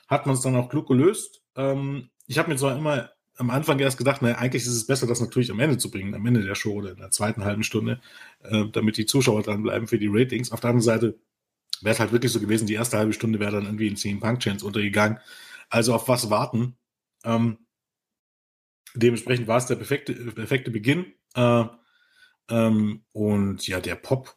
hat 0.06 0.26
man 0.26 0.34
es 0.34 0.40
dann 0.42 0.54
auch 0.56 0.68
klug 0.68 0.86
gelöst. 0.86 1.42
Ähm, 1.56 2.10
ich 2.26 2.38
habe 2.38 2.50
mir 2.50 2.56
zwar 2.56 2.76
immer 2.76 3.10
am 3.38 3.50
Anfang 3.50 3.78
erst 3.78 3.98
gedacht, 3.98 4.20
naja, 4.20 4.36
eigentlich 4.36 4.62
ist 4.62 4.68
es 4.68 4.86
besser, 4.86 5.06
das 5.06 5.20
natürlich 5.20 5.50
am 5.50 5.60
Ende 5.60 5.78
zu 5.78 5.90
bringen, 5.90 6.14
am 6.14 6.26
Ende 6.26 6.42
der 6.42 6.56
Show 6.56 6.72
oder 6.72 6.90
in 6.90 6.98
der 6.98 7.10
zweiten 7.10 7.44
halben 7.44 7.62
Stunde, 7.62 8.00
äh, 8.42 8.64
damit 8.72 8.96
die 8.96 9.06
Zuschauer 9.06 9.42
dranbleiben 9.42 9.86
für 9.86 9.98
die 9.98 10.08
Ratings. 10.10 10.50
Auf 10.50 10.60
der 10.60 10.70
anderen 10.70 10.84
Seite 10.84 11.18
wäre 11.80 11.94
es 11.94 12.00
halt 12.00 12.12
wirklich 12.12 12.32
so 12.32 12.40
gewesen, 12.40 12.66
die 12.66 12.74
erste 12.74 12.98
halbe 12.98 13.12
Stunde 13.12 13.38
wäre 13.38 13.52
dann 13.52 13.64
irgendwie 13.64 13.86
in 13.86 13.96
10 13.96 14.20
Punk 14.20 14.40
Chance 14.40 14.66
untergegangen. 14.66 15.18
Also 15.70 15.94
auf 15.94 16.08
was 16.08 16.30
warten? 16.30 16.76
Ähm, 17.24 17.58
dementsprechend 18.94 19.46
war 19.46 19.58
es 19.58 19.66
der 19.66 19.76
perfekte, 19.76 20.14
perfekte 20.14 20.70
Beginn. 20.70 21.12
Äh, 21.34 21.64
ähm, 22.50 23.04
und 23.12 23.66
ja, 23.66 23.80
der 23.80 23.96
Pop 23.96 24.36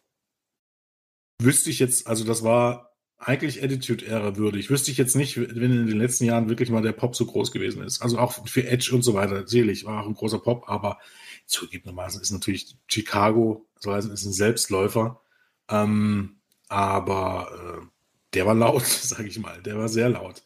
wüsste 1.40 1.70
ich 1.70 1.80
jetzt, 1.80 2.08
also 2.08 2.24
das 2.24 2.44
war 2.44 2.92
eigentlich 3.18 3.64
Attitude-Ära 3.64 4.36
würdig. 4.38 4.70
Wüsste 4.70 4.92
ich 4.92 4.98
jetzt 4.98 5.16
nicht, 5.16 5.38
wenn 5.38 5.72
in 5.72 5.88
den 5.88 5.98
letzten 5.98 6.26
Jahren 6.26 6.50
wirklich 6.50 6.70
mal 6.70 6.82
der 6.82 6.92
Pop 6.92 7.16
so 7.16 7.26
groß 7.26 7.52
gewesen 7.52 7.84
ist. 7.84 8.02
Also 8.02 8.18
auch 8.18 8.48
für 8.48 8.68
Edge 8.68 8.92
und 8.94 9.04
so 9.04 9.14
weiter. 9.14 9.48
Selig 9.48 9.86
war 9.86 10.02
auch 10.02 10.08
ein 10.08 10.16
großer 10.16 10.40
Pop, 10.40 10.68
aber 10.68 10.98
zugegebenermaßen 11.46 12.22
ist 12.22 12.32
natürlich 12.32 12.78
Chicago, 12.88 13.68
so 13.80 13.94
heißt 13.94 14.10
ist 14.10 14.26
ein 14.26 14.34
Selbstläufer. 14.34 15.22
Ähm, 15.70 16.38
aber 16.68 17.82
äh, 17.82 17.86
der 18.34 18.46
war 18.48 18.56
laut, 18.56 18.86
sage 18.86 19.28
ich 19.28 19.40
mal. 19.40 19.62
Der 19.62 19.78
war 19.78 19.88
sehr 19.88 20.10
laut. 20.10 20.44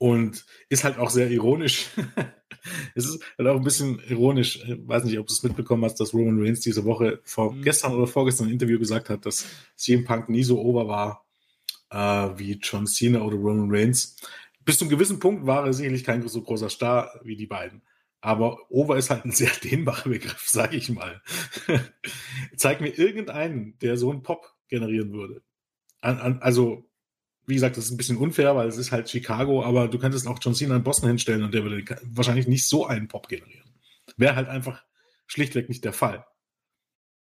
Und 0.00 0.46
ist 0.70 0.82
halt 0.82 0.98
auch 0.98 1.10
sehr 1.10 1.30
ironisch. 1.30 1.90
es 2.94 3.04
ist 3.04 3.22
halt 3.36 3.48
auch 3.48 3.56
ein 3.56 3.64
bisschen 3.64 4.00
ironisch. 4.08 4.64
Ich 4.64 4.88
weiß 4.88 5.04
nicht, 5.04 5.18
ob 5.18 5.26
du 5.26 5.34
es 5.34 5.42
mitbekommen 5.42 5.84
hast, 5.84 6.00
dass 6.00 6.14
Roman 6.14 6.40
Reigns 6.40 6.60
diese 6.60 6.86
Woche 6.86 7.20
vor 7.22 7.52
mhm. 7.52 7.60
gestern 7.60 7.92
oder 7.92 8.06
vorgestern 8.06 8.46
ein 8.46 8.54
Interview 8.54 8.78
gesagt 8.78 9.10
hat, 9.10 9.26
dass 9.26 9.46
CM 9.76 10.04
Punk 10.04 10.30
nie 10.30 10.42
so 10.42 10.58
over 10.58 10.88
war 10.88 11.26
äh, 11.90 12.38
wie 12.38 12.58
John 12.62 12.86
Cena 12.86 13.20
oder 13.20 13.36
Roman 13.36 13.68
Reigns. 13.70 14.16
Bis 14.64 14.78
zu 14.78 14.84
einem 14.84 14.90
gewissen 14.90 15.18
Punkt 15.18 15.46
war 15.46 15.66
er 15.66 15.74
sicherlich 15.74 16.04
kein 16.04 16.26
so 16.26 16.40
großer 16.40 16.70
Star 16.70 17.20
wie 17.22 17.36
die 17.36 17.46
beiden. 17.46 17.82
Aber 18.22 18.70
Over 18.70 18.96
ist 18.96 19.10
halt 19.10 19.24
ein 19.24 19.32
sehr 19.32 19.50
dehnbarer 19.50 20.08
Begriff, 20.08 20.44
sage 20.48 20.76
ich 20.76 20.88
mal. 20.88 21.22
Zeig 22.56 22.80
mir 22.80 22.90
irgendeinen, 22.90 23.78
der 23.80 23.98
so 23.98 24.10
einen 24.10 24.22
Pop 24.22 24.54
generieren 24.68 25.12
würde. 25.12 25.42
An, 26.00 26.18
an, 26.18 26.38
also, 26.40 26.89
wie 27.50 27.54
gesagt, 27.54 27.76
das 27.76 27.86
ist 27.86 27.90
ein 27.90 27.98
bisschen 27.98 28.16
unfair, 28.16 28.56
weil 28.56 28.68
es 28.68 28.78
ist 28.78 28.92
halt 28.92 29.10
Chicago, 29.10 29.62
aber 29.62 29.88
du 29.88 29.98
könntest 29.98 30.26
auch 30.26 30.38
John 30.40 30.54
Cena 30.54 30.76
in 30.76 30.82
Boston 30.82 31.08
hinstellen 31.08 31.42
und 31.42 31.52
der 31.52 31.64
würde 31.64 31.84
wahrscheinlich 32.04 32.46
nicht 32.46 32.66
so 32.66 32.86
einen 32.86 33.08
Pop 33.08 33.28
generieren. 33.28 33.74
Wäre 34.16 34.36
halt 34.36 34.48
einfach 34.48 34.82
schlichtweg 35.26 35.68
nicht 35.68 35.84
der 35.84 35.92
Fall. 35.92 36.24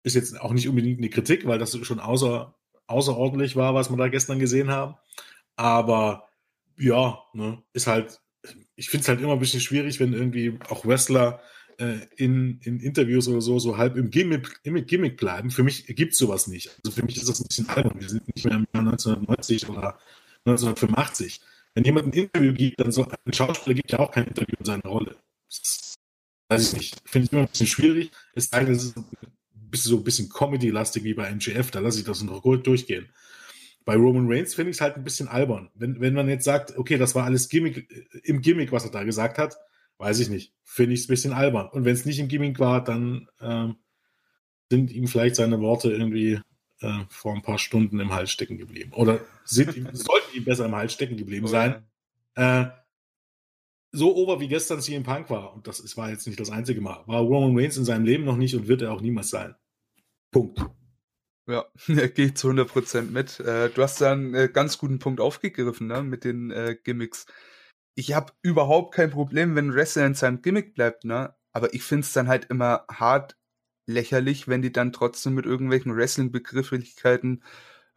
Ist 0.02 0.14
jetzt 0.14 0.38
auch 0.40 0.52
nicht 0.52 0.68
unbedingt 0.68 0.98
eine 0.98 1.08
Kritik, 1.08 1.46
weil 1.46 1.58
das 1.58 1.76
schon 1.78 2.00
außer 2.00 2.54
außerordentlich 2.86 3.56
war, 3.56 3.74
was 3.74 3.90
wir 3.90 3.96
da 3.96 4.08
gestern 4.08 4.38
gesehen 4.38 4.70
haben. 4.70 4.96
Aber 5.56 6.28
ja, 6.78 7.18
ne, 7.32 7.62
ist 7.72 7.86
halt, 7.86 8.20
ich 8.76 8.90
finde 8.90 9.02
es 9.02 9.08
halt 9.08 9.20
immer 9.20 9.32
ein 9.32 9.38
bisschen 9.38 9.60
schwierig, 9.60 9.98
wenn 9.98 10.12
irgendwie 10.12 10.58
auch 10.68 10.84
Wrestler 10.84 11.40
in, 12.16 12.60
in 12.62 12.80
Interviews 12.80 13.28
oder 13.28 13.40
so 13.40 13.58
so 13.58 13.76
halb 13.76 13.96
im 13.96 14.10
Gimmick, 14.10 14.60
im 14.62 14.84
Gimmick 14.86 15.16
bleiben. 15.16 15.50
Für 15.50 15.62
mich 15.62 15.86
gibt 15.86 16.12
es 16.12 16.18
sowas 16.18 16.46
nicht. 16.46 16.70
Also 16.84 16.96
für 16.96 17.04
mich 17.04 17.16
ist 17.16 17.28
das 17.28 17.40
ein 17.40 17.48
bisschen 17.48 17.68
albern. 17.68 18.00
Wir 18.00 18.08
sind 18.08 18.26
nicht 18.34 18.44
mehr 18.44 18.56
im 18.56 18.66
Jahr 18.72 18.86
1990 18.86 19.68
oder 19.68 19.98
1985. 20.44 21.40
Wenn 21.74 21.84
jemand 21.84 22.06
ein 22.06 22.12
Interview 22.12 22.54
gibt, 22.54 22.80
dann 22.80 22.92
so 22.92 23.04
ein 23.04 23.32
Schauspieler 23.32 23.74
gibt 23.74 23.92
ja 23.92 23.98
auch 23.98 24.10
kein 24.10 24.26
Interview 24.26 24.56
in 24.58 24.64
seiner 24.64 24.86
Rolle. 24.86 25.16
Das 25.48 25.94
weiß 26.48 26.72
ich 26.72 26.78
nicht. 26.78 26.96
Finde 27.04 27.26
ich 27.26 27.32
immer 27.32 27.42
ein 27.42 27.48
bisschen 27.48 27.66
schwierig. 27.66 28.10
Es 28.34 28.50
es 28.52 28.94
ist 29.72 29.84
so 29.84 29.96
ein 29.98 30.04
bisschen 30.04 30.28
Comedy-lastig 30.28 31.04
wie 31.04 31.14
bei 31.14 31.28
MGF, 31.28 31.70
da 31.70 31.80
lasse 31.80 31.98
ich 31.98 32.04
das 32.04 32.22
noch 32.22 32.42
gut 32.42 32.66
durchgehen. 32.66 33.08
Bei 33.84 33.94
Roman 33.94 34.26
Reigns 34.26 34.54
finde 34.54 34.70
ich 34.70 34.78
es 34.78 34.80
halt 34.80 34.96
ein 34.96 35.04
bisschen 35.04 35.28
albern. 35.28 35.70
Wenn, 35.74 36.00
wenn 36.00 36.14
man 36.14 36.28
jetzt 36.28 36.44
sagt, 36.44 36.76
okay, 36.76 36.98
das 36.98 37.14
war 37.14 37.24
alles 37.24 37.48
Gimmick, 37.48 37.90
äh, 37.90 38.18
im 38.24 38.40
Gimmick, 38.40 38.72
was 38.72 38.84
er 38.84 38.90
da 38.90 39.04
gesagt 39.04 39.38
hat, 39.38 39.56
weiß 39.98 40.20
ich 40.20 40.28
nicht. 40.28 40.52
Finde 40.62 40.94
ich 40.94 41.00
es 41.00 41.06
ein 41.06 41.12
bisschen 41.12 41.32
albern. 41.32 41.68
Und 41.68 41.84
wenn 41.84 41.94
es 41.94 42.04
nicht 42.04 42.18
im 42.18 42.28
Gimmick 42.28 42.58
war, 42.58 42.82
dann 42.82 43.28
ähm, 43.40 43.76
sind 44.70 44.90
ihm 44.90 45.06
vielleicht 45.06 45.36
seine 45.36 45.60
Worte 45.60 45.90
irgendwie 45.90 46.40
äh, 46.80 47.04
vor 47.08 47.34
ein 47.34 47.42
paar 47.42 47.58
Stunden 47.58 48.00
im 48.00 48.12
Hals 48.12 48.30
stecken 48.30 48.58
geblieben. 48.58 48.92
Oder 48.92 49.20
sind 49.44 49.72
sollten 49.92 50.36
ihm 50.36 50.44
besser 50.44 50.66
im 50.66 50.74
Hals 50.74 50.92
stecken 50.92 51.16
geblieben 51.16 51.46
oh, 51.46 51.50
sein. 51.50 51.86
Äh, 52.34 52.66
so 53.92 54.14
ober 54.14 54.40
wie 54.40 54.48
gestern 54.48 54.80
CM 54.80 55.04
Punk 55.04 55.30
war, 55.30 55.54
und 55.54 55.66
das 55.66 55.96
war 55.96 56.10
jetzt 56.10 56.26
nicht 56.26 56.38
das 56.38 56.50
einzige 56.50 56.80
Mal, 56.80 57.02
war 57.06 57.20
Roman 57.20 57.56
Reigns 57.56 57.76
in 57.76 57.84
seinem 57.84 58.04
Leben 58.04 58.24
noch 58.24 58.36
nicht 58.36 58.54
und 58.54 58.68
wird 58.68 58.82
er 58.82 58.92
auch 58.92 59.00
niemals 59.00 59.30
sein. 59.30 59.54
Punkt. 60.30 60.60
Ja, 61.46 61.64
er 61.88 62.08
geht 62.08 62.36
zu 62.36 62.48
100% 62.50 63.10
mit. 63.10 63.40
Äh, 63.40 63.70
du 63.70 63.82
hast 63.82 64.00
da 64.00 64.12
einen 64.12 64.34
äh, 64.34 64.48
ganz 64.52 64.78
guten 64.78 64.98
Punkt 64.98 65.20
aufgegriffen, 65.20 65.86
ne, 65.86 66.02
mit 66.02 66.24
den 66.24 66.50
äh, 66.50 66.76
Gimmicks. 66.82 67.26
Ich 67.98 68.12
habe 68.14 68.32
überhaupt 68.42 68.94
kein 68.94 69.10
Problem, 69.10 69.54
wenn 69.56 69.74
Wrestler 69.74 70.06
in 70.06 70.14
seinem 70.14 70.42
Gimmick 70.42 70.74
bleibt, 70.74 71.04
ne, 71.04 71.34
aber 71.52 71.72
ich 71.74 71.82
finde 71.82 72.02
es 72.02 72.12
dann 72.12 72.28
halt 72.28 72.44
immer 72.46 72.84
hart 72.90 73.36
lächerlich, 73.86 74.48
wenn 74.48 74.60
die 74.62 74.72
dann 74.72 74.92
trotzdem 74.92 75.34
mit 75.34 75.46
irgendwelchen 75.46 75.96
Wrestling-Begrifflichkeiten 75.96 77.42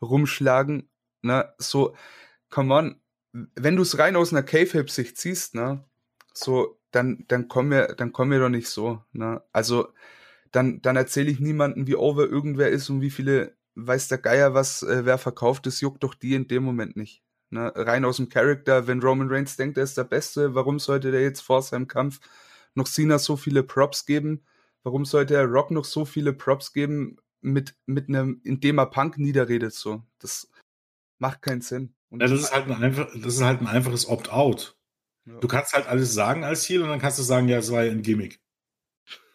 rumschlagen, 0.02 0.90
ne, 1.22 1.54
so, 1.58 1.96
come 2.50 2.74
on, 2.76 3.02
wenn 3.34 3.76
du 3.76 3.84
es 3.84 3.98
rein 4.00 4.16
aus 4.16 4.34
einer 4.34 4.44
Cave-Sicht 4.44 5.18
ziehst, 5.18 5.56
ne, 5.56 5.86
so, 6.34 6.80
dann, 6.92 7.26
dann 7.28 7.48
komm 7.50 7.70
mir, 7.70 7.88
dann 7.98 8.14
komm 8.14 8.30
mir 8.30 8.40
doch 8.40 8.50
nicht 8.50 8.70
so, 8.70 9.04
ne, 9.14 9.44
also, 9.54 9.90
dann, 10.52 10.82
dann 10.82 10.98
erzähle 10.98 11.32
ich 11.32 11.40
niemandem, 11.42 11.88
wie 11.88 11.96
over 11.98 12.28
irgendwer 12.28 12.70
ist 12.72 12.90
und 12.90 13.02
wie 13.02 13.12
viele, 13.12 13.58
weiß 13.76 14.08
der 14.10 14.20
Geier, 14.20 14.54
was 14.56 14.84
äh, 14.84 15.06
wer 15.06 15.18
verkauft, 15.20 15.66
das 15.68 15.82
juckt 15.82 16.04
doch 16.04 16.16
die 16.16 16.36
in 16.36 16.48
dem 16.50 16.64
Moment 16.64 16.98
nicht. 16.98 17.24
Ne? 17.50 17.72
Rein 17.76 18.06
aus 18.06 18.18
dem 18.18 18.30
Charakter, 18.30 18.88
wenn 18.88 19.02
Roman 19.02 19.30
Reigns 19.30 19.58
denkt, 19.58 19.78
er 19.78 19.84
ist 19.84 19.98
der 19.98 20.04
Beste, 20.04 20.54
warum 20.56 20.80
sollte 20.80 21.12
der 21.12 21.22
jetzt 21.22 21.42
vor 21.42 21.62
seinem 21.62 21.88
Kampf 21.88 22.20
noch 22.76 22.88
Cena 22.88 23.18
so 23.18 23.38
viele 23.38 23.64
Props 23.64 24.06
geben? 24.06 24.46
Warum 24.84 25.06
sollte 25.06 25.36
er 25.36 25.46
Rock 25.46 25.72
noch 25.72 25.86
so 25.86 26.06
viele 26.06 26.34
Props 26.34 26.74
geben 26.74 27.18
mit, 27.42 27.76
mit 27.86 28.08
einem, 28.08 28.42
indem 28.44 28.80
er 28.80 28.86
Punk 28.86 29.18
niederredet, 29.18 29.74
so? 29.74 30.04
Das 30.20 30.50
macht 31.18 31.42
keinen 31.42 31.62
Sinn. 31.62 31.96
Und 32.10 32.22
ja, 32.22 32.28
das 32.28 32.40
ist 32.40 32.54
halt 32.54 32.68
ein, 32.68 32.82
einfach, 32.84 33.08
das 33.14 33.36
ist 33.36 33.42
halt 33.42 33.62
ein 33.62 33.68
einfaches 33.68 34.08
Opt-out. 34.08 34.78
Ja. 35.26 35.40
Du 35.40 35.48
kannst 35.48 35.74
halt 35.74 35.88
alles 35.88 36.14
sagen 36.14 36.44
als 36.44 36.64
Ziel 36.64 36.82
und 36.82 36.90
dann 36.90 37.00
kannst 37.00 37.20
du 37.20 37.24
sagen, 37.24 37.48
ja, 37.48 37.58
es 37.58 37.72
war 37.72 37.84
ja 37.84 37.92
ein 37.92 38.02
Gimmick. 38.02 38.40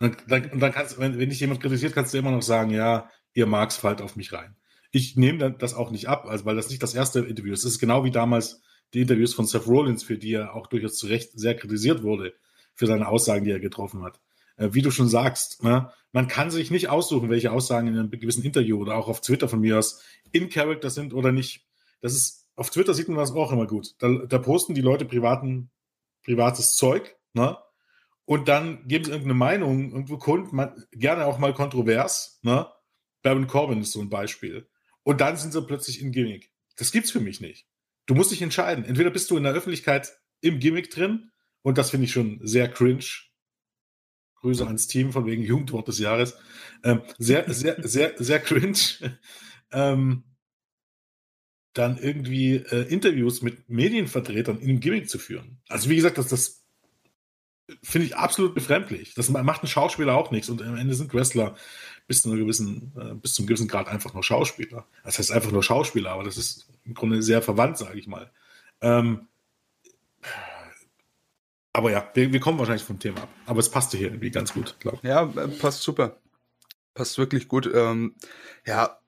Und 0.01 0.17
dann, 0.29 0.51
und 0.51 0.61
dann 0.61 0.73
kannst, 0.73 0.99
wenn, 0.99 1.19
wenn 1.19 1.31
dich 1.31 1.41
jemand 1.41 1.61
kritisiert, 1.61 1.95
kannst 1.95 2.15
du 2.15 2.19
immer 2.19 2.31
noch 2.31 2.43
sagen, 2.43 2.71
ja, 2.71 3.11
ihr 3.33 3.47
mag's, 3.47 3.77
fallt 3.77 4.01
auf 4.01 4.17
mich 4.17 4.33
rein. 4.33 4.57
Ich 4.95 5.17
nehme 5.17 5.51
das 5.51 5.75
auch 5.75 5.91
nicht 5.91 6.09
ab, 6.09 6.27
also 6.27 6.45
weil 6.45 6.55
das 6.55 6.71
nicht 6.71 6.81
das 6.81 6.95
erste 6.95 7.19
Interview 7.19 7.53
ist. 7.53 7.65
Das 7.65 7.73
ist 7.73 7.79
genau 7.81 8.05
wie 8.05 8.13
damals 8.13 8.63
die 8.93 9.01
Interviews 9.01 9.35
von 9.35 9.45
Seth 9.45 9.67
Rollins, 9.67 10.05
für 10.05 10.17
die 10.17 10.35
er 10.35 10.55
auch 10.55 10.69
durchaus 10.69 10.95
zu 10.95 11.09
Recht 11.09 11.33
sehr 11.35 11.57
kritisiert 11.57 12.05
wurde, 12.05 12.33
für 12.77 12.87
seine 12.87 13.09
Aussagen, 13.09 13.45
die 13.45 13.51
er 13.51 13.59
getroffen 13.59 14.05
hat. 14.05 14.21
Äh, 14.57 14.69
wie 14.71 14.83
du 14.83 14.93
schon 14.93 15.09
sagst, 15.09 15.65
ne, 15.65 15.91
man 16.13 16.29
kann 16.29 16.53
sich 16.53 16.71
nicht 16.71 16.91
aussuchen, 16.91 17.29
welche 17.29 17.51
Aussagen 17.51 17.89
in 17.89 17.99
einem 17.99 18.09
gewissen 18.09 18.45
Interview 18.45 18.81
oder 18.81 18.95
auch 18.95 19.09
auf 19.09 19.21
Twitter 19.21 19.49
von 19.49 19.59
mir 19.59 19.81
aus 19.81 20.01
in 20.31 20.49
Character 20.49 20.91
sind 20.91 21.13
oder 21.13 21.33
nicht. 21.33 21.67
Das 22.01 22.15
ist, 22.15 22.47
auf 22.55 22.71
Twitter 22.71 22.95
sieht 22.95 23.09
man 23.09 23.17
das 23.17 23.33
auch 23.33 23.51
immer 23.51 23.67
gut. 23.67 23.97
Da, 23.99 24.09
da 24.29 24.39
posten 24.39 24.75
die 24.75 24.81
Leute 24.81 25.07
privaten, 25.07 25.73
privates 26.23 26.77
Zeug, 26.77 27.17
ne? 27.33 27.59
und 28.27 28.47
dann 28.47 28.87
geben 28.87 29.05
sie 29.05 29.11
irgendeine 29.11 29.35
Meinung 29.35 29.91
irgendwo 29.91 30.19
kund, 30.19 30.53
man, 30.53 30.85
gerne 30.93 31.27
auch 31.27 31.39
mal 31.39 31.53
kontrovers, 31.53 32.39
ne? 32.43 32.69
Baron 33.23 33.49
Corbin 33.49 33.81
ist 33.81 33.91
so 33.91 34.01
ein 34.01 34.09
Beispiel. 34.09 34.69
Und 35.05 35.21
dann 35.21 35.37
sind 35.37 35.53
sie 35.53 35.63
plötzlich 35.63 36.03
in 36.03 36.13
Gimmick. 36.13 36.51
Das 36.77 36.91
gibt's 36.91 37.13
für 37.13 37.21
mich 37.21 37.41
nicht. 37.41 37.67
Du 38.07 38.15
musst 38.15 38.33
dich 38.33 38.43
entscheiden. 38.43 38.85
Entweder 38.85 39.11
bist 39.11 39.31
du 39.31 39.37
in 39.37 39.45
der 39.45 39.53
Öffentlichkeit 39.53 40.13
im 40.41 40.59
Gimmick 40.59 40.91
drin, 40.91 41.31
und 41.65 41.79
das 41.79 41.91
finde 41.91 42.05
ich 42.05 42.13
schon 42.13 42.41
sehr 42.43 42.69
cringe. 42.69 43.07
Grüße 44.37 44.67
ans 44.67 44.87
Team 44.87 45.13
von 45.13 45.25
wegen 45.25 45.43
Jugendwort 45.43 45.89
des 45.89 45.99
Jahres. 45.99 46.37
Ähm, 46.85 47.01
sehr, 47.17 47.51
sehr, 47.53 47.77
sehr, 47.83 48.13
sehr 48.19 48.39
cringe. 48.39 48.79
ähm, 49.73 50.25
dann 51.73 51.97
irgendwie 51.97 52.57
äh, 52.57 52.87
Interviews 52.93 53.41
mit 53.41 53.69
Medienvertretern 53.69 54.59
in 54.61 54.69
einem 54.69 54.81
Gimmick 54.81 55.09
zu 55.09 55.19
führen. 55.19 55.63
Also 55.69 55.89
wie 55.89 55.97
gesagt, 55.97 56.19
das, 56.19 56.29
das 56.29 56.67
finde 57.83 58.09
ich 58.09 58.17
absolut 58.17 58.55
befremdlich. 58.55 59.15
Das 59.15 59.31
macht 59.31 59.65
ein 59.65 59.69
Schauspieler 59.69 60.15
auch 60.15 60.31
nichts 60.31 60.51
und 60.51 60.61
am 60.61 60.77
Ende 60.77 60.95
sind 60.95 61.15
Wrestler 61.15 61.57
bis 62.07 62.23
zu 62.23 62.31
einem 62.31 62.41
gewissen, 62.41 62.93
äh, 62.97 63.15
bis 63.15 63.35
zum 63.35 63.47
gewissen 63.47 63.69
Grad 63.69 63.89
einfach 63.89 64.13
nur 64.15 64.23
Schauspieler. 64.23 64.87
Das 65.05 65.19
heißt 65.19 65.33
einfach 65.33 65.51
nur 65.51 65.63
Schauspieler, 65.63 66.11
aber 66.11 66.25
das 66.25 66.37
ist 66.37 66.69
im 66.85 66.95
Grunde 66.95 67.23
sehr 67.23 67.43
verwandt, 67.43 67.79
sage 67.79 67.99
ich 67.99 68.07
mal. 68.07 68.31
Ähm, 68.81 69.29
aber 71.73 71.91
ja, 71.91 72.09
wir, 72.15 72.33
wir, 72.33 72.41
kommen 72.41 72.59
wahrscheinlich 72.59 72.85
vom 72.85 73.01
Thema 73.01 73.23
ab. 73.23 73.29
Aber 73.47 73.59
es 73.59 73.69
passte 73.69 73.97
hier 73.97 74.09
irgendwie 74.09 74.31
ganz 74.31 74.53
gut, 74.53 74.77
glaube 74.79 74.99
ich. 74.99 75.09
Ja, 75.09 75.27
passt 75.61 75.83
super. 75.83 76.21
Passt 76.95 77.19
wirklich 77.19 77.49
gut. 77.49 77.69
Ähm, 77.75 78.15
ja, 78.65 79.01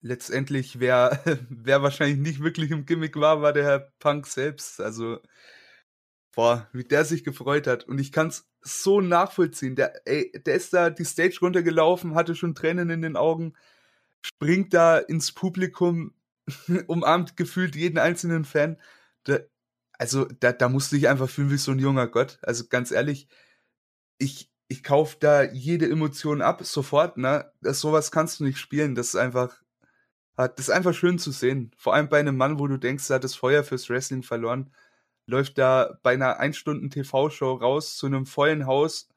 letztendlich, 0.00 0.80
wer, 0.80 1.22
wer 1.48 1.82
wahrscheinlich 1.82 2.18
nicht 2.18 2.42
wirklich 2.42 2.70
im 2.70 2.86
Gimmick 2.86 3.16
war, 3.16 3.42
war 3.42 3.52
der 3.52 3.64
Herr 3.64 3.92
Punk 4.00 4.26
selbst. 4.26 4.80
Also, 4.80 5.20
boah, 6.34 6.68
wie 6.72 6.84
der 6.84 7.04
sich 7.04 7.24
gefreut 7.24 7.66
hat. 7.66 7.84
Und 7.84 8.00
ich 8.00 8.12
kann 8.12 8.28
es 8.28 8.48
so 8.62 9.00
nachvollziehen. 9.00 9.76
Der, 9.76 10.06
ey, 10.06 10.32
der 10.44 10.54
ist 10.54 10.72
da 10.72 10.90
die 10.90 11.04
Stage 11.04 11.38
runtergelaufen, 11.40 12.14
hatte 12.14 12.34
schon 12.34 12.54
Tränen 12.54 12.90
in 12.90 13.02
den 13.02 13.16
Augen, 13.16 13.54
springt 14.22 14.74
da 14.74 14.98
ins 14.98 15.32
Publikum, 15.32 16.14
umarmt 16.86 17.36
gefühlt 17.36 17.76
jeden 17.76 17.98
einzelnen 17.98 18.44
Fan. 18.44 18.78
Da, 19.24 19.38
also, 19.98 20.24
da, 20.40 20.52
da 20.52 20.68
musste 20.68 20.96
ich 20.96 21.08
einfach 21.08 21.28
fühlen 21.30 21.50
wie 21.50 21.56
so 21.58 21.72
ein 21.72 21.78
junger 21.78 22.08
Gott. 22.08 22.38
Also, 22.42 22.64
ganz 22.68 22.90
ehrlich, 22.90 23.28
ich, 24.18 24.50
ich 24.68 24.82
kauf 24.82 25.16
da 25.18 25.42
jede 25.42 25.88
Emotion 25.88 26.42
ab, 26.42 26.64
sofort, 26.64 27.16
ne? 27.16 27.50
Das, 27.60 27.80
sowas 27.80 28.10
kannst 28.10 28.40
du 28.40 28.44
nicht 28.44 28.58
spielen. 28.58 28.94
Das 28.94 29.08
ist 29.08 29.16
einfach, 29.16 29.62
das 30.36 30.52
ist 30.58 30.70
einfach 30.70 30.94
schön 30.94 31.18
zu 31.18 31.30
sehen. 31.32 31.70
Vor 31.76 31.94
allem 31.94 32.08
bei 32.08 32.18
einem 32.20 32.36
Mann, 32.36 32.58
wo 32.58 32.66
du 32.66 32.78
denkst, 32.78 33.08
er 33.10 33.16
hat 33.16 33.24
das 33.24 33.36
Feuer 33.36 33.64
fürs 33.64 33.88
Wrestling 33.88 34.22
verloren 34.22 34.70
läuft 35.26 35.58
da 35.58 35.98
bei 36.02 36.14
einer 36.14 36.38
1 36.38 36.56
Stunden 36.56 36.90
TV-Show 36.90 37.54
raus 37.54 37.96
zu 37.96 38.06
einem 38.06 38.26
vollen 38.26 38.66
Haus, 38.66 39.08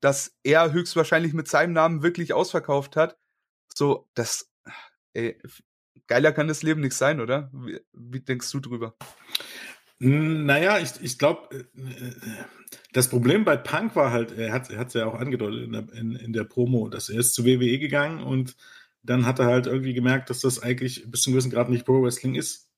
das 0.00 0.36
er 0.42 0.72
höchstwahrscheinlich 0.72 1.32
mit 1.32 1.48
seinem 1.48 1.72
Namen 1.72 2.02
wirklich 2.02 2.32
ausverkauft 2.32 2.96
hat. 2.96 3.16
So, 3.74 4.08
das, 4.14 4.50
ey, 5.14 5.38
geiler 6.06 6.32
kann 6.32 6.48
das 6.48 6.62
Leben 6.62 6.80
nicht 6.80 6.94
sein, 6.94 7.20
oder? 7.20 7.50
Wie, 7.52 7.80
wie 7.92 8.20
denkst 8.20 8.50
du 8.50 8.60
drüber? 8.60 8.94
Naja, 9.98 10.78
ich, 10.80 10.90
ich 11.00 11.18
glaube, 11.18 11.66
äh, 11.76 12.10
das 12.92 13.08
Problem 13.08 13.44
bei 13.44 13.56
Punk 13.56 13.96
war 13.96 14.10
halt, 14.10 14.32
er 14.32 14.52
hat 14.52 14.70
es 14.70 14.94
ja 14.94 15.06
auch 15.06 15.14
angedeutet 15.14 15.64
in 15.64 15.72
der, 15.72 15.92
in, 15.94 16.16
in 16.16 16.32
der 16.32 16.44
Promo, 16.44 16.88
dass 16.88 17.08
er 17.08 17.20
ist 17.20 17.34
zu 17.34 17.44
WWE 17.44 17.78
gegangen 17.78 18.22
und 18.22 18.56
dann 19.02 19.26
hat 19.26 19.38
er 19.38 19.46
halt 19.46 19.66
irgendwie 19.66 19.94
gemerkt, 19.94 20.30
dass 20.30 20.40
das 20.40 20.62
eigentlich 20.62 21.10
bis 21.10 21.22
zum 21.22 21.32
gewissen 21.32 21.50
Grad 21.50 21.68
nicht 21.68 21.84
Pro 21.84 22.02
Wrestling 22.02 22.34
ist. 22.34 22.70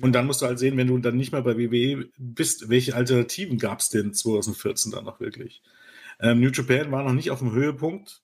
Und 0.00 0.12
dann 0.12 0.26
musst 0.26 0.42
du 0.42 0.46
halt 0.46 0.58
sehen, 0.58 0.76
wenn 0.76 0.86
du 0.86 0.98
dann 0.98 1.16
nicht 1.16 1.32
mehr 1.32 1.42
bei 1.42 1.56
WWE 1.56 2.08
bist, 2.18 2.68
welche 2.68 2.94
Alternativen 2.94 3.58
gab 3.58 3.80
es 3.80 3.88
denn 3.88 4.14
2014 4.14 4.92
dann 4.92 5.04
noch 5.04 5.18
wirklich? 5.18 5.62
Ähm, 6.20 6.40
New 6.40 6.50
Japan 6.50 6.92
war 6.92 7.02
noch 7.02 7.12
nicht 7.12 7.30
auf 7.30 7.40
dem 7.40 7.52
Höhepunkt. 7.52 8.22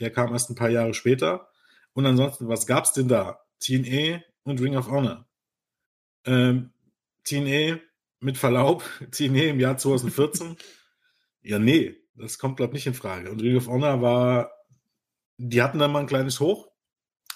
Der 0.00 0.10
kam 0.10 0.32
erst 0.32 0.50
ein 0.50 0.54
paar 0.54 0.70
Jahre 0.70 0.94
später. 0.94 1.48
Und 1.94 2.06
ansonsten, 2.06 2.48
was 2.48 2.66
gab 2.66 2.84
es 2.84 2.92
denn 2.92 3.08
da? 3.08 3.40
TNA 3.60 4.22
und 4.44 4.60
Ring 4.60 4.76
of 4.76 4.90
Honor. 4.90 5.26
Ähm, 6.24 6.72
TNA 7.24 7.78
mit 8.20 8.38
Verlaub, 8.38 8.84
TNA 9.10 9.44
im 9.44 9.60
Jahr 9.60 9.76
2014. 9.78 10.56
ja, 11.42 11.58
nee, 11.58 11.96
das 12.14 12.38
kommt, 12.38 12.56
glaube 12.56 12.72
ich, 12.72 12.74
nicht 12.84 12.86
in 12.86 12.94
Frage. 12.94 13.30
Und 13.30 13.40
Ring 13.40 13.56
of 13.56 13.68
Honor 13.68 14.02
war, 14.02 14.52
die 15.38 15.62
hatten 15.62 15.78
dann 15.78 15.92
mal 15.92 16.00
ein 16.00 16.06
kleines 16.06 16.40
Hoch, 16.40 16.68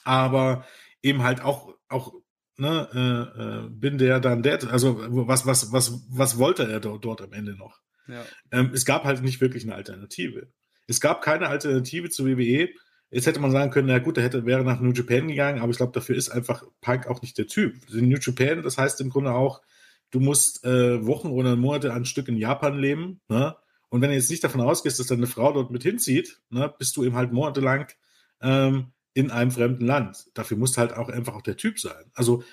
aber 0.04 0.66
eben 1.02 1.22
halt 1.22 1.42
auch, 1.42 1.74
auch 1.88 2.12
ne, 2.56 2.88
äh, 2.94 3.42
äh, 3.42 3.68
bin 3.70 3.98
der 3.98 4.20
dann 4.20 4.42
der, 4.42 4.70
also 4.70 4.98
was, 4.98 5.46
was, 5.46 5.72
was, 5.72 6.00
was 6.10 6.38
wollte 6.38 6.70
er 6.70 6.80
dort, 6.80 7.04
dort 7.04 7.22
am 7.22 7.32
Ende 7.32 7.56
noch? 7.56 7.80
Ja. 8.08 8.24
Ähm, 8.52 8.70
es 8.72 8.84
gab 8.84 9.04
halt 9.04 9.22
nicht 9.22 9.40
wirklich 9.40 9.64
eine 9.64 9.74
Alternative. 9.74 10.48
Es 10.86 11.00
gab 11.00 11.22
keine 11.22 11.48
Alternative 11.48 12.10
zu 12.10 12.26
WWE. 12.26 12.68
Jetzt 13.10 13.26
hätte 13.26 13.40
man 13.40 13.50
sagen 13.50 13.70
können, 13.70 13.88
na 13.88 13.98
gut, 13.98 14.16
der 14.16 14.24
hätte, 14.24 14.46
wäre 14.46 14.64
nach 14.64 14.80
New 14.80 14.92
Japan 14.92 15.28
gegangen, 15.28 15.60
aber 15.60 15.70
ich 15.70 15.76
glaube, 15.76 15.92
dafür 15.92 16.16
ist 16.16 16.30
einfach 16.30 16.64
Punk 16.80 17.06
auch 17.06 17.22
nicht 17.22 17.38
der 17.38 17.46
Typ. 17.46 17.74
In 17.92 18.08
New 18.08 18.18
Japan, 18.20 18.62
das 18.62 18.78
heißt 18.78 19.00
im 19.00 19.10
Grunde 19.10 19.32
auch, 19.32 19.62
du 20.10 20.20
musst 20.20 20.64
äh, 20.64 21.04
Wochen 21.06 21.28
oder 21.28 21.56
Monate 21.56 21.92
ein 21.92 22.04
Stück 22.04 22.28
in 22.28 22.36
Japan 22.36 22.78
leben, 22.78 23.20
ne? 23.28 23.56
Und 23.88 24.00
wenn 24.00 24.10
du 24.10 24.16
jetzt 24.16 24.30
nicht 24.30 24.42
davon 24.42 24.60
ausgehst, 24.60 24.98
dass 24.98 25.06
deine 25.06 25.28
Frau 25.28 25.52
dort 25.52 25.70
mit 25.70 25.84
hinzieht, 25.84 26.40
ne, 26.50 26.74
bist 26.76 26.96
du 26.96 27.04
eben 27.04 27.14
halt 27.14 27.32
monatelang 27.32 27.86
ähm, 28.42 28.92
in 29.16 29.30
einem 29.30 29.50
fremden 29.50 29.86
Land. 29.86 30.26
Dafür 30.34 30.58
muss 30.58 30.76
halt 30.76 30.92
auch 30.92 31.08
einfach 31.08 31.34
auch 31.34 31.40
der 31.40 31.56
Typ 31.56 31.80
sein. 31.80 32.04
Also, 32.12 32.44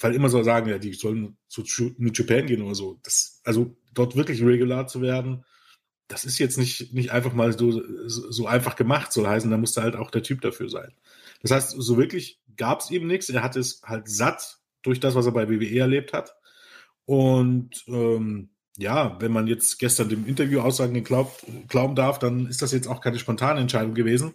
weil 0.00 0.14
immer 0.14 0.30
so 0.30 0.42
sagen, 0.42 0.70
ja, 0.70 0.78
die 0.78 0.94
sollen 0.94 1.36
zu 1.48 1.62
New 1.98 2.10
Japan 2.14 2.46
gehen 2.46 2.62
oder 2.62 2.74
so. 2.74 2.98
Das, 3.02 3.42
also 3.44 3.76
dort 3.92 4.16
wirklich 4.16 4.42
regular 4.42 4.86
zu 4.86 5.02
werden, 5.02 5.44
das 6.06 6.24
ist 6.24 6.38
jetzt 6.38 6.56
nicht, 6.56 6.94
nicht 6.94 7.10
einfach 7.10 7.34
mal 7.34 7.52
so, 7.52 7.82
so 8.06 8.46
einfach 8.46 8.74
gemacht, 8.74 9.12
soll 9.12 9.26
heißen, 9.26 9.50
da 9.50 9.58
musste 9.58 9.82
halt 9.82 9.96
auch 9.96 10.10
der 10.10 10.22
Typ 10.22 10.40
dafür 10.40 10.70
sein. 10.70 10.94
Das 11.42 11.50
heißt, 11.50 11.74
so 11.78 11.98
wirklich 11.98 12.40
gab 12.56 12.80
es 12.80 12.90
eben 12.90 13.06
nichts. 13.06 13.28
Er 13.28 13.42
hat 13.42 13.56
es 13.56 13.82
halt 13.84 14.08
satt 14.08 14.60
durch 14.80 15.00
das, 15.00 15.14
was 15.14 15.26
er 15.26 15.32
bei 15.32 15.50
WWE 15.50 15.78
erlebt 15.78 16.14
hat. 16.14 16.34
Und 17.04 17.84
ähm, 17.86 18.48
ja, 18.78 19.20
wenn 19.20 19.32
man 19.32 19.46
jetzt 19.46 19.78
gestern 19.78 20.08
dem 20.08 20.26
Interview 20.26 20.60
Aussagen 20.60 20.94
geglaubt, 20.94 21.44
glauben 21.68 21.96
darf, 21.96 22.18
dann 22.18 22.46
ist 22.46 22.62
das 22.62 22.72
jetzt 22.72 22.88
auch 22.88 23.02
keine 23.02 23.18
spontane 23.18 23.60
Entscheidung 23.60 23.92
gewesen, 23.92 24.32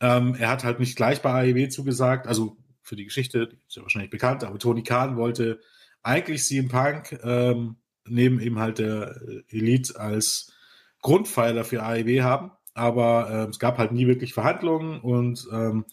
ähm, 0.00 0.34
er 0.38 0.50
hat 0.50 0.64
halt 0.64 0.80
nicht 0.80 0.96
gleich 0.96 1.22
bei 1.22 1.30
AEW 1.30 1.68
zugesagt, 1.68 2.26
also 2.26 2.56
für 2.82 2.96
die 2.96 3.04
Geschichte, 3.04 3.48
die 3.48 3.56
ist 3.66 3.76
ja 3.76 3.82
wahrscheinlich 3.82 4.10
bekannt, 4.10 4.44
aber 4.44 4.58
Tony 4.58 4.82
Khan 4.82 5.16
wollte 5.16 5.60
eigentlich 6.02 6.44
CM 6.44 6.68
Punk 6.68 7.18
ähm, 7.22 7.76
neben 8.06 8.40
eben 8.40 8.58
halt 8.58 8.78
der 8.78 9.20
Elite 9.48 9.98
als 9.98 10.52
Grundpfeiler 11.00 11.64
für 11.64 11.82
AEW 11.82 12.22
haben, 12.22 12.50
aber 12.74 13.30
äh, 13.30 13.50
es 13.50 13.58
gab 13.58 13.78
halt 13.78 13.92
nie 13.92 14.06
wirklich 14.06 14.34
Verhandlungen 14.34 15.00
und 15.00 15.46
ähm, 15.52 15.84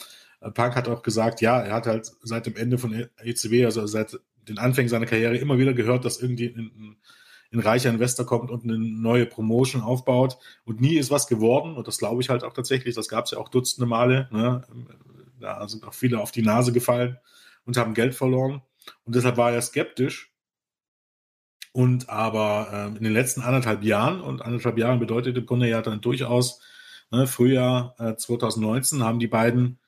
Punk 0.53 0.75
hat 0.75 0.89
auch 0.89 1.03
gesagt, 1.03 1.41
ja, 1.41 1.59
er 1.61 1.75
hat 1.75 1.85
halt 1.85 2.11
seit 2.23 2.47
dem 2.47 2.55
Ende 2.55 2.77
von 2.77 3.07
ECW, 3.17 3.65
also 3.65 3.85
seit 3.85 4.19
den 4.47 4.57
Anfängen 4.57 4.89
seiner 4.89 5.05
Karriere 5.05 5.37
immer 5.37 5.59
wieder 5.59 5.73
gehört, 5.73 6.03
dass 6.03 6.21
irgendwie 6.21 6.47
ein, 6.47 6.71
ein 6.75 6.97
reicher 7.59 7.89
Investor 7.89 8.25
kommt 8.25 8.49
und 8.49 8.63
eine 8.63 8.77
neue 8.77 9.25
Promotion 9.25 9.81
aufbaut. 9.81 10.37
Und 10.63 10.79
nie 10.79 10.95
ist 10.95 11.11
was 11.11 11.27
geworden. 11.27 11.75
Und 11.75 11.87
das 11.87 11.97
glaube 11.97 12.21
ich 12.21 12.29
halt 12.29 12.43
auch 12.43 12.53
tatsächlich. 12.53 12.95
Das 12.95 13.09
gab 13.09 13.25
es 13.25 13.31
ja 13.31 13.37
auch 13.37 13.49
dutzende 13.49 13.85
Male. 13.85 14.29
Ne? 14.31 14.63
Da 15.39 15.67
sind 15.67 15.83
auch 15.83 15.93
viele 15.93 16.19
auf 16.19 16.31
die 16.31 16.43
Nase 16.43 16.71
gefallen 16.71 17.17
und 17.65 17.77
haben 17.77 17.93
Geld 17.93 18.15
verloren. 18.15 18.61
Und 19.03 19.15
deshalb 19.15 19.37
war 19.37 19.51
er 19.51 19.61
skeptisch. 19.61 20.31
Und 21.73 22.09
aber 22.09 22.69
äh, 22.71 22.97
in 22.97 23.03
den 23.03 23.13
letzten 23.13 23.41
anderthalb 23.41 23.83
Jahren, 23.83 24.21
und 24.21 24.41
anderthalb 24.41 24.77
Jahren 24.77 24.99
bedeutet 24.99 25.37
im 25.37 25.45
Grunde 25.45 25.69
ja 25.69 25.81
dann 25.81 26.01
durchaus, 26.01 26.61
ne, 27.11 27.27
Frühjahr 27.27 27.95
äh, 27.97 28.15
2019 28.15 29.03
haben 29.03 29.19
die 29.19 29.27
beiden 29.27 29.79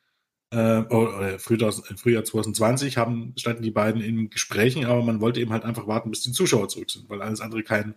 äh, 0.53 0.85
oder 0.93 1.39
Frühjahr, 1.39 1.71
Frühjahr 1.71 2.23
2020 2.23 2.97
haben, 2.97 3.33
standen 3.37 3.63
die 3.63 3.71
beiden 3.71 4.01
in 4.01 4.29
Gesprächen, 4.29 4.85
aber 4.85 5.01
man 5.01 5.19
wollte 5.19 5.39
eben 5.39 5.51
halt 5.51 5.63
einfach 5.63 5.87
warten, 5.87 6.11
bis 6.11 6.21
die 6.21 6.31
Zuschauer 6.31 6.69
zurück 6.69 6.91
sind, 6.91 7.09
weil 7.09 7.21
alles 7.21 7.41
andere 7.41 7.63
keinen, 7.63 7.95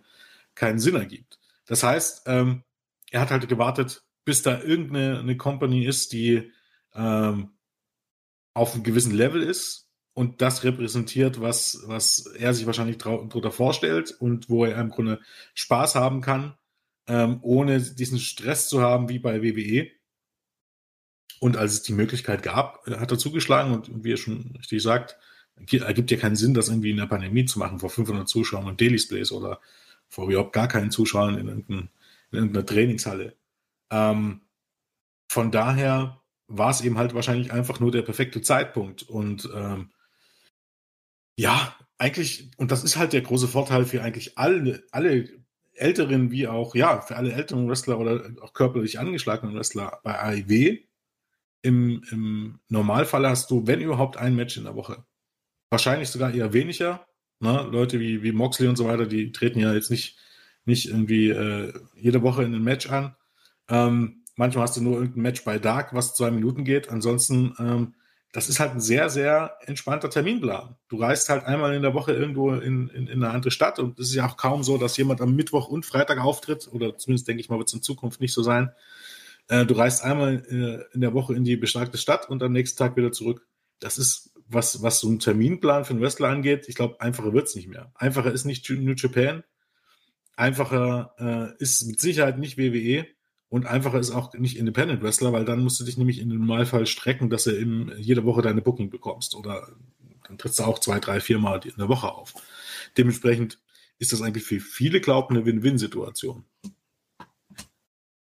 keinen 0.55 0.79
Sinn 0.79 0.95
ergibt. 0.95 1.39
Das 1.67 1.83
heißt, 1.83 2.23
ähm, 2.25 2.63
er 3.11 3.21
hat 3.21 3.31
halt 3.31 3.47
gewartet, 3.47 4.03
bis 4.25 4.41
da 4.41 4.59
irgendeine 4.59 5.19
eine 5.19 5.37
Company 5.37 5.85
ist, 5.85 6.13
die 6.13 6.51
ähm, 6.95 7.51
auf 8.55 8.73
einem 8.73 8.83
gewissen 8.83 9.13
Level 9.13 9.43
ist 9.43 9.89
und 10.13 10.41
das 10.41 10.63
repräsentiert, 10.63 11.39
was, 11.39 11.83
was 11.85 12.25
er 12.25 12.55
sich 12.55 12.65
wahrscheinlich 12.65 12.97
darunter 12.97 13.51
vorstellt 13.51 14.11
und 14.19 14.49
wo 14.49 14.65
er 14.65 14.81
im 14.81 14.89
Grunde 14.89 15.21
Spaß 15.53 15.93
haben 15.93 16.21
kann, 16.21 16.55
ähm, 17.07 17.37
ohne 17.43 17.79
diesen 17.79 18.17
Stress 18.17 18.67
zu 18.67 18.81
haben 18.81 19.09
wie 19.09 19.19
bei 19.19 19.43
WWE. 19.43 19.91
Und 21.39 21.57
als 21.57 21.73
es 21.73 21.83
die 21.83 21.93
Möglichkeit 21.93 22.41
gab, 22.41 22.85
hat 22.87 23.11
er 23.11 23.17
zugeschlagen 23.17 23.73
und, 23.73 24.03
wie 24.03 24.13
er 24.13 24.17
schon 24.17 24.55
richtig 24.57 24.81
sagt, 24.81 25.17
ergibt 25.55 26.11
ja 26.11 26.17
keinen 26.17 26.35
Sinn, 26.35 26.53
das 26.53 26.69
irgendwie 26.69 26.91
in 26.91 26.97
der 26.97 27.05
Pandemie 27.05 27.45
zu 27.45 27.59
machen 27.59 27.79
vor 27.79 27.89
500 27.89 28.27
Zuschauern 28.27 28.65
und 28.65 28.81
Daily 28.81 28.93
Displays 28.93 29.31
oder 29.31 29.59
vor 30.07 30.29
überhaupt 30.29 30.53
gar 30.53 30.67
keinen 30.67 30.91
Zuschauern 30.91 31.37
in, 31.37 31.65
in 31.67 31.89
irgendeiner 32.31 32.65
Trainingshalle. 32.65 33.35
Ähm, 33.89 34.41
von 35.27 35.51
daher 35.51 36.21
war 36.47 36.69
es 36.69 36.81
eben 36.81 36.97
halt 36.97 37.13
wahrscheinlich 37.13 37.51
einfach 37.51 37.79
nur 37.79 37.91
der 37.91 38.01
perfekte 38.03 38.41
Zeitpunkt 38.41 39.03
und 39.03 39.49
ähm, 39.53 39.91
ja, 41.35 41.75
eigentlich, 41.97 42.51
und 42.57 42.71
das 42.71 42.83
ist 42.83 42.97
halt 42.97 43.13
der 43.13 43.21
große 43.21 43.47
Vorteil 43.47 43.85
für 43.85 44.01
eigentlich 44.01 44.37
alle, 44.37 44.83
alle 44.91 45.29
älteren 45.73 46.31
wie 46.31 46.47
auch, 46.47 46.73
ja, 46.75 47.01
für 47.01 47.15
alle 47.15 47.33
älteren 47.33 47.69
Wrestler 47.69 47.99
oder 47.99 48.31
auch 48.41 48.53
körperlich 48.53 48.99
angeschlagenen 48.99 49.55
Wrestler 49.55 49.99
bei 50.03 50.19
AIW, 50.19 50.79
im, 51.61 52.03
im 52.11 52.59
Normalfall 52.69 53.27
hast 53.27 53.51
du, 53.51 53.67
wenn 53.67 53.81
überhaupt, 53.81 54.17
ein 54.17 54.35
Match 54.35 54.57
in 54.57 54.63
der 54.63 54.75
Woche. 54.75 55.05
Wahrscheinlich 55.69 56.09
sogar 56.09 56.33
eher 56.33 56.53
weniger. 56.53 57.05
Ne? 57.39 57.67
Leute 57.71 57.99
wie, 57.99 58.23
wie 58.23 58.31
Moxley 58.31 58.67
und 58.67 58.77
so 58.77 58.85
weiter, 58.85 59.05
die 59.05 59.31
treten 59.31 59.59
ja 59.59 59.73
jetzt 59.73 59.91
nicht, 59.91 60.17
nicht 60.65 60.87
irgendwie 60.87 61.29
äh, 61.29 61.73
jede 61.95 62.21
Woche 62.21 62.43
in 62.43 62.53
ein 62.53 62.63
Match 62.63 62.89
an. 62.89 63.15
Ähm, 63.69 64.23
manchmal 64.35 64.63
hast 64.63 64.77
du 64.77 64.81
nur 64.81 64.97
irgendein 64.97 65.21
Match 65.23 65.43
bei 65.43 65.59
Dark, 65.59 65.93
was 65.93 66.15
zwei 66.15 66.31
Minuten 66.31 66.63
geht. 66.63 66.89
Ansonsten 66.89 67.53
ähm, 67.59 67.93
das 68.37 68.49
ist 68.49 68.59
halt 68.59 68.73
ein 68.73 68.81
sehr, 68.81 69.09
sehr 69.09 69.57
entspannter 69.65 70.09
Terminplan. 70.09 70.75
Du 70.89 70.97
reist 70.97 71.29
halt 71.29 71.45
einmal 71.45 71.73
in 71.73 71.81
der 71.81 71.93
Woche 71.93 72.13
irgendwo 72.13 72.51
in, 72.51 72.89
in, 72.89 73.07
in 73.07 73.23
eine 73.23 73.33
andere 73.33 73.51
Stadt 73.51 73.79
und 73.79 73.97
es 73.99 74.09
ist 74.09 74.15
ja 74.15 74.27
auch 74.27 74.37
kaum 74.37 74.63
so, 74.63 74.77
dass 74.77 74.97
jemand 74.97 75.21
am 75.21 75.35
Mittwoch 75.35 75.69
und 75.69 75.85
Freitag 75.85 76.19
auftritt, 76.19 76.69
oder 76.71 76.97
zumindest 76.97 77.27
denke 77.27 77.41
ich 77.41 77.49
mal, 77.49 77.57
wird 77.57 77.69
es 77.69 77.73
in 77.73 77.81
Zukunft 77.81 78.19
nicht 78.21 78.33
so 78.33 78.43
sein. 78.43 78.71
Äh, 79.47 79.65
du 79.65 79.75
reist 79.75 80.03
einmal 80.03 80.43
äh, 80.49 80.93
in 80.93 81.01
der 81.01 81.13
Woche 81.13 81.33
in 81.33 81.43
die 81.43 81.57
besagte 81.57 81.97
Stadt 81.97 82.29
und 82.29 82.43
am 82.43 82.51
nächsten 82.51 82.77
Tag 82.77 82.97
wieder 82.97 83.11
zurück. 83.11 83.47
Das 83.79 83.97
ist, 83.97 84.33
was, 84.47 84.81
was 84.81 84.99
so 84.99 85.09
ein 85.09 85.19
Terminplan 85.19 85.85
für 85.85 85.91
einen 85.91 86.01
Wrestler 86.01 86.29
angeht, 86.29 86.65
ich 86.67 86.75
glaube, 86.75 86.99
einfacher 87.01 87.33
wird 87.33 87.47
es 87.47 87.55
nicht 87.55 87.67
mehr. 87.67 87.91
Einfacher 87.95 88.31
ist 88.31 88.45
nicht 88.45 88.69
New 88.69 88.93
Japan. 88.93 89.43
Einfacher 90.35 91.13
äh, 91.59 91.61
ist 91.63 91.85
mit 91.85 91.99
Sicherheit 91.99 92.37
nicht 92.37 92.57
WWE 92.57 93.07
und 93.49 93.65
einfacher 93.65 93.99
ist 93.99 94.11
auch 94.11 94.33
nicht 94.33 94.57
Independent 94.57 95.01
Wrestler, 95.01 95.31
weil 95.31 95.45
dann 95.45 95.63
musst 95.63 95.79
du 95.79 95.85
dich 95.85 95.97
nämlich 95.97 96.19
in 96.19 96.29
dem 96.29 96.39
Normalfall 96.39 96.85
strecken, 96.85 97.29
dass 97.29 97.45
du 97.45 97.51
im, 97.51 97.91
jede 97.97 98.25
Woche 98.25 98.41
deine 98.41 98.61
Booking 98.61 98.89
bekommst. 98.89 99.35
Oder 99.35 99.67
dann 100.27 100.37
trittst 100.37 100.59
du 100.59 100.63
auch 100.63 100.79
zwei, 100.79 100.99
drei, 100.99 101.21
vier 101.21 101.39
Mal 101.39 101.61
in 101.65 101.77
der 101.77 101.87
Woche 101.87 102.11
auf. 102.11 102.33
Dementsprechend 102.97 103.59
ist 103.99 104.11
das 104.11 104.21
eigentlich 104.21 104.43
für 104.43 104.59
viele, 104.59 104.99
glauben 104.99 105.35
eine 105.35 105.45
Win-Win-Situation. 105.45 106.43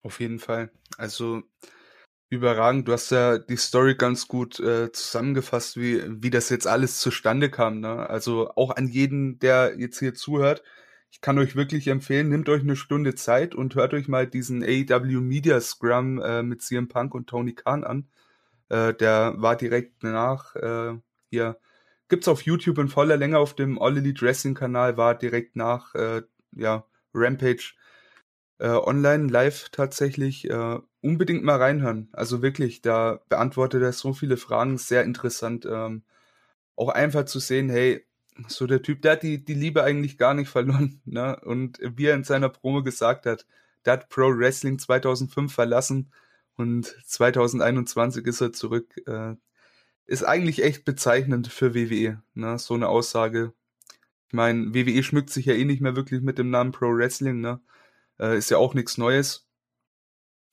Auf 0.04 0.20
jeden 0.20 0.40
Fall. 0.40 0.72
Also 0.98 1.44
überragend. 2.30 2.88
Du 2.88 2.94
hast 2.94 3.12
ja 3.12 3.38
die 3.38 3.58
Story 3.58 3.96
ganz 3.96 4.28
gut 4.28 4.60
äh, 4.60 4.92
zusammengefasst, 4.92 5.78
wie, 5.78 6.04
wie 6.22 6.30
das 6.30 6.50
jetzt 6.50 6.68
alles 6.68 7.00
zustande 7.00 7.50
kam. 7.50 7.80
Ne? 7.80 8.10
Also 8.10 8.52
auch 8.56 8.76
an 8.76 8.88
jeden, 8.88 9.40
der 9.40 9.76
jetzt 9.78 10.00
hier 10.00 10.14
zuhört, 10.14 10.64
ich 11.12 11.22
kann 11.22 11.40
euch 11.40 11.56
wirklich 11.56 11.88
empfehlen, 11.88 12.30
nehmt 12.30 12.50
euch 12.50 12.62
eine 12.62 12.76
Stunde 12.76 13.16
Zeit 13.16 13.56
und 13.56 13.76
hört 13.76 13.94
euch 13.94 14.08
mal 14.10 14.28
diesen 14.28 14.64
AEW 14.64 15.22
Media 15.22 15.62
Scrum 15.62 16.22
äh, 16.22 16.44
mit 16.44 16.62
CM 16.62 16.90
Punk 16.90 17.16
und 17.16 17.28
Tony 17.28 17.54
Khan 17.54 17.84
an. 17.86 18.10
Äh, 18.70 18.94
der 18.94 19.36
war 19.38 19.56
direkt 19.56 20.04
nach 20.04 20.56
äh, 20.56 20.94
hier. 21.30 21.58
Gibt's 22.10 22.28
auf 22.28 22.42
YouTube 22.42 22.80
in 22.80 22.90
voller 22.90 23.18
Länge 23.18 23.40
auf 23.40 23.56
dem 23.56 23.82
All 23.82 23.98
Elite 23.98 24.22
Wrestling 24.26 24.56
Kanal, 24.56 24.98
war 24.98 25.16
direkt 25.16 25.56
nach 25.56 25.96
äh, 25.96 26.24
ja, 26.52 26.86
Rampage 27.14 27.76
äh, 28.60 28.70
online 28.70 29.28
live 29.28 29.70
tatsächlich. 29.70 30.50
Äh, 30.50 30.80
unbedingt 31.02 31.44
mal 31.44 31.58
reinhören. 31.58 32.10
Also 32.14 32.42
wirklich, 32.42 32.82
da 32.82 33.22
beantwortet 33.30 33.84
er 33.84 33.94
so 33.94 34.14
viele 34.14 34.38
Fragen, 34.38 34.78
sehr 34.78 35.04
interessant. 35.04 35.66
Ähm, 35.70 36.04
auch 36.76 36.90
einfach 36.90 37.26
zu 37.26 37.40
sehen, 37.40 37.70
hey, 37.70 38.06
so 38.48 38.68
der 38.68 38.82
Typ, 38.82 39.02
der 39.02 39.14
hat 39.14 39.24
die, 39.24 39.44
die 39.44 39.54
Liebe 39.54 39.84
eigentlich 39.84 40.18
gar 40.18 40.34
nicht 40.34 40.50
verloren. 40.50 41.02
Ne? 41.06 41.40
Und 41.44 41.80
wie 41.82 42.08
er 42.08 42.16
in 42.16 42.24
seiner 42.24 42.50
Promo 42.50 42.84
gesagt 42.84 43.26
hat, 43.26 43.46
der 43.86 43.94
hat 43.94 44.10
Pro 44.10 44.36
Wrestling 44.36 44.80
2005 44.80 45.54
verlassen 45.54 46.12
und 46.58 46.86
2021 47.06 48.26
ist 48.26 48.42
er 48.42 48.54
zurück. 48.54 48.96
Äh, 49.08 49.36
ist 50.08 50.24
eigentlich 50.24 50.64
echt 50.64 50.86
bezeichnend 50.86 51.48
für 51.48 51.74
WWE, 51.74 52.22
ne? 52.34 52.60
so 52.60 52.74
eine 52.76 52.88
Aussage. 52.90 53.54
Ich 54.28 54.34
meine, 54.34 54.74
WWE 54.74 55.04
schmückt 55.04 55.30
sich 55.30 55.46
ja 55.46 55.54
eh 55.54 55.66
nicht 55.66 55.82
mehr 55.82 55.96
wirklich 55.96 56.22
mit 56.22 56.38
dem 56.38 56.50
Namen 56.50 56.72
Pro 56.72 56.88
Wrestling, 56.88 57.42
ne? 57.42 57.60
Äh, 58.20 58.38
ist 58.38 58.50
ja 58.50 58.58
auch 58.58 58.74
nichts 58.74 58.98
Neues. 58.98 59.48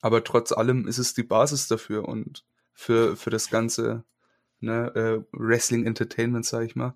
Aber 0.01 0.23
trotz 0.23 0.51
allem 0.51 0.87
ist 0.87 0.97
es 0.97 1.13
die 1.13 1.23
Basis 1.23 1.67
dafür 1.67 2.07
und 2.07 2.45
für, 2.73 3.15
für 3.15 3.29
das 3.29 3.49
ganze 3.49 4.03
ne, 4.59 4.93
äh, 4.95 5.23
Wrestling 5.31 5.85
Entertainment, 5.85 6.45
sag 6.45 6.65
ich 6.65 6.75
mal 6.75 6.95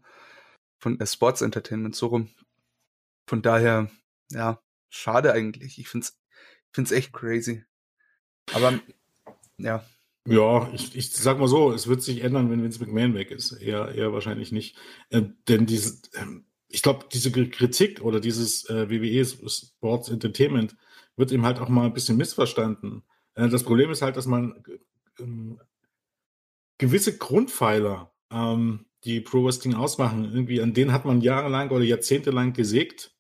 von 0.78 1.00
äh, 1.00 1.08
Sports 1.08 1.42
Entertainment, 1.42 1.96
so 1.96 2.08
rum. 2.08 2.30
Von 3.28 3.42
daher, 3.42 3.90
ja, 4.32 4.62
schade 4.90 5.34
eigentlich. 5.34 5.80
Ich 5.80 5.90
find's, 5.90 6.20
find's 6.72 6.92
echt 6.92 7.14
crazy. 7.14 7.66
Aber, 8.54 8.80
ja. 9.58 9.86
Ja, 10.26 10.70
ich, 10.74 10.96
ich 10.96 11.12
sag 11.12 11.40
mal 11.40 11.48
so, 11.48 11.72
es 11.72 11.88
wird 11.88 12.04
sich 12.04 12.22
ändern, 12.22 12.50
wenn 12.50 12.62
Vince 12.62 12.80
McMahon 12.80 13.14
weg 13.14 13.32
ist. 13.32 13.54
Eher, 13.54 13.94
eher 13.96 14.12
wahrscheinlich 14.12 14.52
nicht. 14.52 14.78
Äh, 15.10 15.24
denn 15.48 15.66
diese, 15.66 16.02
äh, 16.14 16.26
ich 16.70 16.82
glaube, 16.82 17.06
diese 17.12 17.32
Kritik 17.32 18.02
oder 18.02 18.20
dieses 18.20 18.70
äh, 18.70 18.90
WWE 18.90 19.26
Sports 19.26 20.10
Entertainment 20.10 20.76
wird 21.16 21.32
eben 21.32 21.46
halt 21.46 21.60
auch 21.60 21.70
mal 21.70 21.86
ein 21.86 21.94
bisschen 21.94 22.18
missverstanden. 22.18 23.04
Äh, 23.36 23.50
das 23.50 23.64
Problem 23.64 23.90
ist 23.92 24.02
halt, 24.02 24.18
dass 24.18 24.26
man 24.26 24.64
ähm, 25.20 25.60
gewisse 26.78 27.18
Grundpfeiler 27.18 28.14
ähm, 28.32 28.86
die 29.04 29.22
Pro 29.22 29.46
Wrestling 29.46 29.76
ausmachen. 29.76 30.26
Irgendwie 30.26 30.62
an 30.62 30.74
denen 30.74 30.92
hat 30.92 31.06
man 31.06 31.22
jahrelang 31.22 31.70
oder 31.70 31.84
jahrzehntelang 31.84 32.54
gesägt 32.54 33.16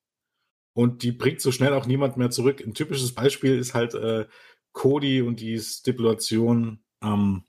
und 0.74 1.04
die 1.04 1.12
bringt 1.12 1.42
so 1.42 1.52
schnell 1.52 1.74
auch 1.74 1.86
niemand 1.86 2.18
mehr 2.18 2.30
zurück. 2.30 2.62
Ein 2.62 2.74
typisches 2.74 3.14
Beispiel 3.16 3.58
ist 3.58 3.74
halt 3.74 3.94
äh, 3.94 4.28
Cody 4.74 5.22
und 5.22 5.40
die 5.40 5.60
Stipulation, 5.60 6.84
ähm, 7.02 7.44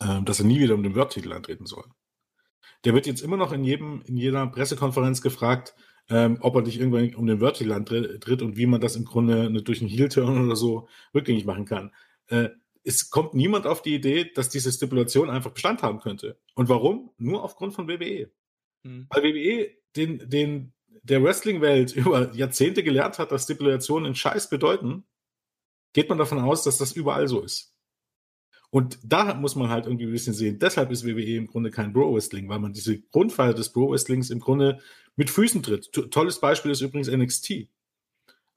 äh, 0.00 0.22
dass 0.22 0.40
er 0.40 0.46
nie 0.46 0.60
wieder 0.60 0.74
um 0.74 0.82
den 0.82 0.96
Word-Titel 0.96 1.32
antreten 1.32 1.66
soll. 1.66 1.84
Der 2.84 2.94
wird 2.94 3.06
jetzt 3.06 3.22
immer 3.22 3.36
noch 3.36 3.52
in 3.52 3.64
jedem, 3.64 4.02
in 4.06 4.16
jeder 4.16 4.46
Pressekonferenz 4.46 5.22
gefragt, 5.22 5.74
ähm, 6.08 6.38
ob 6.40 6.56
er 6.56 6.62
nicht 6.62 6.78
irgendwann 6.78 7.14
um 7.14 7.26
den 7.26 7.40
Word-Titel 7.40 7.72
antritt 7.72 8.42
und 8.42 8.56
wie 8.56 8.66
man 8.66 8.80
das 8.80 8.96
im 8.96 9.04
Grunde 9.04 9.62
durch 9.62 9.80
einen 9.80 9.90
Heel-Turn 9.90 10.44
oder 10.44 10.56
so 10.56 10.88
rückgängig 11.14 11.44
machen 11.44 11.64
kann. 11.64 11.92
Äh, 12.26 12.50
es 12.84 13.10
kommt 13.10 13.34
niemand 13.34 13.66
auf 13.66 13.82
die 13.82 13.94
Idee, 13.94 14.30
dass 14.34 14.48
diese 14.48 14.72
Stipulation 14.72 15.30
einfach 15.30 15.52
Bestand 15.52 15.82
haben 15.82 16.00
könnte. 16.00 16.38
Und 16.54 16.68
warum? 16.68 17.10
Nur 17.18 17.44
aufgrund 17.44 17.74
von 17.74 17.88
WWE. 17.88 18.30
Hm. 18.84 19.06
Weil 19.10 19.22
WWE 19.22 19.70
den, 19.96 20.28
den, 20.28 20.72
der 21.02 21.22
Wrestling-Welt 21.22 21.92
über 21.96 22.34
Jahrzehnte 22.34 22.82
gelernt 22.82 23.18
hat, 23.18 23.32
dass 23.32 23.44
Stipulationen 23.44 24.06
einen 24.06 24.14
Scheiß 24.14 24.50
bedeuten, 24.50 25.04
geht 25.92 26.08
man 26.08 26.18
davon 26.18 26.38
aus, 26.38 26.64
dass 26.64 26.78
das 26.78 26.92
überall 26.92 27.28
so 27.28 27.40
ist. 27.42 27.71
Und 28.72 28.98
da 29.04 29.34
muss 29.34 29.54
man 29.54 29.68
halt 29.68 29.84
irgendwie 29.84 30.06
ein 30.06 30.12
bisschen 30.12 30.32
sehen. 30.32 30.58
Deshalb 30.58 30.90
ist 30.90 31.04
WWE 31.04 31.36
im 31.36 31.46
Grunde 31.46 31.70
kein 31.70 31.92
Bro-Wrestling, 31.92 32.48
weil 32.48 32.58
man 32.58 32.72
diese 32.72 32.98
Grundpfeiler 32.98 33.52
des 33.52 33.70
Bro-Wrestlings 33.70 34.30
im 34.30 34.40
Grunde 34.40 34.80
mit 35.14 35.28
Füßen 35.28 35.62
tritt. 35.62 35.92
T 35.92 36.02
tolles 36.08 36.40
Beispiel 36.40 36.70
ist 36.70 36.80
übrigens 36.80 37.10
NXT. 37.10 37.68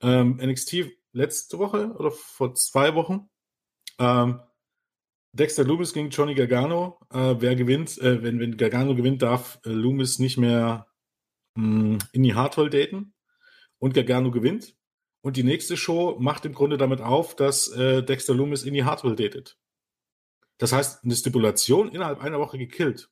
Ähm, 0.01 0.39
NXT 0.41 0.85
letzte 1.11 1.59
Woche 1.59 1.93
oder 1.97 2.11
vor 2.11 2.53
zwei 2.55 2.95
Wochen 2.95 3.29
ähm, 3.99 4.39
Dexter 5.33 5.65
Loomis 5.65 5.91
gegen 5.91 6.11
Johnny 6.11 6.33
Gargano. 6.33 6.97
Äh, 7.11 7.35
wer 7.39 7.57
gewinnt? 7.57 7.97
Äh, 7.97 8.23
wenn, 8.23 8.39
wenn 8.39 8.55
Gargano 8.55 8.95
gewinnt, 8.95 9.21
darf 9.21 9.59
äh, 9.65 9.69
Loomis 9.69 10.17
nicht 10.17 10.37
mehr 10.37 10.87
mh, 11.55 11.97
in 12.13 12.23
die 12.23 12.35
Hardhole 12.35 12.69
daten. 12.69 13.13
Und 13.79 13.93
Gargano 13.93 14.31
gewinnt. 14.31 14.77
Und 15.19 15.35
die 15.35 15.43
nächste 15.43 15.75
Show 15.75 16.15
macht 16.21 16.45
im 16.45 16.53
Grunde 16.53 16.77
damit 16.77 17.01
auf, 17.01 17.35
dass 17.35 17.67
äh, 17.67 18.01
Dexter 18.01 18.33
Loomis 18.33 18.63
in 18.63 18.73
die 18.73 18.85
Hardhole 18.85 19.17
datet. 19.17 19.57
Das 20.57 20.72
heißt, 20.72 21.03
eine 21.03 21.15
Stipulation 21.15 21.90
innerhalb 21.90 22.22
einer 22.22 22.40
Woche 22.40 22.57
gekillt. 22.57 23.10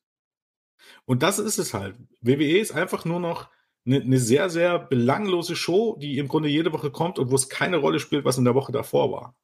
Und 1.04 1.22
das 1.22 1.38
ist 1.38 1.58
es 1.58 1.74
halt. 1.74 1.96
WWE 2.20 2.58
ist 2.58 2.72
einfach 2.72 3.04
nur 3.04 3.20
noch 3.20 3.48
eine, 3.86 4.00
eine 4.00 4.18
sehr, 4.18 4.50
sehr 4.50 4.78
belanglose 4.78 5.56
Show, 5.56 5.96
die 6.00 6.18
im 6.18 6.28
Grunde 6.28 6.48
jede 6.48 6.72
Woche 6.72 6.90
kommt 6.90 7.18
und 7.18 7.30
wo 7.30 7.34
es 7.34 7.48
keine 7.48 7.76
Rolle 7.76 8.00
spielt, 8.00 8.24
was 8.24 8.38
in 8.38 8.44
der 8.44 8.54
Woche 8.54 8.72
davor 8.72 9.12
war. 9.12 9.36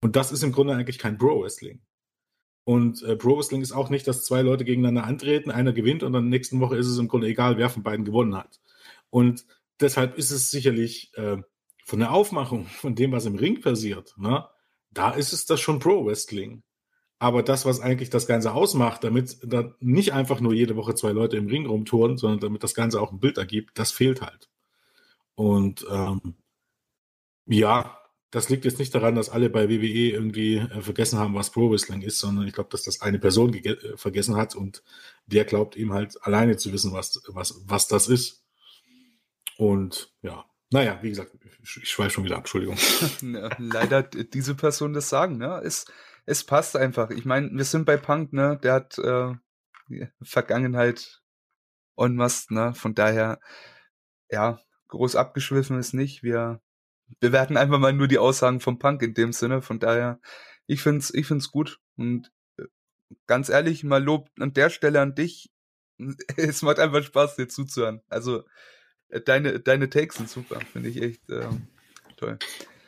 Und 0.00 0.16
das 0.16 0.32
ist 0.32 0.42
im 0.42 0.52
Grunde 0.52 0.74
eigentlich 0.74 0.98
kein 0.98 1.18
Pro-Wrestling. 1.18 1.80
Und 2.64 3.02
äh, 3.02 3.16
Pro-Wrestling 3.16 3.62
ist 3.62 3.72
auch 3.72 3.90
nicht, 3.90 4.06
dass 4.08 4.24
zwei 4.24 4.42
Leute 4.42 4.64
gegeneinander 4.64 5.04
antreten, 5.04 5.50
einer 5.50 5.72
gewinnt 5.72 6.02
und 6.02 6.12
dann 6.12 6.28
nächsten 6.28 6.60
Woche 6.60 6.76
ist 6.76 6.86
es 6.86 6.98
im 6.98 7.08
Grunde 7.08 7.28
egal, 7.28 7.58
wer 7.58 7.70
von 7.70 7.82
beiden 7.82 8.04
gewonnen 8.04 8.36
hat. 8.36 8.60
Und 9.10 9.46
deshalb 9.80 10.18
ist 10.18 10.30
es 10.30 10.50
sicherlich 10.50 11.12
äh, 11.14 11.38
von 11.84 12.00
der 12.00 12.12
Aufmachung, 12.12 12.66
von 12.66 12.94
dem, 12.94 13.12
was 13.12 13.26
im 13.26 13.36
Ring 13.36 13.60
passiert, 13.60 14.14
ne, 14.18 14.48
da 14.90 15.10
ist 15.10 15.32
es 15.32 15.46
das 15.46 15.60
schon 15.60 15.78
Pro-Wrestling. 15.78 16.62
Aber 17.18 17.42
das, 17.42 17.64
was 17.64 17.80
eigentlich 17.80 18.10
das 18.10 18.26
Ganze 18.26 18.52
ausmacht, 18.52 19.04
damit 19.04 19.38
da 19.42 19.74
nicht 19.80 20.12
einfach 20.12 20.40
nur 20.40 20.52
jede 20.52 20.76
Woche 20.76 20.94
zwei 20.94 21.12
Leute 21.12 21.36
im 21.38 21.46
Ring 21.46 21.66
rumtouren, 21.66 22.18
sondern 22.18 22.40
damit 22.40 22.62
das 22.62 22.74
Ganze 22.74 23.00
auch 23.00 23.10
ein 23.10 23.20
Bild 23.20 23.38
ergibt, 23.38 23.78
das 23.78 23.90
fehlt 23.90 24.20
halt. 24.20 24.50
Und 25.34 25.86
ähm, 25.90 26.34
ja, 27.46 27.98
das 28.30 28.48
liegt 28.48 28.64
jetzt 28.64 28.78
nicht 28.78 28.94
daran, 28.94 29.14
dass 29.14 29.30
alle 29.30 29.48
bei 29.48 29.70
WWE 29.70 30.10
irgendwie 30.10 30.56
äh, 30.56 30.82
vergessen 30.82 31.18
haben, 31.18 31.34
was 31.34 31.50
Pro 31.50 31.70
Wrestling 31.70 32.02
ist, 32.02 32.18
sondern 32.18 32.46
ich 32.46 32.52
glaube, 32.52 32.70
dass 32.70 32.82
das 32.82 33.00
eine 33.00 33.18
Person 33.18 33.54
äh, 33.54 33.96
vergessen 33.96 34.36
hat 34.36 34.54
und 34.54 34.82
der 35.26 35.44
glaubt 35.44 35.76
ihm 35.76 35.92
halt 35.92 36.22
alleine 36.22 36.56
zu 36.56 36.72
wissen, 36.72 36.92
was, 36.92 37.22
was, 37.28 37.62
was 37.66 37.88
das 37.88 38.08
ist. 38.08 38.44
Und 39.56 40.12
ja, 40.22 40.44
naja, 40.70 40.98
wie 41.02 41.08
gesagt, 41.08 41.32
ich 41.62 41.88
schweife 41.88 42.10
schon 42.10 42.24
wieder 42.24 42.36
ab, 42.36 42.42
Entschuldigung. 42.42 42.76
Leider 43.58 44.02
diese 44.02 44.54
Person 44.54 44.92
das 44.92 45.08
sagen, 45.08 45.38
ne? 45.38 45.62
Es, 45.64 45.86
es 46.26 46.44
passt 46.44 46.76
einfach. 46.76 47.10
Ich 47.10 47.24
meine, 47.24 47.50
wir 47.52 47.64
sind 47.64 47.84
bei 47.86 47.96
Punk, 47.96 48.32
ne? 48.32 48.58
Der 48.62 48.74
hat 48.74 48.98
äh, 48.98 49.32
Vergangenheit 50.22 51.22
on 51.96 52.16
must, 52.16 52.50
ne? 52.50 52.74
Von 52.74 52.94
daher, 52.94 53.40
ja, 54.30 54.60
groß 54.88 55.16
abgeschwiffen 55.16 55.78
ist 55.78 55.94
nicht. 55.94 56.22
Wir 56.22 56.60
bewerten 57.20 57.56
einfach 57.56 57.78
mal 57.78 57.92
nur 57.92 58.08
die 58.08 58.18
Aussagen 58.18 58.60
vom 58.60 58.78
Punk 58.78 59.02
in 59.02 59.14
dem 59.14 59.32
Sinne. 59.32 59.62
Von 59.62 59.78
daher, 59.78 60.20
ich 60.66 60.82
find's, 60.82 61.14
ich 61.14 61.26
find's 61.26 61.50
gut. 61.50 61.78
Und 61.96 62.32
äh, 62.58 62.64
ganz 63.28 63.48
ehrlich, 63.48 63.84
mal 63.84 64.02
Lob 64.02 64.28
an 64.40 64.52
der 64.52 64.68
Stelle 64.70 65.00
an 65.00 65.14
dich. 65.14 65.50
Es 66.36 66.60
macht 66.62 66.78
einfach 66.80 67.02
Spaß, 67.02 67.36
dir 67.36 67.48
zuzuhören. 67.48 68.02
Also 68.08 68.42
äh, 69.08 69.20
deine, 69.20 69.60
deine 69.60 69.88
Takes 69.88 70.16
sind 70.16 70.28
super, 70.28 70.60
finde 70.60 70.88
ich 70.88 71.00
echt 71.00 71.30
äh, 71.30 71.48
toll. 72.16 72.38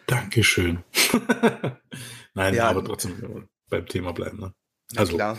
Dankeschön. 0.09 0.82
Nein, 2.35 2.55
ja, 2.55 2.70
aber 2.70 2.82
trotzdem 2.82 3.48
beim 3.68 3.86
Thema 3.86 4.12
bleiben. 4.12 4.40
Ne? 4.40 4.55
Also. 4.97 5.16
klar. 5.16 5.39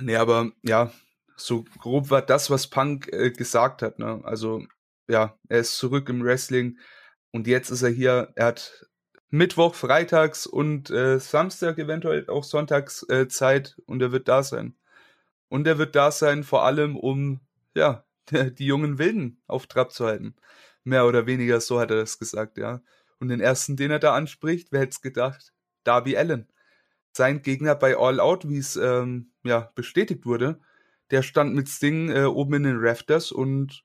Nee, 0.00 0.16
aber 0.16 0.50
ja, 0.62 0.92
so 1.36 1.64
grob 1.78 2.10
war 2.10 2.22
das, 2.22 2.50
was 2.50 2.66
Punk 2.66 3.08
äh, 3.12 3.30
gesagt 3.30 3.82
hat. 3.82 4.00
Ne? 4.00 4.20
Also 4.24 4.66
ja, 5.08 5.38
er 5.48 5.60
ist 5.60 5.78
zurück 5.78 6.08
im 6.08 6.24
Wrestling 6.24 6.78
und 7.30 7.46
jetzt 7.46 7.70
ist 7.70 7.82
er 7.82 7.90
hier. 7.90 8.32
Er 8.34 8.46
hat 8.46 8.86
Mittwoch, 9.30 9.74
Freitags 9.74 10.46
und 10.46 10.90
äh, 10.90 11.20
Samstag, 11.20 11.78
eventuell 11.78 12.28
auch 12.28 12.42
Sonntags 12.42 13.08
äh, 13.08 13.28
Zeit 13.28 13.76
und 13.86 14.02
er 14.02 14.10
wird 14.10 14.26
da 14.26 14.42
sein. 14.42 14.76
Und 15.48 15.66
er 15.68 15.78
wird 15.78 15.94
da 15.94 16.10
sein, 16.10 16.42
vor 16.42 16.64
allem 16.64 16.96
um 16.96 17.40
ja 17.74 18.04
die 18.30 18.66
jungen 18.66 18.98
Wilden 18.98 19.40
auf 19.46 19.68
Trab 19.68 19.92
zu 19.92 20.06
halten. 20.06 20.34
Mehr 20.88 21.06
oder 21.06 21.26
weniger, 21.26 21.60
so 21.60 21.78
hat 21.78 21.90
er 21.90 21.98
das 21.98 22.18
gesagt, 22.18 22.56
ja. 22.56 22.80
Und 23.20 23.28
den 23.28 23.40
ersten, 23.40 23.76
den 23.76 23.90
er 23.90 23.98
da 23.98 24.14
anspricht, 24.14 24.68
wer 24.72 24.80
hätte 24.80 24.92
es 24.92 25.02
gedacht? 25.02 25.52
Darby 25.84 26.16
Allen. 26.16 26.48
Sein 27.12 27.42
Gegner 27.42 27.74
bei 27.74 27.94
All 27.96 28.20
Out, 28.20 28.48
wie 28.48 28.56
es 28.56 28.76
ähm, 28.76 29.32
ja 29.44 29.70
bestätigt 29.74 30.24
wurde, 30.24 30.60
der 31.10 31.22
stand 31.22 31.54
mit 31.54 31.68
Sting 31.68 32.10
äh, 32.10 32.24
oben 32.24 32.54
in 32.54 32.62
den 32.62 32.78
Rafters 32.78 33.32
und 33.32 33.84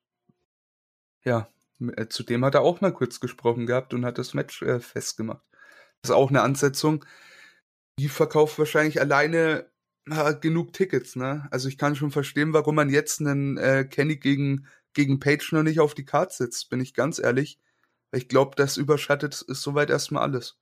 ja, 1.26 1.50
äh, 1.98 2.08
zudem 2.08 2.46
hat 2.46 2.56
er 2.56 2.62
auch 2.62 2.80
mal 2.80 2.94
kurz 2.94 3.20
gesprochen 3.20 3.66
gehabt 3.66 3.94
und 3.94 4.06
hat 4.06 4.18
das 4.18 4.34
Match 4.34 4.62
äh, 4.62 4.80
festgemacht. 4.80 5.44
Das 6.02 6.12
ist 6.12 6.16
auch 6.16 6.30
eine 6.30 6.42
Ansetzung. 6.42 7.04
Die 8.00 8.08
verkauft 8.08 8.58
wahrscheinlich 8.60 9.02
alleine 9.02 9.70
äh, 10.06 10.36
genug 10.36 10.72
Tickets, 10.72 11.18
ne? 11.18 11.48
Also 11.52 11.68
ich 11.68 11.78
kann 11.78 11.98
schon 11.98 12.12
verstehen, 12.12 12.54
warum 12.54 12.76
man 12.76 12.90
jetzt 12.90 13.20
einen 13.20 13.58
äh, 13.58 13.84
Kenny 13.84 14.16
gegen, 14.18 14.68
gegen 14.94 15.20
Page 15.20 15.52
noch 15.54 15.64
nicht 15.64 15.80
auf 15.80 15.94
die 15.94 16.06
Karte 16.06 16.36
setzt, 16.36 16.70
bin 16.70 16.80
ich 16.80 16.94
ganz 16.94 17.20
ehrlich. 17.20 17.60
Ich 18.12 18.28
glaube, 18.28 18.56
das 18.56 18.78
überschattet 18.78 19.42
ist 19.42 19.62
soweit 19.62 19.90
erstmal 19.90 20.24
alles. 20.24 20.58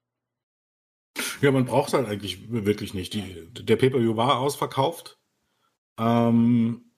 Ja, 1.41 1.51
man 1.51 1.65
braucht 1.65 1.93
halt 1.93 2.07
eigentlich 2.07 2.51
wirklich 2.51 2.93
nicht. 2.93 3.13
Die, 3.13 3.49
der 3.53 3.75
Pay-Per-View 3.75 4.15
war 4.15 4.39
ausverkauft. 4.39 5.17
Ähm, 5.97 6.91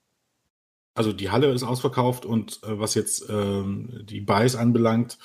also 0.95 1.11
die 1.11 1.31
Halle 1.31 1.51
ist 1.51 1.63
ausverkauft 1.63 2.25
und 2.25 2.61
äh, 2.63 2.79
was 2.79 2.93
jetzt 2.93 3.27
ähm, 3.29 4.01
die 4.03 4.21
Buys 4.21 4.55
anbelangt, 4.55 5.17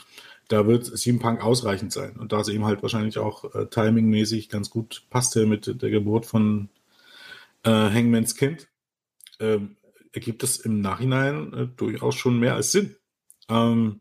da 0.48 0.66
wird 0.66 0.86
CM 0.98 1.18
Punk 1.18 1.44
ausreichend 1.44 1.92
sein. 1.92 2.16
Und 2.16 2.32
da 2.32 2.40
es 2.40 2.48
eben 2.48 2.64
halt 2.64 2.80
wahrscheinlich 2.82 3.18
auch 3.18 3.54
äh, 3.54 3.66
timingmäßig 3.66 4.48
ganz 4.48 4.70
gut 4.70 5.04
passte 5.10 5.44
mit 5.44 5.82
der 5.82 5.90
Geburt 5.90 6.24
von 6.24 6.70
äh, 7.64 7.70
Hangmans 7.70 8.34
Kind, 8.34 8.68
äh, 9.40 9.58
ergibt 10.18 10.42
es 10.42 10.58
im 10.58 10.80
Nachhinein 10.80 11.52
äh, 11.52 11.66
durchaus 11.68 12.16
schon 12.16 12.40
mehr 12.40 12.54
als 12.54 12.72
Sinn. 12.72 12.96
Ähm, 13.48 14.00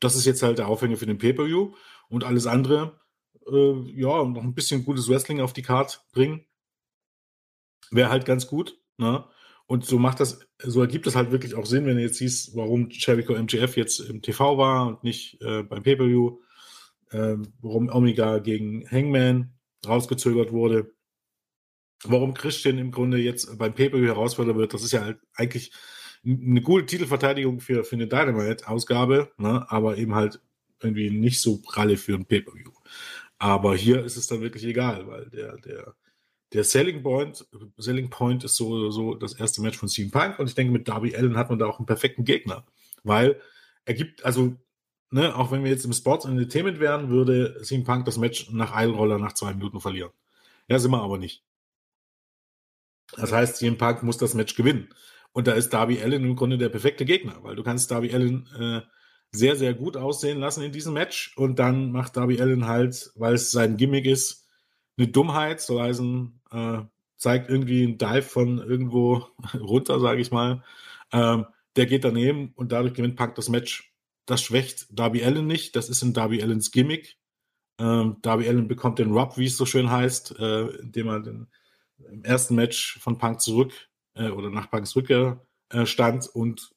das 0.00 0.16
ist 0.16 0.24
jetzt 0.24 0.42
halt 0.42 0.58
der 0.58 0.68
Aufhänger 0.68 0.96
für 0.96 1.06
den 1.06 1.18
Pay-Per-View 1.18 1.74
und 2.08 2.24
alles 2.24 2.46
andere, 2.46 2.98
äh, 3.46 3.72
ja, 3.92 4.24
noch 4.24 4.42
ein 4.42 4.54
bisschen 4.54 4.84
gutes 4.84 5.08
Wrestling 5.10 5.40
auf 5.40 5.52
die 5.52 5.62
Karte 5.62 5.98
bringen, 6.12 6.46
wäre 7.90 8.08
halt 8.08 8.24
ganz 8.24 8.46
gut. 8.46 8.80
Ne? 8.96 9.24
Und 9.66 9.84
so 9.84 9.98
macht 9.98 10.20
das, 10.20 10.40
so 10.58 10.80
ergibt 10.80 11.06
es 11.06 11.14
halt 11.14 11.30
wirklich 11.30 11.54
auch 11.54 11.66
Sinn, 11.66 11.84
wenn 11.84 11.96
du 11.96 12.02
jetzt 12.02 12.16
siehst, 12.16 12.56
warum 12.56 12.88
Jericho 12.90 13.34
MGF 13.34 13.76
jetzt 13.76 14.00
im 14.00 14.22
TV 14.22 14.56
war 14.56 14.86
und 14.88 15.04
nicht 15.04 15.40
äh, 15.42 15.62
beim 15.62 15.82
Pay-Per-View, 15.82 16.40
äh, 17.10 17.36
warum 17.60 17.90
Omega 17.90 18.38
gegen 18.38 18.88
Hangman 18.90 19.52
rausgezögert 19.86 20.52
wurde, 20.52 20.90
warum 22.04 22.34
Christian 22.34 22.78
im 22.78 22.90
Grunde 22.90 23.18
jetzt 23.18 23.58
beim 23.58 23.74
Pay-Per-View 23.74 24.06
herausfordert 24.06 24.56
wird. 24.56 24.74
Das 24.74 24.82
ist 24.82 24.92
ja 24.92 25.02
halt 25.02 25.18
eigentlich 25.34 25.72
eine 26.24 26.60
gute 26.60 26.86
Titelverteidigung 26.86 27.60
für, 27.60 27.84
für 27.84 27.96
eine 27.96 28.06
Dynamite-Ausgabe, 28.06 29.32
ne? 29.38 29.66
aber 29.70 29.96
eben 29.96 30.14
halt 30.14 30.40
irgendwie 30.82 31.10
nicht 31.10 31.40
so 31.40 31.60
pralle 31.60 31.96
für 31.96 32.14
ein 32.14 32.26
Pay-Per-View. 32.26 32.72
Aber 33.38 33.74
hier 33.74 34.04
ist 34.04 34.16
es 34.16 34.26
dann 34.26 34.40
wirklich 34.40 34.64
egal, 34.64 35.06
weil 35.06 35.26
der, 35.30 35.56
der, 35.58 35.94
der 36.52 36.64
Selling 36.64 37.02
Point, 37.02 37.46
Selling 37.78 38.10
Point 38.10 38.44
ist 38.44 38.56
so, 38.56 38.90
so 38.90 39.14
das 39.14 39.34
erste 39.34 39.62
Match 39.62 39.78
von 39.78 39.88
CM 39.88 40.10
Punk 40.10 40.38
und 40.38 40.48
ich 40.48 40.54
denke, 40.54 40.72
mit 40.72 40.88
Darby 40.88 41.16
Allen 41.16 41.36
hat 41.36 41.48
man 41.48 41.58
da 41.58 41.66
auch 41.66 41.78
einen 41.78 41.86
perfekten 41.86 42.24
Gegner, 42.24 42.66
weil 43.02 43.40
er 43.86 43.94
gibt, 43.94 44.24
also, 44.24 44.56
ne, 45.10 45.34
auch 45.34 45.52
wenn 45.52 45.64
wir 45.64 45.70
jetzt 45.70 45.84
im 45.84 45.92
Sports 45.92 46.26
Entertainment 46.26 46.80
wären, 46.80 47.08
würde 47.08 47.60
CM 47.62 47.84
Punk 47.84 48.04
das 48.04 48.18
Match 48.18 48.50
nach 48.50 48.74
Eilroller 48.74 49.18
nach 49.18 49.32
zwei 49.32 49.54
Minuten 49.54 49.80
verlieren. 49.80 50.10
Ja, 50.68 50.78
sind 50.78 50.90
wir 50.90 51.00
aber 51.02 51.18
nicht. 51.18 51.42
Das 53.16 53.32
heißt, 53.32 53.56
CM 53.56 53.78
Punk 53.78 54.02
muss 54.02 54.18
das 54.18 54.34
Match 54.34 54.54
gewinnen. 54.54 54.88
Und 55.32 55.46
da 55.46 55.52
ist 55.52 55.70
Darby 55.70 56.00
Allen 56.02 56.24
im 56.24 56.36
Grunde 56.36 56.58
der 56.58 56.68
perfekte 56.68 57.04
Gegner, 57.04 57.38
weil 57.42 57.56
du 57.56 57.62
kannst 57.62 57.90
Darby 57.90 58.12
Allen 58.12 58.48
äh, 58.58 58.80
sehr, 59.32 59.56
sehr 59.56 59.74
gut 59.74 59.96
aussehen 59.96 60.40
lassen 60.40 60.62
in 60.62 60.72
diesem 60.72 60.94
Match 60.94 61.36
und 61.36 61.58
dann 61.58 61.92
macht 61.92 62.16
Darby 62.16 62.40
Allen 62.40 62.66
halt, 62.66 63.12
weil 63.14 63.34
es 63.34 63.52
sein 63.52 63.76
Gimmick 63.76 64.06
ist, 64.06 64.48
eine 64.98 65.08
Dummheit, 65.08 65.60
so 65.60 65.80
heißen, 65.80 66.40
äh, 66.50 66.78
zeigt 67.16 67.48
irgendwie 67.48 67.84
einen 67.84 67.98
Dive 67.98 68.22
von 68.22 68.58
irgendwo 68.58 69.26
runter, 69.60 70.00
sage 70.00 70.20
ich 70.20 70.30
mal. 70.30 70.64
Ähm, 71.12 71.46
der 71.76 71.86
geht 71.86 72.04
daneben 72.04 72.52
und 72.56 72.72
dadurch 72.72 72.94
gewinnt 72.94 73.16
Punk 73.16 73.36
das 73.36 73.48
Match. 73.48 73.94
Das 74.26 74.42
schwächt 74.42 74.86
Darby 74.90 75.24
Allen 75.24 75.46
nicht, 75.46 75.76
das 75.76 75.88
ist 75.88 76.02
in 76.02 76.12
Darby 76.12 76.42
Allens 76.42 76.72
Gimmick. 76.72 77.16
Ähm, 77.78 78.16
Darby 78.22 78.48
Allen 78.48 78.68
bekommt 78.68 78.98
den 78.98 79.12
Rub, 79.12 79.38
wie 79.38 79.46
es 79.46 79.56
so 79.56 79.64
schön 79.64 79.90
heißt, 79.90 80.38
äh, 80.38 80.66
indem 80.78 81.08
er 81.08 81.20
den, 81.20 81.48
im 82.10 82.24
ersten 82.24 82.54
Match 82.54 82.98
von 83.00 83.18
Punk 83.18 83.40
zurück 83.40 83.72
äh, 84.14 84.30
oder 84.30 84.50
nach 84.50 84.70
Punks 84.70 84.94
Rückkehr 84.96 85.44
äh, 85.70 85.86
stand 85.86 86.28
und 86.28 86.70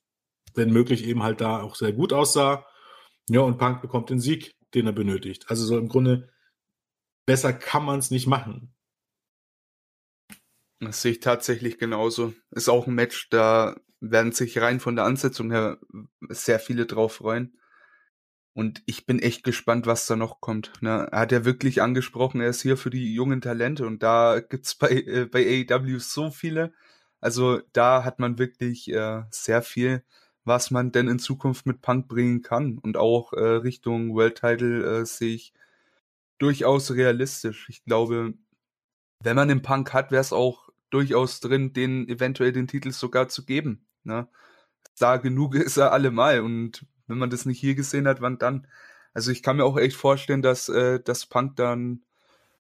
wenn 0.55 0.71
möglich 0.71 1.05
eben 1.05 1.23
halt 1.23 1.41
da 1.41 1.61
auch 1.61 1.75
sehr 1.75 1.93
gut 1.93 2.13
aussah. 2.13 2.65
Ja, 3.29 3.41
und 3.41 3.57
Punk 3.57 3.81
bekommt 3.81 4.09
den 4.09 4.19
Sieg, 4.19 4.55
den 4.73 4.85
er 4.85 4.93
benötigt. 4.93 5.49
Also 5.49 5.65
so 5.65 5.77
im 5.77 5.87
Grunde 5.87 6.29
besser 7.25 7.53
kann 7.53 7.85
man 7.85 7.99
es 7.99 8.11
nicht 8.11 8.27
machen. 8.27 8.73
Das 10.79 11.01
sehe 11.01 11.13
ich 11.13 11.19
tatsächlich 11.21 11.77
genauso. 11.77 12.33
Ist 12.51 12.69
auch 12.69 12.87
ein 12.87 12.93
Match, 12.93 13.29
da 13.29 13.79
werden 14.01 14.33
sich 14.33 14.59
rein 14.59 14.79
von 14.79 14.95
der 14.95 15.05
Ansetzung 15.05 15.49
her 15.49 15.79
sehr 16.29 16.59
viele 16.59 16.85
drauf 16.85 17.15
freuen. 17.15 17.57
Und 18.53 18.83
ich 18.85 19.05
bin 19.05 19.19
echt 19.19 19.43
gespannt, 19.43 19.87
was 19.87 20.05
da 20.05 20.15
noch 20.15 20.39
kommt. 20.39 20.73
Ne? 20.81 21.07
Er 21.11 21.19
hat 21.21 21.31
ja 21.31 21.45
wirklich 21.45 21.81
angesprochen, 21.81 22.41
er 22.41 22.49
ist 22.49 22.61
hier 22.61 22.77
für 22.77 22.91
die 22.91 23.13
jungen 23.13 23.41
Talente 23.41 23.87
und 23.87 24.03
da 24.03 24.39
gibt's 24.41 24.75
bei, 24.79 24.89
äh, 24.91 25.25
bei 25.25 25.65
AEW 25.69 25.99
so 25.99 26.31
viele. 26.31 26.73
Also 27.19 27.61
da 27.73 28.03
hat 28.03 28.19
man 28.19 28.37
wirklich 28.37 28.91
äh, 28.91 29.23
sehr 29.31 29.61
viel 29.61 30.03
was 30.45 30.71
man 30.71 30.91
denn 30.91 31.07
in 31.07 31.19
Zukunft 31.19 31.65
mit 31.65 31.81
Punk 31.81 32.07
bringen 32.07 32.41
kann. 32.41 32.77
Und 32.77 32.97
auch 32.97 33.33
äh, 33.33 33.39
Richtung 33.39 34.13
World 34.13 34.39
Title 34.39 35.01
äh, 35.01 35.05
sehe 35.05 35.35
ich 35.35 35.53
durchaus 36.37 36.91
realistisch. 36.91 37.67
Ich 37.69 37.83
glaube, 37.85 38.33
wenn 39.21 39.35
man 39.35 39.47
den 39.47 39.61
Punk 39.61 39.93
hat, 39.93 40.11
wäre 40.11 40.21
es 40.21 40.33
auch 40.33 40.69
durchaus 40.89 41.39
drin, 41.39 41.73
den 41.73 42.07
eventuell 42.09 42.51
den 42.51 42.67
Titel 42.67 42.91
sogar 42.91 43.29
zu 43.29 43.45
geben. 43.45 43.87
Ne? 44.03 44.27
Da 44.99 45.17
genug 45.17 45.55
ist 45.55 45.77
er 45.77 45.93
allemal. 45.93 46.41
Und 46.41 46.85
wenn 47.13 47.19
man 47.19 47.29
das 47.29 47.45
nicht 47.45 47.59
hier 47.59 47.75
gesehen 47.75 48.07
hat, 48.07 48.21
wann 48.21 48.39
dann? 48.39 48.67
Also 49.13 49.31
ich 49.31 49.43
kann 49.43 49.57
mir 49.57 49.65
auch 49.65 49.77
echt 49.77 49.95
vorstellen, 49.95 50.41
dass, 50.41 50.67
äh, 50.69 50.99
dass 50.99 51.27
Punk 51.27 51.55
dann, 51.55 52.01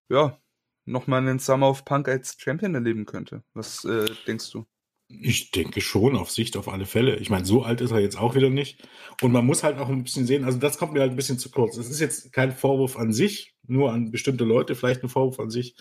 ja, 0.09 0.37
nochmal 0.85 1.21
einen 1.21 1.39
Summer 1.39 1.69
of 1.69 1.85
Punk 1.85 2.07
als 2.07 2.37
Champion 2.39 2.75
erleben 2.75 3.05
könnte. 3.05 3.43
Was 3.53 3.83
äh, 3.85 4.05
denkst 4.27 4.51
du? 4.51 4.65
Ich 5.07 5.51
denke 5.51 5.81
schon, 5.81 6.15
auf 6.15 6.31
Sicht 6.31 6.55
auf 6.55 6.67
alle 6.67 6.85
Fälle. 6.85 7.17
Ich 7.17 7.29
meine, 7.29 7.45
so 7.45 7.63
alt 7.63 7.81
ist 7.81 7.91
er 7.91 7.99
jetzt 7.99 8.17
auch 8.17 8.35
wieder 8.35 8.49
nicht. 8.49 8.87
Und 9.21 9.31
man 9.31 9.45
muss 9.45 9.63
halt 9.63 9.77
auch 9.77 9.89
ein 9.89 10.03
bisschen 10.03 10.25
sehen, 10.27 10.43
also 10.43 10.59
das 10.59 10.77
kommt 10.77 10.93
mir 10.93 11.01
halt 11.01 11.11
ein 11.11 11.15
bisschen 11.15 11.39
zu 11.39 11.49
kurz. 11.49 11.77
Es 11.77 11.89
ist 11.89 11.99
jetzt 11.99 12.31
kein 12.31 12.51
Vorwurf 12.51 12.97
an 12.97 13.11
sich, 13.11 13.55
nur 13.67 13.91
an 13.91 14.11
bestimmte 14.11 14.43
Leute, 14.43 14.75
vielleicht 14.75 15.03
ein 15.03 15.09
Vorwurf 15.09 15.39
an 15.39 15.49
sich. 15.49 15.75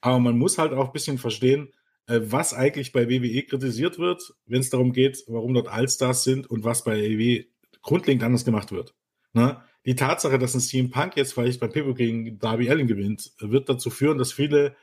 Aber 0.00 0.20
man 0.20 0.38
muss 0.38 0.58
halt 0.58 0.72
auch 0.72 0.86
ein 0.86 0.92
bisschen 0.92 1.18
verstehen, 1.18 1.72
äh, 2.06 2.20
was 2.22 2.54
eigentlich 2.54 2.92
bei 2.92 3.08
WWE 3.08 3.42
kritisiert 3.44 3.98
wird, 3.98 4.34
wenn 4.46 4.60
es 4.60 4.70
darum 4.70 4.92
geht, 4.92 5.24
warum 5.28 5.54
dort 5.54 5.68
Allstars 5.68 6.24
sind 6.24 6.48
und 6.48 6.64
was 6.64 6.84
bei 6.84 7.00
WWE 7.00 7.46
grundlegend 7.82 8.22
anders 8.22 8.44
gemacht 8.44 8.72
wird. 8.72 8.94
Ne? 9.32 9.62
Die 9.84 9.96
Tatsache, 9.96 10.38
dass 10.38 10.54
ein 10.54 10.60
CM 10.60 10.90
Punk 10.90 11.16
jetzt 11.16 11.34
vielleicht 11.34 11.60
beim 11.60 11.70
Pay 11.70 11.94
gegen 11.94 12.38
Darby 12.38 12.70
Allen 12.70 12.86
gewinnt, 12.86 13.32
wird 13.38 13.68
dazu 13.68 13.90
führen, 13.90 14.18
dass 14.18 14.32
viele, 14.32 14.76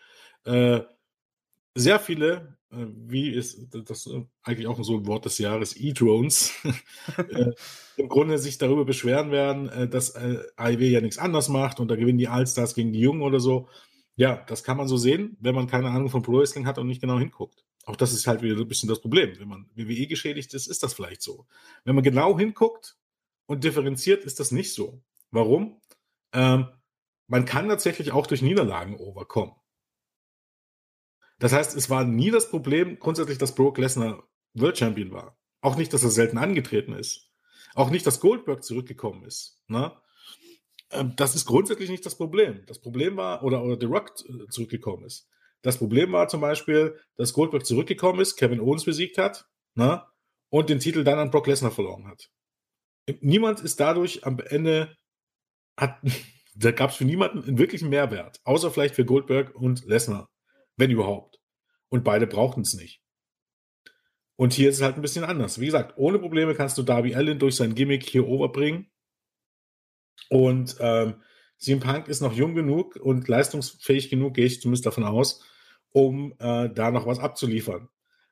äh, 0.46 0.82
sehr 1.76 2.00
viele 2.00 2.60
äh, 2.72 2.86
wie 2.96 3.32
ist 3.32 3.68
das 3.72 4.06
äh, 4.08 4.24
eigentlich 4.44 4.68
auch 4.68 4.82
so 4.84 4.98
ein 4.98 5.08
Wort 5.08 5.26
des 5.26 5.38
Jahres, 5.40 5.76
E-Drones, 5.76 6.54
äh, 7.18 7.52
im 7.98 8.10
Grunde 8.10 8.38
sich 8.38 8.58
darüber 8.58 8.86
beschweren 8.86 9.32
werden, 9.32 9.90
dass 9.90 10.16
AIW 10.16 10.88
ja 10.88 11.02
nichts 11.02 11.18
anders 11.18 11.50
macht 11.50 11.80
und 11.80 11.90
da 11.90 11.96
gewinnen 11.96 12.18
die 12.18 12.28
Allstars 12.28 12.76
gegen 12.76 12.94
die 12.94 13.00
Jungen 13.00 13.24
oder 13.24 13.40
so. 13.40 13.68
Ja, 14.16 14.44
das 14.48 14.64
kann 14.64 14.78
man 14.78 14.88
so 14.88 14.98
sehen, 14.98 15.38
wenn 15.40 15.56
man 15.56 15.68
keine 15.68 15.90
Ahnung 15.90 16.10
von 16.10 16.22
Pro 16.22 16.40
Wrestling 16.40 16.66
hat 16.66 16.78
und 16.78 16.88
nicht 16.88 17.02
genau 17.02 17.20
hinguckt. 17.20 17.66
Auch 17.90 17.96
das 17.96 18.14
ist 18.14 18.28
halt 18.28 18.44
wieder 18.44 18.56
ein 18.56 18.68
bisschen 18.68 18.88
das 18.88 19.02
Problem. 19.02 19.40
Wenn 19.40 19.48
man 19.48 19.68
WWE 19.74 20.06
geschädigt 20.06 20.54
ist, 20.54 20.68
ist 20.68 20.84
das 20.84 20.94
vielleicht 20.94 21.24
so. 21.24 21.48
Wenn 21.86 21.96
man 21.96 22.04
genau 22.04 22.38
hinguckt 22.38 23.00
und 23.48 23.64
differenziert, 23.64 24.26
ist 24.26 24.40
das 24.40 24.52
nicht 24.52 24.76
so. 24.76 25.02
Warum? 25.32 25.82
Ähm, 26.32 26.68
man 27.26 27.46
kann 27.46 27.68
tatsächlich 27.68 28.12
auch 28.12 28.28
durch 28.28 28.44
Niederlagen 28.44 28.96
overkommen. 28.96 29.56
Das 31.40 31.52
heißt, 31.52 31.76
es 31.76 31.90
war 31.90 32.04
nie 32.04 32.30
das 32.30 32.52
Problem 32.52 33.00
grundsätzlich, 33.00 33.40
dass 33.40 33.56
Brock 33.56 33.80
Lesnar 33.80 34.24
World 34.54 34.78
Champion 34.78 35.12
war. 35.12 35.36
Auch 35.62 35.76
nicht, 35.76 35.92
dass 35.92 36.04
er 36.04 36.12
selten 36.12 36.38
angetreten 36.38 36.94
ist. 36.94 37.32
Auch 37.74 37.90
nicht, 37.90 38.06
dass 38.06 38.20
Goldberg 38.20 38.64
zurückgekommen 38.64 39.24
ist. 39.24 39.64
Ne? 39.68 40.00
Ähm, 40.92 41.16
das 41.16 41.34
ist 41.34 41.48
grundsätzlich 41.48 41.90
nicht 41.90 42.06
das 42.06 42.16
Problem. 42.16 42.68
Das 42.68 42.80
Problem 42.80 43.18
war, 43.18 43.42
oder, 43.42 43.64
oder 43.64 43.80
The 43.80 43.88
Rock 43.88 44.14
äh, 44.30 44.48
zurückgekommen 44.50 45.06
ist. 45.06 45.28
Das 45.62 45.78
Problem 45.78 46.12
war 46.12 46.28
zum 46.28 46.42
Beispiel, 46.42 47.00
dass 47.16 47.34
Goldberg 47.34 47.66
zurückgekommen 47.66 48.22
ist, 48.22 48.38
Kevin 48.38 48.62
Owens 48.62 48.86
besiegt 48.86 49.18
hat 49.18 49.46
ne, 49.76 50.04
und 50.50 50.70
den 50.70 50.80
Titel 50.80 51.04
dann 51.04 51.20
an 51.20 51.32
Brock 51.32 51.48
Lesnar 51.48 51.72
verloren 51.72 52.08
hat. 52.08 52.30
Niemand 53.22 53.60
ist 53.62 53.80
dadurch 53.80 54.26
am 54.26 54.40
Ende, 54.40 54.96
hat, 55.78 56.00
da 56.56 56.72
gab 56.72 56.92
es 56.92 56.98
für 56.98 57.06
niemanden 57.06 57.44
einen 57.44 57.58
wirklichen 57.58 57.90
Mehrwert, 57.90 58.40
außer 58.44 58.72
vielleicht 58.72 58.96
für 58.96 59.06
Goldberg 59.06 59.54
und 59.56 59.86
Lesnar, 59.86 60.30
wenn 60.78 60.92
überhaupt. 60.92 61.38
Und 61.90 62.04
beide 62.04 62.28
brauchten 62.28 62.62
es 62.62 62.74
nicht. 62.74 63.02
Und 64.38 64.54
hier 64.54 64.70
ist 64.70 64.78
es 64.78 64.82
halt 64.82 64.96
ein 64.96 65.02
bisschen 65.02 65.26
anders. 65.26 65.60
Wie 65.60 65.66
gesagt, 65.66 65.98
ohne 65.98 66.20
Probleme 66.20 66.56
kannst 66.56 66.78
du 66.78 66.84
Darby 66.84 67.14
Allen 67.14 67.40
durch 67.40 67.56
sein 67.56 67.76
Gimmick 67.76 68.08
hier 68.08 68.26
overbringen. 68.26 68.90
Und 70.30 70.78
ähm, 70.80 71.22
CM 71.58 71.82
Punk 71.82 72.08
ist 72.08 72.22
noch 72.22 72.32
jung 72.32 72.56
genug 72.56 72.96
und 72.96 73.28
leistungsfähig 73.28 74.10
genug, 74.10 74.36
gehe 74.36 74.46
ich 74.46 74.62
zumindest 74.62 74.86
davon 74.86 75.04
aus, 75.04 75.44
um 75.92 76.34
äh, 76.40 76.70
da 76.70 76.92
noch 76.92 77.06
was 77.06 77.20
abzuliefern. 77.20 77.90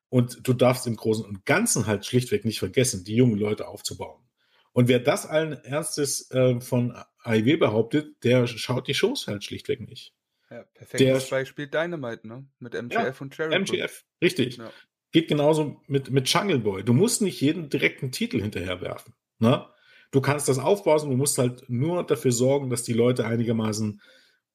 Und 0.09 0.47
du 0.47 0.53
darfst 0.53 0.87
im 0.87 0.95
Großen 0.95 1.25
und 1.25 1.45
Ganzen 1.45 1.85
halt 1.85 2.05
schlichtweg 2.05 2.45
nicht 2.45 2.59
vergessen, 2.59 3.03
die 3.03 3.15
jungen 3.15 3.37
Leute 3.37 3.67
aufzubauen. 3.67 4.23
Und 4.71 4.87
wer 4.87 4.99
das 4.99 5.25
allen 5.25 5.53
Ernstes 5.63 6.29
äh, 6.31 6.61
von 6.61 6.95
AIW 7.23 7.57
behauptet, 7.57 8.23
der 8.23 8.47
schaut 8.47 8.87
die 8.87 8.93
Shows 8.93 9.27
halt 9.27 9.43
schlichtweg 9.43 9.81
nicht. 9.81 10.13
Ja, 10.49 10.63
perfektes 10.73 11.25
der, 11.25 11.35
Beispiel 11.35 11.67
Dynamite, 11.67 12.27
ne? 12.27 12.47
Mit 12.59 12.73
MGF 12.73 12.93
ja, 12.93 13.13
und 13.19 13.33
Cherry. 13.33 13.55
MGF, 13.55 14.05
richtig. 14.21 14.57
Ja. 14.57 14.71
Geht 15.11 15.27
genauso 15.27 15.81
mit, 15.87 16.09
mit 16.11 16.29
Jungle 16.29 16.59
Boy. 16.59 16.83
Du 16.83 16.93
musst 16.93 17.21
nicht 17.21 17.41
jeden 17.41 17.69
direkten 17.69 18.11
Titel 18.11 18.41
hinterherwerfen. 18.41 19.13
Ne? 19.39 19.65
Du 20.11 20.21
kannst 20.21 20.47
das 20.47 20.59
aufbauen, 20.59 21.09
du 21.09 21.17
musst 21.17 21.37
halt 21.37 21.69
nur 21.69 22.05
dafür 22.05 22.31
sorgen, 22.31 22.69
dass 22.69 22.83
die 22.83 22.93
Leute 22.93 23.25
einigermaßen 23.25 24.01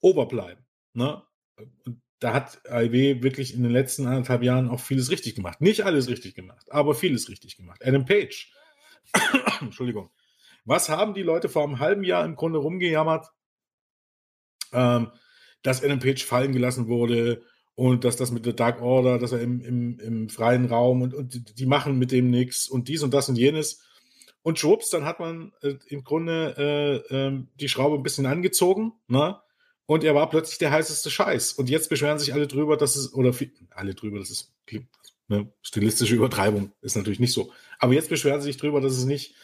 oberbleiben. 0.01 0.65
Ne? 0.95 1.23
Und 1.85 2.02
da 2.23 2.33
hat 2.33 2.61
AIW 2.71 3.23
wirklich 3.23 3.53
in 3.55 3.63
den 3.63 3.73
letzten 3.73 4.07
anderthalb 4.07 4.43
Jahren 4.43 4.69
auch 4.69 4.81
vieles 4.81 5.11
richtig 5.11 5.35
gemacht. 5.35 5.61
Nicht 5.61 5.85
alles 5.85 6.09
richtig 6.09 6.35
gemacht, 6.35 6.71
aber 6.71 6.95
vieles 6.95 7.29
richtig 7.29 7.57
gemacht. 7.57 7.85
Adam 7.85 8.05
Page. 8.05 8.53
Entschuldigung. 9.61 10.11
Was 10.65 10.89
haben 10.89 11.15
die 11.15 11.23
Leute 11.23 11.49
vor 11.49 11.65
einem 11.65 11.81
halben 11.81 12.05
Jahr 12.05 12.25
im 12.25 12.37
Grunde 12.37 12.61
rumgejammert? 12.61 13.27
Ähm, 14.73 15.11
dass 15.63 15.83
Adam 15.83 15.99
Page 15.99 16.25
fallen 16.25 16.53
gelassen 16.53 16.87
wurde 16.87 17.43
und 17.75 18.05
dass 18.05 18.17
das 18.17 18.31
mit 18.31 18.47
der 18.47 18.53
Dark 18.53 18.81
Order, 18.81 19.19
dass 19.19 19.33
er 19.33 19.41
im, 19.41 19.61
im, 19.61 19.99
im 19.99 20.29
freien 20.29 20.67
Raum 20.67 21.03
und, 21.03 21.15
und 21.15 21.59
die 21.59 21.67
machen 21.67 21.99
mit 21.99 22.13
dem 22.13 22.31
nichts 22.31 22.69
und 22.69 22.87
dies 22.89 23.03
und 23.03 23.13
das 23.15 23.29
und 23.29 23.37
jenes. 23.37 23.83
Und 24.43 24.59
schwupps, 24.59 24.91
dann 24.91 25.05
hat 25.05 25.19
man 25.19 25.53
äh, 25.63 25.75
im 25.87 26.05
Grunde 26.05 26.55
äh, 27.11 27.17
äh, 27.17 27.45
die 27.55 27.69
Schraube 27.69 27.97
ein 27.97 28.03
bisschen 28.03 28.27
angezogen, 28.27 28.93
ne? 29.09 29.41
Und 29.93 30.05
er 30.05 30.15
war 30.15 30.31
plötzlich 30.31 30.57
der 30.57 30.71
heißeste 30.71 31.11
Scheiß. 31.11 31.53
Und 31.53 31.69
jetzt 31.69 31.91
beschweren 31.91 32.19
sich 32.19 32.33
alle 32.33 32.47
drüber, 32.47 32.79
dass 32.79 32.97
es, 32.97 33.13
oder 33.13 33.35
alle 33.73 33.95
drüber, 33.95 34.19
das 34.19 34.31
ist 34.31 34.55
eine 35.29 35.53
stilistische 35.61 36.15
Übertreibung, 36.15 36.73
ist 36.81 36.97
natürlich 36.97 37.21
nicht 37.21 37.35
so. 37.35 37.53
Aber 37.79 37.93
jetzt 37.93 38.09
beschweren 38.09 38.41
sie 38.41 38.47
sich 38.47 38.57
drüber, 38.57 38.81
dass 38.81 38.97
es 38.97 39.05
nicht 39.05 39.35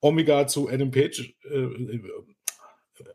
Omega 0.00 0.46
zu 0.46 0.68
Adam 0.68 0.92
Page, 0.92 1.34
äh, 1.50 1.98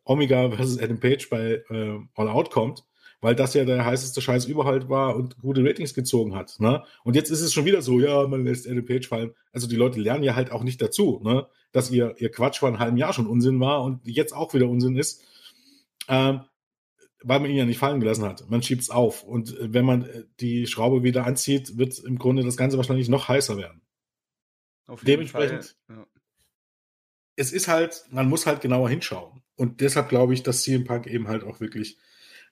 Omega 0.03 0.51
versus 0.51 0.79
Adam 0.79 0.99
Page 0.99 1.29
bei 1.29 1.63
äh, 1.69 1.97
All 2.13 2.27
Out 2.27 2.51
kommt, 2.51 2.83
weil 3.21 3.35
das 3.35 3.53
ja 3.53 3.63
der 3.63 3.85
heißeste 3.85 4.21
Scheiß 4.21 4.43
überhaupt 4.47 4.89
war 4.89 5.15
und 5.15 5.37
gute 5.37 5.63
Ratings 5.63 5.93
gezogen 5.93 6.35
hat. 6.35 6.59
Ne? 6.59 6.83
Und 7.05 7.15
jetzt 7.15 7.31
ist 7.31 7.39
es 7.39 7.53
schon 7.53 7.63
wieder 7.63 7.81
so, 7.81 8.01
ja, 8.01 8.27
man 8.27 8.43
lässt 8.43 8.67
Adam 8.67 8.83
Page 8.83 9.07
fallen. 9.07 9.33
Also 9.53 9.69
die 9.69 9.77
Leute 9.77 9.97
lernen 9.97 10.25
ja 10.25 10.35
halt 10.35 10.51
auch 10.51 10.63
nicht 10.63 10.81
dazu, 10.81 11.21
ne? 11.23 11.47
dass 11.71 11.89
ihr, 11.89 12.15
ihr 12.17 12.31
Quatsch 12.31 12.59
vor 12.59 12.67
einem 12.67 12.79
halben 12.79 12.97
Jahr 12.97 13.13
schon 13.13 13.27
Unsinn 13.27 13.61
war 13.61 13.81
und 13.81 14.05
jetzt 14.05 14.33
auch 14.33 14.53
wieder 14.53 14.67
Unsinn 14.67 14.97
ist, 14.97 15.23
ähm, 16.09 16.41
weil 17.23 17.39
man 17.39 17.49
ihn 17.49 17.57
ja 17.57 17.65
nicht 17.65 17.77
fallen 17.77 17.99
gelassen 17.99 18.25
hat. 18.25 18.49
Man 18.49 18.63
schiebt 18.63 18.81
es 18.81 18.89
auf. 18.89 19.23
Und 19.23 19.57
äh, 19.57 19.73
wenn 19.73 19.85
man 19.85 20.03
äh, 20.03 20.23
die 20.39 20.67
Schraube 20.67 21.03
wieder 21.03 21.25
anzieht, 21.25 21.77
wird 21.77 21.99
im 21.99 22.17
Grunde 22.17 22.43
das 22.43 22.57
Ganze 22.57 22.77
wahrscheinlich 22.77 23.09
noch 23.09 23.27
heißer 23.27 23.57
werden. 23.57 23.81
Dementsprechend, 25.03 25.77
ja. 25.87 26.05
es 27.37 27.53
ist 27.53 27.69
halt, 27.69 28.03
man 28.09 28.27
muss 28.27 28.45
halt 28.45 28.61
genauer 28.61 28.89
hinschauen. 28.89 29.41
Und 29.55 29.79
deshalb 29.79 30.09
glaube 30.09 30.33
ich, 30.33 30.43
dass 30.43 30.63
CM 30.63 30.83
Punk 30.83 31.07
eben 31.07 31.27
halt 31.27 31.43
auch 31.43 31.61
wirklich 31.61 31.97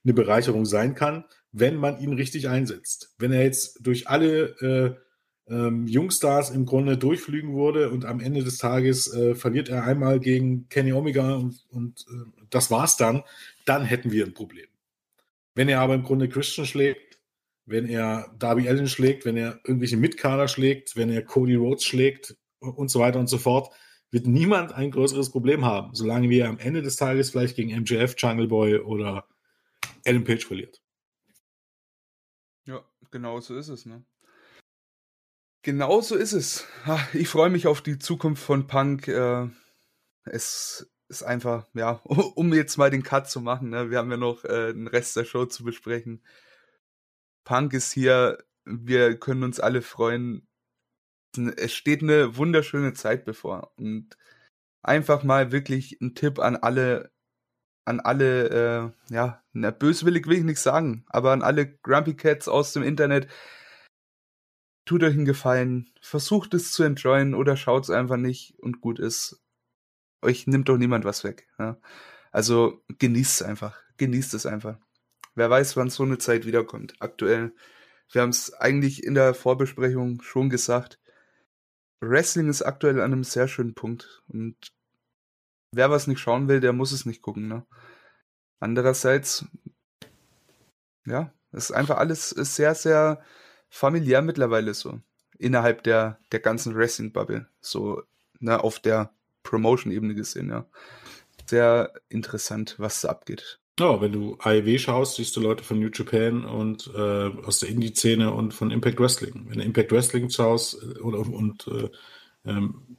eine 0.04 0.14
Bereicherung 0.14 0.66
sein 0.66 0.96
kann, 0.96 1.26
wenn 1.52 1.76
man 1.76 2.00
ihn 2.00 2.14
richtig 2.14 2.48
einsetzt. 2.48 3.14
Wenn 3.18 3.34
er 3.34 3.44
jetzt 3.44 3.80
durch 3.86 4.08
alle 4.08 4.98
äh, 5.50 5.54
ähm, 5.54 5.88
Jungstars 5.88 6.52
im 6.52 6.66
Grunde 6.66 6.98
durchflügen 6.98 7.56
würde 7.56 7.90
und 7.90 8.06
am 8.06 8.20
Ende 8.20 8.44
des 8.44 8.58
Tages 8.58 9.12
äh, 9.14 9.36
verliert 9.36 9.70
er 9.70 9.84
einmal 9.84 10.20
gegen 10.20 10.70
Kenny 10.70 10.94
Omega 10.94 11.36
und, 11.36 11.66
und 11.72 12.06
äh, 12.10 12.46
das 12.50 12.72
war's 12.72 12.98
dann, 12.98 13.24
dann 13.70 13.86
hätten 13.86 14.12
wir 14.12 14.26
ein 14.26 14.34
Problem. 14.34 14.68
Wenn 15.54 15.70
er 15.70 15.82
aber 15.82 15.94
im 15.94 16.04
Grunde 16.04 16.28
Christian 16.28 16.66
schlägt, 16.66 17.22
wenn 17.66 17.88
er 17.88 18.34
Darby 18.40 18.68
Allen 18.68 18.88
schlägt, 18.88 19.26
wenn 19.26 19.38
er 19.38 19.60
irgendwelche 19.64 19.98
Mitkader 19.98 20.48
schlägt, 20.48 20.96
wenn 20.96 21.12
er 21.12 21.24
Cody 21.24 21.56
Rhodes 21.56 21.84
schlägt 21.84 22.36
und 22.60 22.90
so 22.90 23.00
weiter 23.00 23.20
und 23.20 23.28
so 23.28 23.38
fort, 23.38 23.74
wird 24.10 24.26
niemand 24.26 24.74
ein 24.74 24.90
größeres 24.90 25.30
Problem 25.32 25.66
haben, 25.66 25.94
solange 25.94 26.30
wir 26.30 26.50
am 26.50 26.58
Ende 26.58 26.82
des 26.82 26.96
Tages 26.96 27.30
vielleicht 27.30 27.56
gegen 27.56 27.80
MJF, 27.80 28.16
Jungle 28.18 28.48
Boy 28.48 28.80
oder 28.80 29.28
Adam 30.04 30.24
Page 30.24 30.46
verliert. 30.46 30.82
Ja, 32.66 32.84
genau 33.12 33.40
so 33.40 33.56
ist 33.56 33.68
es, 33.68 33.86
ne? 33.86 34.04
Genau 35.62 36.02
so 36.02 36.16
ist 36.16 36.34
es. 36.34 36.66
Ich 37.14 37.28
freue 37.28 37.50
mich 37.50 37.68
auf 37.68 37.82
die 37.82 38.00
Zukunft 38.00 38.42
von 38.42 38.66
Punk. 38.66 39.08
Äh, 39.08 39.48
es 40.24 40.90
ist 41.10 41.24
einfach, 41.24 41.68
ja, 41.74 42.02
um 42.36 42.54
jetzt 42.54 42.78
mal 42.78 42.90
den 42.90 43.04
Cut 43.04 43.30
zu 43.30 43.42
machen, 43.42 43.70
ne? 43.70 43.90
wir 43.92 43.98
haben 43.98 44.12
ja 44.12 44.18
noch 44.18 44.46
äh, 44.46 44.74
den 44.74 44.88
Rest 44.88 45.16
der 45.16 45.26
Show 45.26 45.46
zu 45.46 45.64
besprechen. 45.64 46.24
Punk 47.44 47.74
ist 47.74 47.92
hier, 47.92 48.38
wir 48.66 49.20
können 49.20 49.44
uns 49.44 49.60
alle 49.60 49.82
freuen. 49.82 50.48
Es 51.58 51.74
steht 51.74 52.04
eine 52.04 52.38
wunderschöne 52.38 52.94
Zeit 52.94 53.26
bevor 53.26 53.72
und 53.78 54.18
einfach 54.84 55.24
mal 55.24 55.52
wirklich 55.52 56.00
ein 56.02 56.16
Tipp 56.16 56.40
an 56.40 56.56
alle 56.56 57.12
an 57.90 58.00
alle, 58.00 58.94
äh, 59.10 59.14
ja, 59.14 59.44
na, 59.52 59.72
böswillig 59.72 60.28
will 60.28 60.38
ich 60.38 60.44
nicht 60.44 60.60
sagen, 60.60 61.06
aber 61.08 61.32
an 61.32 61.42
alle 61.42 61.78
Grumpy 61.80 62.16
Cats 62.16 62.48
aus 62.48 62.72
dem 62.74 62.84
Internet, 62.84 63.28
tut 64.86 65.04
euch 65.04 65.14
einen 65.14 65.26
Gefallen, 65.26 65.92
versucht 66.02 66.54
es 66.54 66.72
zu 66.72 66.84
enjoyen 66.84 67.34
oder 67.34 67.58
schaut 67.58 67.84
es 67.84 67.90
einfach 67.90 68.18
nicht 68.18 68.56
und 68.60 68.82
gut 68.82 69.00
ist. 69.00 69.42
Euch 70.22 70.48
nimmt 70.48 70.70
doch 70.70 70.78
niemand 70.78 71.06
was 71.06 71.24
weg. 71.24 71.48
Ja? 71.58 71.78
Also 72.32 72.84
genießt 72.88 73.42
es 73.42 73.48
einfach, 73.48 73.82
genießt 73.98 74.34
es 74.34 74.46
einfach. 74.46 74.78
Wer 75.36 75.50
weiß, 75.50 75.78
wann 75.78 75.90
so 75.90 76.04
eine 76.04 76.18
Zeit 76.18 76.46
wiederkommt. 76.46 76.96
Aktuell, 77.00 77.54
wir 78.12 78.22
haben 78.22 78.30
es 78.30 78.54
eigentlich 78.54 79.04
in 79.04 79.14
der 79.14 79.34
Vorbesprechung 79.34 80.22
schon 80.22 80.50
gesagt. 80.50 81.00
Wrestling 82.02 82.50
ist 82.50 82.62
aktuell 82.62 83.00
an 83.02 83.14
einem 83.14 83.24
sehr 83.24 83.48
schönen 83.48 83.76
Punkt 83.76 84.24
und 84.28 84.56
wer 85.72 85.92
was 85.92 86.08
nicht 86.08 86.20
schauen 86.20 86.48
will, 86.48 86.60
der 86.60 86.74
muss 86.74 86.92
es 86.92 87.06
nicht 87.06 87.22
gucken. 87.22 87.48
Ne? 87.48 87.66
Andererseits, 88.60 89.46
ja, 91.06 91.34
ist 91.52 91.72
einfach 91.72 91.98
alles 91.98 92.32
ist 92.32 92.56
sehr, 92.56 92.76
sehr 92.76 93.24
familiär 93.70 94.22
mittlerweile 94.22 94.74
so. 94.74 95.02
Innerhalb 95.38 95.84
der, 95.84 96.20
der 96.32 96.40
ganzen 96.40 96.76
Wrestling-Bubble. 96.76 97.48
So, 97.62 98.04
ne, 98.40 98.62
auf 98.62 98.80
der 98.80 99.14
Promotion-Ebene 99.50 100.16
gesehen, 100.16 100.50
ja. 100.50 100.66
Sehr 101.46 101.92
interessant, 102.10 102.76
was 102.78 103.02
da 103.02 103.10
abgeht. 103.10 103.60
Ja, 103.80 104.02
wenn 104.02 104.12
du 104.12 104.38
AEW 104.40 104.78
schaust, 104.78 105.16
siehst 105.16 105.36
du 105.36 105.40
Leute 105.40 105.64
von 105.64 105.80
New 105.80 105.90
Japan 105.92 106.44
und 106.46 106.92
äh, 106.94 107.30
aus 107.46 107.60
der 107.60 107.70
Indie-Szene 107.70 108.34
und 108.34 108.54
von 108.54 108.72
Impact 108.72 109.00
Wrestling. 109.00 109.46
Wenn 109.48 109.60
du 109.60 109.64
Impact 109.64 109.92
Wrestling 109.92 110.30
schaust 110.30 110.78
äh, 110.84 111.00
oder 111.00 111.20
und 111.20 111.68
äh, 111.68 111.90
ähm, 112.46 112.98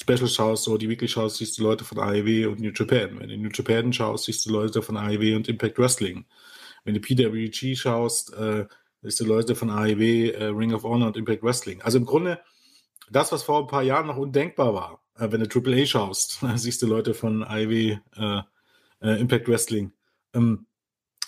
Special 0.00 0.28
schaust, 0.28 0.64
so 0.64 0.78
die 0.78 0.88
Weekly 0.88 1.08
schaust, 1.08 1.36
siehst 1.36 1.58
du 1.58 1.62
Leute 1.62 1.84
von 1.84 1.98
AEW 1.98 2.48
und 2.50 2.60
New 2.60 2.70
Japan. 2.74 3.18
Wenn 3.18 3.28
du 3.28 3.36
New 3.36 3.50
Japan 3.52 3.92
schaust, 3.92 4.24
siehst 4.24 4.46
du 4.46 4.50
Leute 4.50 4.82
von 4.82 4.96
AEW 4.96 5.36
und 5.36 5.48
Impact 5.48 5.78
Wrestling. 5.78 6.24
Wenn 6.84 6.94
du 6.94 7.00
PWG 7.00 7.76
schaust, 7.76 8.32
äh, 8.34 8.66
siehst 9.02 9.20
du 9.20 9.24
Leute 9.24 9.54
von 9.54 9.70
AEW, 9.70 10.30
äh, 10.30 10.44
Ring 10.46 10.72
of 10.72 10.84
Honor 10.84 11.08
und 11.08 11.16
Impact 11.16 11.42
Wrestling. 11.42 11.82
Also 11.82 11.98
im 11.98 12.06
Grunde 12.06 12.40
das, 13.10 13.32
was 13.32 13.42
vor 13.42 13.60
ein 13.60 13.66
paar 13.66 13.82
Jahren 13.82 14.06
noch 14.06 14.16
undenkbar 14.16 14.74
war. 14.74 15.02
Äh, 15.16 15.30
wenn 15.32 15.42
du 15.42 15.60
AAA 15.60 15.86
schaust, 15.86 16.40
siehst 16.56 16.80
du 16.82 16.86
Leute 16.86 17.14
von 17.14 17.44
AEW, 17.44 17.98
äh, 18.16 18.42
äh, 19.02 19.20
Impact 19.20 19.48
Wrestling. 19.48 19.92
Ähm, 20.34 20.66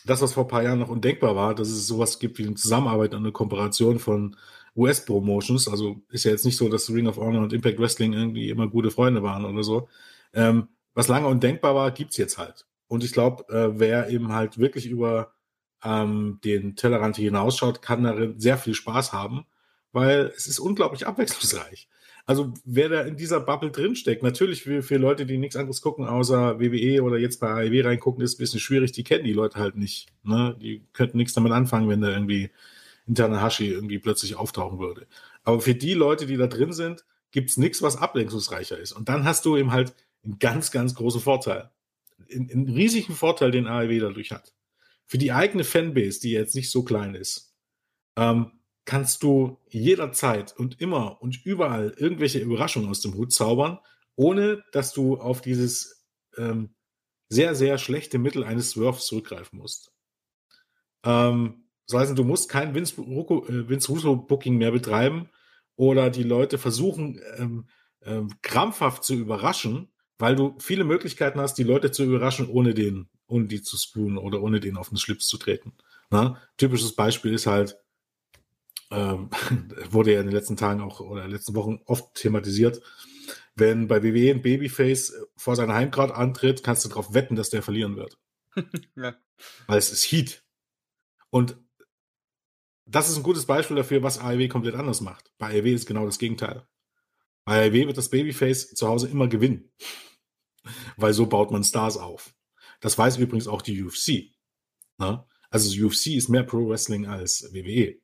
das, 0.05 0.23
was 0.23 0.33
vor 0.33 0.45
ein 0.45 0.49
paar 0.49 0.63
Jahren 0.63 0.81
noch 0.81 0.89
undenkbar 0.89 1.37
war, 1.37 1.55
dass 1.55 1.69
es 1.69 1.87
sowas 1.87 2.19
gibt 2.19 2.39
wie 2.39 2.47
eine 2.47 2.55
Zusammenarbeit 2.55 3.15
und 3.15 3.21
eine 3.21 3.33
Kooperation 3.33 3.99
von 3.99 4.37
US-Promotions. 4.77 5.69
Also 5.69 6.03
ist 6.11 6.25
ja 6.25 6.33
jetzt 6.33 6.45
nicht 6.45 6.57
so, 6.57 6.69
dass 6.69 6.91
Ring 6.91 7.07
of 7.07 7.19
Honor 7.19 7.43
und 7.43 7.53
Impact 7.53 7.79
Wrestling 7.79 8.13
irgendwie 8.13 8.49
immer 8.49 8.69
gute 8.69 8.91
Freunde 8.91 9.23
waren 9.23 9.45
oder 9.45 9.63
so. 9.63 9.89
Ähm, 10.33 10.69
was 10.95 11.09
lange 11.09 11.29
undenkbar 11.29 11.75
war, 11.75 11.91
gibt's 11.91 12.17
jetzt 12.17 12.39
halt. 12.39 12.67
Und 12.89 13.05
ich 13.05 13.13
glaube, 13.13 13.49
äh, 13.53 13.79
wer 13.79 14.11
eben 14.11 14.33
halt 14.33 14.59
wirklich 14.59 14.87
über 14.87 15.33
ähm, 15.85 16.41
den 16.45 16.77
Tellerrand 16.77 17.17
hinausschaut, 17.17 17.83
kann 17.83 18.05
darin 18.05 18.39
sehr 18.39 18.59
viel 18.59 18.75
Spaß 18.75 19.13
haben, 19.13 19.47
weil 19.93 20.33
es 20.37 20.47
ist 20.47 20.59
unglaublich 20.59 21.07
abwechslungsreich. 21.07 21.89
Also 22.25 22.55
wer 22.65 22.89
da 22.89 23.01
in 23.03 23.17
dieser 23.17 23.41
Bubble 23.41 23.71
drinsteckt, 23.71 24.23
natürlich 24.23 24.63
für, 24.63 24.83
für 24.83 24.97
Leute, 24.97 25.27
die 25.27 25.39
nichts 25.39 25.57
anderes 25.57 25.83
gucken, 25.83 26.07
außer 26.07 26.61
WWE 26.61 27.03
oder 27.03 27.19
jetzt 27.19 27.41
bei 27.41 27.49
AEW 27.49 27.83
reingucken, 27.85 28.23
ist 28.23 28.35
ein 28.35 28.39
bisschen 28.39 28.61
schwierig. 28.61 28.93
Die 28.93 29.03
kennen 29.03 29.25
die 29.25 29.33
Leute 29.33 29.59
halt 29.59 29.77
nicht. 29.77 30.07
Ne? 30.23 30.57
Die 30.61 30.83
könnten 30.93 31.17
nichts 31.17 31.35
damit 31.35 31.53
anfangen, 31.53 31.89
wenn 31.89 32.01
da 32.01 32.11
irgendwie 32.11 32.51
Tanahashi 33.13 33.67
irgendwie 33.67 33.99
plötzlich 33.99 34.37
auftauchen 34.37 34.79
würde. 34.79 35.07
Aber 35.43 35.61
für 35.61 35.75
die 35.75 35.95
Leute, 35.95 36.27
die 36.27 36.37
da 36.37 36.47
drin 36.47 36.73
sind, 36.73 37.05
gibt's 37.33 37.57
nichts, 37.57 37.83
was 37.83 37.97
ablenkungsreicher 37.97 38.79
ist. 38.79 38.93
Und 38.93 39.09
dann 39.09 39.25
hast 39.25 39.45
du 39.45 39.57
eben 39.57 39.73
halt 39.73 39.95
einen 40.25 40.39
ganz, 40.39 40.71
ganz 40.71 40.95
großen 40.95 41.21
Vorteil. 41.21 41.71
Einen, 42.33 42.69
riesigen 42.69 43.15
Vorteil, 43.15 43.51
den 43.51 43.67
AEW 43.67 43.99
dadurch 43.99 44.31
hat. 44.31 44.55
Für 45.07 45.19
die 45.19 45.33
eigene 45.33 45.65
Fanbase, 45.65 46.21
die 46.21 46.31
jetzt 46.31 46.55
nicht 46.55 46.71
so 46.71 46.85
klein 46.85 47.17
ist, 47.17 47.53
ähm, 48.17 48.53
kannst 48.85 49.23
du 49.23 49.59
jederzeit 49.69 50.57
und 50.57 50.81
immer 50.81 51.23
und 51.23 51.45
überall 51.45 51.95
irgendwelche 51.97 52.41
Überraschungen 52.41 52.89
aus 52.89 53.01
dem 53.01 53.15
Hut 53.15 53.33
zaubern, 53.33 53.79
ohne 54.17 54.65
dass 54.73 54.93
du 54.93 55.19
auf 55.19 55.41
dieses 55.41 56.05
ähm, 56.37 56.75
sehr, 57.29 57.55
sehr 57.55 57.79
schlechte 57.79 58.19
Mittel 58.19 58.45
eines 58.45 58.71
Swerves 58.71 59.07
zurückgreifen 59.07 59.59
musst. 59.59 59.93
Ähm, 61.05 61.65
das 61.89 62.01
heißt, 62.01 62.19
du 62.19 62.25
musst 62.25 62.49
kein 62.49 62.75
Vince, 62.75 63.01
äh, 63.01 63.69
Vince 63.69 63.89
Russo 63.89 64.17
Booking 64.17 64.57
mehr 64.57 64.73
betreiben 64.73 65.31
oder 65.77 66.11
die 66.11 66.23
Leute 66.23 66.59
versuchen, 66.59 67.21
ähm, 67.37 67.67
ähm, 68.03 68.31
krampfhaft 68.43 69.05
zu 69.05 69.15
überraschen, 69.15 69.93
weil 70.19 70.37
du 70.37 70.57
viele 70.59 70.85
Möglichkeiten 70.85 71.41
hast, 71.41 71.55
die 71.55 71.65
Leute 71.65 71.91
zu 71.91 72.05
überraschen, 72.05 72.49
ohne 72.49 72.75
den, 72.75 73.09
ohne 73.27 73.47
die 73.47 73.63
zu 73.63 73.77
spoonen 73.77 74.19
oder 74.19 74.43
ohne 74.43 74.61
den 74.61 74.77
auf 74.77 74.89
den 74.89 74.99
Schlips 74.99 75.27
zu 75.27 75.39
treten. 75.39 75.73
Na? 76.11 76.41
Typisches 76.57 76.95
Beispiel 76.95 77.33
ist 77.33 77.47
halt, 77.47 77.77
ähm, 78.93 79.31
wurde 79.91 80.13
ja 80.13 80.21
in 80.21 80.27
den 80.27 80.35
letzten 80.35 80.57
Tagen 80.57 80.81
auch 80.81 81.01
oder 81.01 81.23
in 81.23 81.29
den 81.29 81.37
letzten 81.37 81.55
Wochen 81.55 81.81
oft 81.87 82.15
thematisiert. 82.15 82.81
Wenn 83.55 83.89
bei 83.89 84.03
WWE 84.03 84.31
ein 84.31 84.43
Babyface 84.43 85.15
vor 85.37 85.57
seiner 85.57 85.75
Heimgrad 85.75 86.13
antritt, 86.13 86.63
kannst 86.63 86.85
du 86.85 86.89
darauf 86.89 87.13
wetten, 87.15 87.37
dass 87.37 87.51
der 87.51 87.63
verlieren 87.63 87.97
wird. 87.97 88.19
ja. 88.97 89.15
Weil 89.67 89.79
es 89.79 89.93
ist 89.93 90.05
Heat. 90.05 90.45
Und 91.31 91.57
das 92.87 93.09
ist 93.09 93.17
ein 93.17 93.23
gutes 93.23 93.47
Beispiel 93.47 93.77
dafür, 93.77 94.03
was 94.03 94.19
AEW 94.19 94.49
komplett 94.49 94.75
anders 94.75 95.01
macht. 95.01 95.33
Bei 95.39 95.49
AEW 95.49 95.75
ist 95.75 95.87
genau 95.87 96.05
das 96.05 96.19
Gegenteil. 96.19 96.67
Bei 97.45 97.67
AEW 97.67 97.87
wird 97.87 97.99
das 97.99 98.11
Babyface 98.11 98.75
zu 98.75 98.89
Hause 98.89 99.09
immer 99.09 99.29
gewinnen. 99.29 99.73
Weil 100.97 101.13
so 101.13 101.27
baut 101.27 101.51
man 101.51 101.65
Stars 101.65 101.97
auf. 101.97 102.35
Das 102.81 102.99
weiß 102.99 103.19
übrigens 103.19 103.49
auch 103.49 103.63
die 103.63 103.83
UFC. 103.83 104.35
Ne? 104.99 105.25
Also 105.51 105.87
UFC 105.87 106.09
ist 106.09 106.29
mehr 106.29 106.43
Pro 106.43 106.69
Wrestling 106.69 107.07
als 107.07 107.53
WWE. 107.53 108.02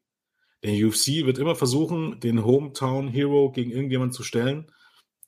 Der 0.63 0.73
UFC 0.87 1.25
wird 1.25 1.39
immer 1.39 1.55
versuchen, 1.55 2.19
den 2.21 2.45
Hometown 2.45 3.09
Hero 3.09 3.53
gegen 3.53 3.71
irgendjemanden 3.71 4.13
zu 4.13 4.23
stellen. 4.23 4.73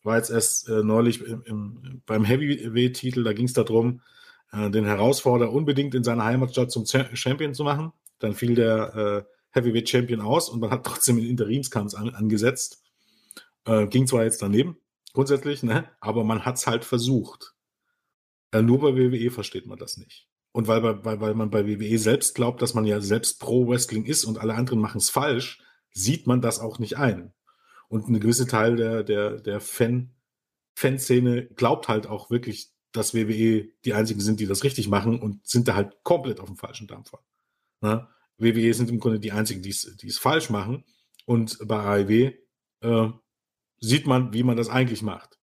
War 0.03 0.17
jetzt 0.17 0.31
erst 0.31 0.69
äh, 0.69 0.83
neulich 0.83 1.23
im, 1.23 1.43
im, 1.45 2.03
beim 2.07 2.25
Heavyweight-Titel, 2.25 3.23
da 3.23 3.33
ging 3.33 3.47
es 3.47 3.53
darum, 3.53 4.01
äh, 4.53 4.71
den 4.71 4.87
Herausforderer 4.87 5.53
unbedingt 5.53 5.95
in 5.95 6.05
seiner 6.05 6.25
Heimatstadt 6.25 6.73
zum 6.73 6.87
Champion 6.87 7.55
zu 7.55 7.65
machen. 7.65 7.93
Dann 8.19 8.35
fiel 8.35 8.55
der 8.55 9.27
äh, 9.27 9.35
Heavyweight 9.53 9.89
Champion 9.89 10.21
aus 10.21 10.49
und 10.49 10.61
man 10.61 10.71
hat 10.71 10.85
trotzdem 10.87 11.19
einen 11.19 11.29
Interimskampf 11.29 11.95
an, 11.95 12.11
angesetzt. 12.11 12.83
Äh, 13.67 13.87
ging 13.87 14.07
zwar 14.07 14.25
jetzt 14.25 14.43
daneben, 14.43 14.79
grundsätzlich, 15.13 15.63
ne? 15.63 15.89
aber 16.01 16.25
man 16.25 16.45
hat 16.45 16.57
es 16.57 16.67
halt 16.67 16.85
versucht. 16.85 17.55
Äh, 18.53 18.63
nur 18.63 18.81
bei 18.81 18.97
WWE 18.97 19.31
versteht 19.31 19.67
man 19.67 19.79
das 19.79 19.97
nicht. 19.97 20.30
Und 20.53 20.67
weil, 20.67 20.83
weil, 20.83 21.21
weil 21.21 21.35
man 21.35 21.51
bei 21.51 21.67
WWE 21.67 21.99
selbst 21.99 22.35
glaubt, 22.35 22.61
dass 22.61 22.75
man 22.75 22.85
ja 22.85 23.01
selbst 23.01 23.41
Pro-Wrestling 23.41 24.05
ist 24.05 24.25
und 24.25 24.39
alle 24.39 24.55
anderen 24.55 24.81
machen 24.81 24.99
es 24.99 25.11
falsch, 25.11 25.63
sieht 25.93 26.27
man 26.27 26.41
das 26.41 26.59
auch 26.59 26.79
nicht 26.79 26.97
ein. 26.97 27.33
Und 27.89 28.09
eine 28.09 28.21
gewisse 28.21 28.47
Teil 28.47 28.77
der, 28.77 29.03
der, 29.03 29.41
der 29.41 29.61
Fan, 29.61 30.15
Fanszene 30.75 31.47
glaubt 31.47 31.89
halt 31.89 32.07
auch 32.07 32.31
wirklich, 32.31 32.73
dass 32.93 33.15
WWE 33.15 33.69
die 33.85 33.95
einzigen 33.95 34.21
sind, 34.21 34.41
die 34.41 34.47
das 34.47 34.65
richtig 34.65 34.89
machen 34.89 35.21
und 35.21 35.47
sind 35.47 35.69
da 35.69 35.75
halt 35.75 36.03
komplett 36.03 36.41
auf 36.41 36.47
dem 36.47 36.57
falschen 36.57 36.89
Dampfer. 36.89 37.21
Ne? 37.81 38.09
WWE 38.39 38.75
sind 38.75 38.91
im 38.91 38.99
Grunde 38.99 39.21
die 39.21 39.33
einzigen, 39.33 39.63
die 39.63 39.71
es 39.71 40.19
falsch 40.19 40.51
machen. 40.51 40.85
Und 41.27 41.59
bei 41.67 41.79
AEW 41.79 42.33
äh, 42.81 43.13
sieht 43.79 44.07
man, 44.07 44.33
wie 44.33 44.43
man 44.43 44.57
das 44.57 44.69
eigentlich 44.69 45.03
macht. 45.03 45.39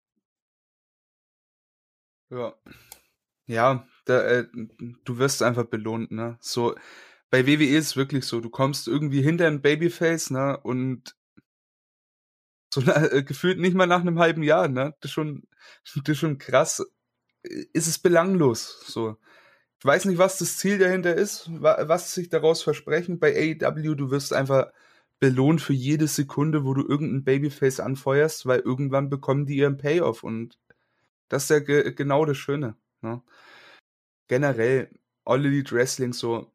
Ja. 2.30 2.56
Ja, 3.46 3.88
da, 4.06 4.22
äh, 4.24 4.48
du 5.06 5.18
wirst 5.18 5.44
einfach 5.44 5.66
belohnt, 5.66 6.12
ne? 6.12 6.38
So, 6.42 6.76
bei 7.30 7.48
WWE 7.48 7.78
ist 7.78 7.88
es 7.88 7.96
wirklich 7.98 8.26
so, 8.26 8.42
du 8.42 8.50
kommst 8.50 8.88
irgendwie 8.88 9.22
hinter 9.22 9.48
ein 9.48 9.62
Babyface, 9.62 10.32
ne? 10.32 10.60
Und 10.62 11.16
so 12.74 12.82
äh, 12.82 13.24
gefühlt 13.24 13.60
nicht 13.60 13.76
mal 13.76 13.88
nach 13.88 14.02
einem 14.02 14.20
halben 14.20 14.44
Jahr, 14.44 14.68
ne? 14.68 14.96
Das 15.02 15.10
ist 15.10 15.14
schon, 15.14 15.44
das 15.96 16.10
ist 16.10 16.20
schon 16.20 16.38
krass. 16.38 16.86
Ist 17.44 17.88
es 17.88 18.00
belanglos, 18.00 18.84
so. 18.88 19.18
Ich 19.80 19.86
weiß 19.86 20.06
nicht, 20.06 20.18
was 20.18 20.38
das 20.38 20.58
Ziel 20.58 20.78
dahinter 20.80 21.14
ist, 21.14 21.50
was 21.52 22.14
sich 22.14 22.30
daraus 22.30 22.64
versprechen. 22.64 23.20
Bei 23.20 23.36
AEW, 23.36 23.96
du 23.96 24.12
wirst 24.12 24.32
einfach 24.32 24.72
belohnt 25.20 25.62
für 25.62 25.74
jede 25.74 26.08
Sekunde, 26.08 26.66
wo 26.66 26.74
du 26.74 26.88
irgendein 26.88 27.24
Babyface 27.24 27.80
anfeuerst, 27.80 28.46
weil 28.46 28.60
irgendwann 28.60 29.10
bekommen 29.10 29.46
die 29.46 29.58
ihren 29.58 29.78
Payoff 29.78 30.24
und 30.24 30.58
das 31.30 31.44
ist 31.44 31.50
ja 31.50 31.60
ge 31.60 31.94
genau 31.94 32.26
das 32.26 32.38
Schöne. 32.38 32.76
Ne? 33.02 33.22
Generell 34.34 34.90
All 35.26 35.46
Elite 35.46 35.76
Wrestling 35.76 36.12
so. 36.12 36.52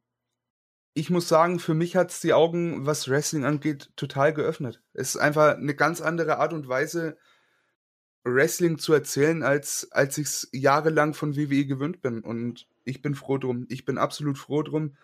Ich 0.94 1.10
muss 1.10 1.28
sagen, 1.28 1.60
für 1.60 1.74
mich 1.74 1.94
hat 1.94 2.10
es 2.10 2.20
die 2.20 2.32
Augen, 2.32 2.86
was 2.86 3.08
Wrestling 3.08 3.44
angeht, 3.44 3.92
total 3.94 4.34
geöffnet. 4.34 4.82
Es 4.94 5.10
ist 5.14 5.20
einfach 5.20 5.56
eine 5.56 5.76
ganz 5.76 6.00
andere 6.00 6.38
Art 6.38 6.52
und 6.52 6.66
Weise, 6.66 7.16
Wrestling 8.24 8.78
zu 8.78 8.92
erzählen, 8.92 9.44
als, 9.44 9.92
als 9.92 10.18
ich 10.18 10.26
es 10.26 10.48
jahrelang 10.52 11.14
von 11.14 11.36
WWE 11.36 11.66
gewöhnt 11.66 12.02
bin. 12.02 12.20
Und 12.20 12.66
ich 12.84 13.00
bin 13.00 13.14
froh 13.14 13.38
drum. 13.38 13.66
Ich 13.68 13.84
bin 13.84 13.96
absolut 13.96 14.38
froh 14.38 14.64
drum. 14.64 14.96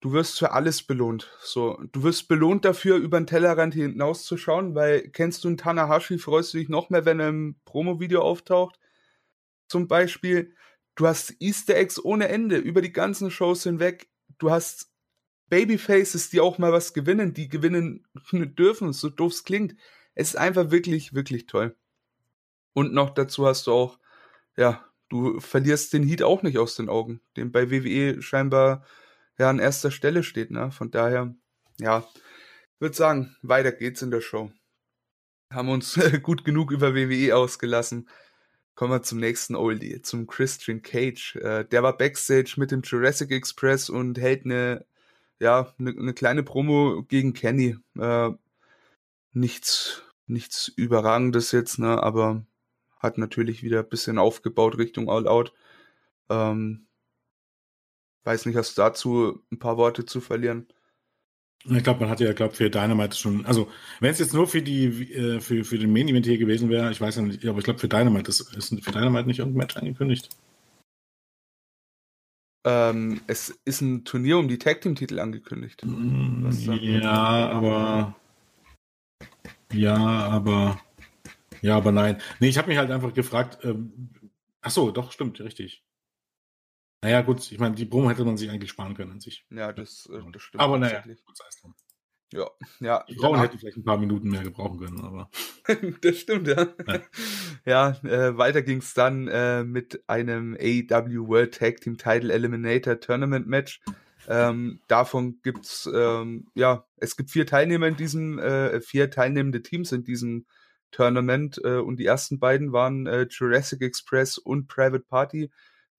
Du 0.00 0.12
wirst 0.12 0.40
für 0.40 0.50
alles 0.50 0.82
belohnt. 0.82 1.30
So, 1.40 1.80
du 1.92 2.02
wirst 2.02 2.26
belohnt 2.26 2.64
dafür, 2.64 2.96
über 2.96 3.20
den 3.20 3.28
Tellerrand 3.28 3.74
hinauszuschauen, 3.74 4.74
weil 4.74 5.08
kennst 5.10 5.44
du 5.44 5.48
einen 5.48 5.56
Tanahashi, 5.56 6.18
freust 6.18 6.52
du 6.52 6.58
dich 6.58 6.68
noch 6.68 6.90
mehr, 6.90 7.04
wenn 7.04 7.20
er 7.20 7.28
im 7.28 7.54
Promo-Video 7.64 8.22
auftaucht. 8.22 8.80
Zum 9.68 9.86
Beispiel 9.86 10.56
Du 10.94 11.06
hast 11.06 11.34
Easter 11.40 11.76
Eggs 11.76 12.02
ohne 12.02 12.28
Ende 12.28 12.58
über 12.58 12.82
die 12.82 12.92
ganzen 12.92 13.30
Shows 13.30 13.62
hinweg. 13.62 14.10
Du 14.38 14.50
hast 14.50 14.92
Babyfaces, 15.48 16.30
die 16.30 16.40
auch 16.40 16.58
mal 16.58 16.72
was 16.72 16.94
gewinnen, 16.94 17.34
die 17.34 17.48
gewinnen 17.48 18.06
dürfen, 18.32 18.92
so 18.92 19.08
doof 19.08 19.32
es 19.32 19.44
klingt. 19.44 19.76
Es 20.14 20.30
ist 20.30 20.36
einfach 20.36 20.70
wirklich, 20.70 21.14
wirklich 21.14 21.46
toll. 21.46 21.76
Und 22.74 22.92
noch 22.92 23.10
dazu 23.10 23.46
hast 23.46 23.66
du 23.66 23.72
auch, 23.72 23.98
ja, 24.56 24.84
du 25.08 25.40
verlierst 25.40 25.92
den 25.92 26.04
Heat 26.04 26.22
auch 26.22 26.42
nicht 26.42 26.58
aus 26.58 26.74
den 26.74 26.88
Augen, 26.88 27.20
den 27.36 27.52
bei 27.52 27.70
WWE 27.70 28.22
scheinbar 28.22 28.84
ja 29.38 29.50
an 29.50 29.58
erster 29.58 29.90
Stelle 29.90 30.22
steht, 30.22 30.50
ne? 30.50 30.70
Von 30.70 30.90
daher, 30.90 31.34
ja, 31.78 32.06
würde 32.78 32.96
sagen, 32.96 33.36
weiter 33.42 33.72
geht's 33.72 34.02
in 34.02 34.10
der 34.10 34.20
Show. 34.20 34.50
Haben 35.50 35.68
uns 35.68 35.98
gut 36.22 36.44
genug 36.44 36.70
über 36.70 36.94
WWE 36.94 37.36
ausgelassen. 37.36 38.08
Kommen 38.74 38.92
wir 38.92 39.02
zum 39.02 39.18
nächsten 39.18 39.54
Oldie, 39.54 40.00
zum 40.02 40.26
Christian 40.26 40.82
Cage. 40.82 41.36
Äh, 41.36 41.64
der 41.66 41.82
war 41.82 41.96
Backstage 41.96 42.54
mit 42.56 42.70
dem 42.70 42.82
Jurassic 42.82 43.30
Express 43.30 43.90
und 43.90 44.18
hält 44.18 44.44
eine, 44.46 44.86
ja, 45.40 45.74
eine, 45.78 45.90
eine 45.90 46.14
kleine 46.14 46.42
Promo 46.42 47.02
gegen 47.04 47.34
Kenny. 47.34 47.76
Äh, 47.98 48.30
nichts, 49.32 50.02
nichts 50.26 50.68
Überragendes 50.68 51.52
jetzt, 51.52 51.78
ne, 51.78 52.02
aber 52.02 52.46
hat 52.98 53.18
natürlich 53.18 53.62
wieder 53.62 53.80
ein 53.80 53.88
bisschen 53.88 54.18
aufgebaut 54.18 54.78
Richtung 54.78 55.10
All 55.10 55.26
Out. 55.28 55.52
Ähm, 56.30 56.86
weiß 58.24 58.46
nicht, 58.46 58.56
hast 58.56 58.78
du 58.78 58.82
dazu 58.82 59.44
ein 59.52 59.58
paar 59.58 59.76
Worte 59.76 60.06
zu 60.06 60.20
verlieren? 60.20 60.68
Ich 61.64 61.84
glaube, 61.84 62.00
man 62.00 62.08
hat 62.08 62.20
ja, 62.20 62.32
glaube 62.32 62.54
für 62.54 62.70
Dynamite 62.70 63.16
schon, 63.16 63.46
also 63.46 63.68
wenn 64.00 64.10
es 64.10 64.18
jetzt 64.18 64.34
nur 64.34 64.48
für 64.48 64.62
die 64.62 65.12
äh, 65.12 65.40
für, 65.40 65.64
für 65.64 65.78
den 65.78 65.92
Main 65.92 66.08
Event 66.08 66.26
hier 66.26 66.38
gewesen 66.38 66.68
wäre, 66.68 66.90
ich 66.90 67.00
weiß 67.00 67.16
ja 67.16 67.22
nicht, 67.22 67.46
aber 67.46 67.58
ich 67.58 67.64
glaube 67.64 67.78
für 67.78 67.88
Dynamite 67.88 68.28
ist, 68.28 68.40
ist 68.56 68.84
für 68.84 68.92
Dynamite 68.92 69.26
nicht 69.26 69.38
irgendein 69.38 69.58
Match 69.58 69.76
angekündigt. 69.76 70.28
Ähm, 72.64 73.20
es 73.26 73.50
ist 73.64 73.80
ein 73.80 74.04
Turnier 74.04 74.38
um 74.38 74.48
die 74.48 74.58
Tag 74.58 74.80
Team 74.80 74.94
Titel 74.94 75.18
angekündigt. 75.18 75.84
Mm, 75.84 76.48
ja, 76.80 77.50
aber 77.50 78.16
ja, 79.72 79.96
aber 79.96 80.80
ja, 81.60 81.76
aber 81.76 81.92
nein. 81.92 82.20
Nee, 82.40 82.48
ich 82.48 82.58
habe 82.58 82.68
mich 82.68 82.78
halt 82.78 82.90
einfach 82.90 83.14
gefragt, 83.14 83.58
ähm, 83.64 84.10
ach 84.60 84.70
so, 84.70 84.90
doch, 84.90 85.12
stimmt, 85.12 85.40
richtig. 85.40 85.84
Naja, 87.02 87.22
gut, 87.22 87.50
ich 87.50 87.58
meine, 87.58 87.74
die 87.74 87.84
Promo 87.84 88.08
hätte 88.10 88.24
man 88.24 88.36
sich 88.36 88.48
eigentlich 88.48 88.70
sparen 88.70 88.94
können 88.94 89.12
an 89.12 89.20
sich. 89.20 89.44
Ja, 89.50 89.72
das, 89.72 90.08
äh, 90.12 90.20
das 90.32 90.42
stimmt. 90.42 90.62
Aber 90.62 90.78
naja, 90.78 91.00
gut 91.00 91.36
sei 91.36 91.44
es 91.48 91.60
drum. 91.60 91.74
Ja, 92.32 92.48
ja. 92.80 93.04
Die 93.08 93.16
Frauen 93.16 93.38
hätten 93.40 93.58
vielleicht 93.58 93.76
ein 93.76 93.84
paar 93.84 93.98
Minuten 93.98 94.30
mehr 94.30 94.42
gebrauchen 94.42 94.78
können, 94.78 95.00
aber. 95.00 95.30
das 96.00 96.18
stimmt, 96.18 96.48
ja. 96.48 96.68
Ja, 96.86 97.02
ja 97.66 98.08
äh, 98.08 98.38
weiter 98.38 98.62
ging's 98.62 98.94
dann 98.94 99.28
äh, 99.28 99.64
mit 99.64 100.02
einem 100.06 100.56
AEW 100.58 101.28
World 101.28 101.54
Tag 101.54 101.80
Team 101.80 101.98
Title 101.98 102.32
Eliminator 102.32 102.98
Tournament 103.00 103.46
Match. 103.46 103.82
Ähm, 104.28 104.80
davon 104.86 105.40
gibt's 105.42 105.90
ähm, 105.92 106.46
ja, 106.54 106.86
es 106.96 107.16
gibt 107.16 107.30
vier 107.30 107.44
Teilnehmer 107.44 107.88
in 107.88 107.96
diesem, 107.96 108.38
äh, 108.38 108.80
vier 108.80 109.10
teilnehmende 109.10 109.62
Teams 109.62 109.90
in 109.90 110.04
diesem 110.04 110.46
Tournament 110.92 111.60
äh, 111.64 111.78
und 111.78 111.96
die 111.98 112.06
ersten 112.06 112.38
beiden 112.38 112.72
waren 112.72 113.06
äh, 113.06 113.26
Jurassic 113.28 113.82
Express 113.82 114.38
und 114.38 114.68
Private 114.68 115.04
Party, 115.08 115.50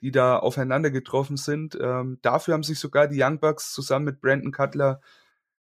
die 0.03 0.11
da 0.11 0.37
aufeinander 0.37 0.91
getroffen 0.91 1.37
sind. 1.37 1.77
Ähm, 1.81 2.19
dafür 2.21 2.53
haben 2.55 2.63
sich 2.63 2.77
sogar 2.77 3.07
die 3.07 3.23
Young 3.23 3.39
Bucks 3.39 3.71
zusammen 3.71 4.05
mit 4.05 4.19
Brandon 4.19 4.51
Cutler 4.51 4.99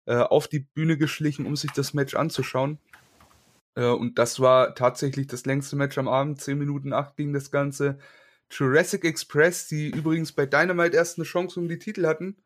äh, 0.04 0.16
auf 0.16 0.48
die 0.48 0.58
Bühne 0.58 0.98
geschlichen, 0.98 1.46
um 1.46 1.54
sich 1.54 1.70
das 1.70 1.94
Match 1.94 2.16
anzuschauen. 2.16 2.78
Äh, 3.76 3.86
und 3.86 4.18
das 4.18 4.40
war 4.40 4.74
tatsächlich 4.74 5.28
das 5.28 5.46
längste 5.46 5.76
Match 5.76 5.96
am 5.96 6.08
Abend. 6.08 6.40
10 6.40 6.58
Minuten 6.58 6.92
8 6.92 7.16
ging 7.16 7.32
das 7.32 7.52
Ganze. 7.52 7.98
Jurassic 8.50 9.04
Express, 9.04 9.68
die 9.68 9.90
übrigens 9.90 10.32
bei 10.32 10.44
Dynamite 10.44 10.96
erst 10.96 11.18
eine 11.18 11.24
Chance 11.24 11.60
um 11.60 11.68
die 11.68 11.78
Titel 11.78 12.04
hatten, 12.04 12.36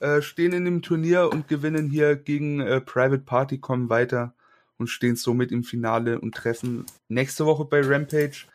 äh, 0.00 0.22
stehen 0.22 0.52
in 0.52 0.64
dem 0.64 0.82
Turnier 0.82 1.30
und 1.32 1.46
gewinnen 1.46 1.88
hier 1.88 2.16
gegen 2.16 2.58
äh, 2.58 2.80
Private 2.80 3.22
Party, 3.22 3.58
kommen 3.58 3.88
weiter 3.88 4.34
und 4.78 4.88
stehen 4.88 5.14
somit 5.14 5.52
im 5.52 5.62
Finale 5.62 6.20
und 6.20 6.34
treffen 6.34 6.86
nächste 7.08 7.46
Woche 7.46 7.66
bei 7.66 7.82
Rampage 7.82 8.46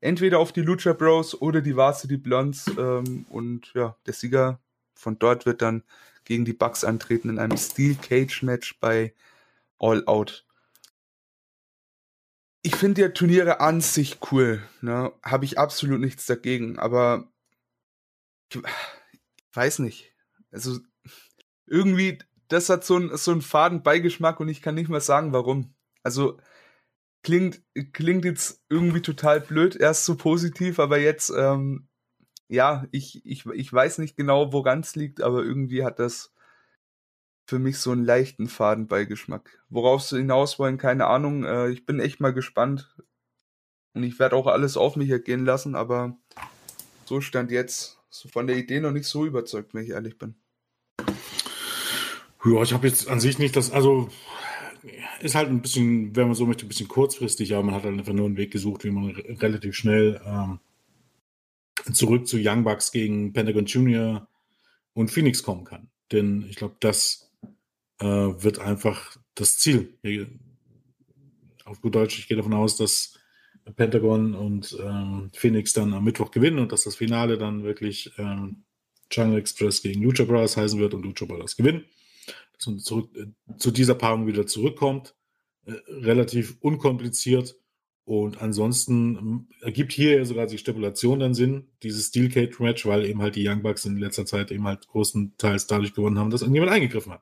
entweder 0.00 0.38
auf 0.38 0.52
die 0.52 0.62
Lucha 0.62 0.92
Bros 0.92 1.40
oder 1.40 1.60
die 1.60 1.76
Varsity 1.76 2.16
Blondes. 2.16 2.66
Ähm, 2.78 3.26
und 3.30 3.72
ja, 3.74 3.96
der 4.06 4.14
Sieger 4.14 4.60
von 4.94 5.18
dort 5.18 5.46
wird 5.46 5.62
dann 5.62 5.82
gegen 6.24 6.44
die 6.44 6.52
Bucks 6.52 6.84
antreten 6.84 7.30
in 7.30 7.38
einem 7.38 7.56
Steel 7.56 7.94
Cage 7.96 8.42
Match 8.42 8.78
bei 8.80 9.14
All 9.78 10.04
Out 10.06 10.44
ich 12.62 12.76
finde 12.76 13.02
ja 13.02 13.08
Turniere 13.08 13.60
an 13.60 13.80
sich 13.80 14.18
cool, 14.30 14.62
ne? 14.80 15.12
Habe 15.22 15.44
ich 15.44 15.58
absolut 15.58 16.00
nichts 16.00 16.26
dagegen, 16.26 16.78
aber 16.78 17.28
ich 18.50 18.60
weiß 19.54 19.78
nicht. 19.80 20.12
Also 20.50 20.78
irgendwie, 21.66 22.18
das 22.48 22.68
hat 22.68 22.84
so 22.84 22.98
ein 22.98 23.16
so 23.16 23.32
einen 23.32 23.42
faden 23.42 23.82
Beigeschmack 23.82 24.40
und 24.40 24.48
ich 24.48 24.62
kann 24.62 24.74
nicht 24.74 24.88
mal 24.90 25.00
sagen, 25.00 25.32
warum. 25.32 25.74
Also 26.02 26.38
klingt 27.28 27.60
klingt 27.92 28.24
jetzt 28.24 28.64
irgendwie 28.70 29.02
total 29.02 29.42
blöd, 29.42 29.76
erst 29.76 30.06
so 30.06 30.16
positiv, 30.16 30.78
aber 30.78 30.98
jetzt 30.98 31.28
ähm, 31.28 31.86
ja, 32.48 32.86
ich 32.90 33.20
ich 33.26 33.44
ich 33.44 33.70
weiß 33.70 33.98
nicht 33.98 34.16
genau, 34.16 34.50
woran 34.54 34.80
es 34.80 34.96
liegt, 34.96 35.20
aber 35.20 35.44
irgendwie 35.44 35.84
hat 35.84 35.98
das 35.98 36.32
für 37.44 37.58
mich 37.58 37.76
so 37.78 37.90
einen 37.90 38.06
leichten 38.06 38.48
Fadenbeigeschmack. 38.48 39.62
Worauf 39.68 40.02
sie 40.02 40.16
hinaus 40.16 40.58
wollen, 40.58 40.78
keine 40.78 41.06
Ahnung. 41.06 41.44
Äh, 41.44 41.68
ich 41.68 41.84
bin 41.84 42.00
echt 42.00 42.18
mal 42.18 42.32
gespannt. 42.32 42.96
Und 43.92 44.04
ich 44.04 44.18
werde 44.18 44.36
auch 44.36 44.46
alles 44.46 44.78
auf 44.78 44.96
mich 44.96 45.10
ergehen 45.10 45.44
lassen, 45.44 45.74
aber 45.74 46.16
so 47.04 47.20
stand 47.20 47.50
jetzt 47.50 47.98
so 48.08 48.30
von 48.30 48.46
der 48.46 48.56
Idee 48.56 48.80
noch 48.80 48.92
nicht 48.92 49.06
so 49.06 49.26
überzeugt, 49.26 49.74
wenn 49.74 49.84
ich 49.84 49.90
ehrlich 49.90 50.16
bin. 50.16 50.34
Ja, 52.44 52.62
ich 52.62 52.72
habe 52.72 52.88
jetzt 52.88 53.08
an 53.08 53.20
sich 53.20 53.38
nicht 53.38 53.54
das, 53.54 53.70
also 53.70 54.08
ist 55.20 55.34
halt 55.34 55.48
ein 55.48 55.62
bisschen, 55.62 56.14
wenn 56.16 56.26
man 56.26 56.34
so 56.34 56.46
möchte, 56.46 56.66
ein 56.66 56.68
bisschen 56.68 56.88
kurzfristig, 56.88 57.54
aber 57.54 57.64
man 57.64 57.74
hat 57.74 57.84
halt 57.84 57.98
einfach 57.98 58.12
nur 58.12 58.26
einen 58.26 58.36
Weg 58.36 58.50
gesucht, 58.50 58.84
wie 58.84 58.90
man 58.90 59.10
relativ 59.10 59.74
schnell 59.74 60.20
ähm, 60.24 60.60
zurück 61.92 62.26
zu 62.26 62.38
Young 62.40 62.64
Bucks 62.64 62.92
gegen 62.92 63.32
Pentagon 63.32 63.66
Junior 63.66 64.28
und 64.94 65.10
Phoenix 65.10 65.42
kommen 65.42 65.64
kann. 65.64 65.88
Denn 66.12 66.44
ich 66.48 66.56
glaube, 66.56 66.76
das 66.80 67.30
äh, 68.00 68.06
wird 68.06 68.58
einfach 68.58 69.16
das 69.34 69.58
Ziel. 69.58 69.98
Auf 71.64 71.80
gut 71.80 71.94
Deutsch, 71.94 72.18
ich 72.18 72.28
gehe 72.28 72.36
davon 72.36 72.54
aus, 72.54 72.76
dass 72.76 73.18
Pentagon 73.76 74.34
und 74.34 74.76
ähm, 74.82 75.30
Phoenix 75.34 75.72
dann 75.72 75.92
am 75.92 76.04
Mittwoch 76.04 76.30
gewinnen 76.30 76.58
und 76.58 76.72
dass 76.72 76.84
das 76.84 76.96
Finale 76.96 77.38
dann 77.38 77.64
wirklich 77.64 78.10
ähm, 78.18 78.64
Jungle 79.10 79.38
Express 79.38 79.82
gegen 79.82 80.02
Lucha 80.02 80.24
Brothers 80.24 80.56
heißen 80.56 80.78
wird 80.80 80.94
und 80.94 81.04
Lucha 81.04 81.26
Brothers 81.26 81.56
gewinnen. 81.56 81.84
Man 82.66 82.78
zurück, 82.78 83.10
äh, 83.16 83.26
zu 83.58 83.70
dieser 83.70 83.94
Paarung 83.94 84.26
wieder 84.26 84.46
zurückkommt. 84.46 85.14
Äh, 85.68 85.72
relativ 85.88 86.56
unkompliziert. 86.60 87.56
Und 88.04 88.40
ansonsten 88.40 89.16
ähm, 89.16 89.48
ergibt 89.60 89.92
hier 89.92 90.24
sogar 90.24 90.46
die 90.46 90.56
Stipulation 90.56 91.20
dann 91.20 91.34
Sinn, 91.34 91.68
dieses 91.82 92.06
Steel 92.06 92.30
Cage 92.30 92.58
Match, 92.58 92.86
weil 92.86 93.04
eben 93.04 93.20
halt 93.20 93.36
die 93.36 93.46
Young 93.46 93.62
Bucks 93.62 93.84
in 93.84 93.98
letzter 93.98 94.24
Zeit 94.24 94.50
eben 94.50 94.66
halt 94.66 94.88
großenteils 94.88 95.66
dadurch 95.66 95.92
gewonnen 95.92 96.18
haben, 96.18 96.30
dass 96.30 96.40
irgendjemand 96.40 96.72
eingegriffen 96.72 97.12
hat. 97.12 97.20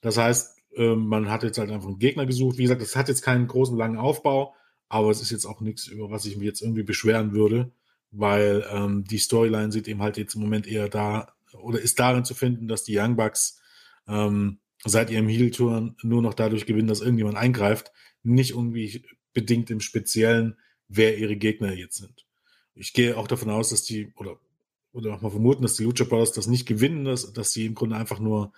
Das 0.00 0.16
heißt, 0.16 0.56
ähm, 0.76 1.06
man 1.06 1.30
hat 1.30 1.42
jetzt 1.42 1.58
halt 1.58 1.70
einfach 1.70 1.88
einen 1.88 1.98
Gegner 1.98 2.24
gesucht. 2.24 2.56
Wie 2.56 2.62
gesagt, 2.62 2.80
das 2.80 2.96
hat 2.96 3.08
jetzt 3.08 3.20
keinen 3.20 3.48
großen, 3.48 3.76
langen 3.76 3.98
Aufbau, 3.98 4.54
aber 4.88 5.10
es 5.10 5.20
ist 5.20 5.30
jetzt 5.30 5.44
auch 5.44 5.60
nichts, 5.60 5.86
über 5.88 6.10
was 6.10 6.24
ich 6.24 6.38
mich 6.38 6.46
jetzt 6.46 6.62
irgendwie 6.62 6.84
beschweren 6.84 7.32
würde, 7.32 7.70
weil 8.12 8.64
ähm, 8.72 9.04
die 9.04 9.18
Storyline 9.18 9.72
sieht 9.72 9.88
eben 9.88 10.00
halt 10.00 10.16
jetzt 10.16 10.36
im 10.36 10.40
Moment 10.40 10.66
eher 10.66 10.88
da 10.88 11.34
oder 11.52 11.80
ist 11.80 11.98
darin 11.98 12.24
zu 12.24 12.34
finden, 12.34 12.66
dass 12.66 12.84
die 12.84 12.98
Young 12.98 13.16
Bucks 13.16 13.60
ähm, 14.08 14.58
seit 14.84 15.10
ihrem 15.10 15.28
Heel-Tour 15.28 15.94
nur 16.02 16.22
noch 16.22 16.34
dadurch 16.34 16.66
gewinnen, 16.66 16.88
dass 16.88 17.00
irgendjemand 17.00 17.36
eingreift, 17.36 17.92
nicht 18.22 18.50
irgendwie 18.50 19.04
bedingt 19.32 19.70
im 19.70 19.80
Speziellen, 19.80 20.56
wer 20.88 21.18
ihre 21.18 21.36
Gegner 21.36 21.72
jetzt 21.72 21.96
sind. 21.96 22.26
Ich 22.74 22.92
gehe 22.92 23.16
auch 23.16 23.28
davon 23.28 23.50
aus, 23.50 23.70
dass 23.70 23.82
die, 23.82 24.12
oder, 24.16 24.38
oder 24.92 25.14
auch 25.14 25.22
mal 25.22 25.30
vermuten, 25.30 25.62
dass 25.62 25.76
die 25.76 25.84
Lucha 25.84 26.04
Brothers 26.04 26.32
das 26.32 26.46
nicht 26.46 26.66
gewinnen, 26.66 27.04
dass, 27.04 27.32
dass 27.32 27.52
sie 27.52 27.66
im 27.66 27.74
Grunde 27.74 27.96
einfach 27.96 28.20
nur 28.20 28.52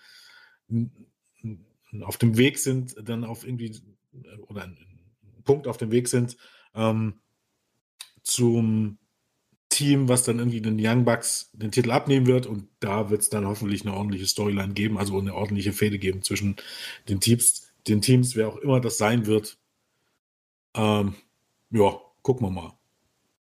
auf 2.02 2.16
dem 2.18 2.36
Weg 2.36 2.58
sind, 2.58 2.94
dann 3.02 3.24
auf 3.24 3.46
irgendwie, 3.46 3.76
oder 4.48 4.64
ein 4.64 4.78
Punkt 5.44 5.66
auf 5.66 5.78
dem 5.78 5.90
Weg 5.90 6.08
sind, 6.08 6.36
ähm, 6.74 7.20
zum 8.22 8.98
Team, 9.78 10.08
was 10.08 10.24
dann 10.24 10.40
irgendwie 10.40 10.60
den 10.60 10.76
Young 10.80 11.04
Bucks 11.04 11.50
den 11.52 11.70
Titel 11.70 11.92
abnehmen 11.92 12.26
wird 12.26 12.46
und 12.46 12.66
da 12.80 13.10
wird 13.10 13.22
es 13.22 13.30
dann 13.30 13.46
hoffentlich 13.46 13.82
eine 13.82 13.94
ordentliche 13.94 14.26
Storyline 14.26 14.74
geben, 14.74 14.98
also 14.98 15.16
eine 15.16 15.34
ordentliche 15.34 15.72
Fehde 15.72 16.00
geben 16.00 16.22
zwischen 16.22 16.56
den 17.08 17.20
Teams, 17.20 17.68
den 17.86 18.02
Teams, 18.02 18.34
wer 18.34 18.48
auch 18.48 18.56
immer 18.56 18.80
das 18.80 18.98
sein 18.98 19.26
wird. 19.26 19.56
Ähm, 20.74 21.14
ja, 21.70 21.96
gucken 22.22 22.48
wir 22.48 22.50
mal. 22.50 22.72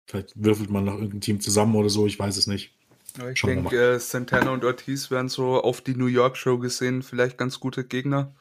Vielleicht 0.08 0.34
würfelt 0.36 0.72
man 0.72 0.86
noch 0.86 0.96
irgendein 0.96 1.22
Team 1.22 1.40
zusammen 1.40 1.76
oder 1.76 1.90
so, 1.90 2.08
ich 2.08 2.18
weiß 2.18 2.36
es 2.38 2.48
nicht. 2.48 2.74
Ja, 3.20 3.30
ich 3.30 3.40
denke, 3.40 3.94
äh, 3.94 4.00
Santana 4.00 4.50
und 4.50 4.66
Ortiz 4.66 5.12
werden 5.12 5.30
so 5.30 5.62
auf 5.62 5.82
die 5.82 5.94
New 5.94 6.08
York 6.08 6.36
Show 6.36 6.58
gesehen, 6.58 7.04
vielleicht 7.04 7.38
ganz 7.38 7.60
gute 7.60 7.84
Gegner. 7.84 8.34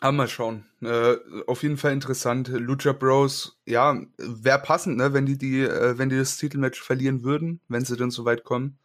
Aber 0.00 0.12
mal 0.12 0.28
schauen. 0.28 0.66
Äh, 0.82 1.16
auf 1.46 1.62
jeden 1.62 1.76
Fall 1.76 1.92
interessant. 1.92 2.48
Lucha 2.48 2.92
Bros, 2.92 3.58
ja, 3.64 3.98
wäre 4.18 4.58
passend, 4.58 4.98
ne, 4.98 5.14
wenn 5.14 5.24
die, 5.26 5.38
die, 5.38 5.62
äh, 5.62 5.96
wenn 5.96 6.10
die 6.10 6.18
das 6.18 6.36
Titelmatch 6.36 6.82
verlieren 6.82 7.22
würden, 7.22 7.60
wenn 7.68 7.84
sie 7.84 7.96
dann 7.96 8.10
so 8.10 8.24
weit 8.24 8.44
kommen. 8.44 8.78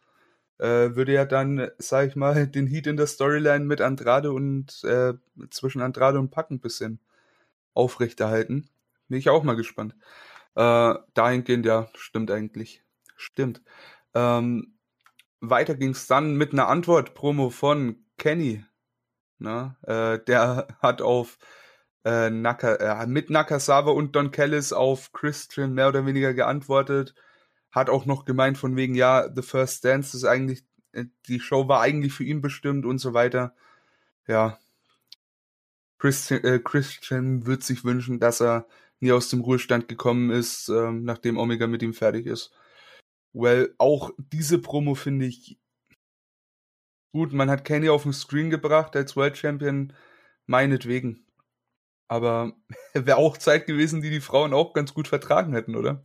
Äh, 0.58 0.94
würde 0.94 1.12
ja 1.12 1.24
dann, 1.24 1.70
sag 1.78 2.08
ich 2.08 2.16
mal, 2.16 2.46
den 2.48 2.66
Heat 2.66 2.86
in 2.86 2.96
der 2.96 3.06
Storyline 3.06 3.64
mit 3.64 3.80
Andrade 3.80 4.32
und 4.32 4.82
äh, 4.84 5.14
zwischen 5.50 5.82
Andrade 5.82 6.18
und 6.18 6.30
Pack 6.30 6.50
ein 6.50 6.60
bisschen 6.60 7.00
aufrechterhalten. 7.74 8.68
Bin 9.08 9.18
ich 9.18 9.28
auch 9.30 9.42
mal 9.42 9.56
gespannt. 9.56 9.96
Äh, 10.54 10.94
dahingehend, 11.14 11.66
ja, 11.66 11.88
stimmt 11.96 12.30
eigentlich. 12.30 12.82
Stimmt. 13.16 13.62
Ähm, 14.14 14.74
weiter 15.40 15.74
ging's 15.74 16.06
dann 16.06 16.36
mit 16.36 16.52
einer 16.52 16.68
Antwort-Promo 16.68 17.50
von 17.50 18.04
Kenny. 18.18 18.64
Ne? 19.40 19.76
Äh, 19.82 20.24
der 20.26 20.68
hat 20.80 21.02
auf 21.02 21.38
äh, 22.04 22.30
Naka, 22.30 22.74
äh, 22.76 23.06
mit 23.06 23.30
Nakasawa 23.30 23.90
und 23.90 24.14
Don 24.16 24.30
Kellis 24.30 24.72
auf 24.72 25.12
Christian 25.12 25.74
mehr 25.74 25.88
oder 25.88 26.06
weniger 26.06 26.34
geantwortet. 26.34 27.14
Hat 27.70 27.90
auch 27.90 28.06
noch 28.06 28.24
gemeint 28.24 28.58
von 28.58 28.76
wegen, 28.76 28.94
ja, 28.94 29.28
The 29.34 29.42
First 29.42 29.84
Dance 29.84 30.16
ist 30.16 30.24
eigentlich, 30.24 30.64
äh, 30.92 31.06
die 31.26 31.40
Show 31.40 31.68
war 31.68 31.80
eigentlich 31.80 32.12
für 32.12 32.24
ihn 32.24 32.40
bestimmt 32.40 32.86
und 32.86 32.98
so 32.98 33.14
weiter. 33.14 33.54
Ja. 34.26 34.58
Christian, 35.98 36.44
äh, 36.44 36.58
Christian 36.60 37.46
wird 37.46 37.62
sich 37.62 37.84
wünschen, 37.84 38.20
dass 38.20 38.40
er 38.40 38.66
nie 39.00 39.12
aus 39.12 39.28
dem 39.30 39.40
Ruhestand 39.40 39.88
gekommen 39.88 40.30
ist, 40.30 40.68
äh, 40.68 40.90
nachdem 40.92 41.38
Omega 41.38 41.66
mit 41.66 41.82
ihm 41.82 41.94
fertig 41.94 42.26
ist. 42.26 42.52
Well, 43.32 43.74
auch 43.78 44.10
diese 44.18 44.58
Promo 44.58 44.94
finde 44.94 45.26
ich 45.26 45.58
gut. 47.12 47.32
Man 47.32 47.50
hat 47.50 47.64
Kenny 47.64 47.88
auf 47.88 48.04
den 48.04 48.12
Screen 48.12 48.50
gebracht 48.50 48.96
als 48.96 49.16
World 49.16 49.36
Champion, 49.36 49.92
meinetwegen. 50.46 51.26
Aber 52.08 52.52
wäre 52.94 53.18
auch 53.18 53.36
Zeit 53.36 53.66
gewesen, 53.66 54.02
die 54.02 54.10
die 54.10 54.20
Frauen 54.20 54.52
auch 54.52 54.72
ganz 54.72 54.94
gut 54.94 55.08
vertragen 55.08 55.52
hätten, 55.52 55.76
oder? 55.76 56.04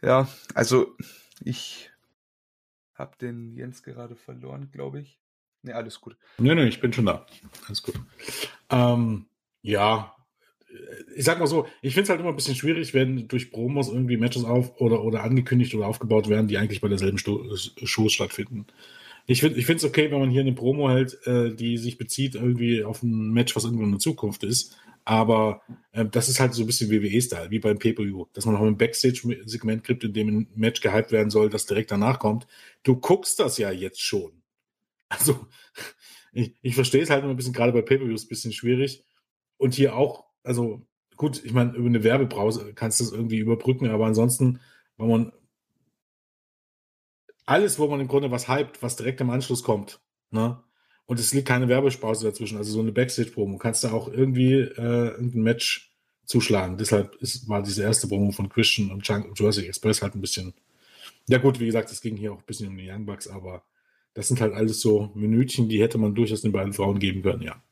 Ja, 0.00 0.28
also 0.54 0.96
ich 1.40 1.90
habe 2.94 3.16
den 3.16 3.52
Jens 3.52 3.82
gerade 3.82 4.14
verloren, 4.14 4.70
glaube 4.70 5.00
ich. 5.00 5.18
Ne, 5.62 5.74
alles 5.74 6.00
gut. 6.00 6.16
Nee, 6.38 6.54
nee, 6.54 6.68
ich 6.68 6.80
bin 6.80 6.92
schon 6.92 7.06
da. 7.06 7.26
Alles 7.66 7.82
gut. 7.82 8.00
Ähm, 8.70 9.28
ja, 9.62 10.14
ich 11.16 11.24
sag 11.24 11.38
mal 11.38 11.46
so, 11.46 11.66
ich 11.82 11.94
finde 11.94 12.04
es 12.04 12.10
halt 12.10 12.20
immer 12.20 12.30
ein 12.30 12.36
bisschen 12.36 12.54
schwierig, 12.54 12.94
wenn 12.94 13.28
durch 13.28 13.50
Promos 13.50 13.88
irgendwie 13.88 14.16
Matches 14.16 14.44
auf 14.44 14.80
oder, 14.80 15.02
oder 15.02 15.24
angekündigt 15.24 15.74
oder 15.74 15.86
aufgebaut 15.86 16.28
werden, 16.28 16.48
die 16.48 16.58
eigentlich 16.58 16.80
bei 16.80 16.88
derselben 16.88 17.18
Show 17.18 18.08
stattfinden. 18.08 18.66
Ich 19.26 19.42
finde 19.42 19.60
es 19.60 19.84
okay, 19.84 20.10
wenn 20.10 20.20
man 20.20 20.30
hier 20.30 20.40
eine 20.40 20.54
Promo 20.54 20.88
hält, 20.88 21.18
äh, 21.26 21.54
die 21.54 21.76
sich 21.76 21.98
bezieht 21.98 22.34
irgendwie 22.34 22.82
auf 22.82 23.02
ein 23.02 23.30
Match, 23.30 23.54
was 23.54 23.64
irgendwo 23.64 23.84
in 23.84 23.90
der 23.90 24.00
Zukunft 24.00 24.42
ist. 24.42 24.74
Aber 25.04 25.62
äh, 25.92 26.06
das 26.06 26.28
ist 26.30 26.40
halt 26.40 26.54
so 26.54 26.62
ein 26.62 26.66
bisschen 26.66 26.90
WWE-Style, 26.90 27.50
wie 27.50 27.58
beim 27.58 27.78
Pay-Per-View, 27.78 28.26
dass 28.32 28.46
man 28.46 28.54
noch 28.54 28.62
ein 28.62 28.78
Backstage-Segment 28.78 29.84
kriegt, 29.84 30.04
in 30.04 30.14
dem 30.14 30.28
ein 30.28 30.48
Match 30.54 30.80
gehypt 30.80 31.12
werden 31.12 31.30
soll, 31.30 31.50
das 31.50 31.66
direkt 31.66 31.90
danach 31.90 32.18
kommt. 32.18 32.46
Du 32.82 32.96
guckst 32.96 33.38
das 33.38 33.58
ja 33.58 33.70
jetzt 33.70 34.02
schon. 34.02 34.32
Also 35.10 35.46
ich, 36.32 36.54
ich 36.60 36.74
verstehe 36.74 37.02
es 37.02 37.08
halt 37.08 37.22
immer 37.22 37.32
ein 37.32 37.36
bisschen, 37.36 37.54
gerade 37.54 37.72
bei 37.72 37.80
Pay-Per-Views 37.80 38.24
ein 38.24 38.28
bisschen 38.28 38.52
schwierig. 38.52 39.04
Und 39.56 39.74
hier 39.74 39.96
auch, 39.96 40.27
also 40.48 40.80
gut, 41.16 41.44
ich 41.44 41.52
meine, 41.52 41.74
über 41.74 41.86
eine 41.86 42.02
Werbebrause 42.02 42.72
kannst 42.74 43.00
du 43.00 43.04
das 43.04 43.12
irgendwie 43.12 43.38
überbrücken, 43.38 43.88
aber 43.90 44.06
ansonsten, 44.06 44.60
wenn 44.96 45.08
man 45.08 45.32
alles, 47.44 47.78
wo 47.78 47.86
man 47.86 48.00
im 48.00 48.08
Grunde 48.08 48.30
was 48.30 48.48
hypt, 48.48 48.82
was 48.82 48.96
direkt 48.96 49.20
im 49.20 49.30
Anschluss 49.30 49.62
kommt, 49.62 50.00
ne? 50.30 50.62
Und 51.06 51.18
es 51.18 51.32
liegt 51.32 51.48
keine 51.48 51.68
Werbepause 51.68 52.26
dazwischen, 52.26 52.58
also 52.58 52.70
so 52.70 52.80
eine 52.80 52.92
Backstage-Promo, 52.92 53.56
kannst 53.56 53.82
du 53.82 53.88
auch 53.88 54.08
irgendwie 54.08 54.54
äh, 54.54 55.18
ein 55.18 55.42
Match 55.42 55.94
zuschlagen. 56.26 56.76
Deshalb 56.76 57.14
ist, 57.16 57.48
war 57.48 57.62
diese 57.62 57.82
erste 57.82 58.08
Promo 58.08 58.30
von 58.30 58.50
Christian 58.50 58.90
und 58.90 59.08
Jurassic 59.34 59.66
Express 59.66 60.02
halt 60.02 60.14
ein 60.14 60.20
bisschen, 60.20 60.52
ja 61.28 61.38
gut, 61.38 61.60
wie 61.60 61.66
gesagt, 61.66 61.90
es 61.90 62.02
ging 62.02 62.16
hier 62.16 62.32
auch 62.32 62.38
ein 62.38 62.46
bisschen 62.46 62.68
um 62.68 62.76
die 62.76 62.90
Young 62.90 63.06
Bucks, 63.06 63.28
aber 63.28 63.64
das 64.14 64.28
sind 64.28 64.40
halt 64.40 64.52
alles 64.52 64.80
so 64.80 65.10
Minütchen, 65.14 65.68
die 65.68 65.80
hätte 65.80 65.98
man 65.98 66.14
durchaus 66.14 66.42
den 66.42 66.52
beiden 66.52 66.74
Frauen 66.74 66.98
geben 66.98 67.22
können, 67.22 67.42
ja. 67.42 67.62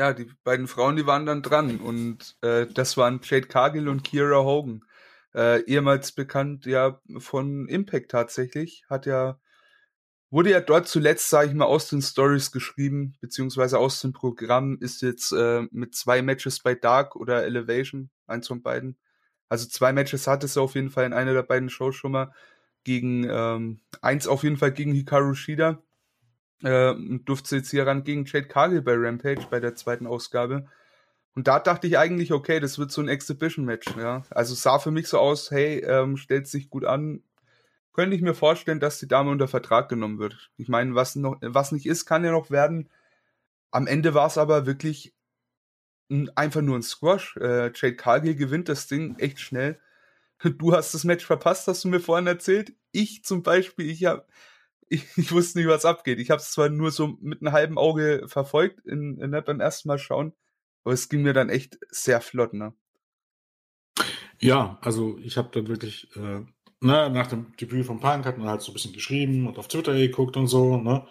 Ja, 0.00 0.14
die 0.14 0.30
beiden 0.44 0.66
Frauen, 0.66 0.96
die 0.96 1.04
waren 1.04 1.26
dann 1.26 1.42
dran 1.42 1.76
und 1.78 2.34
äh, 2.40 2.64
das 2.66 2.96
waren 2.96 3.20
Jade 3.22 3.48
Cargill 3.48 3.86
und 3.86 4.02
Kira 4.02 4.42
Hogan. 4.42 4.82
Äh, 5.34 5.60
ehemals 5.64 6.12
bekannt 6.12 6.64
ja 6.64 7.02
von 7.18 7.68
Impact 7.68 8.10
tatsächlich, 8.10 8.86
hat 8.88 9.04
ja 9.04 9.38
wurde 10.30 10.52
ja 10.52 10.62
dort 10.62 10.88
zuletzt, 10.88 11.28
sage 11.28 11.50
ich 11.50 11.54
mal, 11.54 11.66
aus 11.66 11.90
den 11.90 12.00
Stories 12.00 12.50
geschrieben, 12.50 13.12
beziehungsweise 13.20 13.78
aus 13.78 14.00
dem 14.00 14.14
Programm, 14.14 14.78
ist 14.80 15.02
jetzt 15.02 15.32
äh, 15.32 15.64
mit 15.70 15.94
zwei 15.94 16.22
Matches 16.22 16.60
bei 16.60 16.74
Dark 16.74 17.14
oder 17.14 17.44
Elevation, 17.44 18.08
eins 18.26 18.48
von 18.48 18.62
beiden. 18.62 18.96
Also 19.50 19.68
zwei 19.68 19.92
Matches 19.92 20.26
hat 20.26 20.44
es 20.44 20.56
auf 20.56 20.76
jeden 20.76 20.88
Fall 20.88 21.04
in 21.04 21.12
einer 21.12 21.34
der 21.34 21.42
beiden 21.42 21.68
Shows 21.68 21.94
schon 21.94 22.12
mal 22.12 22.32
gegen, 22.84 23.28
ähm, 23.28 23.80
eins 24.00 24.26
auf 24.26 24.44
jeden 24.44 24.56
Fall 24.56 24.72
gegen 24.72 24.94
Hikaru 24.94 25.34
Shida 25.34 25.82
äh, 26.62 26.94
durfte 27.24 27.56
jetzt 27.56 27.70
hier 27.70 27.86
ran 27.86 28.04
gegen 28.04 28.24
Jade 28.24 28.48
Cargill 28.48 28.82
bei 28.82 28.94
Rampage 28.94 29.46
bei 29.50 29.60
der 29.60 29.74
zweiten 29.74 30.06
Ausgabe. 30.06 30.66
Und 31.34 31.46
da 31.46 31.60
dachte 31.60 31.86
ich 31.86 31.96
eigentlich, 31.96 32.32
okay, 32.32 32.60
das 32.60 32.78
wird 32.78 32.90
so 32.90 33.00
ein 33.00 33.08
Exhibition-Match, 33.08 33.96
ja. 33.96 34.24
Also 34.30 34.54
sah 34.54 34.78
für 34.78 34.90
mich 34.90 35.08
so 35.08 35.18
aus, 35.18 35.50
hey, 35.50 35.78
ähm, 35.78 36.16
stellt 36.16 36.48
sich 36.48 36.70
gut 36.70 36.84
an, 36.84 37.22
könnte 37.92 38.16
ich 38.16 38.22
mir 38.22 38.34
vorstellen, 38.34 38.80
dass 38.80 38.98
die 38.98 39.08
Dame 39.08 39.30
unter 39.30 39.48
Vertrag 39.48 39.88
genommen 39.88 40.18
wird. 40.18 40.50
Ich 40.56 40.68
meine, 40.68 40.94
was 40.94 41.16
noch, 41.16 41.36
was 41.40 41.72
nicht 41.72 41.86
ist, 41.86 42.06
kann 42.06 42.24
ja 42.24 42.32
noch 42.32 42.50
werden. 42.50 42.88
Am 43.70 43.86
Ende 43.86 44.14
war 44.14 44.26
es 44.26 44.38
aber 44.38 44.66
wirklich 44.66 45.14
ein, 46.10 46.30
einfach 46.36 46.62
nur 46.62 46.76
ein 46.76 46.82
Squash. 46.82 47.36
Äh, 47.36 47.72
Jade 47.74 47.96
Cargill 47.96 48.34
gewinnt 48.36 48.68
das 48.68 48.86
Ding 48.86 49.16
echt 49.18 49.40
schnell. 49.40 49.80
Du 50.42 50.72
hast 50.72 50.94
das 50.94 51.04
Match 51.04 51.26
verpasst, 51.26 51.68
hast 51.68 51.84
du 51.84 51.88
mir 51.88 52.00
vorhin 52.00 52.26
erzählt. 52.26 52.72
Ich 52.92 53.24
zum 53.24 53.42
Beispiel, 53.42 53.90
ich 53.90 54.06
habe, 54.06 54.24
ich, 55.16 55.32
wusste 55.32 55.58
nicht, 55.58 55.68
was 55.68 55.84
abgeht. 55.84 56.18
Ich 56.18 56.30
habe 56.30 56.40
es 56.40 56.50
zwar 56.50 56.68
nur 56.68 56.90
so 56.90 57.16
mit 57.20 57.40
einem 57.40 57.52
halben 57.52 57.78
Auge 57.78 58.24
verfolgt 58.26 58.84
in, 58.86 59.18
in, 59.18 59.30
beim 59.30 59.60
ersten 59.60 59.88
Mal 59.88 59.98
schauen, 59.98 60.32
aber 60.84 60.94
es 60.94 61.08
ging 61.08 61.22
mir 61.22 61.32
dann 61.32 61.48
echt 61.48 61.78
sehr 61.90 62.20
flott, 62.20 62.52
ne? 62.52 62.74
Ja, 64.40 64.78
also 64.80 65.18
ich 65.22 65.36
habe 65.36 65.50
dann 65.52 65.68
wirklich 65.68 66.08
äh, 66.16 66.40
ne, 66.80 67.10
nach 67.10 67.28
dem 67.28 67.54
Debüt 67.56 67.86
von 67.86 68.00
Punk 68.00 68.24
hat 68.24 68.38
man 68.38 68.48
halt 68.48 68.62
so 68.62 68.72
ein 68.72 68.74
bisschen 68.74 68.92
geschrieben 68.92 69.46
und 69.46 69.58
auf 69.58 69.68
Twitter 69.68 69.94
geguckt 69.94 70.36
und 70.36 70.48
so, 70.48 70.78
ne? 70.78 71.06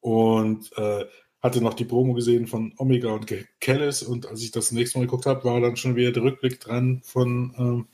Und 0.00 0.76
äh, 0.76 1.06
hatte 1.40 1.60
noch 1.60 1.74
die 1.74 1.84
Promo 1.84 2.14
gesehen 2.14 2.46
von 2.46 2.72
Omega 2.78 3.10
und 3.10 3.30
Kellis 3.60 4.02
und 4.02 4.26
als 4.26 4.42
ich 4.42 4.50
das 4.50 4.72
nächste 4.72 4.98
Mal 4.98 5.06
geguckt 5.06 5.26
habe, 5.26 5.44
war 5.44 5.60
dann 5.60 5.76
schon 5.76 5.96
wieder 5.96 6.12
der 6.12 6.22
Rückblick 6.22 6.60
dran 6.60 7.02
von 7.04 7.54
ähm, 7.58 7.88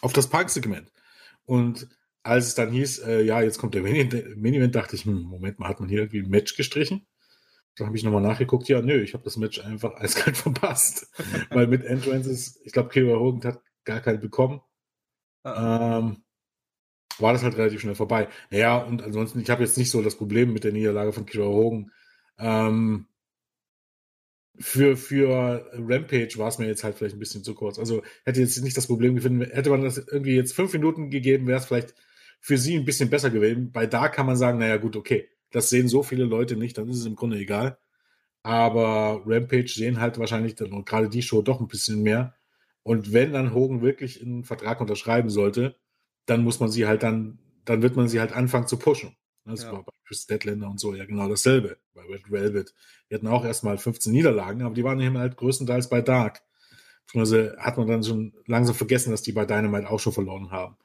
auf 0.00 0.12
das 0.12 0.28
Punk-Segment. 0.28 0.90
Und 1.44 1.88
als 2.22 2.48
es 2.48 2.54
dann 2.54 2.70
hieß, 2.70 3.00
äh, 3.00 3.22
ja, 3.22 3.42
jetzt 3.42 3.58
kommt 3.58 3.74
der 3.74 3.82
Main-Event, 3.82 4.74
dachte 4.74 4.96
ich, 4.96 5.04
hm, 5.04 5.22
Moment 5.22 5.58
mal, 5.58 5.68
hat 5.68 5.80
man 5.80 5.88
hier 5.88 6.00
irgendwie 6.00 6.20
ein 6.20 6.30
Match 6.30 6.56
gestrichen? 6.56 7.06
Da 7.76 7.86
habe 7.86 7.96
ich 7.96 8.04
nochmal 8.04 8.22
nachgeguckt, 8.22 8.68
ja, 8.68 8.82
nö, 8.82 9.00
ich 9.02 9.14
habe 9.14 9.24
das 9.24 9.36
Match 9.36 9.60
einfach 9.60 9.94
eiskalt 10.00 10.36
verpasst. 10.36 11.10
Weil 11.50 11.66
mit 11.66 11.84
Entrances, 11.84 12.60
ich 12.64 12.72
glaube, 12.72 12.90
Kira 12.90 13.18
Hogan 13.18 13.42
hat 13.44 13.62
gar 13.84 14.00
keine 14.00 14.18
bekommen. 14.18 14.60
Ah. 15.42 15.98
Ähm, 15.98 16.22
war 17.18 17.32
das 17.32 17.42
halt 17.42 17.56
relativ 17.56 17.80
schnell 17.80 17.94
vorbei. 17.94 18.28
Ja, 18.50 18.78
und 18.78 19.02
ansonsten, 19.02 19.40
ich 19.40 19.50
habe 19.50 19.62
jetzt 19.62 19.76
nicht 19.76 19.90
so 19.90 20.02
das 20.02 20.16
Problem 20.16 20.52
mit 20.52 20.64
der 20.64 20.72
Niederlage 20.72 21.12
von 21.12 21.26
Kira 21.26 21.46
Hogan. 21.46 21.90
Ähm, 22.38 23.06
für, 24.58 24.96
für 24.96 25.66
Rampage 25.72 26.34
war 26.36 26.48
es 26.48 26.58
mir 26.58 26.66
jetzt 26.66 26.84
halt 26.84 26.96
vielleicht 26.96 27.16
ein 27.16 27.20
bisschen 27.20 27.42
zu 27.44 27.54
kurz. 27.54 27.78
Also 27.78 28.02
hätte 28.24 28.40
jetzt 28.40 28.62
nicht 28.62 28.76
das 28.76 28.86
Problem 28.86 29.16
gefunden, 29.16 29.42
hätte 29.42 29.70
man 29.70 29.82
das 29.82 29.98
irgendwie 29.98 30.36
jetzt 30.36 30.54
fünf 30.54 30.72
Minuten 30.72 31.10
gegeben, 31.10 31.46
wäre 31.46 31.58
es 31.58 31.66
vielleicht 31.66 31.94
für 32.42 32.58
sie 32.58 32.76
ein 32.76 32.84
bisschen 32.84 33.08
besser 33.08 33.30
gewesen. 33.30 33.72
Bei 33.72 33.86
da 33.86 34.08
kann 34.08 34.26
man 34.26 34.36
sagen, 34.36 34.58
naja 34.58 34.76
gut, 34.76 34.96
okay, 34.96 35.28
das 35.52 35.70
sehen 35.70 35.88
so 35.88 36.02
viele 36.02 36.24
Leute 36.24 36.56
nicht, 36.56 36.76
dann 36.76 36.88
ist 36.88 36.98
es 36.98 37.06
im 37.06 37.16
Grunde 37.16 37.38
egal. 37.38 37.78
Aber 38.42 39.22
Rampage 39.24 39.68
sehen 39.68 40.00
halt 40.00 40.18
wahrscheinlich 40.18 40.56
dann 40.56 40.84
gerade 40.84 41.08
die 41.08 41.22
Show 41.22 41.40
doch 41.42 41.60
ein 41.60 41.68
bisschen 41.68 42.02
mehr. 42.02 42.34
Und 42.82 43.12
wenn 43.12 43.32
dann 43.32 43.54
Hogan 43.54 43.80
wirklich 43.80 44.20
einen 44.20 44.42
Vertrag 44.42 44.80
unterschreiben 44.80 45.30
sollte, 45.30 45.76
dann 46.26 46.42
muss 46.42 46.58
man 46.58 46.68
sie 46.68 46.86
halt 46.86 47.04
dann, 47.04 47.38
dann 47.64 47.80
wird 47.80 47.94
man 47.94 48.08
sie 48.08 48.18
halt 48.18 48.32
anfangen 48.32 48.66
zu 48.66 48.76
pushen. 48.76 49.16
Das 49.44 49.62
ja. 49.62 49.72
war 49.72 49.84
bei 49.84 49.92
Chris 50.06 50.26
Deadlander 50.26 50.68
und 50.68 50.80
so 50.80 50.94
ja 50.94 51.04
genau 51.04 51.28
dasselbe. 51.28 51.78
Bei 51.94 52.02
Red 52.02 52.28
Velvet. 52.30 52.74
Die 53.08 53.14
hatten 53.14 53.28
auch 53.28 53.44
erstmal 53.44 53.78
15 53.78 54.12
Niederlagen, 54.12 54.62
aber 54.62 54.74
die 54.74 54.82
waren 54.82 55.00
eben 55.00 55.18
halt 55.18 55.36
größtenteils 55.36 55.88
bei 55.88 56.00
Dark. 56.00 56.42
Also 57.14 57.56
hat 57.58 57.76
man 57.76 57.86
dann 57.86 58.02
schon 58.02 58.32
langsam 58.46 58.74
vergessen, 58.74 59.10
dass 59.12 59.22
die 59.22 59.32
bei 59.32 59.44
Dynamite 59.44 59.88
auch 59.88 60.00
schon 60.00 60.12
verloren 60.12 60.50
haben. 60.50 60.76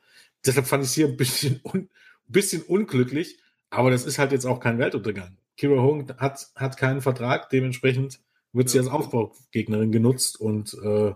Deshalb 0.46 0.68
fand 0.68 0.84
ich 0.84 0.90
es 0.90 0.96
hier 0.96 1.08
ein 1.08 1.18
bisschen, 1.18 1.60
un, 1.64 1.90
bisschen 2.28 2.62
unglücklich, 2.64 3.40
aber 3.70 3.92
das 3.92 4.06
ist 4.06 4.20
halt 4.20 4.32
jetzt 4.32 4.46
auch 4.46 4.60
kein 4.60 4.80
Weltuntergang. 4.80 5.38
Kira 5.58 5.82
Hogan 5.82 6.16
hat, 6.18 6.52
hat 6.56 6.78
keinen 6.78 7.02
Vertrag, 7.02 7.50
dementsprechend 7.50 8.20
wird 8.54 8.70
sie 8.70 8.80
als 8.80 8.88
Aufbaugegnerin 8.88 9.92
genutzt 9.92 10.40
und 10.40 10.74
äh, 10.84 11.14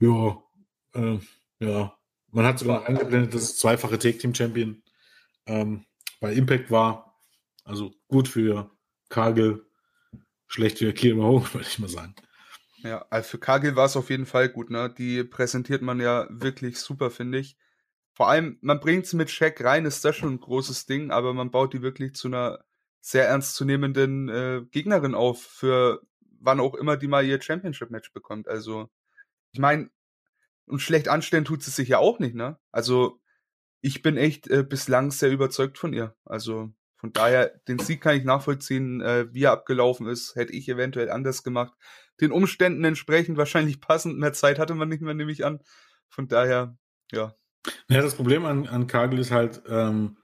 ja, 0.00 0.42
äh, 0.94 1.18
ja, 1.60 1.96
man 2.32 2.44
hat 2.44 2.58
sogar 2.58 2.86
eingeblendet, 2.88 3.34
dass 3.34 3.42
es 3.42 3.58
zweifache 3.58 3.98
Take-Team-Champion 3.98 4.82
ähm, 5.46 5.84
bei 6.20 6.32
Impact 6.32 6.70
war. 6.70 7.16
Also 7.64 7.92
gut 8.08 8.26
für 8.26 8.70
Kagel, 9.08 9.64
schlecht 10.46 10.78
für 10.78 10.92
Kira 10.92 11.22
Hogan, 11.22 11.48
würde 11.54 11.66
ich 11.68 11.78
mal 11.78 11.88
sagen. 11.88 12.14
Ja, 12.78 13.06
also 13.10 13.28
für 13.30 13.38
Kagel 13.38 13.76
war 13.76 13.86
es 13.86 13.96
auf 13.96 14.10
jeden 14.10 14.26
Fall 14.26 14.48
gut, 14.48 14.70
ne? 14.70 14.92
Die 14.96 15.22
präsentiert 15.22 15.82
man 15.82 16.00
ja 16.00 16.26
wirklich 16.30 16.78
super, 16.78 17.10
finde 17.10 17.38
ich. 17.38 17.56
Vor 18.14 18.28
allem, 18.28 18.58
man 18.60 18.80
bringt 18.80 19.06
es 19.06 19.14
mit 19.14 19.30
Shaq 19.30 19.62
rein, 19.64 19.86
ist 19.86 20.04
das 20.04 20.16
schon 20.16 20.34
ein 20.34 20.40
großes 20.40 20.86
Ding, 20.86 21.10
aber 21.10 21.32
man 21.32 21.50
baut 21.50 21.72
die 21.72 21.82
wirklich 21.82 22.14
zu 22.14 22.28
einer 22.28 22.64
sehr 23.00 23.26
ernstzunehmenden 23.26 24.28
äh, 24.28 24.62
Gegnerin 24.70 25.14
auf, 25.14 25.42
für 25.42 26.02
wann 26.40 26.60
auch 26.60 26.74
immer 26.74 26.96
die 26.96 27.08
mal 27.08 27.24
ihr 27.24 27.40
Championship-Match 27.40 28.12
bekommt. 28.12 28.48
Also, 28.48 28.90
ich 29.52 29.58
meine, 29.60 29.90
und 30.66 30.80
schlecht 30.80 31.08
anstellen 31.08 31.44
tut 31.44 31.62
sie 31.62 31.70
sich 31.70 31.88
ja 31.88 31.98
auch 31.98 32.18
nicht, 32.18 32.34
ne? 32.34 32.58
Also 32.70 33.20
ich 33.80 34.02
bin 34.02 34.16
echt 34.16 34.48
äh, 34.48 34.62
bislang 34.62 35.10
sehr 35.10 35.30
überzeugt 35.30 35.76
von 35.78 35.92
ihr. 35.92 36.14
Also 36.24 36.72
von 36.96 37.12
daher, 37.12 37.48
den 37.66 37.80
Sieg 37.80 38.00
kann 38.00 38.16
ich 38.16 38.24
nachvollziehen, 38.24 39.00
äh, 39.00 39.26
wie 39.34 39.42
er 39.42 39.52
abgelaufen 39.52 40.06
ist. 40.06 40.36
Hätte 40.36 40.52
ich 40.52 40.68
eventuell 40.68 41.10
anders 41.10 41.42
gemacht. 41.42 41.72
Den 42.20 42.30
Umständen 42.30 42.84
entsprechend 42.84 43.36
wahrscheinlich 43.36 43.80
passend. 43.80 44.18
Mehr 44.18 44.32
Zeit 44.32 44.60
hatte 44.60 44.74
man 44.76 44.88
nicht 44.88 45.02
mehr, 45.02 45.14
nehme 45.14 45.32
ich 45.32 45.44
an. 45.44 45.60
Von 46.08 46.28
daher, 46.28 46.76
ja. 47.10 47.34
Ja, 47.88 48.02
das 48.02 48.14
Problem 48.14 48.44
an, 48.44 48.66
an 48.66 48.86
Kagel 48.86 49.18
ist 49.18 49.30
halt 49.30 49.62
ähm, 49.68 50.16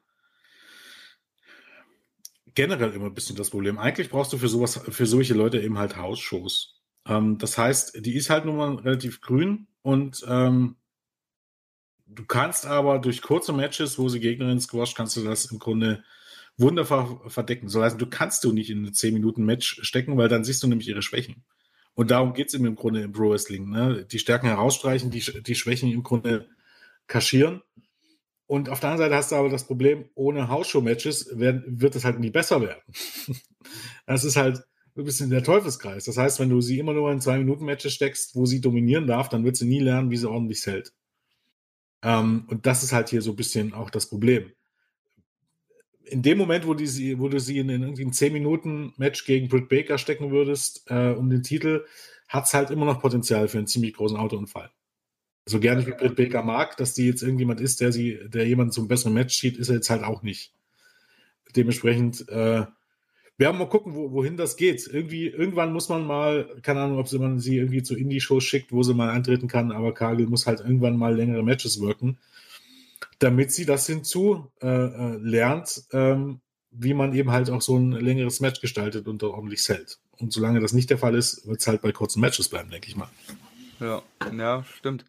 generell 2.54 2.92
immer 2.92 3.06
ein 3.06 3.14
bisschen 3.14 3.36
das 3.36 3.50
Problem. 3.50 3.78
Eigentlich 3.78 4.10
brauchst 4.10 4.32
du 4.32 4.38
für 4.38 4.48
sowas, 4.48 4.80
für 4.88 5.06
solche 5.06 5.34
Leute 5.34 5.60
eben 5.60 5.78
halt 5.78 5.96
Hausshows. 5.96 6.80
Ähm, 7.06 7.38
das 7.38 7.56
heißt, 7.56 8.04
die 8.04 8.16
ist 8.16 8.30
halt 8.30 8.44
nun 8.44 8.56
mal 8.56 8.74
relativ 8.76 9.20
grün 9.20 9.68
und 9.82 10.24
ähm, 10.26 10.76
du 12.06 12.24
kannst 12.24 12.66
aber 12.66 12.98
durch 12.98 13.22
kurze 13.22 13.52
Matches, 13.52 13.98
wo 13.98 14.08
sie 14.08 14.20
Gegnerin 14.20 14.60
squash, 14.60 14.94
kannst 14.94 15.16
du 15.16 15.22
das 15.22 15.46
im 15.46 15.58
Grunde 15.58 16.02
wunderbar 16.56 17.30
verdecken. 17.30 17.68
So 17.68 17.82
heißt, 17.82 18.00
du 18.00 18.06
kannst 18.06 18.42
du 18.42 18.52
nicht 18.52 18.70
in 18.70 18.78
eine 18.78 18.92
10 18.92 19.14
Minuten 19.14 19.44
Match 19.44 19.80
stecken, 19.82 20.16
weil 20.16 20.28
dann 20.28 20.44
siehst 20.44 20.62
du 20.62 20.66
nämlich 20.66 20.88
ihre 20.88 21.02
Schwächen. 21.02 21.44
Und 21.94 22.10
darum 22.10 22.32
geht 22.34 22.48
es 22.48 22.54
im 22.54 22.74
Grunde 22.74 23.02
im 23.02 23.12
Pro 23.12 23.30
Wrestling. 23.30 23.70
Ne? 23.70 24.04
Die 24.04 24.18
Stärken 24.18 24.46
herausstreichen, 24.46 25.10
die, 25.10 25.42
die 25.42 25.54
Schwächen 25.54 25.90
im 25.90 26.02
Grunde 26.02 26.48
kaschieren. 27.08 27.62
Und 28.46 28.70
auf 28.70 28.80
der 28.80 28.90
anderen 28.90 29.10
Seite 29.10 29.18
hast 29.18 29.32
du 29.32 29.36
aber 29.36 29.50
das 29.50 29.66
Problem, 29.66 30.08
ohne 30.14 30.48
Hausshow-Matches 30.48 31.32
wird 31.34 31.96
es 31.96 32.04
halt 32.04 32.20
nie 32.20 32.30
besser 32.30 32.62
werden. 32.62 32.80
das 34.06 34.24
ist 34.24 34.36
halt, 34.36 34.64
ein 34.98 35.04
bisschen 35.04 35.30
der 35.30 35.42
Teufelskreis. 35.42 36.04
Das 36.04 36.16
heißt, 36.16 36.40
wenn 36.40 36.50
du 36.50 36.60
sie 36.60 36.78
immer 36.78 36.92
nur 36.92 37.10
in 37.12 37.20
zwei 37.20 37.38
Minuten 37.38 37.64
Matches 37.64 37.94
steckst, 37.94 38.34
wo 38.34 38.46
sie 38.46 38.60
dominieren 38.60 39.06
darf, 39.06 39.28
dann 39.28 39.44
wird 39.44 39.56
sie 39.56 39.66
nie 39.66 39.80
lernen, 39.80 40.10
wie 40.10 40.16
sie 40.16 40.28
ordentlich 40.28 40.64
hält. 40.66 40.92
Ähm, 42.02 42.44
und 42.48 42.66
das 42.66 42.82
ist 42.82 42.92
halt 42.92 43.08
hier 43.08 43.22
so 43.22 43.30
ein 43.30 43.36
bisschen 43.36 43.74
auch 43.74 43.90
das 43.90 44.08
Problem. 44.08 44.52
In 46.04 46.22
dem 46.22 46.38
Moment, 46.38 46.66
wo, 46.66 46.74
die, 46.74 47.18
wo 47.18 47.28
du 47.28 47.38
sie 47.38 47.58
in, 47.58 47.68
in 47.68 47.84
ein 47.84 48.12
10 48.12 48.32
Minuten 48.32 48.94
Match 48.96 49.24
gegen 49.24 49.48
Britt 49.48 49.68
Baker 49.68 49.98
stecken 49.98 50.30
würdest, 50.30 50.84
äh, 50.86 51.10
um 51.10 51.28
den 51.28 51.42
Titel, 51.42 51.84
hat 52.28 52.46
es 52.46 52.54
halt 52.54 52.70
immer 52.70 52.86
noch 52.86 53.00
Potenzial 53.00 53.48
für 53.48 53.58
einen 53.58 53.66
ziemlich 53.66 53.94
großen 53.94 54.16
Autounfall. 54.16 54.70
So 55.48 55.60
gerne 55.60 55.86
wie 55.86 55.92
Britt 55.92 56.16
Baker 56.16 56.42
mag, 56.42 56.76
dass 56.76 56.94
die 56.94 57.06
jetzt 57.06 57.22
irgendjemand 57.22 57.60
ist, 57.60 57.80
der 57.80 57.92
sie, 57.92 58.18
der 58.26 58.46
jemanden 58.46 58.72
zum 58.72 58.88
besseren 58.88 59.14
Match 59.14 59.38
zieht, 59.38 59.56
ist 59.56 59.68
er 59.68 59.76
jetzt 59.76 59.90
halt 59.90 60.04
auch 60.04 60.22
nicht. 60.22 60.52
Dementsprechend, 61.56 62.28
äh, 62.28 62.66
werden 63.38 63.56
mal 63.56 63.68
gucken, 63.68 63.94
wo, 63.94 64.12
wohin 64.12 64.36
das 64.36 64.56
geht. 64.56 64.86
Irgendwie, 64.86 65.28
irgendwann 65.28 65.72
muss 65.72 65.88
man 65.88 66.04
mal, 66.04 66.48
keine 66.62 66.80
Ahnung, 66.80 66.98
ob 66.98 67.10
man 67.12 67.38
sie 67.38 67.56
irgendwie 67.56 67.82
zu 67.82 67.96
Indie-Shows 67.96 68.44
schickt, 68.44 68.72
wo 68.72 68.82
sie 68.82 68.94
mal 68.94 69.10
antreten 69.10 69.48
kann, 69.48 69.72
aber 69.72 69.94
Kagel 69.94 70.26
muss 70.26 70.46
halt 70.46 70.60
irgendwann 70.60 70.96
mal 70.96 71.14
längere 71.14 71.44
Matches 71.44 71.80
wirken, 71.80 72.18
damit 73.20 73.52
sie 73.52 73.64
das 73.64 73.86
hinzu 73.86 74.50
äh, 74.60 74.66
äh, 74.66 75.16
lernt, 75.18 75.84
ähm, 75.92 76.40
wie 76.70 76.94
man 76.94 77.14
eben 77.14 77.30
halt 77.30 77.48
auch 77.48 77.62
so 77.62 77.76
ein 77.78 77.92
längeres 77.92 78.40
Match 78.40 78.60
gestaltet 78.60 79.06
und 79.06 79.22
ordentlich 79.22 79.66
hält. 79.68 79.98
Und 80.18 80.32
solange 80.32 80.60
das 80.60 80.72
nicht 80.72 80.90
der 80.90 80.98
Fall 80.98 81.14
ist, 81.14 81.46
wird 81.46 81.60
es 81.60 81.66
halt 81.66 81.80
bei 81.80 81.92
kurzen 81.92 82.20
Matches 82.20 82.48
bleiben, 82.48 82.70
denke 82.70 82.88
ich 82.88 82.96
mal. 82.96 83.08
Ja, 83.80 84.02
ja, 84.36 84.64
stimmt. 84.76 85.04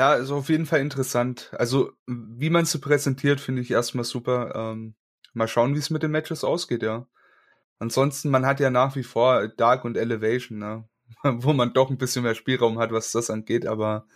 Ja, 0.00 0.14
ist 0.14 0.30
auf 0.30 0.48
jeden 0.48 0.64
Fall 0.64 0.80
interessant. 0.80 1.50
Also, 1.58 1.92
wie 2.06 2.48
man 2.48 2.64
sie 2.64 2.78
präsentiert, 2.78 3.38
finde 3.38 3.60
ich 3.60 3.70
erstmal 3.70 4.04
super. 4.06 4.54
Ähm, 4.54 4.94
mal 5.34 5.46
schauen, 5.46 5.74
wie 5.74 5.78
es 5.78 5.90
mit 5.90 6.02
den 6.02 6.10
Matches 6.10 6.42
ausgeht, 6.42 6.82
ja. 6.82 7.06
Ansonsten, 7.78 8.30
man 8.30 8.46
hat 8.46 8.60
ja 8.60 8.70
nach 8.70 8.96
wie 8.96 9.02
vor 9.02 9.48
Dark 9.48 9.84
und 9.84 9.98
Elevation, 9.98 10.58
ne? 10.58 10.88
wo 11.22 11.52
man 11.52 11.74
doch 11.74 11.90
ein 11.90 11.98
bisschen 11.98 12.22
mehr 12.22 12.34
Spielraum 12.34 12.78
hat, 12.78 12.92
was 12.92 13.12
das 13.12 13.28
angeht. 13.28 13.66
Aber 13.66 14.06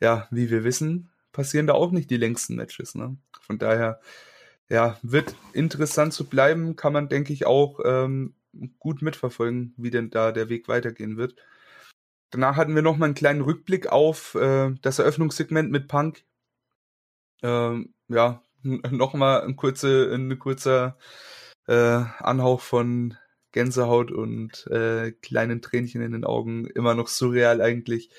ja, 0.00 0.28
wie 0.30 0.48
wir 0.48 0.64
wissen, 0.64 1.10
passieren 1.32 1.66
da 1.66 1.74
auch 1.74 1.92
nicht 1.92 2.08
die 2.08 2.16
längsten 2.16 2.56
Matches. 2.56 2.94
Ne? 2.94 3.18
Von 3.42 3.58
daher, 3.58 4.00
ja, 4.70 4.96
wird 5.02 5.34
interessant 5.52 6.14
zu 6.14 6.26
bleiben, 6.26 6.74
kann 6.74 6.94
man, 6.94 7.10
denke 7.10 7.34
ich, 7.34 7.44
auch 7.44 7.80
ähm, 7.84 8.34
gut 8.78 9.02
mitverfolgen, 9.02 9.74
wie 9.76 9.90
denn 9.90 10.08
da 10.08 10.32
der 10.32 10.48
Weg 10.48 10.68
weitergehen 10.68 11.18
wird. 11.18 11.36
Danach 12.30 12.56
hatten 12.56 12.74
wir 12.74 12.82
noch 12.82 12.96
mal 12.96 13.06
einen 13.06 13.14
kleinen 13.14 13.40
Rückblick 13.40 13.86
auf 13.88 14.34
äh, 14.34 14.74
das 14.82 14.98
Eröffnungssegment 14.98 15.70
mit 15.70 15.88
Punk. 15.88 16.24
Ähm, 17.42 17.94
ja, 18.08 18.42
noch 18.62 19.14
mal 19.14 19.42
ein, 19.42 19.56
kurze, 19.56 20.12
ein 20.14 20.38
kurzer 20.38 20.98
äh, 21.66 21.74
Anhauch 22.18 22.60
von 22.60 23.16
Gänsehaut 23.52 24.10
und 24.10 24.66
äh, 24.68 25.12
kleinen 25.12 25.62
Tränchen 25.62 26.02
in 26.02 26.12
den 26.12 26.24
Augen, 26.24 26.66
immer 26.66 26.94
noch 26.94 27.08
surreal 27.08 27.60
eigentlich. 27.60 28.10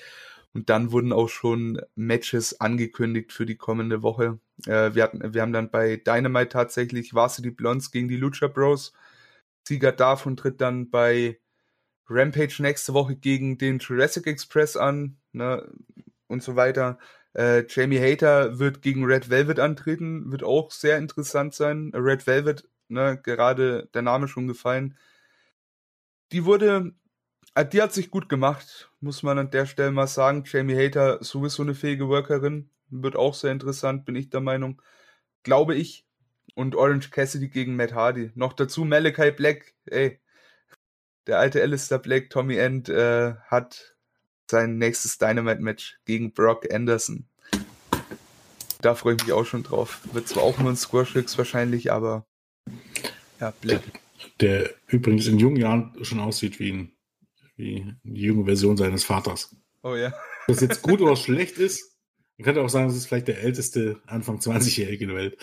Und 0.52 0.68
dann 0.68 0.90
wurden 0.90 1.12
auch 1.12 1.28
schon 1.28 1.80
Matches 1.94 2.60
angekündigt 2.60 3.32
für 3.32 3.46
die 3.46 3.56
kommende 3.56 4.02
Woche. 4.02 4.40
Äh, 4.66 4.94
wir, 4.94 5.04
hatten, 5.04 5.32
wir 5.32 5.42
haben 5.42 5.52
dann 5.52 5.70
bei 5.70 5.96
Dynamite 5.96 6.48
tatsächlich 6.48 7.14
Varsity 7.14 7.50
Blondes 7.52 7.92
gegen 7.92 8.08
die 8.08 8.16
Lucha 8.16 8.48
Bros. 8.48 8.92
Sieger 9.66 9.92
davon 9.92 10.36
tritt 10.36 10.60
dann 10.60 10.90
bei 10.90 11.38
Rampage 12.10 12.60
nächste 12.60 12.92
Woche 12.92 13.16
gegen 13.16 13.56
den 13.56 13.78
Jurassic 13.78 14.26
Express 14.26 14.76
an 14.76 15.16
ne, 15.32 15.66
und 16.26 16.42
so 16.42 16.56
weiter. 16.56 16.98
Äh, 17.34 17.64
Jamie 17.68 18.00
Hater 18.00 18.58
wird 18.58 18.82
gegen 18.82 19.04
Red 19.04 19.30
Velvet 19.30 19.60
antreten, 19.60 20.32
wird 20.32 20.42
auch 20.42 20.70
sehr 20.72 20.98
interessant 20.98 21.54
sein. 21.54 21.92
Red 21.94 22.26
Velvet 22.26 22.68
ne, 22.88 23.18
gerade 23.22 23.88
der 23.94 24.02
Name 24.02 24.28
schon 24.28 24.48
gefallen. 24.48 24.96
Die 26.32 26.44
wurde, 26.44 26.92
äh, 27.54 27.64
die 27.64 27.80
hat 27.82 27.92
sich 27.92 28.10
gut 28.10 28.28
gemacht, 28.28 28.90
muss 29.00 29.22
man 29.22 29.38
an 29.38 29.50
der 29.50 29.66
Stelle 29.66 29.92
mal 29.92 30.06
sagen. 30.06 30.44
Jamie 30.46 30.76
Hater 30.76 31.22
sowieso 31.22 31.62
eine 31.62 31.74
fähige 31.74 32.08
Workerin, 32.08 32.70
wird 32.90 33.16
auch 33.16 33.34
sehr 33.34 33.52
interessant, 33.52 34.04
bin 34.04 34.16
ich 34.16 34.30
der 34.30 34.40
Meinung. 34.40 34.82
Glaube 35.42 35.74
ich. 35.74 36.06
Und 36.56 36.74
Orange 36.74 37.10
Cassidy 37.10 37.48
gegen 37.48 37.76
Matt 37.76 37.94
Hardy. 37.94 38.32
Noch 38.34 38.52
dazu 38.52 38.84
Malachi 38.84 39.30
Black, 39.30 39.72
ey. 39.86 40.20
Der 41.30 41.38
alte 41.38 41.62
Alistair 41.62 42.00
Black, 42.00 42.28
Tommy 42.30 42.56
End, 42.56 42.88
äh, 42.88 43.34
hat 43.46 43.94
sein 44.50 44.78
nächstes 44.78 45.16
Dynamite-Match 45.18 46.00
gegen 46.04 46.32
Brock 46.32 46.66
Anderson. 46.74 47.28
Da 48.80 48.96
freue 48.96 49.14
ich 49.14 49.22
mich 49.22 49.32
auch 49.32 49.46
schon 49.46 49.62
drauf. 49.62 50.00
Wird 50.12 50.26
zwar 50.26 50.42
auch 50.42 50.58
nur 50.58 50.70
ein 50.70 50.76
Squash 50.76 51.14
wahrscheinlich, 51.14 51.92
aber 51.92 52.26
ja, 53.38 53.52
Black. 53.60 53.80
Der 54.40 54.70
übrigens 54.88 55.28
in 55.28 55.38
jungen 55.38 55.54
Jahren 55.54 55.96
schon 56.02 56.18
aussieht 56.18 56.58
wie, 56.58 56.72
ein, 56.72 56.92
wie 57.54 57.94
die 58.02 58.22
junge 58.22 58.46
Version 58.46 58.76
seines 58.76 59.04
Vaters. 59.04 59.54
Oh 59.84 59.94
ja. 59.94 60.08
Ob 60.08 60.14
das 60.48 60.62
jetzt 60.62 60.82
gut 60.82 61.00
oder 61.00 61.14
schlecht 61.14 61.58
ist, 61.58 61.96
man 62.38 62.44
könnte 62.44 62.60
auch 62.60 62.68
sagen, 62.68 62.88
das 62.88 62.96
ist 62.96 63.06
vielleicht 63.06 63.28
der 63.28 63.40
älteste 63.40 64.00
Anfang 64.04 64.40
20-Jährige 64.40 65.04
in 65.04 65.10
der 65.10 65.16
Welt. 65.16 65.38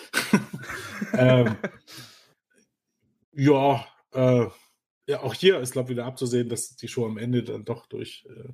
ähm, 1.14 1.56
ja, 3.32 3.86
äh, 4.12 4.48
ja, 5.08 5.22
auch 5.22 5.34
hier 5.34 5.58
ist, 5.60 5.72
glaube 5.72 5.90
ich, 5.90 5.96
wieder 5.96 6.04
abzusehen, 6.04 6.48
dass 6.50 6.76
die 6.76 6.86
Show 6.86 7.06
am 7.06 7.16
Ende 7.16 7.42
dann 7.42 7.64
doch 7.64 7.86
durch 7.86 8.26
äh, 8.28 8.52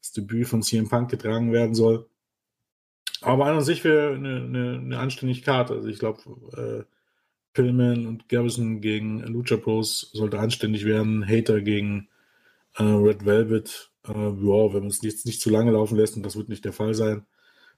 das 0.00 0.12
Debüt 0.12 0.48
von 0.48 0.62
CM 0.62 0.88
Punk 0.88 1.10
getragen 1.10 1.52
werden 1.52 1.74
soll. 1.74 2.08
Aber 3.20 3.46
an 3.46 3.58
und 3.58 3.64
sich 3.64 3.84
wäre 3.84 4.14
eine, 4.14 4.36
eine, 4.36 4.78
eine 4.78 4.98
anständige 4.98 5.42
Karte. 5.42 5.74
Also 5.74 5.88
ich 5.88 5.98
glaube, 5.98 6.20
äh, 6.56 6.84
Pillman 7.52 8.06
und 8.06 8.28
Garrison 8.28 8.80
gegen 8.80 9.20
Lucha 9.20 9.56
Bros 9.56 10.10
sollte 10.12 10.40
anständig 10.40 10.86
werden. 10.86 11.28
Hater 11.28 11.60
gegen 11.60 12.08
äh, 12.76 12.82
Red 12.82 13.26
Velvet. 13.26 13.90
Äh, 14.08 14.12
ja, 14.12 14.72
wenn 14.72 14.80
man 14.80 14.88
es 14.88 15.02
jetzt 15.02 15.26
nicht 15.26 15.42
zu 15.42 15.50
lange 15.50 15.72
laufen 15.72 15.96
lässt, 15.96 16.16
und 16.16 16.24
das 16.24 16.36
wird 16.36 16.48
nicht 16.48 16.64
der 16.64 16.72
Fall 16.72 16.94
sein, 16.94 17.26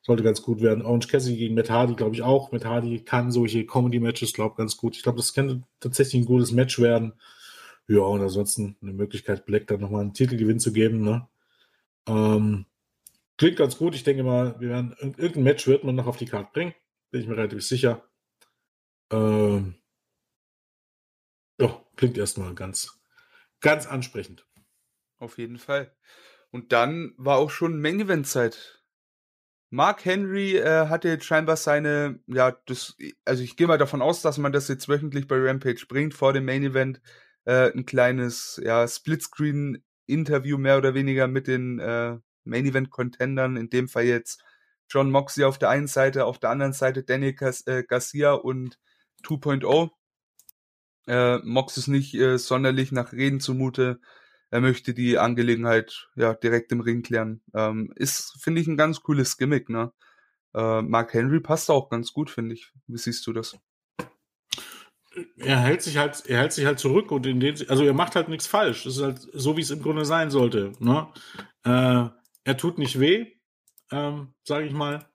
sollte 0.03 0.23
ganz 0.23 0.41
gut 0.41 0.63
werden. 0.63 0.85
Orange 0.85 1.09
Cassidy 1.09 1.37
gegen 1.37 1.55
Matt 1.57 1.69
Hardy, 1.69 1.95
glaube 1.95 2.15
ich 2.15 2.23
auch. 2.23 2.53
Matt 2.53 2.65
Hardy 2.65 3.01
kann 3.01 3.33
solche 3.33 3.67
Comedy-Matches, 3.67 4.33
glaube 4.35 4.55
ganz 4.57 4.77
gut. 4.77 4.97
Ich 4.97 5.03
glaube, 5.03 5.17
das 5.17 5.35
könnte 5.35 5.63
tatsächlich 5.81 6.23
ein 6.23 6.27
gutes 6.27 6.53
Match 6.53 6.79
werden. 6.79 7.15
Ja, 7.87 8.01
und 8.01 8.23
ansonsten 8.23 8.77
eine 8.81 8.93
Möglichkeit, 8.93 9.45
Black 9.45 9.67
dann 9.67 9.81
nochmal 9.81 10.03
einen 10.03 10.15
Titelgewinn 10.15 10.59
zu 10.59 10.73
geben. 10.73 11.03
Ne? 11.03 11.29
Ähm, 12.07 12.67
klingt 13.37 13.57
ganz 13.57 13.77
gut. 13.77 13.95
Ich 13.95 14.05
denke 14.05 14.23
mal, 14.23 14.59
wir 14.61 14.71
werden 14.71 14.95
irgendein 15.01 15.43
Match 15.43 15.67
wird 15.67 15.85
man 15.85 15.95
noch 15.95 16.07
auf 16.07 16.17
die 16.17 16.27
Karte 16.27 16.51
bringen. 16.53 16.75
Bin 17.11 17.21
ich 17.21 17.27
mir 17.27 17.37
relativ 17.37 17.63
sicher. 17.63 18.09
Ähm, 19.11 19.75
ja, 21.61 21.85
klingt 21.97 22.17
erstmal 22.17 22.55
ganz, 22.55 23.01
ganz 23.61 23.87
ansprechend. 23.87 24.47
Auf 25.19 25.39
jeden 25.39 25.59
Fall. 25.59 25.95
Und 26.51 26.73
dann 26.73 27.15
war 27.17 27.37
auch 27.37 27.51
schon 27.51 27.81
Main-Event-Zeit. 27.81 28.83
Mark 29.71 30.05
Henry 30.05 30.57
äh, 30.57 30.89
hatte 30.89 31.09
jetzt 31.09 31.25
scheinbar 31.25 31.57
seine, 31.57 32.21
ja, 32.29 32.53
das, 32.67 32.97
also 33.25 33.43
ich 33.43 33.57
gehe 33.57 33.67
mal 33.67 33.79
davon 33.79 34.03
aus, 34.03 34.23
dass 34.23 34.39
man 34.39 34.53
das 34.53 34.69
jetzt 34.69 34.89
wöchentlich 34.89 35.27
bei 35.27 35.37
Rampage 35.37 35.87
bringt, 35.89 36.15
vor 36.15 36.33
dem 36.33 36.45
Main 36.45 36.63
Event 36.63 37.01
äh, 37.45 37.73
ein 37.73 37.87
kleines, 37.87 38.61
ja, 38.63 38.87
Splitscreen-Interview 38.87 40.59
mehr 40.59 40.79
oder 40.79 40.95
weniger 40.95 41.27
mit 41.29 41.47
den 41.47 41.79
äh, 41.79 42.19
Main 42.45 42.67
Event-Contendern, 42.67 43.57
in 43.57 43.71
dem 43.71 43.89
Fall 43.89 44.05
jetzt 44.05 44.43
John 44.89 45.11
Moxley 45.11 45.45
auf 45.45 45.59
der 45.59 45.71
einen 45.71 45.87
Seite, 45.87 46.27
auf 46.27 46.39
der 46.39 46.51
anderen 46.51 46.73
Seite 46.73 47.03
Daniel 47.03 47.35
Gar 47.35 47.55
äh, 47.67 47.83
Garcia 47.85 48.33
und 48.33 48.79
2.0. 49.25 49.91
Äh, 51.07 51.39
Mox 51.45 51.77
ist 51.77 51.89
nicht 51.89 52.15
äh, 52.15 52.39
sonderlich 52.39 52.93
nach 52.93 53.13
Reden 53.13 53.41
zumute. 53.41 54.01
Er 54.51 54.61
möchte 54.61 54.95
die 54.95 55.19
Angelegenheit 55.19 56.09
ja 56.15 56.35
direkt 56.35 56.71
im 56.73 56.81
Ring 56.81 57.03
klären. 57.03 57.43
Ähm, 57.55 57.93
ist, 57.97 58.41
finde 58.41 58.61
ich, 58.61 58.69
ein 58.69 58.77
ganz 58.77 59.01
cooles 59.01 59.37
Gimmick, 59.37 59.69
ne? 59.69 59.93
Äh, 60.55 60.83
Mark 60.83 61.13
Henry 61.15 61.41
passt 61.41 61.71
auch 61.71 61.91
ganz 61.91 62.13
gut, 62.13 62.31
finde 62.31 62.55
ich. 62.55 62.73
Wie 62.87 62.99
siehst 62.99 63.27
du 63.27 63.33
das? 63.33 63.57
Er 65.37 65.61
hält 65.61 65.83
sich 65.83 65.97
halt, 65.97 66.25
er 66.27 66.41
hält 66.41 66.53
sich 66.53 66.67
halt 66.67 66.79
zurück 66.79 67.11
und 67.13 67.27
in 67.27 67.41
den, 67.41 67.57
also 67.69 67.85
er 67.85 67.95
macht 67.95 68.17
halt 68.17 68.29
nichts 68.29 68.47
falsch. 68.47 68.85
Das 68.85 68.97
ist 68.97 69.03
halt 69.03 69.21
so, 69.33 69.57
wie 69.57 69.61
es 69.61 69.71
im 69.71 69.83
Grunde 69.83 70.05
sein 70.05 70.31
sollte. 70.31 70.73
Ne? 70.81 71.09
Äh, 71.65 72.09
er 72.45 72.57
tut 72.57 72.79
nicht 72.79 73.01
weh, 73.01 73.27
ähm, 73.91 74.35
sage 74.45 74.67
ich 74.67 74.73
mal. 74.73 75.07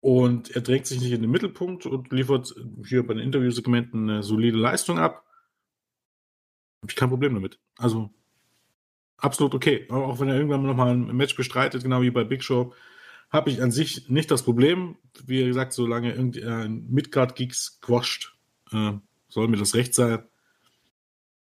Und 0.00 0.54
er 0.54 0.60
drängt 0.60 0.86
sich 0.86 1.00
nicht 1.00 1.12
in 1.12 1.22
den 1.22 1.30
Mittelpunkt 1.30 1.86
und 1.86 2.12
liefert 2.12 2.54
hier 2.86 3.06
bei 3.06 3.14
den 3.14 3.22
Interviewsegmenten 3.22 4.08
eine 4.08 4.22
solide 4.22 4.56
Leistung 4.56 4.98
ab. 4.98 5.24
Habe 6.82 6.90
ich 6.90 6.96
kein 6.96 7.08
Problem 7.08 7.34
damit. 7.34 7.58
Also 7.76 8.10
absolut 9.16 9.54
okay. 9.54 9.88
Auch 9.90 10.20
wenn 10.20 10.28
er 10.28 10.36
irgendwann 10.36 10.62
nochmal 10.62 10.92
ein 10.92 11.16
Match 11.16 11.34
bestreitet, 11.34 11.82
genau 11.82 12.02
wie 12.02 12.10
bei 12.10 12.24
Big 12.24 12.44
Show, 12.44 12.72
habe 13.30 13.50
ich 13.50 13.60
an 13.60 13.70
sich 13.70 14.08
nicht 14.08 14.30
das 14.30 14.42
Problem. 14.44 14.96
Wie 15.26 15.44
gesagt, 15.44 15.72
solange 15.72 16.14
irgendein 16.14 16.86
Midgard-Geeks 16.88 17.80
quasht, 17.80 18.37
äh, 18.72 18.92
soll 19.28 19.48
mir 19.48 19.56
das 19.56 19.74
recht 19.74 19.94
sein. 19.94 20.22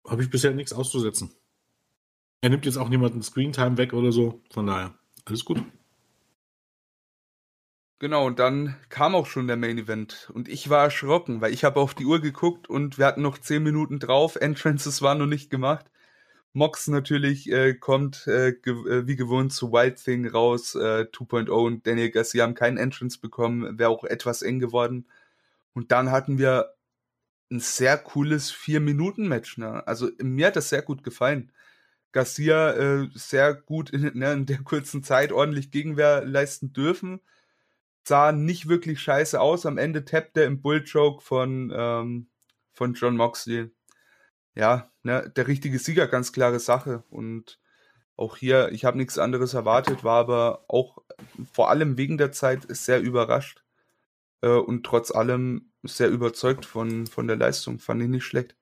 Habe 0.06 0.22
ich 0.22 0.30
bisher 0.30 0.52
nichts 0.52 0.72
auszusetzen. 0.72 1.30
Er 2.40 2.50
nimmt 2.50 2.64
jetzt 2.64 2.78
auch 2.78 2.88
niemanden 2.88 3.22
Screentime 3.22 3.76
weg 3.76 3.92
oder 3.92 4.12
so. 4.12 4.40
Von 4.50 4.66
daher, 4.66 4.94
alles 5.24 5.44
gut. 5.44 5.62
Genau, 7.98 8.26
und 8.26 8.38
dann 8.38 8.76
kam 8.88 9.14
auch 9.14 9.26
schon 9.26 9.46
der 9.46 9.58
Main 9.58 9.76
Event 9.76 10.30
und 10.32 10.48
ich 10.48 10.70
war 10.70 10.84
erschrocken, 10.84 11.42
weil 11.42 11.52
ich 11.52 11.64
habe 11.64 11.78
auf 11.78 11.92
die 11.92 12.06
Uhr 12.06 12.18
geguckt 12.20 12.66
und 12.66 12.96
wir 12.96 13.04
hatten 13.04 13.20
noch 13.20 13.36
zehn 13.36 13.62
Minuten 13.62 13.98
drauf, 13.98 14.36
Entrances 14.36 15.02
waren 15.02 15.18
noch 15.18 15.26
nicht 15.26 15.50
gemacht. 15.50 15.90
Mox 16.54 16.88
natürlich 16.88 17.50
äh, 17.52 17.74
kommt 17.74 18.26
äh, 18.26 18.52
ge 18.52 18.72
äh, 18.88 19.06
wie 19.06 19.16
gewohnt 19.16 19.52
zu 19.52 19.70
Wild 19.70 20.02
Thing 20.02 20.26
raus, 20.26 20.74
äh, 20.76 21.06
2.0 21.12 21.50
und 21.50 21.86
Daniel 21.86 22.10
Garcia 22.10 22.44
haben 22.44 22.54
keinen 22.54 22.78
Entrance 22.78 23.20
bekommen, 23.20 23.78
wäre 23.78 23.90
auch 23.90 24.04
etwas 24.04 24.40
eng 24.40 24.60
geworden. 24.60 25.06
Und 25.74 25.92
dann 25.92 26.10
hatten 26.10 26.38
wir 26.38 26.74
ein 27.50 27.60
sehr 27.60 27.98
cooles 27.98 28.50
Vier-Minuten-Match. 28.50 29.58
Ne? 29.58 29.86
Also 29.86 30.10
mir 30.22 30.48
hat 30.48 30.56
das 30.56 30.68
sehr 30.68 30.82
gut 30.82 31.02
gefallen. 31.02 31.52
Garcia 32.12 32.72
äh, 32.72 33.08
sehr 33.14 33.54
gut 33.54 33.90
in, 33.90 34.18
ne, 34.18 34.32
in 34.32 34.46
der 34.46 34.58
kurzen 34.58 35.02
Zeit 35.02 35.32
ordentlich 35.32 35.70
Gegenwehr 35.70 36.24
leisten 36.24 36.72
dürfen 36.72 37.20
sah 38.04 38.32
nicht 38.32 38.68
wirklich 38.68 39.00
scheiße 39.00 39.40
aus. 39.40 39.66
Am 39.66 39.78
Ende 39.78 40.04
tappt 40.04 40.36
er 40.36 40.46
im 40.46 40.60
Bullchoke 40.62 41.22
von, 41.22 41.72
ähm, 41.74 42.28
von 42.72 42.94
John 42.94 43.16
Moxley. 43.16 43.70
ja, 44.54 44.90
ne, 45.04 45.30
der 45.36 45.46
richtige 45.46 45.78
Sieger, 45.78 46.08
ganz 46.08 46.32
klare 46.32 46.60
Sache. 46.60 47.04
Und 47.10 47.60
auch 48.16 48.36
hier, 48.36 48.70
ich 48.72 48.84
habe 48.84 48.98
nichts 48.98 49.18
anderes 49.18 49.54
erwartet, 49.54 50.04
war 50.04 50.20
aber 50.20 50.64
auch 50.68 50.98
vor 51.52 51.70
allem 51.70 51.96
wegen 51.96 52.18
der 52.18 52.32
Zeit 52.32 52.66
sehr 52.68 53.00
überrascht 53.00 53.64
äh, 54.42 54.48
und 54.48 54.84
trotz 54.84 55.10
allem 55.12 55.69
sehr 55.82 56.08
überzeugt 56.08 56.66
von, 56.66 57.06
von 57.06 57.26
der 57.26 57.36
Leistung. 57.36 57.78
Fand 57.78 58.02
ich 58.02 58.08
nicht 58.08 58.24
schlecht. 58.24 58.56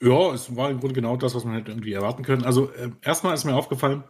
Ja, 0.00 0.32
es 0.32 0.54
war 0.54 0.70
im 0.70 0.78
Grunde 0.78 0.94
genau 0.94 1.16
das, 1.16 1.34
was 1.34 1.44
man 1.44 1.54
hätte 1.54 1.72
irgendwie 1.72 1.92
erwarten 1.92 2.22
können. 2.22 2.44
Also 2.44 2.70
äh, 2.72 2.90
erstmal 3.02 3.34
ist 3.34 3.44
mir 3.44 3.56
aufgefallen, 3.56 4.04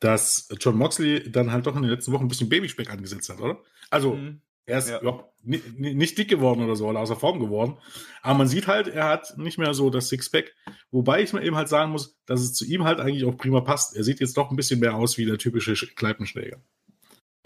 dass 0.00 0.48
John 0.60 0.76
Moxley 0.76 1.30
dann 1.30 1.50
halt 1.50 1.66
doch 1.66 1.74
in 1.74 1.82
den 1.82 1.90
letzten 1.90 2.12
Wochen 2.12 2.24
ein 2.24 2.28
bisschen 2.28 2.48
Babyspeck 2.48 2.90
angesetzt 2.90 3.28
hat, 3.28 3.40
oder? 3.40 3.58
Also 3.90 4.14
mhm. 4.14 4.40
er 4.66 4.78
ist 4.78 4.90
ja. 4.90 5.24
nicht, 5.42 5.78
nicht, 5.78 6.16
dick 6.16 6.28
geworden 6.28 6.62
oder 6.62 6.76
so, 6.76 6.86
oder 6.86 7.00
außer 7.00 7.16
Form 7.16 7.40
geworden. 7.40 7.78
Aber 8.22 8.38
man 8.38 8.46
sieht 8.46 8.68
halt, 8.68 8.86
er 8.86 9.08
hat 9.08 9.36
nicht 9.36 9.58
mehr 9.58 9.74
so 9.74 9.90
das 9.90 10.08
Sixpack. 10.08 10.54
Wobei 10.92 11.22
ich 11.22 11.32
mir 11.32 11.42
eben 11.42 11.56
halt 11.56 11.68
sagen 11.68 11.90
muss, 11.90 12.20
dass 12.26 12.40
es 12.40 12.54
zu 12.54 12.64
ihm 12.64 12.84
halt 12.84 13.00
eigentlich 13.00 13.24
auch 13.24 13.36
prima 13.36 13.60
passt. 13.60 13.96
Er 13.96 14.04
sieht 14.04 14.20
jetzt 14.20 14.36
doch 14.36 14.50
ein 14.50 14.56
bisschen 14.56 14.78
mehr 14.78 14.94
aus 14.94 15.18
wie 15.18 15.26
der 15.26 15.38
typische 15.38 15.74
Kleipenschläger. 15.74 16.62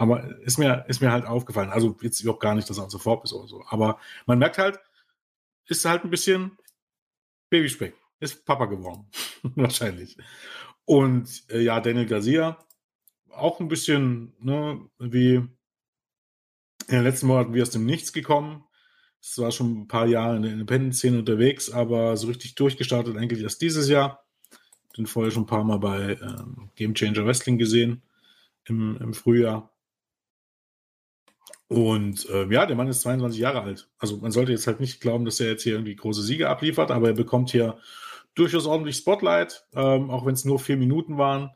Aber 0.03 0.37
ist 0.41 0.57
mir, 0.57 0.83
ist 0.89 1.01
mir 1.01 1.13
halt 1.13 1.25
aufgefallen. 1.25 1.69
Also 1.69 1.95
jetzt 2.01 2.19
überhaupt 2.19 2.41
gar 2.41 2.55
nicht, 2.55 2.69
dass 2.69 2.77
er 2.77 2.89
Form 2.99 3.21
ist 3.23 3.31
oder 3.31 3.47
so. 3.47 3.63
Aber 3.69 3.99
man 4.25 4.37
merkt 4.37 4.57
halt, 4.57 4.79
ist 5.67 5.85
halt 5.85 6.03
ein 6.03 6.09
bisschen 6.09 6.57
Babyspeck. 7.49 7.95
Ist 8.19 8.43
Papa 8.43 8.65
geworden. 8.65 9.07
Wahrscheinlich. 9.55 10.17
Und 10.83 11.43
äh, 11.49 11.61
ja, 11.61 11.79
Daniel 11.79 12.05
Garcia, 12.05 12.57
auch 13.29 13.61
ein 13.61 13.69
bisschen 13.69 14.33
ne, 14.39 14.81
wie 14.99 15.35
in 15.35 15.49
den 16.89 17.03
letzten 17.03 17.27
Monaten 17.27 17.53
wie 17.53 17.61
aus 17.61 17.69
dem 17.69 17.85
Nichts 17.85 18.11
gekommen. 18.11 18.65
Es 19.21 19.37
war 19.37 19.51
schon 19.51 19.83
ein 19.83 19.87
paar 19.87 20.05
Jahre 20.05 20.35
in 20.35 20.41
der 20.41 20.51
Independent-Szene 20.51 21.19
unterwegs, 21.19 21.69
aber 21.69 22.17
so 22.17 22.27
richtig 22.27 22.55
durchgestartet 22.55 23.15
eigentlich 23.15 23.41
erst 23.41 23.61
dieses 23.61 23.87
Jahr. 23.87 24.25
Den 24.97 25.07
vorher 25.07 25.31
schon 25.31 25.43
ein 25.43 25.47
paar 25.47 25.63
Mal 25.63 25.79
bei 25.79 26.17
ähm, 26.21 26.71
Game 26.75 26.93
Changer 26.93 27.25
Wrestling 27.25 27.57
gesehen 27.57 28.01
im, 28.65 28.97
im 28.97 29.13
Frühjahr. 29.13 29.72
Und 31.73 32.29
äh, 32.29 32.45
ja, 32.53 32.67
der 32.67 32.75
Mann 32.75 32.87
ist 32.87 33.01
22 33.01 33.39
Jahre 33.39 33.63
alt. 33.63 33.89
Also 33.97 34.17
man 34.17 34.31
sollte 34.31 34.51
jetzt 34.51 34.67
halt 34.67 34.79
nicht 34.79 35.01
glauben, 35.01 35.25
dass 35.25 35.39
er 35.39 35.47
jetzt 35.47 35.63
hier 35.63 35.73
irgendwie 35.73 35.95
große 35.95 36.21
Siege 36.21 36.47
abliefert, 36.47 36.91
aber 36.91 37.07
er 37.07 37.13
bekommt 37.15 37.49
hier 37.49 37.79
durchaus 38.35 38.67
ordentlich 38.67 38.97
Spotlight, 38.97 39.65
ähm, 39.73 40.11
auch 40.11 40.23
wenn 40.23 40.35
es 40.35 40.45
nur 40.45 40.59
vier 40.59 40.77
Minuten 40.77 41.17
waren. 41.17 41.49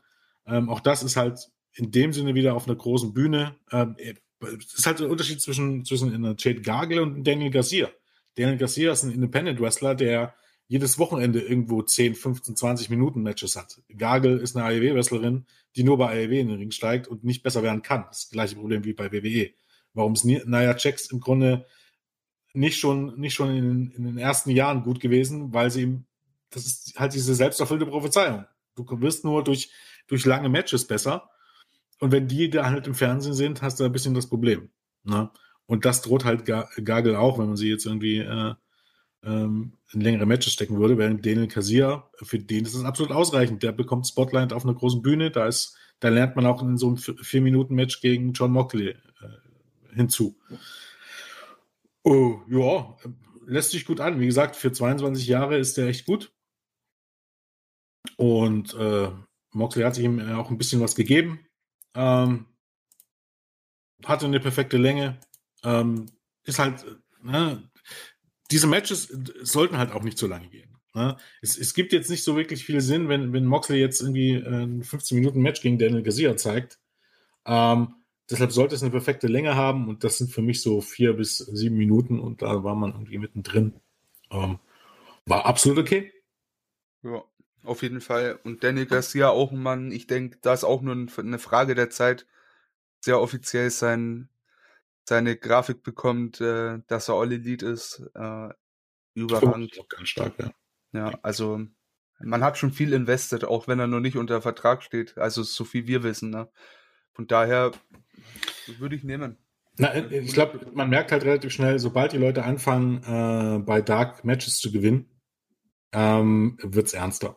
Ähm, 0.44 0.70
auch 0.70 0.80
das 0.80 1.04
ist 1.04 1.16
halt 1.16 1.48
in 1.72 1.92
dem 1.92 2.12
Sinne 2.12 2.34
wieder 2.34 2.54
auf 2.54 2.66
einer 2.66 2.74
großen 2.74 3.14
Bühne. 3.14 3.54
Ähm, 3.70 3.94
es 4.40 4.74
ist 4.74 4.86
halt 4.86 4.98
der 4.98 5.08
Unterschied 5.08 5.40
zwischen, 5.40 5.84
zwischen 5.84 6.12
einer 6.12 6.34
Jade 6.36 6.62
Gargle 6.62 7.00
und 7.00 7.22
Daniel 7.24 7.52
Garcia. 7.52 7.88
Daniel 8.36 8.56
Garcia 8.56 8.90
ist 8.90 9.04
ein 9.04 9.12
Independent 9.12 9.60
Wrestler, 9.60 9.94
der 9.94 10.34
jedes 10.66 10.98
Wochenende 10.98 11.40
irgendwo 11.40 11.82
10, 11.82 12.16
15, 12.16 12.56
20 12.56 12.90
Minuten 12.90 13.22
Matches 13.22 13.54
hat. 13.54 13.80
Gargle 13.96 14.38
ist 14.38 14.56
eine 14.56 14.66
AEW-Wrestlerin, 14.66 15.46
die 15.76 15.84
nur 15.84 15.96
bei 15.96 16.10
AEW 16.10 16.40
in 16.40 16.48
den 16.48 16.58
Ring 16.58 16.70
steigt 16.72 17.06
und 17.06 17.22
nicht 17.22 17.44
besser 17.44 17.62
werden 17.62 17.82
kann. 17.82 18.06
Das 18.08 18.30
gleiche 18.30 18.56
Problem 18.56 18.84
wie 18.84 18.94
bei 18.94 19.12
WWE 19.12 19.52
warum 19.98 20.12
es 20.12 20.24
Naya 20.24 20.74
Checks 20.74 21.10
im 21.10 21.20
Grunde 21.20 21.66
nicht 22.54 22.78
schon, 22.78 23.18
nicht 23.18 23.34
schon 23.34 23.54
in, 23.54 23.90
in, 23.90 24.04
den 24.04 24.18
ersten 24.18 24.50
Jahren 24.50 24.82
gut 24.82 25.00
gewesen, 25.00 25.52
weil 25.52 25.70
sie 25.70 25.82
ihm, 25.82 26.06
das 26.50 26.66
ist 26.66 26.94
halt 26.98 27.12
diese 27.12 27.34
selbsterfüllte 27.34 27.86
Prophezeiung. 27.86 28.46
Du 28.74 28.86
wirst 29.02 29.24
nur 29.24 29.44
durch, 29.44 29.70
durch 30.06 30.24
lange 30.24 30.48
Matches 30.48 30.86
besser. 30.86 31.28
Und 32.00 32.12
wenn 32.12 32.28
die 32.28 32.48
da 32.48 32.64
halt 32.64 32.86
im 32.86 32.94
Fernsehen 32.94 33.34
sind, 33.34 33.60
hast 33.60 33.80
du 33.80 33.84
ein 33.84 33.92
bisschen 33.92 34.14
das 34.14 34.28
Problem. 34.28 34.70
Ne? 35.04 35.30
Und 35.66 35.84
das 35.84 36.00
droht 36.00 36.24
halt 36.24 36.46
Gagel 36.46 37.16
auch, 37.16 37.38
wenn 37.38 37.48
man 37.48 37.56
sie 37.56 37.68
jetzt 37.68 37.86
irgendwie 37.86 38.18
äh, 38.18 38.54
ähm, 39.24 39.72
in 39.92 40.00
längere 40.00 40.26
Matches 40.26 40.52
stecken 40.52 40.78
würde, 40.78 40.96
während 40.96 41.26
Daniel 41.26 41.48
Kasia, 41.48 42.08
für 42.22 42.38
den 42.38 42.64
ist 42.64 42.74
es 42.74 42.84
absolut 42.84 43.12
ausreichend. 43.12 43.62
Der 43.62 43.72
bekommt 43.72 44.06
Spotlight 44.06 44.52
auf 44.52 44.64
einer 44.64 44.74
großen 44.74 45.02
Bühne, 45.02 45.30
da 45.30 45.46
ist, 45.46 45.76
da 46.00 46.08
lernt 46.08 46.36
man 46.36 46.46
auch 46.46 46.62
in 46.62 46.76
so 46.76 46.88
einem 46.88 46.96
Vier-Minuten-Match 46.96 48.00
gegen 48.00 48.32
John 48.32 48.52
Mockley 48.52 48.90
äh, 48.90 48.96
hinzu. 49.94 50.38
Oh, 52.02 52.40
ja, 52.48 52.96
lässt 53.46 53.70
sich 53.70 53.84
gut 53.84 54.00
an. 54.00 54.20
Wie 54.20 54.26
gesagt, 54.26 54.56
für 54.56 54.72
22 54.72 55.26
Jahre 55.26 55.58
ist 55.58 55.76
der 55.76 55.88
echt 55.88 56.06
gut. 56.06 56.32
Und 58.16 58.74
äh, 58.74 59.10
Moxley 59.52 59.84
hat 59.84 59.94
sich 59.94 60.04
ihm 60.04 60.20
auch 60.34 60.50
ein 60.50 60.58
bisschen 60.58 60.80
was 60.80 60.94
gegeben. 60.94 61.46
Ähm, 61.94 62.46
hatte 64.04 64.26
eine 64.26 64.40
perfekte 64.40 64.76
Länge. 64.76 65.18
Ähm, 65.64 66.06
ist 66.44 66.58
halt, 66.58 66.84
ne, 67.22 67.68
diese 68.50 68.66
Matches 68.66 69.08
sollten 69.42 69.78
halt 69.78 69.92
auch 69.92 70.02
nicht 70.02 70.18
so 70.18 70.26
lange 70.26 70.48
gehen. 70.48 70.78
Ne? 70.94 71.16
Es, 71.42 71.58
es, 71.58 71.74
gibt 71.74 71.92
jetzt 71.92 72.10
nicht 72.10 72.24
so 72.24 72.36
wirklich 72.36 72.64
viel 72.64 72.80
Sinn, 72.80 73.08
wenn, 73.08 73.32
wenn 73.32 73.44
Moxley 73.44 73.78
jetzt 73.78 74.00
irgendwie 74.00 74.34
ein 74.34 74.82
15 74.82 75.18
Minuten 75.18 75.40
Match 75.40 75.60
gegen 75.60 75.78
Daniel 75.78 76.02
Garcia 76.02 76.36
zeigt. 76.36 76.78
Ähm, 77.44 77.94
Deshalb 78.30 78.52
sollte 78.52 78.74
es 78.74 78.82
eine 78.82 78.90
perfekte 78.90 79.26
Länge 79.26 79.56
haben 79.56 79.88
und 79.88 80.04
das 80.04 80.18
sind 80.18 80.30
für 80.30 80.42
mich 80.42 80.60
so 80.60 80.80
vier 80.80 81.14
bis 81.14 81.38
sieben 81.38 81.76
Minuten 81.76 82.20
und 82.20 82.42
da 82.42 82.62
war 82.62 82.74
man 82.74 82.92
irgendwie 82.92 83.18
mittendrin. 83.18 83.80
Ähm, 84.30 84.58
war 85.24 85.46
absolut 85.46 85.78
okay. 85.78 86.12
Ja, 87.02 87.24
auf 87.64 87.82
jeden 87.82 88.00
Fall. 88.00 88.38
Und 88.44 88.64
Danny 88.64 88.86
Garcia 88.86 89.30
auch 89.30 89.52
ein 89.52 89.62
Mann, 89.62 89.92
ich 89.92 90.06
denke, 90.06 90.38
da 90.42 90.52
ist 90.52 90.64
auch 90.64 90.82
nur 90.82 90.94
eine 90.94 91.38
Frage 91.38 91.74
der 91.74 91.90
Zeit, 91.90 92.26
sehr 93.00 93.20
offiziell 93.20 93.70
sein, 93.70 94.28
seine 95.04 95.36
Grafik 95.36 95.82
bekommt, 95.82 96.40
äh, 96.40 96.80
dass 96.86 97.08
er 97.08 97.14
All 97.14 97.32
Elite 97.32 97.66
ist. 97.66 98.02
Äh, 98.14 98.50
überragend. 99.14 99.76
Oh, 99.78 99.86
ganz 99.88 100.08
stark, 100.08 100.34
ja. 100.38 100.50
Ja, 100.92 101.18
also 101.22 101.60
man 102.20 102.42
hat 102.42 102.58
schon 102.58 102.72
viel 102.72 102.92
investiert, 102.92 103.44
auch 103.44 103.68
wenn 103.68 103.78
er 103.78 103.86
noch 103.86 104.00
nicht 104.00 104.16
unter 104.16 104.42
Vertrag 104.42 104.82
steht. 104.82 105.18
Also 105.18 105.42
so 105.42 105.64
viel 105.64 105.86
wir 105.86 106.02
wissen. 106.02 106.30
Ne? 106.30 106.48
Von 107.18 107.26
daher 107.26 107.72
würde 108.78 108.94
ich 108.94 109.02
nehmen. 109.02 109.38
Na, 109.76 109.92
ich 109.96 110.32
glaube, 110.34 110.60
man 110.72 110.88
merkt 110.88 111.10
halt 111.10 111.24
relativ 111.24 111.52
schnell, 111.52 111.80
sobald 111.80 112.12
die 112.12 112.16
Leute 112.16 112.44
anfangen, 112.44 113.02
äh, 113.02 113.58
bei 113.58 113.82
Dark 113.82 114.24
Matches 114.24 114.58
zu 114.58 114.70
gewinnen, 114.70 115.10
ähm, 115.90 116.58
wird 116.62 116.86
es 116.86 116.94
ernster. 116.94 117.36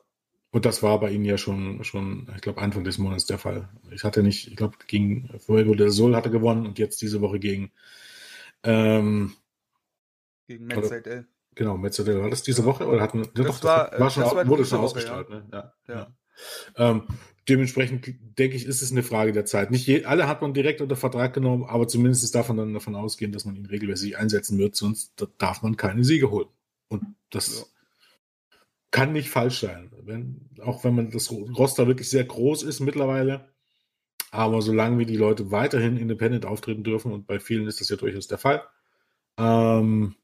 Und 0.51 0.65
das 0.65 0.83
war 0.83 0.99
bei 0.99 1.09
ihnen 1.09 1.25
ja 1.25 1.39
schon, 1.39 1.83
schon 1.83 2.31
ich 2.35 2.41
glaube, 2.41 2.61
Anfang 2.61 2.83
des 2.83 2.99
Monats 2.99 3.25
der 3.25 3.39
Fall. 3.39 3.69
Ich 3.89 4.03
hatte 4.03 4.21
nicht, 4.21 4.49
ich 4.49 4.55
glaube, 4.55 4.77
gegen 4.85 5.31
Fuego 5.39 5.73
der 5.73 5.89
Sol 5.89 6.15
hatte 6.15 6.29
gewonnen 6.29 6.67
und 6.67 6.77
jetzt 6.77 7.01
diese 7.01 7.19
Woche 7.21 7.39
gegen 7.39 7.71
ähm, 8.63 9.33
gegen 10.45 10.67
Metzidel. 10.67 11.27
Genau, 11.55 11.77
Metzidel. 11.77 12.21
War 12.21 12.29
das 12.29 12.43
diese 12.43 12.65
Woche? 12.65 12.85
Oder 12.85 13.01
hatten, 13.01 13.27
das, 13.33 13.47
doch, 13.47 13.63
war, 13.63 13.89
das 13.89 13.99
war, 13.99 14.09
schon, 14.11 14.23
das 14.23 14.35
war 14.35 14.47
wurde 14.47 14.63
schon 14.63 14.79
ausgestrahlt, 14.79 15.27
ja. 15.27 15.35
ne? 15.37 15.47
Ja. 15.51 15.73
ja. 15.87 16.15
Ähm, 16.75 17.07
dementsprechend 17.49 18.07
denke 18.37 18.55
ich, 18.55 18.65
ist 18.65 18.81
es 18.81 18.91
eine 18.91 19.03
Frage 19.03 19.31
der 19.31 19.45
Zeit. 19.45 19.71
Nicht 19.71 19.87
je, 19.87 20.05
alle 20.05 20.27
hat 20.27 20.41
man 20.41 20.53
direkt 20.53 20.81
unter 20.81 20.95
Vertrag 20.95 21.33
genommen, 21.33 21.63
aber 21.63 21.87
zumindest 21.87 22.33
darf 22.35 22.49
man 22.49 22.57
dann 22.57 22.73
davon 22.73 22.95
ausgehen, 22.95 23.31
dass 23.31 23.45
man 23.45 23.55
ihn 23.55 23.65
regelmäßig 23.65 24.17
einsetzen 24.17 24.57
wird, 24.57 24.75
sonst 24.75 25.13
darf 25.37 25.61
man 25.61 25.77
keine 25.77 26.03
Siege 26.03 26.29
holen. 26.29 26.49
Und 26.87 27.03
das 27.29 27.59
ja. 27.59 27.65
kann 28.91 29.13
nicht 29.13 29.29
falsch 29.29 29.59
sein. 29.59 29.91
Wenn, 30.03 30.49
auch 30.61 30.83
wenn 30.83 30.95
man 30.95 31.11
das 31.11 31.31
Roster 31.31 31.87
wirklich 31.87 32.09
sehr 32.09 32.23
groß 32.23 32.63
ist 32.63 32.79
mittlerweile. 32.79 33.49
Aber 34.31 34.61
solange 34.61 34.97
wie 34.97 35.05
die 35.05 35.17
Leute 35.17 35.51
weiterhin 35.51 35.97
independent 35.97 36.45
auftreten 36.45 36.83
dürfen, 36.83 37.11
und 37.11 37.27
bei 37.27 37.39
vielen 37.39 37.67
ist 37.67 37.81
das 37.81 37.89
ja 37.89 37.97
durchaus 37.97 38.27
der 38.27 38.37
Fall, 38.37 38.63
ähm, 39.37 40.15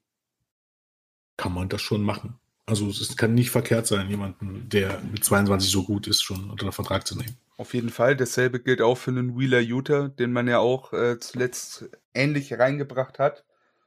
kann 1.36 1.52
man 1.52 1.68
das 1.68 1.82
schon 1.82 2.02
machen. 2.02 2.38
Also 2.68 2.88
es 2.88 3.16
kann 3.16 3.32
nicht 3.32 3.50
verkehrt 3.50 3.86
sein, 3.86 4.10
jemanden, 4.10 4.68
der 4.68 5.00
mit 5.10 5.24
22 5.24 5.70
so 5.70 5.84
gut 5.84 6.06
ist, 6.06 6.22
schon 6.22 6.50
unter 6.50 6.70
Vertrag 6.70 7.06
zu 7.06 7.16
nehmen. 7.16 7.34
Auf 7.56 7.72
jeden 7.72 7.88
Fall. 7.88 8.14
Dasselbe 8.14 8.60
gilt 8.60 8.82
auch 8.82 8.96
für 8.96 9.10
einen 9.10 9.38
Wheeler 9.38 9.60
Utah, 9.60 10.08
den 10.08 10.32
man 10.32 10.46
ja 10.46 10.58
auch 10.58 10.92
äh, 10.92 11.18
zuletzt 11.18 11.88
ähnlich 12.12 12.52
reingebracht 12.58 13.18
hat. 13.18 13.44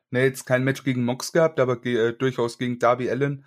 Ne, 0.09 0.23
jetzt 0.23 0.45
kein 0.45 0.63
Match 0.63 0.83
gegen 0.83 1.05
Mox 1.05 1.31
gehabt, 1.31 1.59
aber 1.59 1.85
äh, 1.85 2.13
durchaus 2.13 2.57
gegen 2.57 2.79
Darby 2.79 3.11
Allen. 3.11 3.45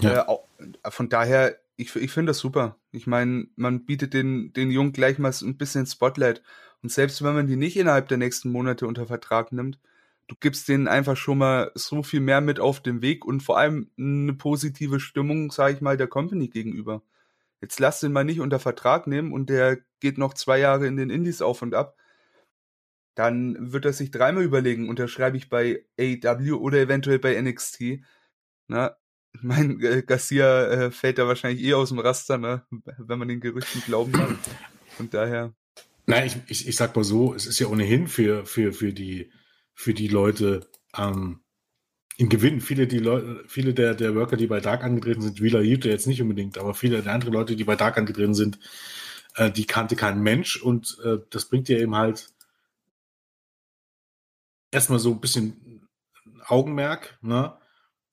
Ja. 0.00 0.22
Äh, 0.22 0.26
auch, 0.26 0.44
von 0.88 1.10
daher, 1.10 1.58
ich, 1.76 1.94
ich 1.94 2.10
finde 2.10 2.30
das 2.30 2.38
super. 2.38 2.76
Ich 2.90 3.06
meine, 3.06 3.48
man 3.56 3.84
bietet 3.84 4.14
den, 4.14 4.54
den 4.54 4.70
Jungen 4.70 4.92
gleich 4.92 5.18
mal 5.18 5.32
ein 5.42 5.58
bisschen 5.58 5.84
Spotlight. 5.84 6.42
Und 6.82 6.90
selbst 6.90 7.22
wenn 7.22 7.34
man 7.34 7.46
die 7.46 7.56
nicht 7.56 7.76
innerhalb 7.76 8.08
der 8.08 8.16
nächsten 8.16 8.50
Monate 8.50 8.86
unter 8.86 9.06
Vertrag 9.06 9.52
nimmt, 9.52 9.78
du 10.30 10.36
gibst 10.38 10.68
denen 10.68 10.86
einfach 10.86 11.16
schon 11.16 11.38
mal 11.38 11.72
so 11.74 12.04
viel 12.04 12.20
mehr 12.20 12.40
mit 12.40 12.60
auf 12.60 12.80
dem 12.80 13.02
Weg 13.02 13.24
und 13.24 13.42
vor 13.42 13.58
allem 13.58 13.90
eine 13.98 14.32
positive 14.32 15.00
Stimmung, 15.00 15.50
sage 15.50 15.74
ich 15.74 15.80
mal, 15.80 15.96
der 15.96 16.06
Company 16.06 16.48
gegenüber. 16.48 17.02
Jetzt 17.60 17.80
lass 17.80 17.98
den 17.98 18.12
mal 18.12 18.24
nicht 18.24 18.38
unter 18.38 18.60
Vertrag 18.60 19.08
nehmen 19.08 19.32
und 19.32 19.50
der 19.50 19.78
geht 19.98 20.18
noch 20.18 20.32
zwei 20.34 20.60
Jahre 20.60 20.86
in 20.86 20.96
den 20.96 21.10
Indies 21.10 21.42
auf 21.42 21.62
und 21.62 21.74
ab. 21.74 21.96
Dann 23.16 23.72
wird 23.72 23.84
er 23.84 23.92
sich 23.92 24.12
dreimal 24.12 24.44
überlegen, 24.44 24.88
unterschreibe 24.88 25.36
ich 25.36 25.48
bei 25.48 25.84
AEW 25.98 26.54
oder 26.54 26.78
eventuell 26.78 27.18
bei 27.18 27.38
NXT. 27.40 27.98
Na, 28.68 28.96
mein 29.32 29.80
äh, 29.80 30.02
Garcia 30.02 30.66
äh, 30.68 30.90
fällt 30.92 31.18
da 31.18 31.26
wahrscheinlich 31.26 31.64
eh 31.64 31.74
aus 31.74 31.88
dem 31.88 31.98
Raster, 31.98 32.38
ne? 32.38 32.64
wenn 32.98 33.18
man 33.18 33.26
den 33.26 33.40
Gerüchten 33.40 33.82
glauben 33.84 34.12
kann. 34.12 34.38
Von 34.96 35.10
daher. 35.10 35.52
Nein, 36.06 36.26
ich, 36.26 36.36
ich, 36.46 36.68
ich 36.68 36.76
sag 36.76 36.94
mal 36.94 37.04
so, 37.04 37.34
es 37.34 37.46
ist 37.46 37.58
ja 37.58 37.66
ohnehin 37.66 38.06
für, 38.06 38.46
für, 38.46 38.72
für 38.72 38.92
die 38.92 39.30
für 39.80 39.94
die 39.94 40.08
Leute 40.08 40.68
ähm, 40.94 41.40
im 42.18 42.28
Gewinn. 42.28 42.60
Viele, 42.60 42.86
die 42.86 43.00
viele 43.46 43.72
der, 43.72 43.94
der 43.94 44.14
Worker, 44.14 44.36
die 44.36 44.46
bei 44.46 44.60
Dark 44.60 44.84
angetreten 44.84 45.22
sind, 45.22 45.40
Wheeler 45.40 45.62
Jute 45.62 45.88
jetzt 45.88 46.06
nicht 46.06 46.20
unbedingt, 46.20 46.58
aber 46.58 46.74
viele 46.74 47.00
der 47.00 47.14
anderen 47.14 47.32
Leute, 47.32 47.56
die 47.56 47.64
bei 47.64 47.76
Dark 47.76 47.96
angetreten 47.96 48.34
sind, 48.34 48.58
äh, 49.36 49.50
die 49.50 49.64
kannte 49.64 49.96
kein 49.96 50.20
Mensch 50.20 50.60
und 50.60 50.98
äh, 51.02 51.16
das 51.30 51.46
bringt 51.46 51.68
dir 51.68 51.80
eben 51.80 51.96
halt 51.96 52.28
erstmal 54.70 54.98
so 54.98 55.12
ein 55.12 55.20
bisschen 55.20 55.88
Augenmerk, 56.46 57.18
ne? 57.22 57.54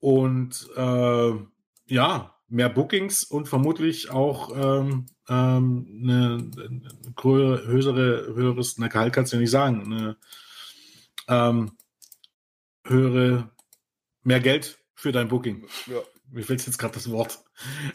Und 0.00 0.70
äh, 0.74 1.32
ja, 1.86 2.34
mehr 2.48 2.68
Bookings 2.70 3.24
und 3.24 3.46
vermutlich 3.46 4.10
auch 4.10 4.56
ähm, 4.56 5.04
ähm, 5.28 6.00
eine, 6.02 6.50
eine 6.56 6.82
höhere, 7.20 8.34
höheres, 8.34 8.78
eine 8.78 8.88
Gehalt 8.88 9.12
kannst 9.12 9.32
du 9.32 9.36
ja 9.36 9.40
nicht 9.42 9.50
sagen, 9.50 9.82
eine 9.84 10.16
ähm, 11.28 11.72
höhere, 12.84 13.50
mehr 14.22 14.40
Geld 14.40 14.78
für 14.94 15.12
dein 15.12 15.28
Booking. 15.28 15.66
Ja. 15.86 16.00
Mir 16.30 16.44
fällt 16.44 16.66
jetzt 16.66 16.78
gerade 16.78 16.94
das 16.94 17.10
Wort. 17.10 17.38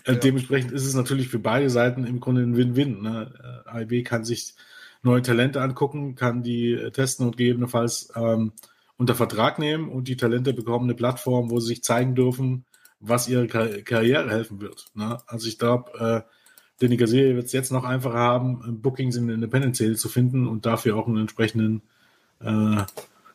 Äh, 0.05 0.13
ja. 0.13 0.19
Dementsprechend 0.19 0.71
ist 0.71 0.85
es 0.85 0.93
natürlich 0.95 1.29
für 1.29 1.39
beide 1.39 1.69
Seiten 1.69 2.05
im 2.05 2.19
Grunde 2.19 2.41
ein 2.41 2.57
Win-Win. 2.57 3.01
Ne? 3.01 3.63
AIB 3.65 3.91
äh, 3.91 4.03
kann 4.03 4.25
sich 4.25 4.55
neue 5.03 5.21
Talente 5.21 5.61
angucken, 5.61 6.15
kann 6.15 6.41
die 6.41 6.71
äh, 6.71 6.91
testen 6.91 7.25
und 7.25 7.37
gegebenenfalls 7.37 8.11
ähm, 8.15 8.53
unter 8.97 9.15
Vertrag 9.15 9.59
nehmen 9.59 9.89
und 9.89 10.07
die 10.07 10.17
Talente 10.17 10.53
bekommen 10.53 10.85
eine 10.85 10.95
Plattform, 10.95 11.49
wo 11.49 11.59
sie 11.59 11.67
sich 11.67 11.83
zeigen 11.83 12.15
dürfen, 12.15 12.65
was 12.99 13.27
ihre 13.27 13.47
Kar 13.47 13.67
Karriere 13.83 14.29
helfen 14.29 14.61
wird. 14.61 14.85
Ne? 14.93 15.17
Also 15.27 15.47
ich 15.47 15.59
glaube, 15.59 16.25
äh, 16.25 16.31
Danny 16.79 16.97
Gazelle 16.97 17.35
wird 17.35 17.45
es 17.45 17.51
jetzt 17.51 17.71
noch 17.71 17.83
einfacher 17.83 18.17
haben, 18.17 18.81
Bookings 18.81 19.15
in 19.15 19.29
Independent 19.29 19.75
Sale 19.75 19.95
zu 19.95 20.09
finden 20.09 20.47
und 20.47 20.65
dafür 20.65 20.95
auch 20.95 21.07
einen 21.07 21.17
entsprechenden 21.17 21.81
äh, 22.39 22.83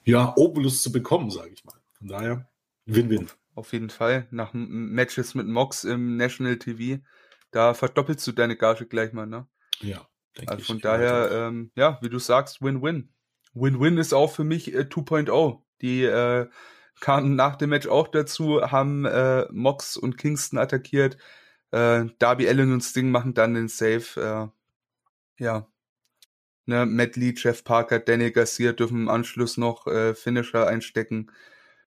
ja, 0.09 0.33
Obolus 0.37 0.83
zu 0.83 0.93
bekommen, 0.93 1.31
sage 1.31 1.51
ich 1.53 1.65
mal. 1.65 1.75
Von 1.93 2.09
daher, 2.09 2.49
Win-Win. 2.87 3.29
Auf 3.55 3.73
jeden 3.73 3.91
Fall. 3.91 4.27
Nach 4.31 4.53
Matches 4.55 5.35
mit 5.35 5.47
Mox 5.47 5.85
im 5.85 6.17
National 6.17 6.59
TV, 6.59 7.03
da 7.51 7.75
verdoppelst 7.75 8.27
du 8.27 8.33
deine 8.33 8.57
Gage 8.57 8.87
gleich 8.87 9.13
mal, 9.13 9.27
ne? 9.27 9.47
Ja. 9.81 10.09
Also 10.47 10.65
von 10.65 10.81
daher, 10.81 11.31
ähm, 11.33 11.73
ja, 11.75 11.99
wie 12.01 12.09
du 12.09 12.19
sagst, 12.19 12.63
Win-Win. 12.63 13.13
Win-Win 13.55 13.99
ist 13.99 14.15
auch 14.15 14.31
für 14.31 14.45
mich 14.45 14.73
äh, 14.73 14.83
2.0. 14.83 15.61
Die 15.83 16.05
äh, 16.05 16.49
kamen 17.01 17.35
nach 17.35 17.57
dem 17.57 17.71
Match 17.71 17.89
auch 17.89 18.09
dazu, 18.09 18.63
haben 18.63 19.05
äh, 19.05 19.47
Mox 19.51 19.97
und 19.97 20.17
Kingston 20.17 20.59
attackiert. 20.59 21.17
Äh, 21.71 22.07
Darby 22.19 22.49
Allen 22.49 22.73
und 22.73 22.83
Sting 22.83 23.11
machen 23.11 23.35
dann 23.35 23.55
den 23.55 23.69
Save. 23.69 24.53
Äh, 25.39 25.43
ja. 25.43 25.67
Ne, 26.69 26.87
Matt 26.87 27.17
Lee, 27.17 27.35
Jeff 27.37 27.65
Parker, 27.65 27.99
Danny 27.99 28.31
Garcia 28.31 28.73
dürfen 28.73 29.03
im 29.03 29.09
Anschluss 29.09 29.57
noch 29.57 29.87
äh, 29.87 30.15
Finisher 30.15 30.67
einstecken. 30.67 31.33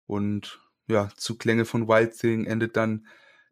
Und 0.05 0.61
ja, 0.87 1.09
zu 1.17 1.37
Klänge 1.37 1.65
von 1.65 1.87
Wild 1.87 2.17
Thing 2.17 2.45
endet 2.45 2.77
dann 2.77 3.07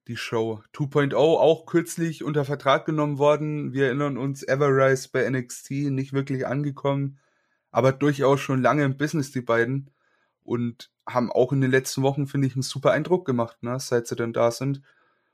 die 0.07 0.17
Show 0.17 0.61
2.0 0.73 1.15
auch 1.15 1.65
kürzlich 1.65 2.23
unter 2.23 2.45
Vertrag 2.45 2.85
genommen 2.85 3.17
worden. 3.17 3.73
Wir 3.73 3.87
erinnern 3.87 4.17
uns, 4.17 4.43
Everrise 4.43 5.09
bei 5.11 5.29
NXT 5.29 5.71
nicht 5.91 6.13
wirklich 6.13 6.47
angekommen 6.47 7.19
aber 7.75 7.91
durchaus 7.91 8.39
schon 8.39 8.61
lange 8.61 8.85
im 8.85 8.95
Business, 8.95 9.31
die 9.31 9.41
beiden. 9.41 9.91
Und 10.43 10.93
haben 11.05 11.29
auch 11.29 11.51
in 11.51 11.59
den 11.59 11.71
letzten 11.71 12.03
Wochen, 12.03 12.25
finde 12.25 12.47
ich, 12.47 12.53
einen 12.53 12.61
super 12.61 12.91
Eindruck 12.91 13.25
gemacht, 13.25 13.63
ne, 13.63 13.77
seit 13.81 14.07
sie 14.07 14.15
dann 14.15 14.31
da 14.31 14.49
sind. 14.49 14.81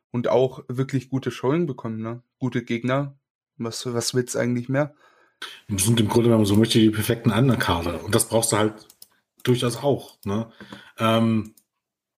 Und 0.10 0.28
auch 0.28 0.64
wirklich 0.68 1.10
gute 1.10 1.30
Showing 1.30 1.68
bekommen, 1.68 2.02
ne? 2.02 2.24
Gute 2.40 2.64
Gegner. 2.64 3.16
Was, 3.58 3.94
was 3.94 4.16
willst 4.16 4.36
eigentlich 4.36 4.70
mehr? 4.70 4.96
Das 5.70 5.84
sind 5.84 6.00
im 6.00 6.08
Grunde, 6.08 6.30
wenn 6.30 6.38
man 6.38 6.46
so 6.46 6.56
möchte, 6.56 6.80
die 6.80 6.90
perfekten 6.90 7.32
Underkader. 7.32 8.04
Und 8.04 8.14
das 8.14 8.28
brauchst 8.28 8.52
du 8.52 8.58
halt 8.58 8.74
durchaus 9.44 9.78
auch. 9.78 10.18
Ne? 10.26 10.52
Ähm, 10.98 11.54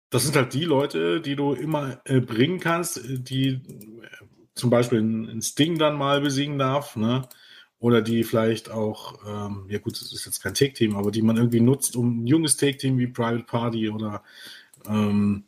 das 0.10 0.24
sind 0.24 0.36
halt 0.36 0.54
die 0.54 0.66
Leute, 0.66 1.22
die 1.22 1.36
du 1.36 1.54
immer 1.54 2.02
äh, 2.06 2.20
bringen 2.20 2.60
kannst, 2.60 3.02
die 3.06 3.48
äh, 3.48 3.60
zum 4.56 4.70
Beispiel 4.70 5.00
ein 5.00 5.42
Sting 5.42 5.78
dann 5.78 5.98
mal 5.98 6.22
besiegen 6.22 6.58
darf. 6.58 6.96
Ne? 6.96 7.28
oder 7.82 8.04
die 8.04 8.24
vielleicht 8.24 8.70
auch, 8.70 9.16
ähm, 9.28 9.66
ja 9.68 9.80
gut, 9.80 10.00
das 10.00 10.14
ist 10.14 10.26
jetzt 10.26 10.42
kein 10.42 10.54
Take-Team, 10.54 10.96
aber 10.96 11.10
die 11.10 11.24
man 11.24 11.38
irgendwie 11.38 11.60
nutzt, 11.60 11.96
um 11.96 12.24
ein 12.24 12.28
junges 12.28 12.56
Take-Team 12.56 13.00
wie 13.00 13.08
Private 13.08 13.44
Party 13.44 13.90
oder 13.90 14.24
ähm, 14.88 15.46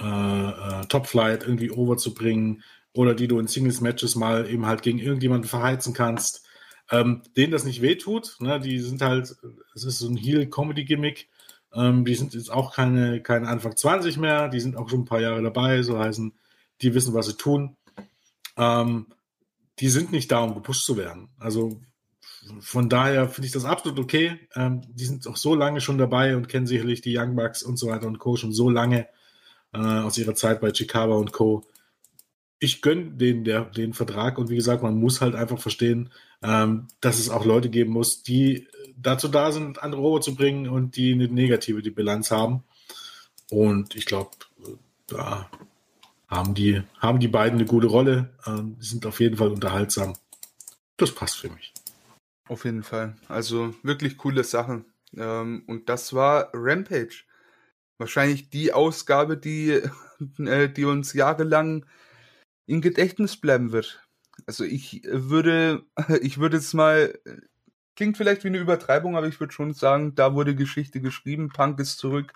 äh, 0.00 0.04
äh, 0.04 0.86
Top 0.86 1.08
Flight 1.08 1.42
irgendwie 1.42 1.72
overzubringen 1.72 2.62
oder 2.94 3.12
die 3.14 3.26
du 3.26 3.40
in 3.40 3.48
Singles-Matches 3.48 4.14
mal 4.14 4.48
eben 4.48 4.66
halt 4.66 4.82
gegen 4.82 5.00
irgendjemanden 5.00 5.48
verheizen 5.48 5.94
kannst, 5.94 6.43
ähm, 6.90 7.22
denen 7.36 7.52
das 7.52 7.64
nicht 7.64 7.82
wehtut. 7.82 8.36
Ne? 8.40 8.60
Die 8.60 8.78
sind 8.80 9.02
halt, 9.02 9.34
es 9.74 9.84
ist 9.84 9.98
so 9.98 10.08
ein 10.08 10.16
Heal-Comedy-Gimmick. 10.16 11.28
Ähm, 11.74 12.04
die 12.04 12.14
sind 12.14 12.34
jetzt 12.34 12.52
auch 12.52 12.74
keine, 12.74 13.20
keine 13.22 13.48
Anfang 13.48 13.76
20 13.76 14.16
mehr, 14.18 14.48
die 14.48 14.60
sind 14.60 14.76
auch 14.76 14.88
schon 14.88 15.00
ein 15.00 15.06
paar 15.06 15.20
Jahre 15.20 15.42
dabei, 15.42 15.82
so 15.82 15.98
heißen, 15.98 16.32
die 16.82 16.94
wissen, 16.94 17.14
was 17.14 17.26
sie 17.26 17.36
tun. 17.36 17.76
Ähm, 18.56 19.06
die 19.80 19.88
sind 19.88 20.12
nicht 20.12 20.30
da, 20.30 20.40
um 20.40 20.54
gepusht 20.54 20.84
zu 20.84 20.96
werden. 20.96 21.30
Also 21.38 21.80
von 22.60 22.88
daher 22.88 23.28
finde 23.28 23.46
ich 23.46 23.52
das 23.52 23.64
absolut 23.64 23.98
okay. 23.98 24.38
Ähm, 24.54 24.82
die 24.88 25.04
sind 25.04 25.26
auch 25.26 25.36
so 25.36 25.54
lange 25.54 25.80
schon 25.80 25.98
dabei 25.98 26.36
und 26.36 26.48
kennen 26.48 26.66
sicherlich 26.66 27.00
die 27.00 27.16
Young 27.16 27.34
Bucks 27.34 27.62
und 27.62 27.76
so 27.76 27.88
weiter 27.88 28.06
und 28.06 28.18
Co. 28.18 28.36
schon 28.36 28.52
so 28.52 28.70
lange 28.70 29.08
äh, 29.72 29.78
aus 29.78 30.18
ihrer 30.18 30.34
Zeit 30.34 30.60
bei 30.60 30.72
Chicago 30.72 31.18
und 31.18 31.32
Co. 31.32 31.64
Ich 32.60 32.82
gönne 32.82 33.12
denen 33.12 33.44
den 33.72 33.94
Vertrag 33.94 34.38
und 34.38 34.48
wie 34.48 34.56
gesagt, 34.56 34.82
man 34.82 34.94
muss 34.94 35.20
halt 35.20 35.34
einfach 35.34 35.58
verstehen, 35.58 36.10
ähm, 36.44 36.88
dass 37.00 37.18
es 37.18 37.30
auch 37.30 37.44
Leute 37.44 37.70
geben 37.70 37.92
muss, 37.92 38.22
die 38.22 38.68
dazu 38.96 39.28
da 39.28 39.50
sind, 39.50 39.82
andere 39.82 40.02
Robo 40.02 40.20
zu 40.20 40.34
bringen 40.34 40.68
und 40.68 40.96
die 40.96 41.12
eine 41.12 41.28
negative 41.28 41.82
die 41.82 41.90
Bilanz 41.90 42.30
haben. 42.30 42.62
Und 43.50 43.96
ich 43.96 44.04
glaube, 44.04 44.30
da 45.06 45.50
haben 46.28 46.54
die, 46.54 46.82
haben 46.98 47.18
die 47.18 47.28
beiden 47.28 47.58
eine 47.58 47.66
gute 47.66 47.86
Rolle. 47.86 48.30
Ähm, 48.46 48.76
die 48.78 48.86
sind 48.86 49.06
auf 49.06 49.20
jeden 49.20 49.36
Fall 49.36 49.48
unterhaltsam. 49.48 50.14
Das 50.96 51.12
passt 51.12 51.38
für 51.38 51.48
mich. 51.48 51.72
Auf 52.46 52.64
jeden 52.64 52.82
Fall. 52.82 53.16
Also 53.28 53.74
wirklich 53.82 54.18
coole 54.18 54.44
Sachen. 54.44 54.84
Ähm, 55.16 55.64
und 55.66 55.88
das 55.88 56.12
war 56.12 56.50
Rampage. 56.52 57.24
Wahrscheinlich 57.98 58.50
die 58.50 58.72
Ausgabe, 58.72 59.36
die, 59.36 59.80
äh, 60.38 60.68
die 60.68 60.84
uns 60.84 61.14
jahrelang 61.14 61.86
im 62.66 62.80
Gedächtnis 62.80 63.36
bleiben 63.36 63.72
wird. 63.72 64.03
Also 64.46 64.64
ich 64.64 65.02
würde, 65.04 65.84
ich 66.22 66.38
würde 66.38 66.56
es 66.56 66.74
mal, 66.74 67.18
klingt 67.96 68.16
vielleicht 68.16 68.44
wie 68.44 68.48
eine 68.48 68.58
Übertreibung, 68.58 69.16
aber 69.16 69.28
ich 69.28 69.40
würde 69.40 69.52
schon 69.52 69.74
sagen, 69.74 70.14
da 70.14 70.34
wurde 70.34 70.54
Geschichte 70.54 71.00
geschrieben. 71.00 71.50
Punk 71.50 71.78
ist 71.80 71.98
zurück, 71.98 72.32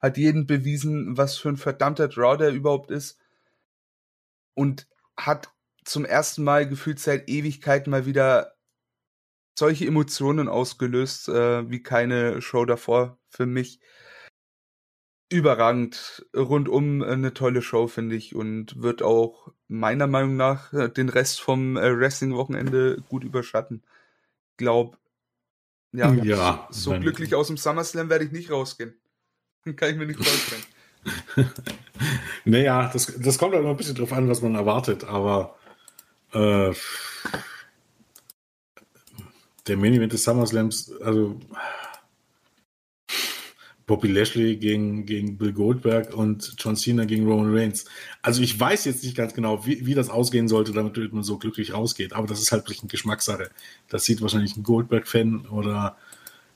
hat 0.00 0.16
jeden 0.16 0.46
bewiesen, 0.46 1.16
was 1.16 1.36
für 1.38 1.48
ein 1.50 1.56
verdammter 1.56 2.08
Draw 2.08 2.36
der 2.36 2.52
überhaupt 2.52 2.90
ist 2.90 3.18
und 4.54 4.88
hat 5.16 5.52
zum 5.84 6.04
ersten 6.04 6.44
Mal 6.44 6.68
gefühlt 6.68 6.98
seit 6.98 7.28
Ewigkeiten 7.28 7.90
mal 7.90 8.06
wieder 8.06 8.54
solche 9.58 9.86
Emotionen 9.86 10.48
ausgelöst, 10.48 11.28
äh, 11.28 11.68
wie 11.70 11.82
keine 11.82 12.42
Show 12.42 12.64
davor 12.64 13.18
für 13.28 13.46
mich. 13.46 13.80
Überragend, 15.30 16.26
rundum 16.34 17.02
eine 17.02 17.34
tolle 17.34 17.62
Show, 17.62 17.86
finde 17.86 18.16
ich, 18.16 18.34
und 18.34 18.80
wird 18.82 19.02
auch 19.02 19.52
meiner 19.68 20.06
Meinung 20.06 20.36
nach 20.36 20.72
äh, 20.72 20.88
den 20.88 21.08
Rest 21.08 21.40
vom 21.40 21.76
äh, 21.76 21.98
Wrestling-Wochenende 21.98 23.02
gut 23.08 23.22
überschatten. 23.22 23.82
Glaub, 24.56 24.98
ja, 25.92 26.12
ja 26.12 26.66
so, 26.70 26.92
so 26.92 27.00
glücklich 27.00 27.34
aus 27.34 27.46
dem 27.46 27.56
SummerSlam 27.56 28.10
werde 28.10 28.24
ich 28.24 28.32
nicht 28.32 28.50
rausgehen. 28.50 28.94
Kann 29.76 29.90
ich 29.90 29.96
mir 29.96 30.06
nicht 30.06 30.22
vorstellen. 30.22 30.62
naja, 32.44 32.90
das, 32.92 33.12
das 33.18 33.38
kommt 33.38 33.52
halt 33.52 33.62
immer 33.62 33.72
ein 33.72 33.76
bisschen 33.76 33.94
drauf 33.94 34.12
an, 34.12 34.28
was 34.28 34.42
man 34.42 34.54
erwartet, 34.54 35.04
aber 35.04 35.56
äh, 36.32 36.72
der 39.66 39.76
Main 39.76 39.94
Event 39.94 40.12
des 40.12 40.24
SummerSlams, 40.24 40.92
also 41.02 41.38
Bobby 43.88 44.06
Lashley 44.06 44.54
gegen, 44.56 45.04
gegen 45.04 45.36
Bill 45.36 45.52
Goldberg 45.52 46.14
und 46.14 46.54
John 46.58 46.76
Cena 46.76 47.04
gegen 47.06 47.26
Roman 47.26 47.52
Reigns. 47.52 47.86
Also 48.22 48.40
ich 48.42 48.58
weiß 48.58 48.84
jetzt 48.84 49.02
nicht 49.02 49.16
ganz 49.16 49.34
genau, 49.34 49.66
wie, 49.66 49.84
wie 49.84 49.94
das 49.94 50.10
ausgehen 50.10 50.46
sollte, 50.46 50.70
damit 50.72 51.12
man 51.12 51.24
so 51.24 51.38
glücklich 51.38 51.74
rausgeht, 51.74 52.12
aber 52.12 52.28
das 52.28 52.40
ist 52.40 52.52
halt 52.52 52.62
wirklich 52.62 52.82
eine 52.82 52.88
Geschmackssache. 52.88 53.50
Das 53.88 54.04
sieht 54.04 54.22
wahrscheinlich 54.22 54.56
ein 54.56 54.62
Goldberg-Fan 54.62 55.48
oder 55.48 55.96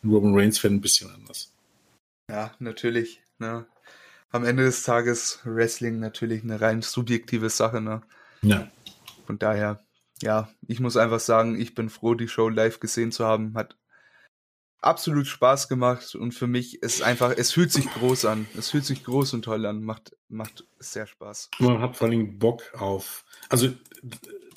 ein 0.04 0.10
Roman 0.10 0.36
Reigns-Fan 0.38 0.74
ein 0.74 0.80
bisschen 0.80 1.10
anders. 1.10 1.52
Ja, 2.30 2.54
natürlich. 2.60 3.20
Ne? 3.40 3.66
am 4.32 4.44
Ende 4.44 4.64
des 4.64 4.82
Tages 4.82 5.40
Wrestling 5.44 6.00
natürlich 6.00 6.42
eine 6.42 6.60
rein 6.60 6.82
subjektive 6.82 7.50
Sache. 7.50 7.80
Ne? 7.80 8.02
Ja. 8.40 8.68
Von 9.26 9.38
daher, 9.38 9.80
ja, 10.22 10.48
ich 10.66 10.80
muss 10.80 10.96
einfach 10.96 11.20
sagen, 11.20 11.60
ich 11.60 11.74
bin 11.74 11.90
froh, 11.90 12.14
die 12.14 12.28
Show 12.28 12.48
live 12.48 12.80
gesehen 12.80 13.12
zu 13.12 13.26
haben. 13.26 13.54
Hat 13.54 13.76
absolut 14.82 15.26
Spaß 15.26 15.68
gemacht 15.68 16.14
und 16.14 16.32
für 16.32 16.46
mich 16.46 16.82
ist 16.82 17.02
einfach, 17.02 17.32
es 17.36 17.52
fühlt 17.52 17.72
sich 17.72 17.86
groß 17.86 18.24
an. 18.24 18.46
Es 18.56 18.70
fühlt 18.70 18.84
sich 18.84 19.04
groß 19.04 19.32
und 19.34 19.42
toll 19.42 19.64
an. 19.64 19.82
Macht, 19.82 20.16
macht 20.28 20.66
sehr 20.78 21.06
Spaß. 21.06 21.50
Man 21.60 21.80
hat 21.80 21.96
vor 21.96 22.08
allem 22.08 22.38
Bock 22.38 22.62
auf. 22.74 23.24
Also 23.48 23.68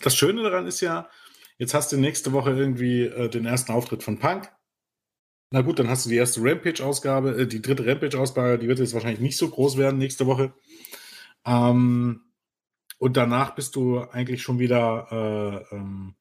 das 0.02 0.16
Schöne 0.16 0.44
daran 0.44 0.66
ist 0.66 0.82
ja, 0.82 1.10
jetzt 1.58 1.74
hast 1.74 1.92
du 1.92 1.98
nächste 1.98 2.34
Woche 2.34 2.52
irgendwie 2.52 3.04
äh, 3.04 3.30
den 3.30 3.46
ersten 3.46 3.72
Auftritt 3.72 4.04
von 4.04 4.20
Punk. 4.20 4.52
Na 5.52 5.62
gut, 5.62 5.78
dann 5.80 5.90
hast 5.90 6.06
du 6.06 6.10
die 6.10 6.18
erste 6.18 6.42
Rampage-Ausgabe, 6.42 7.42
äh, 7.42 7.48
die 7.48 7.62
dritte 7.62 7.86
Rampage-Ausgabe, 7.86 8.58
die 8.58 8.68
wird 8.68 8.80
jetzt 8.80 8.94
wahrscheinlich 8.94 9.22
nicht 9.22 9.38
so 9.38 9.48
groß 9.48 9.78
werden 9.78 10.00
nächste 10.00 10.26
Woche. 10.26 10.54
Ähm, 11.46 12.22
und 12.98 13.16
danach 13.16 13.54
bist 13.54 13.76
du 13.76 14.00
eigentlich 14.00 14.42
schon 14.42 14.58
wieder, 14.58 15.08
äh, 15.72 15.76
ähm, 15.76 16.16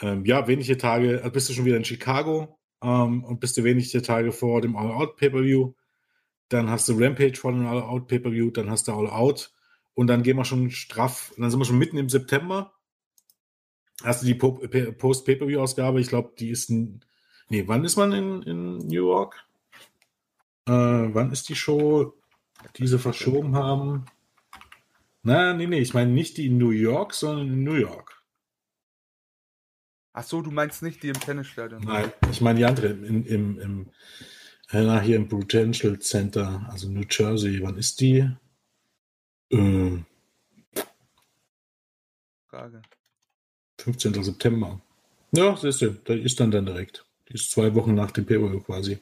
ähm, 0.00 0.24
ja, 0.24 0.46
wenige 0.46 0.78
Tage, 0.78 1.18
also 1.18 1.30
bist 1.30 1.48
du 1.48 1.52
schon 1.52 1.64
wieder 1.64 1.76
in 1.76 1.84
Chicago 1.84 2.59
ähm, 2.82 3.24
und 3.24 3.40
bist 3.40 3.56
du 3.56 3.64
wenige 3.64 4.02
Tage 4.02 4.32
vor 4.32 4.60
dem 4.60 4.76
All-Out 4.76 5.16
Pay-Per-View. 5.16 5.74
Dann 6.48 6.68
hast 6.68 6.88
du 6.88 6.98
Rampage 6.98 7.36
vor 7.36 7.52
dem 7.52 7.66
All-Out 7.66 8.08
Pay-Per-View, 8.08 8.50
dann 8.50 8.70
hast 8.70 8.88
du 8.88 8.92
All-Out 8.92 9.52
und 9.94 10.06
dann 10.06 10.22
gehen 10.22 10.36
wir 10.36 10.44
schon 10.44 10.70
straff, 10.70 11.32
dann 11.36 11.50
sind 11.50 11.60
wir 11.60 11.64
schon 11.64 11.78
mitten 11.78 11.98
im 11.98 12.08
September. 12.08 12.72
Hast 14.02 14.22
du 14.22 14.26
die 14.26 14.34
Post-Pay-Per-View-Ausgabe? 14.34 16.00
Ich 16.00 16.08
glaube, 16.08 16.32
die 16.38 16.50
ist, 16.50 16.70
nee, 16.70 17.64
wann 17.66 17.84
ist 17.84 17.96
man 17.96 18.12
in, 18.12 18.42
in 18.42 18.78
New 18.78 19.06
York? 19.06 19.44
Äh, 20.66 20.72
wann 20.72 21.30
ist 21.30 21.48
die 21.48 21.54
Show, 21.54 22.14
die 22.76 22.86
sie 22.86 22.98
verschoben 22.98 23.56
haben? 23.56 24.06
Na, 25.22 25.52
nee, 25.52 25.66
nee, 25.66 25.80
ich 25.80 25.92
meine 25.92 26.10
nicht 26.10 26.38
die 26.38 26.46
in 26.46 26.56
New 26.56 26.70
York, 26.70 27.12
sondern 27.12 27.48
in 27.48 27.62
New 27.62 27.74
York. 27.74 28.19
Ach 30.12 30.24
so, 30.24 30.42
du 30.42 30.50
meinst 30.50 30.82
nicht 30.82 31.02
die 31.02 31.08
im 31.08 31.20
Tennisstadion? 31.20 31.82
Nein, 31.82 32.12
ich 32.30 32.40
meine 32.40 32.58
die 32.58 32.64
andere 32.64 32.88
im, 32.88 33.24
im, 33.26 33.60
im 33.60 33.90
äh, 34.70 35.00
hier 35.00 35.16
im 35.16 35.28
Prudential 35.28 35.98
Center, 35.98 36.66
also 36.68 36.88
New 36.88 37.04
Jersey. 37.08 37.62
Wann 37.62 37.76
ist 37.76 38.00
die? 38.00 38.28
Äh, 39.50 39.98
Frage. 42.48 42.82
15. 43.80 44.22
September. 44.22 44.80
Ja, 45.32 45.56
siehst 45.56 45.80
du, 45.82 45.90
da 45.90 46.14
ist 46.14 46.40
dann 46.40 46.50
dann 46.50 46.66
direkt. 46.66 47.06
Die 47.28 47.34
ist 47.34 47.50
zwei 47.50 47.74
Wochen 47.74 47.94
nach 47.94 48.10
dem 48.10 48.26
pay 48.26 48.38
quasi. 48.60 48.98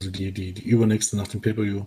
Also 0.00 0.12
die, 0.12 0.32
die, 0.32 0.52
die 0.52 0.68
übernächste 0.68 1.16
nach 1.16 1.28
dem 1.28 1.40
pay 1.40 1.84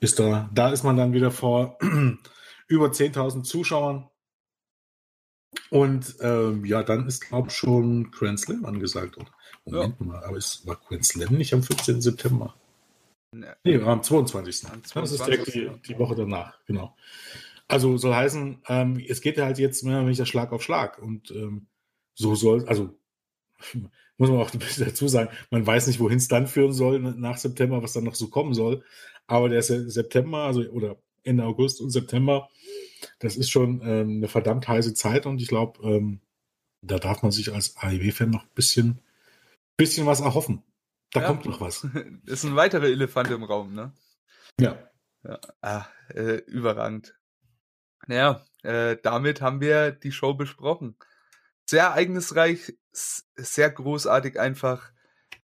ist 0.00 0.18
da. 0.18 0.48
Da 0.54 0.70
ist 0.70 0.84
man 0.84 0.96
dann 0.96 1.12
wieder 1.12 1.30
vor 1.30 1.78
über 2.68 2.86
10.000 2.86 3.42
Zuschauern. 3.42 4.08
Und 5.70 6.16
ähm, 6.20 6.64
ja, 6.64 6.82
dann 6.82 7.06
ist, 7.06 7.28
glaube 7.28 7.48
ich, 7.48 7.54
schon 7.54 8.10
Grand 8.10 8.40
Slam 8.40 8.64
angesagt. 8.64 9.16
Und, 9.16 9.30
Moment 9.64 9.96
ja. 10.00 10.06
mal, 10.06 10.24
aber 10.24 10.36
es 10.36 10.66
war 10.66 10.76
Grand 10.76 11.04
Slam 11.04 11.34
nicht 11.34 11.52
am 11.52 11.62
15. 11.62 12.00
September. 12.00 12.54
Nee, 13.64 13.80
am 13.80 14.02
22. 14.02 14.66
Am 14.66 14.84
22. 14.84 14.92
Das 14.94 15.12
ist 15.12 15.26
direkt 15.26 15.54
die, 15.54 15.92
die, 15.92 15.98
Woche 15.98 16.14
danach, 16.14 16.58
genau. 16.66 16.96
Also 17.68 17.96
soll 17.98 18.14
heißen, 18.14 18.62
ähm, 18.68 19.04
es 19.08 19.20
geht 19.20 19.36
ja 19.36 19.44
halt 19.44 19.58
jetzt 19.58 19.82
mehr 19.82 19.98
oder 19.98 20.06
weniger 20.06 20.26
Schlag 20.26 20.52
auf 20.52 20.62
Schlag. 20.62 20.98
Und 20.98 21.30
ähm, 21.32 21.66
so 22.14 22.34
soll, 22.34 22.66
also 22.68 22.96
muss 24.18 24.30
man 24.30 24.38
auch 24.38 24.52
ein 24.52 24.58
bisschen 24.58 24.86
dazu 24.86 25.08
sagen, 25.08 25.30
man 25.50 25.66
weiß 25.66 25.88
nicht, 25.88 26.00
wohin 26.00 26.18
es 26.18 26.28
dann 26.28 26.46
führen 26.46 26.72
soll 26.72 27.00
nach 27.00 27.36
September, 27.36 27.82
was 27.82 27.92
dann 27.92 28.04
noch 28.04 28.14
so 28.14 28.28
kommen 28.28 28.54
soll. 28.54 28.84
Aber 29.26 29.48
der 29.48 29.62
September, 29.62 30.44
also 30.44 30.62
oder 30.62 30.96
Ende 31.24 31.44
August 31.44 31.80
und 31.80 31.90
September, 31.90 32.48
das 33.18 33.36
ist 33.36 33.50
schon 33.50 33.80
ähm, 33.82 34.16
eine 34.18 34.28
verdammt 34.28 34.68
heiße 34.68 34.94
Zeit 34.94 35.26
und 35.26 35.40
ich 35.40 35.48
glaube, 35.48 35.82
ähm, 35.82 36.20
da 36.82 36.98
darf 36.98 37.22
man 37.22 37.32
sich 37.32 37.52
als 37.52 37.76
AEW-Fan 37.76 38.30
noch 38.30 38.44
ein 38.44 38.54
bisschen, 38.54 39.00
bisschen 39.76 40.06
was 40.06 40.20
erhoffen. 40.20 40.62
Da 41.12 41.20
ja, 41.20 41.26
kommt 41.26 41.44
noch 41.46 41.60
was. 41.60 41.86
Das 41.92 41.94
ist 42.26 42.44
ein 42.44 42.56
weiterer 42.56 42.84
Elefant 42.84 43.30
im 43.30 43.44
Raum, 43.44 43.74
ne? 43.74 43.92
Ja. 44.60 44.90
ja. 45.24 45.40
Ah, 45.60 45.86
äh, 46.14 46.36
überragend. 46.46 47.18
Naja, 48.06 48.44
äh, 48.62 48.96
damit 49.02 49.40
haben 49.40 49.60
wir 49.60 49.92
die 49.92 50.12
Show 50.12 50.34
besprochen. 50.34 50.96
Sehr 51.68 51.84
ereignisreich, 51.84 52.76
sehr 52.92 53.70
großartig 53.70 54.38
einfach. 54.38 54.92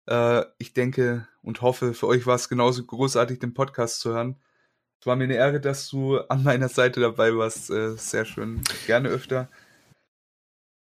Äh, 0.07 0.43
ich 0.57 0.73
denke 0.73 1.27
und 1.41 1.61
hoffe, 1.61 1.93
für 1.93 2.07
euch 2.07 2.25
war 2.25 2.35
es 2.35 2.49
genauso 2.49 2.85
großartig, 2.85 3.39
den 3.39 3.53
Podcast 3.53 3.99
zu 3.99 4.11
hören. 4.11 4.41
Es 4.99 5.05
war 5.05 5.15
mir 5.15 5.25
eine 5.25 5.35
Ehre, 5.35 5.59
dass 5.59 5.89
du 5.89 6.19
an 6.19 6.43
meiner 6.43 6.69
Seite 6.69 6.99
dabei 6.99 7.35
warst. 7.35 7.69
Äh, 7.69 7.95
sehr 7.97 8.25
schön. 8.25 8.61
Gerne 8.85 9.09
öfter. 9.09 9.49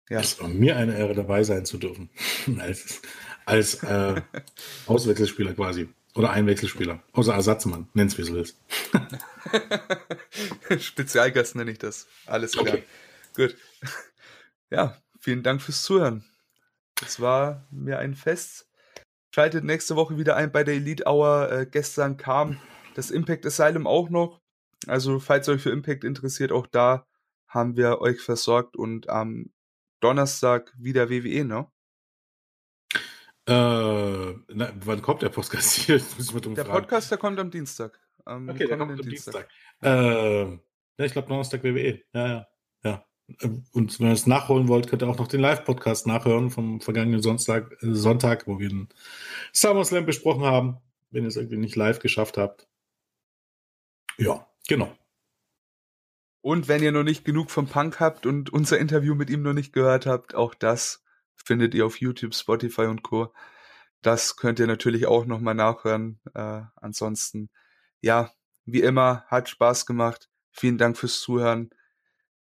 Ja. 0.08 0.20
Es 0.20 0.40
war 0.40 0.48
mir 0.48 0.76
eine 0.76 0.98
Ehre, 0.98 1.14
dabei 1.14 1.44
sein 1.44 1.64
zu 1.64 1.78
dürfen. 1.78 2.10
als 2.58 3.00
als 3.46 3.82
äh, 3.82 4.20
Auswechselspieler 4.86 5.54
quasi. 5.54 5.88
Oder 6.14 6.30
Einwechselspieler. 6.30 7.02
Außer 7.12 7.34
Ersatzmann. 7.34 7.88
Nenn's 7.94 8.18
wie 8.18 8.22
du 8.22 8.34
willst. 8.34 8.56
Spezialgast 10.80 11.54
nenne 11.54 11.70
ich 11.70 11.78
das. 11.78 12.08
Alles 12.26 12.52
klar. 12.52 12.66
Okay. 12.66 12.82
Gut. 13.36 13.56
Ja, 14.70 14.96
vielen 15.20 15.44
Dank 15.44 15.62
fürs 15.62 15.82
Zuhören. 15.82 16.24
Es 17.04 17.20
war 17.20 17.66
mir 17.70 18.00
ein 18.00 18.14
Fest. 18.14 18.66
Schaltet 19.32 19.64
nächste 19.64 19.94
Woche 19.94 20.18
wieder 20.18 20.34
ein 20.34 20.50
bei 20.50 20.64
der 20.64 20.74
Elite 20.74 21.04
Hour. 21.06 21.50
Äh, 21.52 21.66
gestern 21.66 22.16
kam 22.16 22.60
das 22.94 23.10
Impact 23.10 23.46
Asylum 23.46 23.86
auch 23.86 24.10
noch. 24.10 24.40
Also, 24.86 25.18
falls 25.18 25.48
euch 25.48 25.62
für 25.62 25.70
Impact 25.70 26.04
interessiert, 26.04 26.52
auch 26.52 26.66
da 26.66 27.06
haben 27.46 27.76
wir 27.76 28.00
euch 28.00 28.20
versorgt 28.20 28.76
und 28.76 29.08
am 29.08 29.50
Donnerstag 30.00 30.72
wieder 30.78 31.10
WWE, 31.10 31.44
ne? 31.44 31.66
Äh, 33.46 34.34
na, 34.54 34.72
wann 34.84 35.02
kommt 35.02 35.22
der 35.22 35.28
Podcast 35.28 35.72
hier? 35.72 35.98
der. 36.54 36.64
Podcast, 36.64 37.10
der 37.10 37.18
kommt 37.18 37.38
am 37.38 37.50
Dienstag. 37.50 37.98
Am 38.24 38.48
okay, 38.48 38.66
der 38.66 38.78
kommt 38.78 38.92
am 38.92 39.02
Dienstag. 39.02 39.48
Dienstag. 39.48 39.48
Äh, 39.82 40.52
ja, 40.52 41.04
ich 41.04 41.12
glaube 41.12 41.28
Donnerstag 41.28 41.64
WWE. 41.64 42.00
Ja, 42.14 42.28
ja, 42.28 42.46
ja. 42.84 43.04
Ähm, 43.40 43.64
und 43.72 43.98
wenn 43.98 44.08
ihr 44.08 44.12
es 44.12 44.26
nachholen 44.26 44.68
wollt, 44.68 44.88
könnt 44.88 45.02
ihr 45.02 45.08
auch 45.08 45.18
noch 45.18 45.28
den 45.28 45.40
Live-Podcast 45.40 46.06
nachhören 46.06 46.50
vom 46.50 46.80
vergangenen 46.80 47.22
Sonntag, 47.22 47.72
äh, 47.82 47.92
Sonntag, 47.92 48.46
wo 48.46 48.58
wir 48.60 48.68
den 48.68 48.88
SummerSlam 49.52 50.06
besprochen 50.06 50.44
haben, 50.44 50.78
wenn 51.10 51.24
ihr 51.24 51.28
es 51.28 51.36
irgendwie 51.36 51.56
nicht 51.56 51.76
live 51.76 51.98
geschafft 51.98 52.36
habt. 52.36 52.68
Ja, 54.20 54.46
genau. 54.68 54.94
Und 56.42 56.68
wenn 56.68 56.82
ihr 56.82 56.92
noch 56.92 57.02
nicht 57.02 57.24
genug 57.24 57.50
vom 57.50 57.66
Punk 57.66 58.00
habt 58.00 58.26
und 58.26 58.52
unser 58.52 58.78
Interview 58.78 59.14
mit 59.14 59.30
ihm 59.30 59.42
noch 59.42 59.54
nicht 59.54 59.72
gehört 59.72 60.06
habt, 60.06 60.34
auch 60.34 60.54
das 60.54 61.02
findet 61.36 61.74
ihr 61.74 61.86
auf 61.86 62.00
YouTube, 62.00 62.34
Spotify 62.34 62.82
und 62.82 63.02
Co. 63.02 63.32
Das 64.02 64.36
könnt 64.36 64.58
ihr 64.58 64.66
natürlich 64.66 65.06
auch 65.06 65.24
nochmal 65.24 65.54
nachhören. 65.54 66.20
Äh, 66.34 66.62
ansonsten, 66.76 67.50
ja, 68.02 68.30
wie 68.66 68.80
immer, 68.80 69.24
hat 69.28 69.48
Spaß 69.48 69.86
gemacht. 69.86 70.30
Vielen 70.52 70.78
Dank 70.78 70.98
fürs 70.98 71.20
Zuhören. 71.20 71.70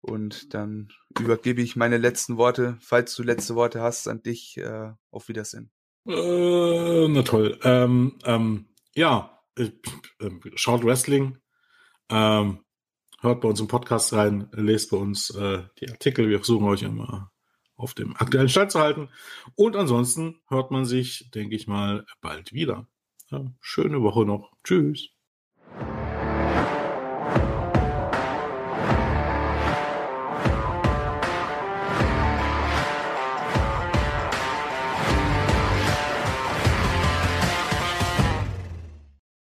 Und 0.02 0.56
dann 0.56 0.90
übergebe 1.20 1.62
ich 1.62 1.76
meine 1.76 1.98
letzten 1.98 2.38
Worte, 2.38 2.78
falls 2.82 3.16
du 3.16 3.22
letzte 3.22 3.56
Worte 3.56 3.82
hast, 3.82 4.08
an 4.08 4.24
dich. 4.24 4.58
Äh, 4.58 4.94
auf 5.12 5.28
Wiedersehen. 5.28 5.72
Äh, 6.08 7.08
na 7.08 7.22
toll. 7.22 7.60
Ähm, 7.64 8.18
ähm, 8.26 8.66
ja, 8.96 9.44
äh, 9.58 9.70
schaut 10.56 10.84
Wrestling. 10.84 11.38
Ähm, 12.12 12.60
hört 13.22 13.42
bei 13.42 13.48
uns 13.48 13.60
im 13.60 13.68
Podcast 13.68 14.14
rein, 14.14 14.50
lest 14.52 14.92
bei 14.92 14.98
uns 14.98 15.30
äh, 15.32 15.64
die 15.80 15.90
Artikel. 15.90 16.30
Wir 16.30 16.40
versuchen 16.40 16.68
euch 16.68 16.84
immer 16.84 17.32
auf 17.76 17.94
dem 17.94 18.16
aktuellen 18.16 18.50
Stand 18.50 18.72
zu 18.72 18.80
halten. 18.80 19.10
Und 19.56 19.76
ansonsten 19.76 20.42
hört 20.48 20.72
man 20.72 20.86
sich, 20.86 21.30
denke 21.34 21.56
ich 21.56 21.68
mal, 21.68 22.06
bald 22.22 22.54
wieder. 22.54 22.88
Ja, 23.30 23.46
schöne 23.60 24.02
Woche 24.02 24.26
noch. 24.26 24.52
Tschüss. 24.64 25.10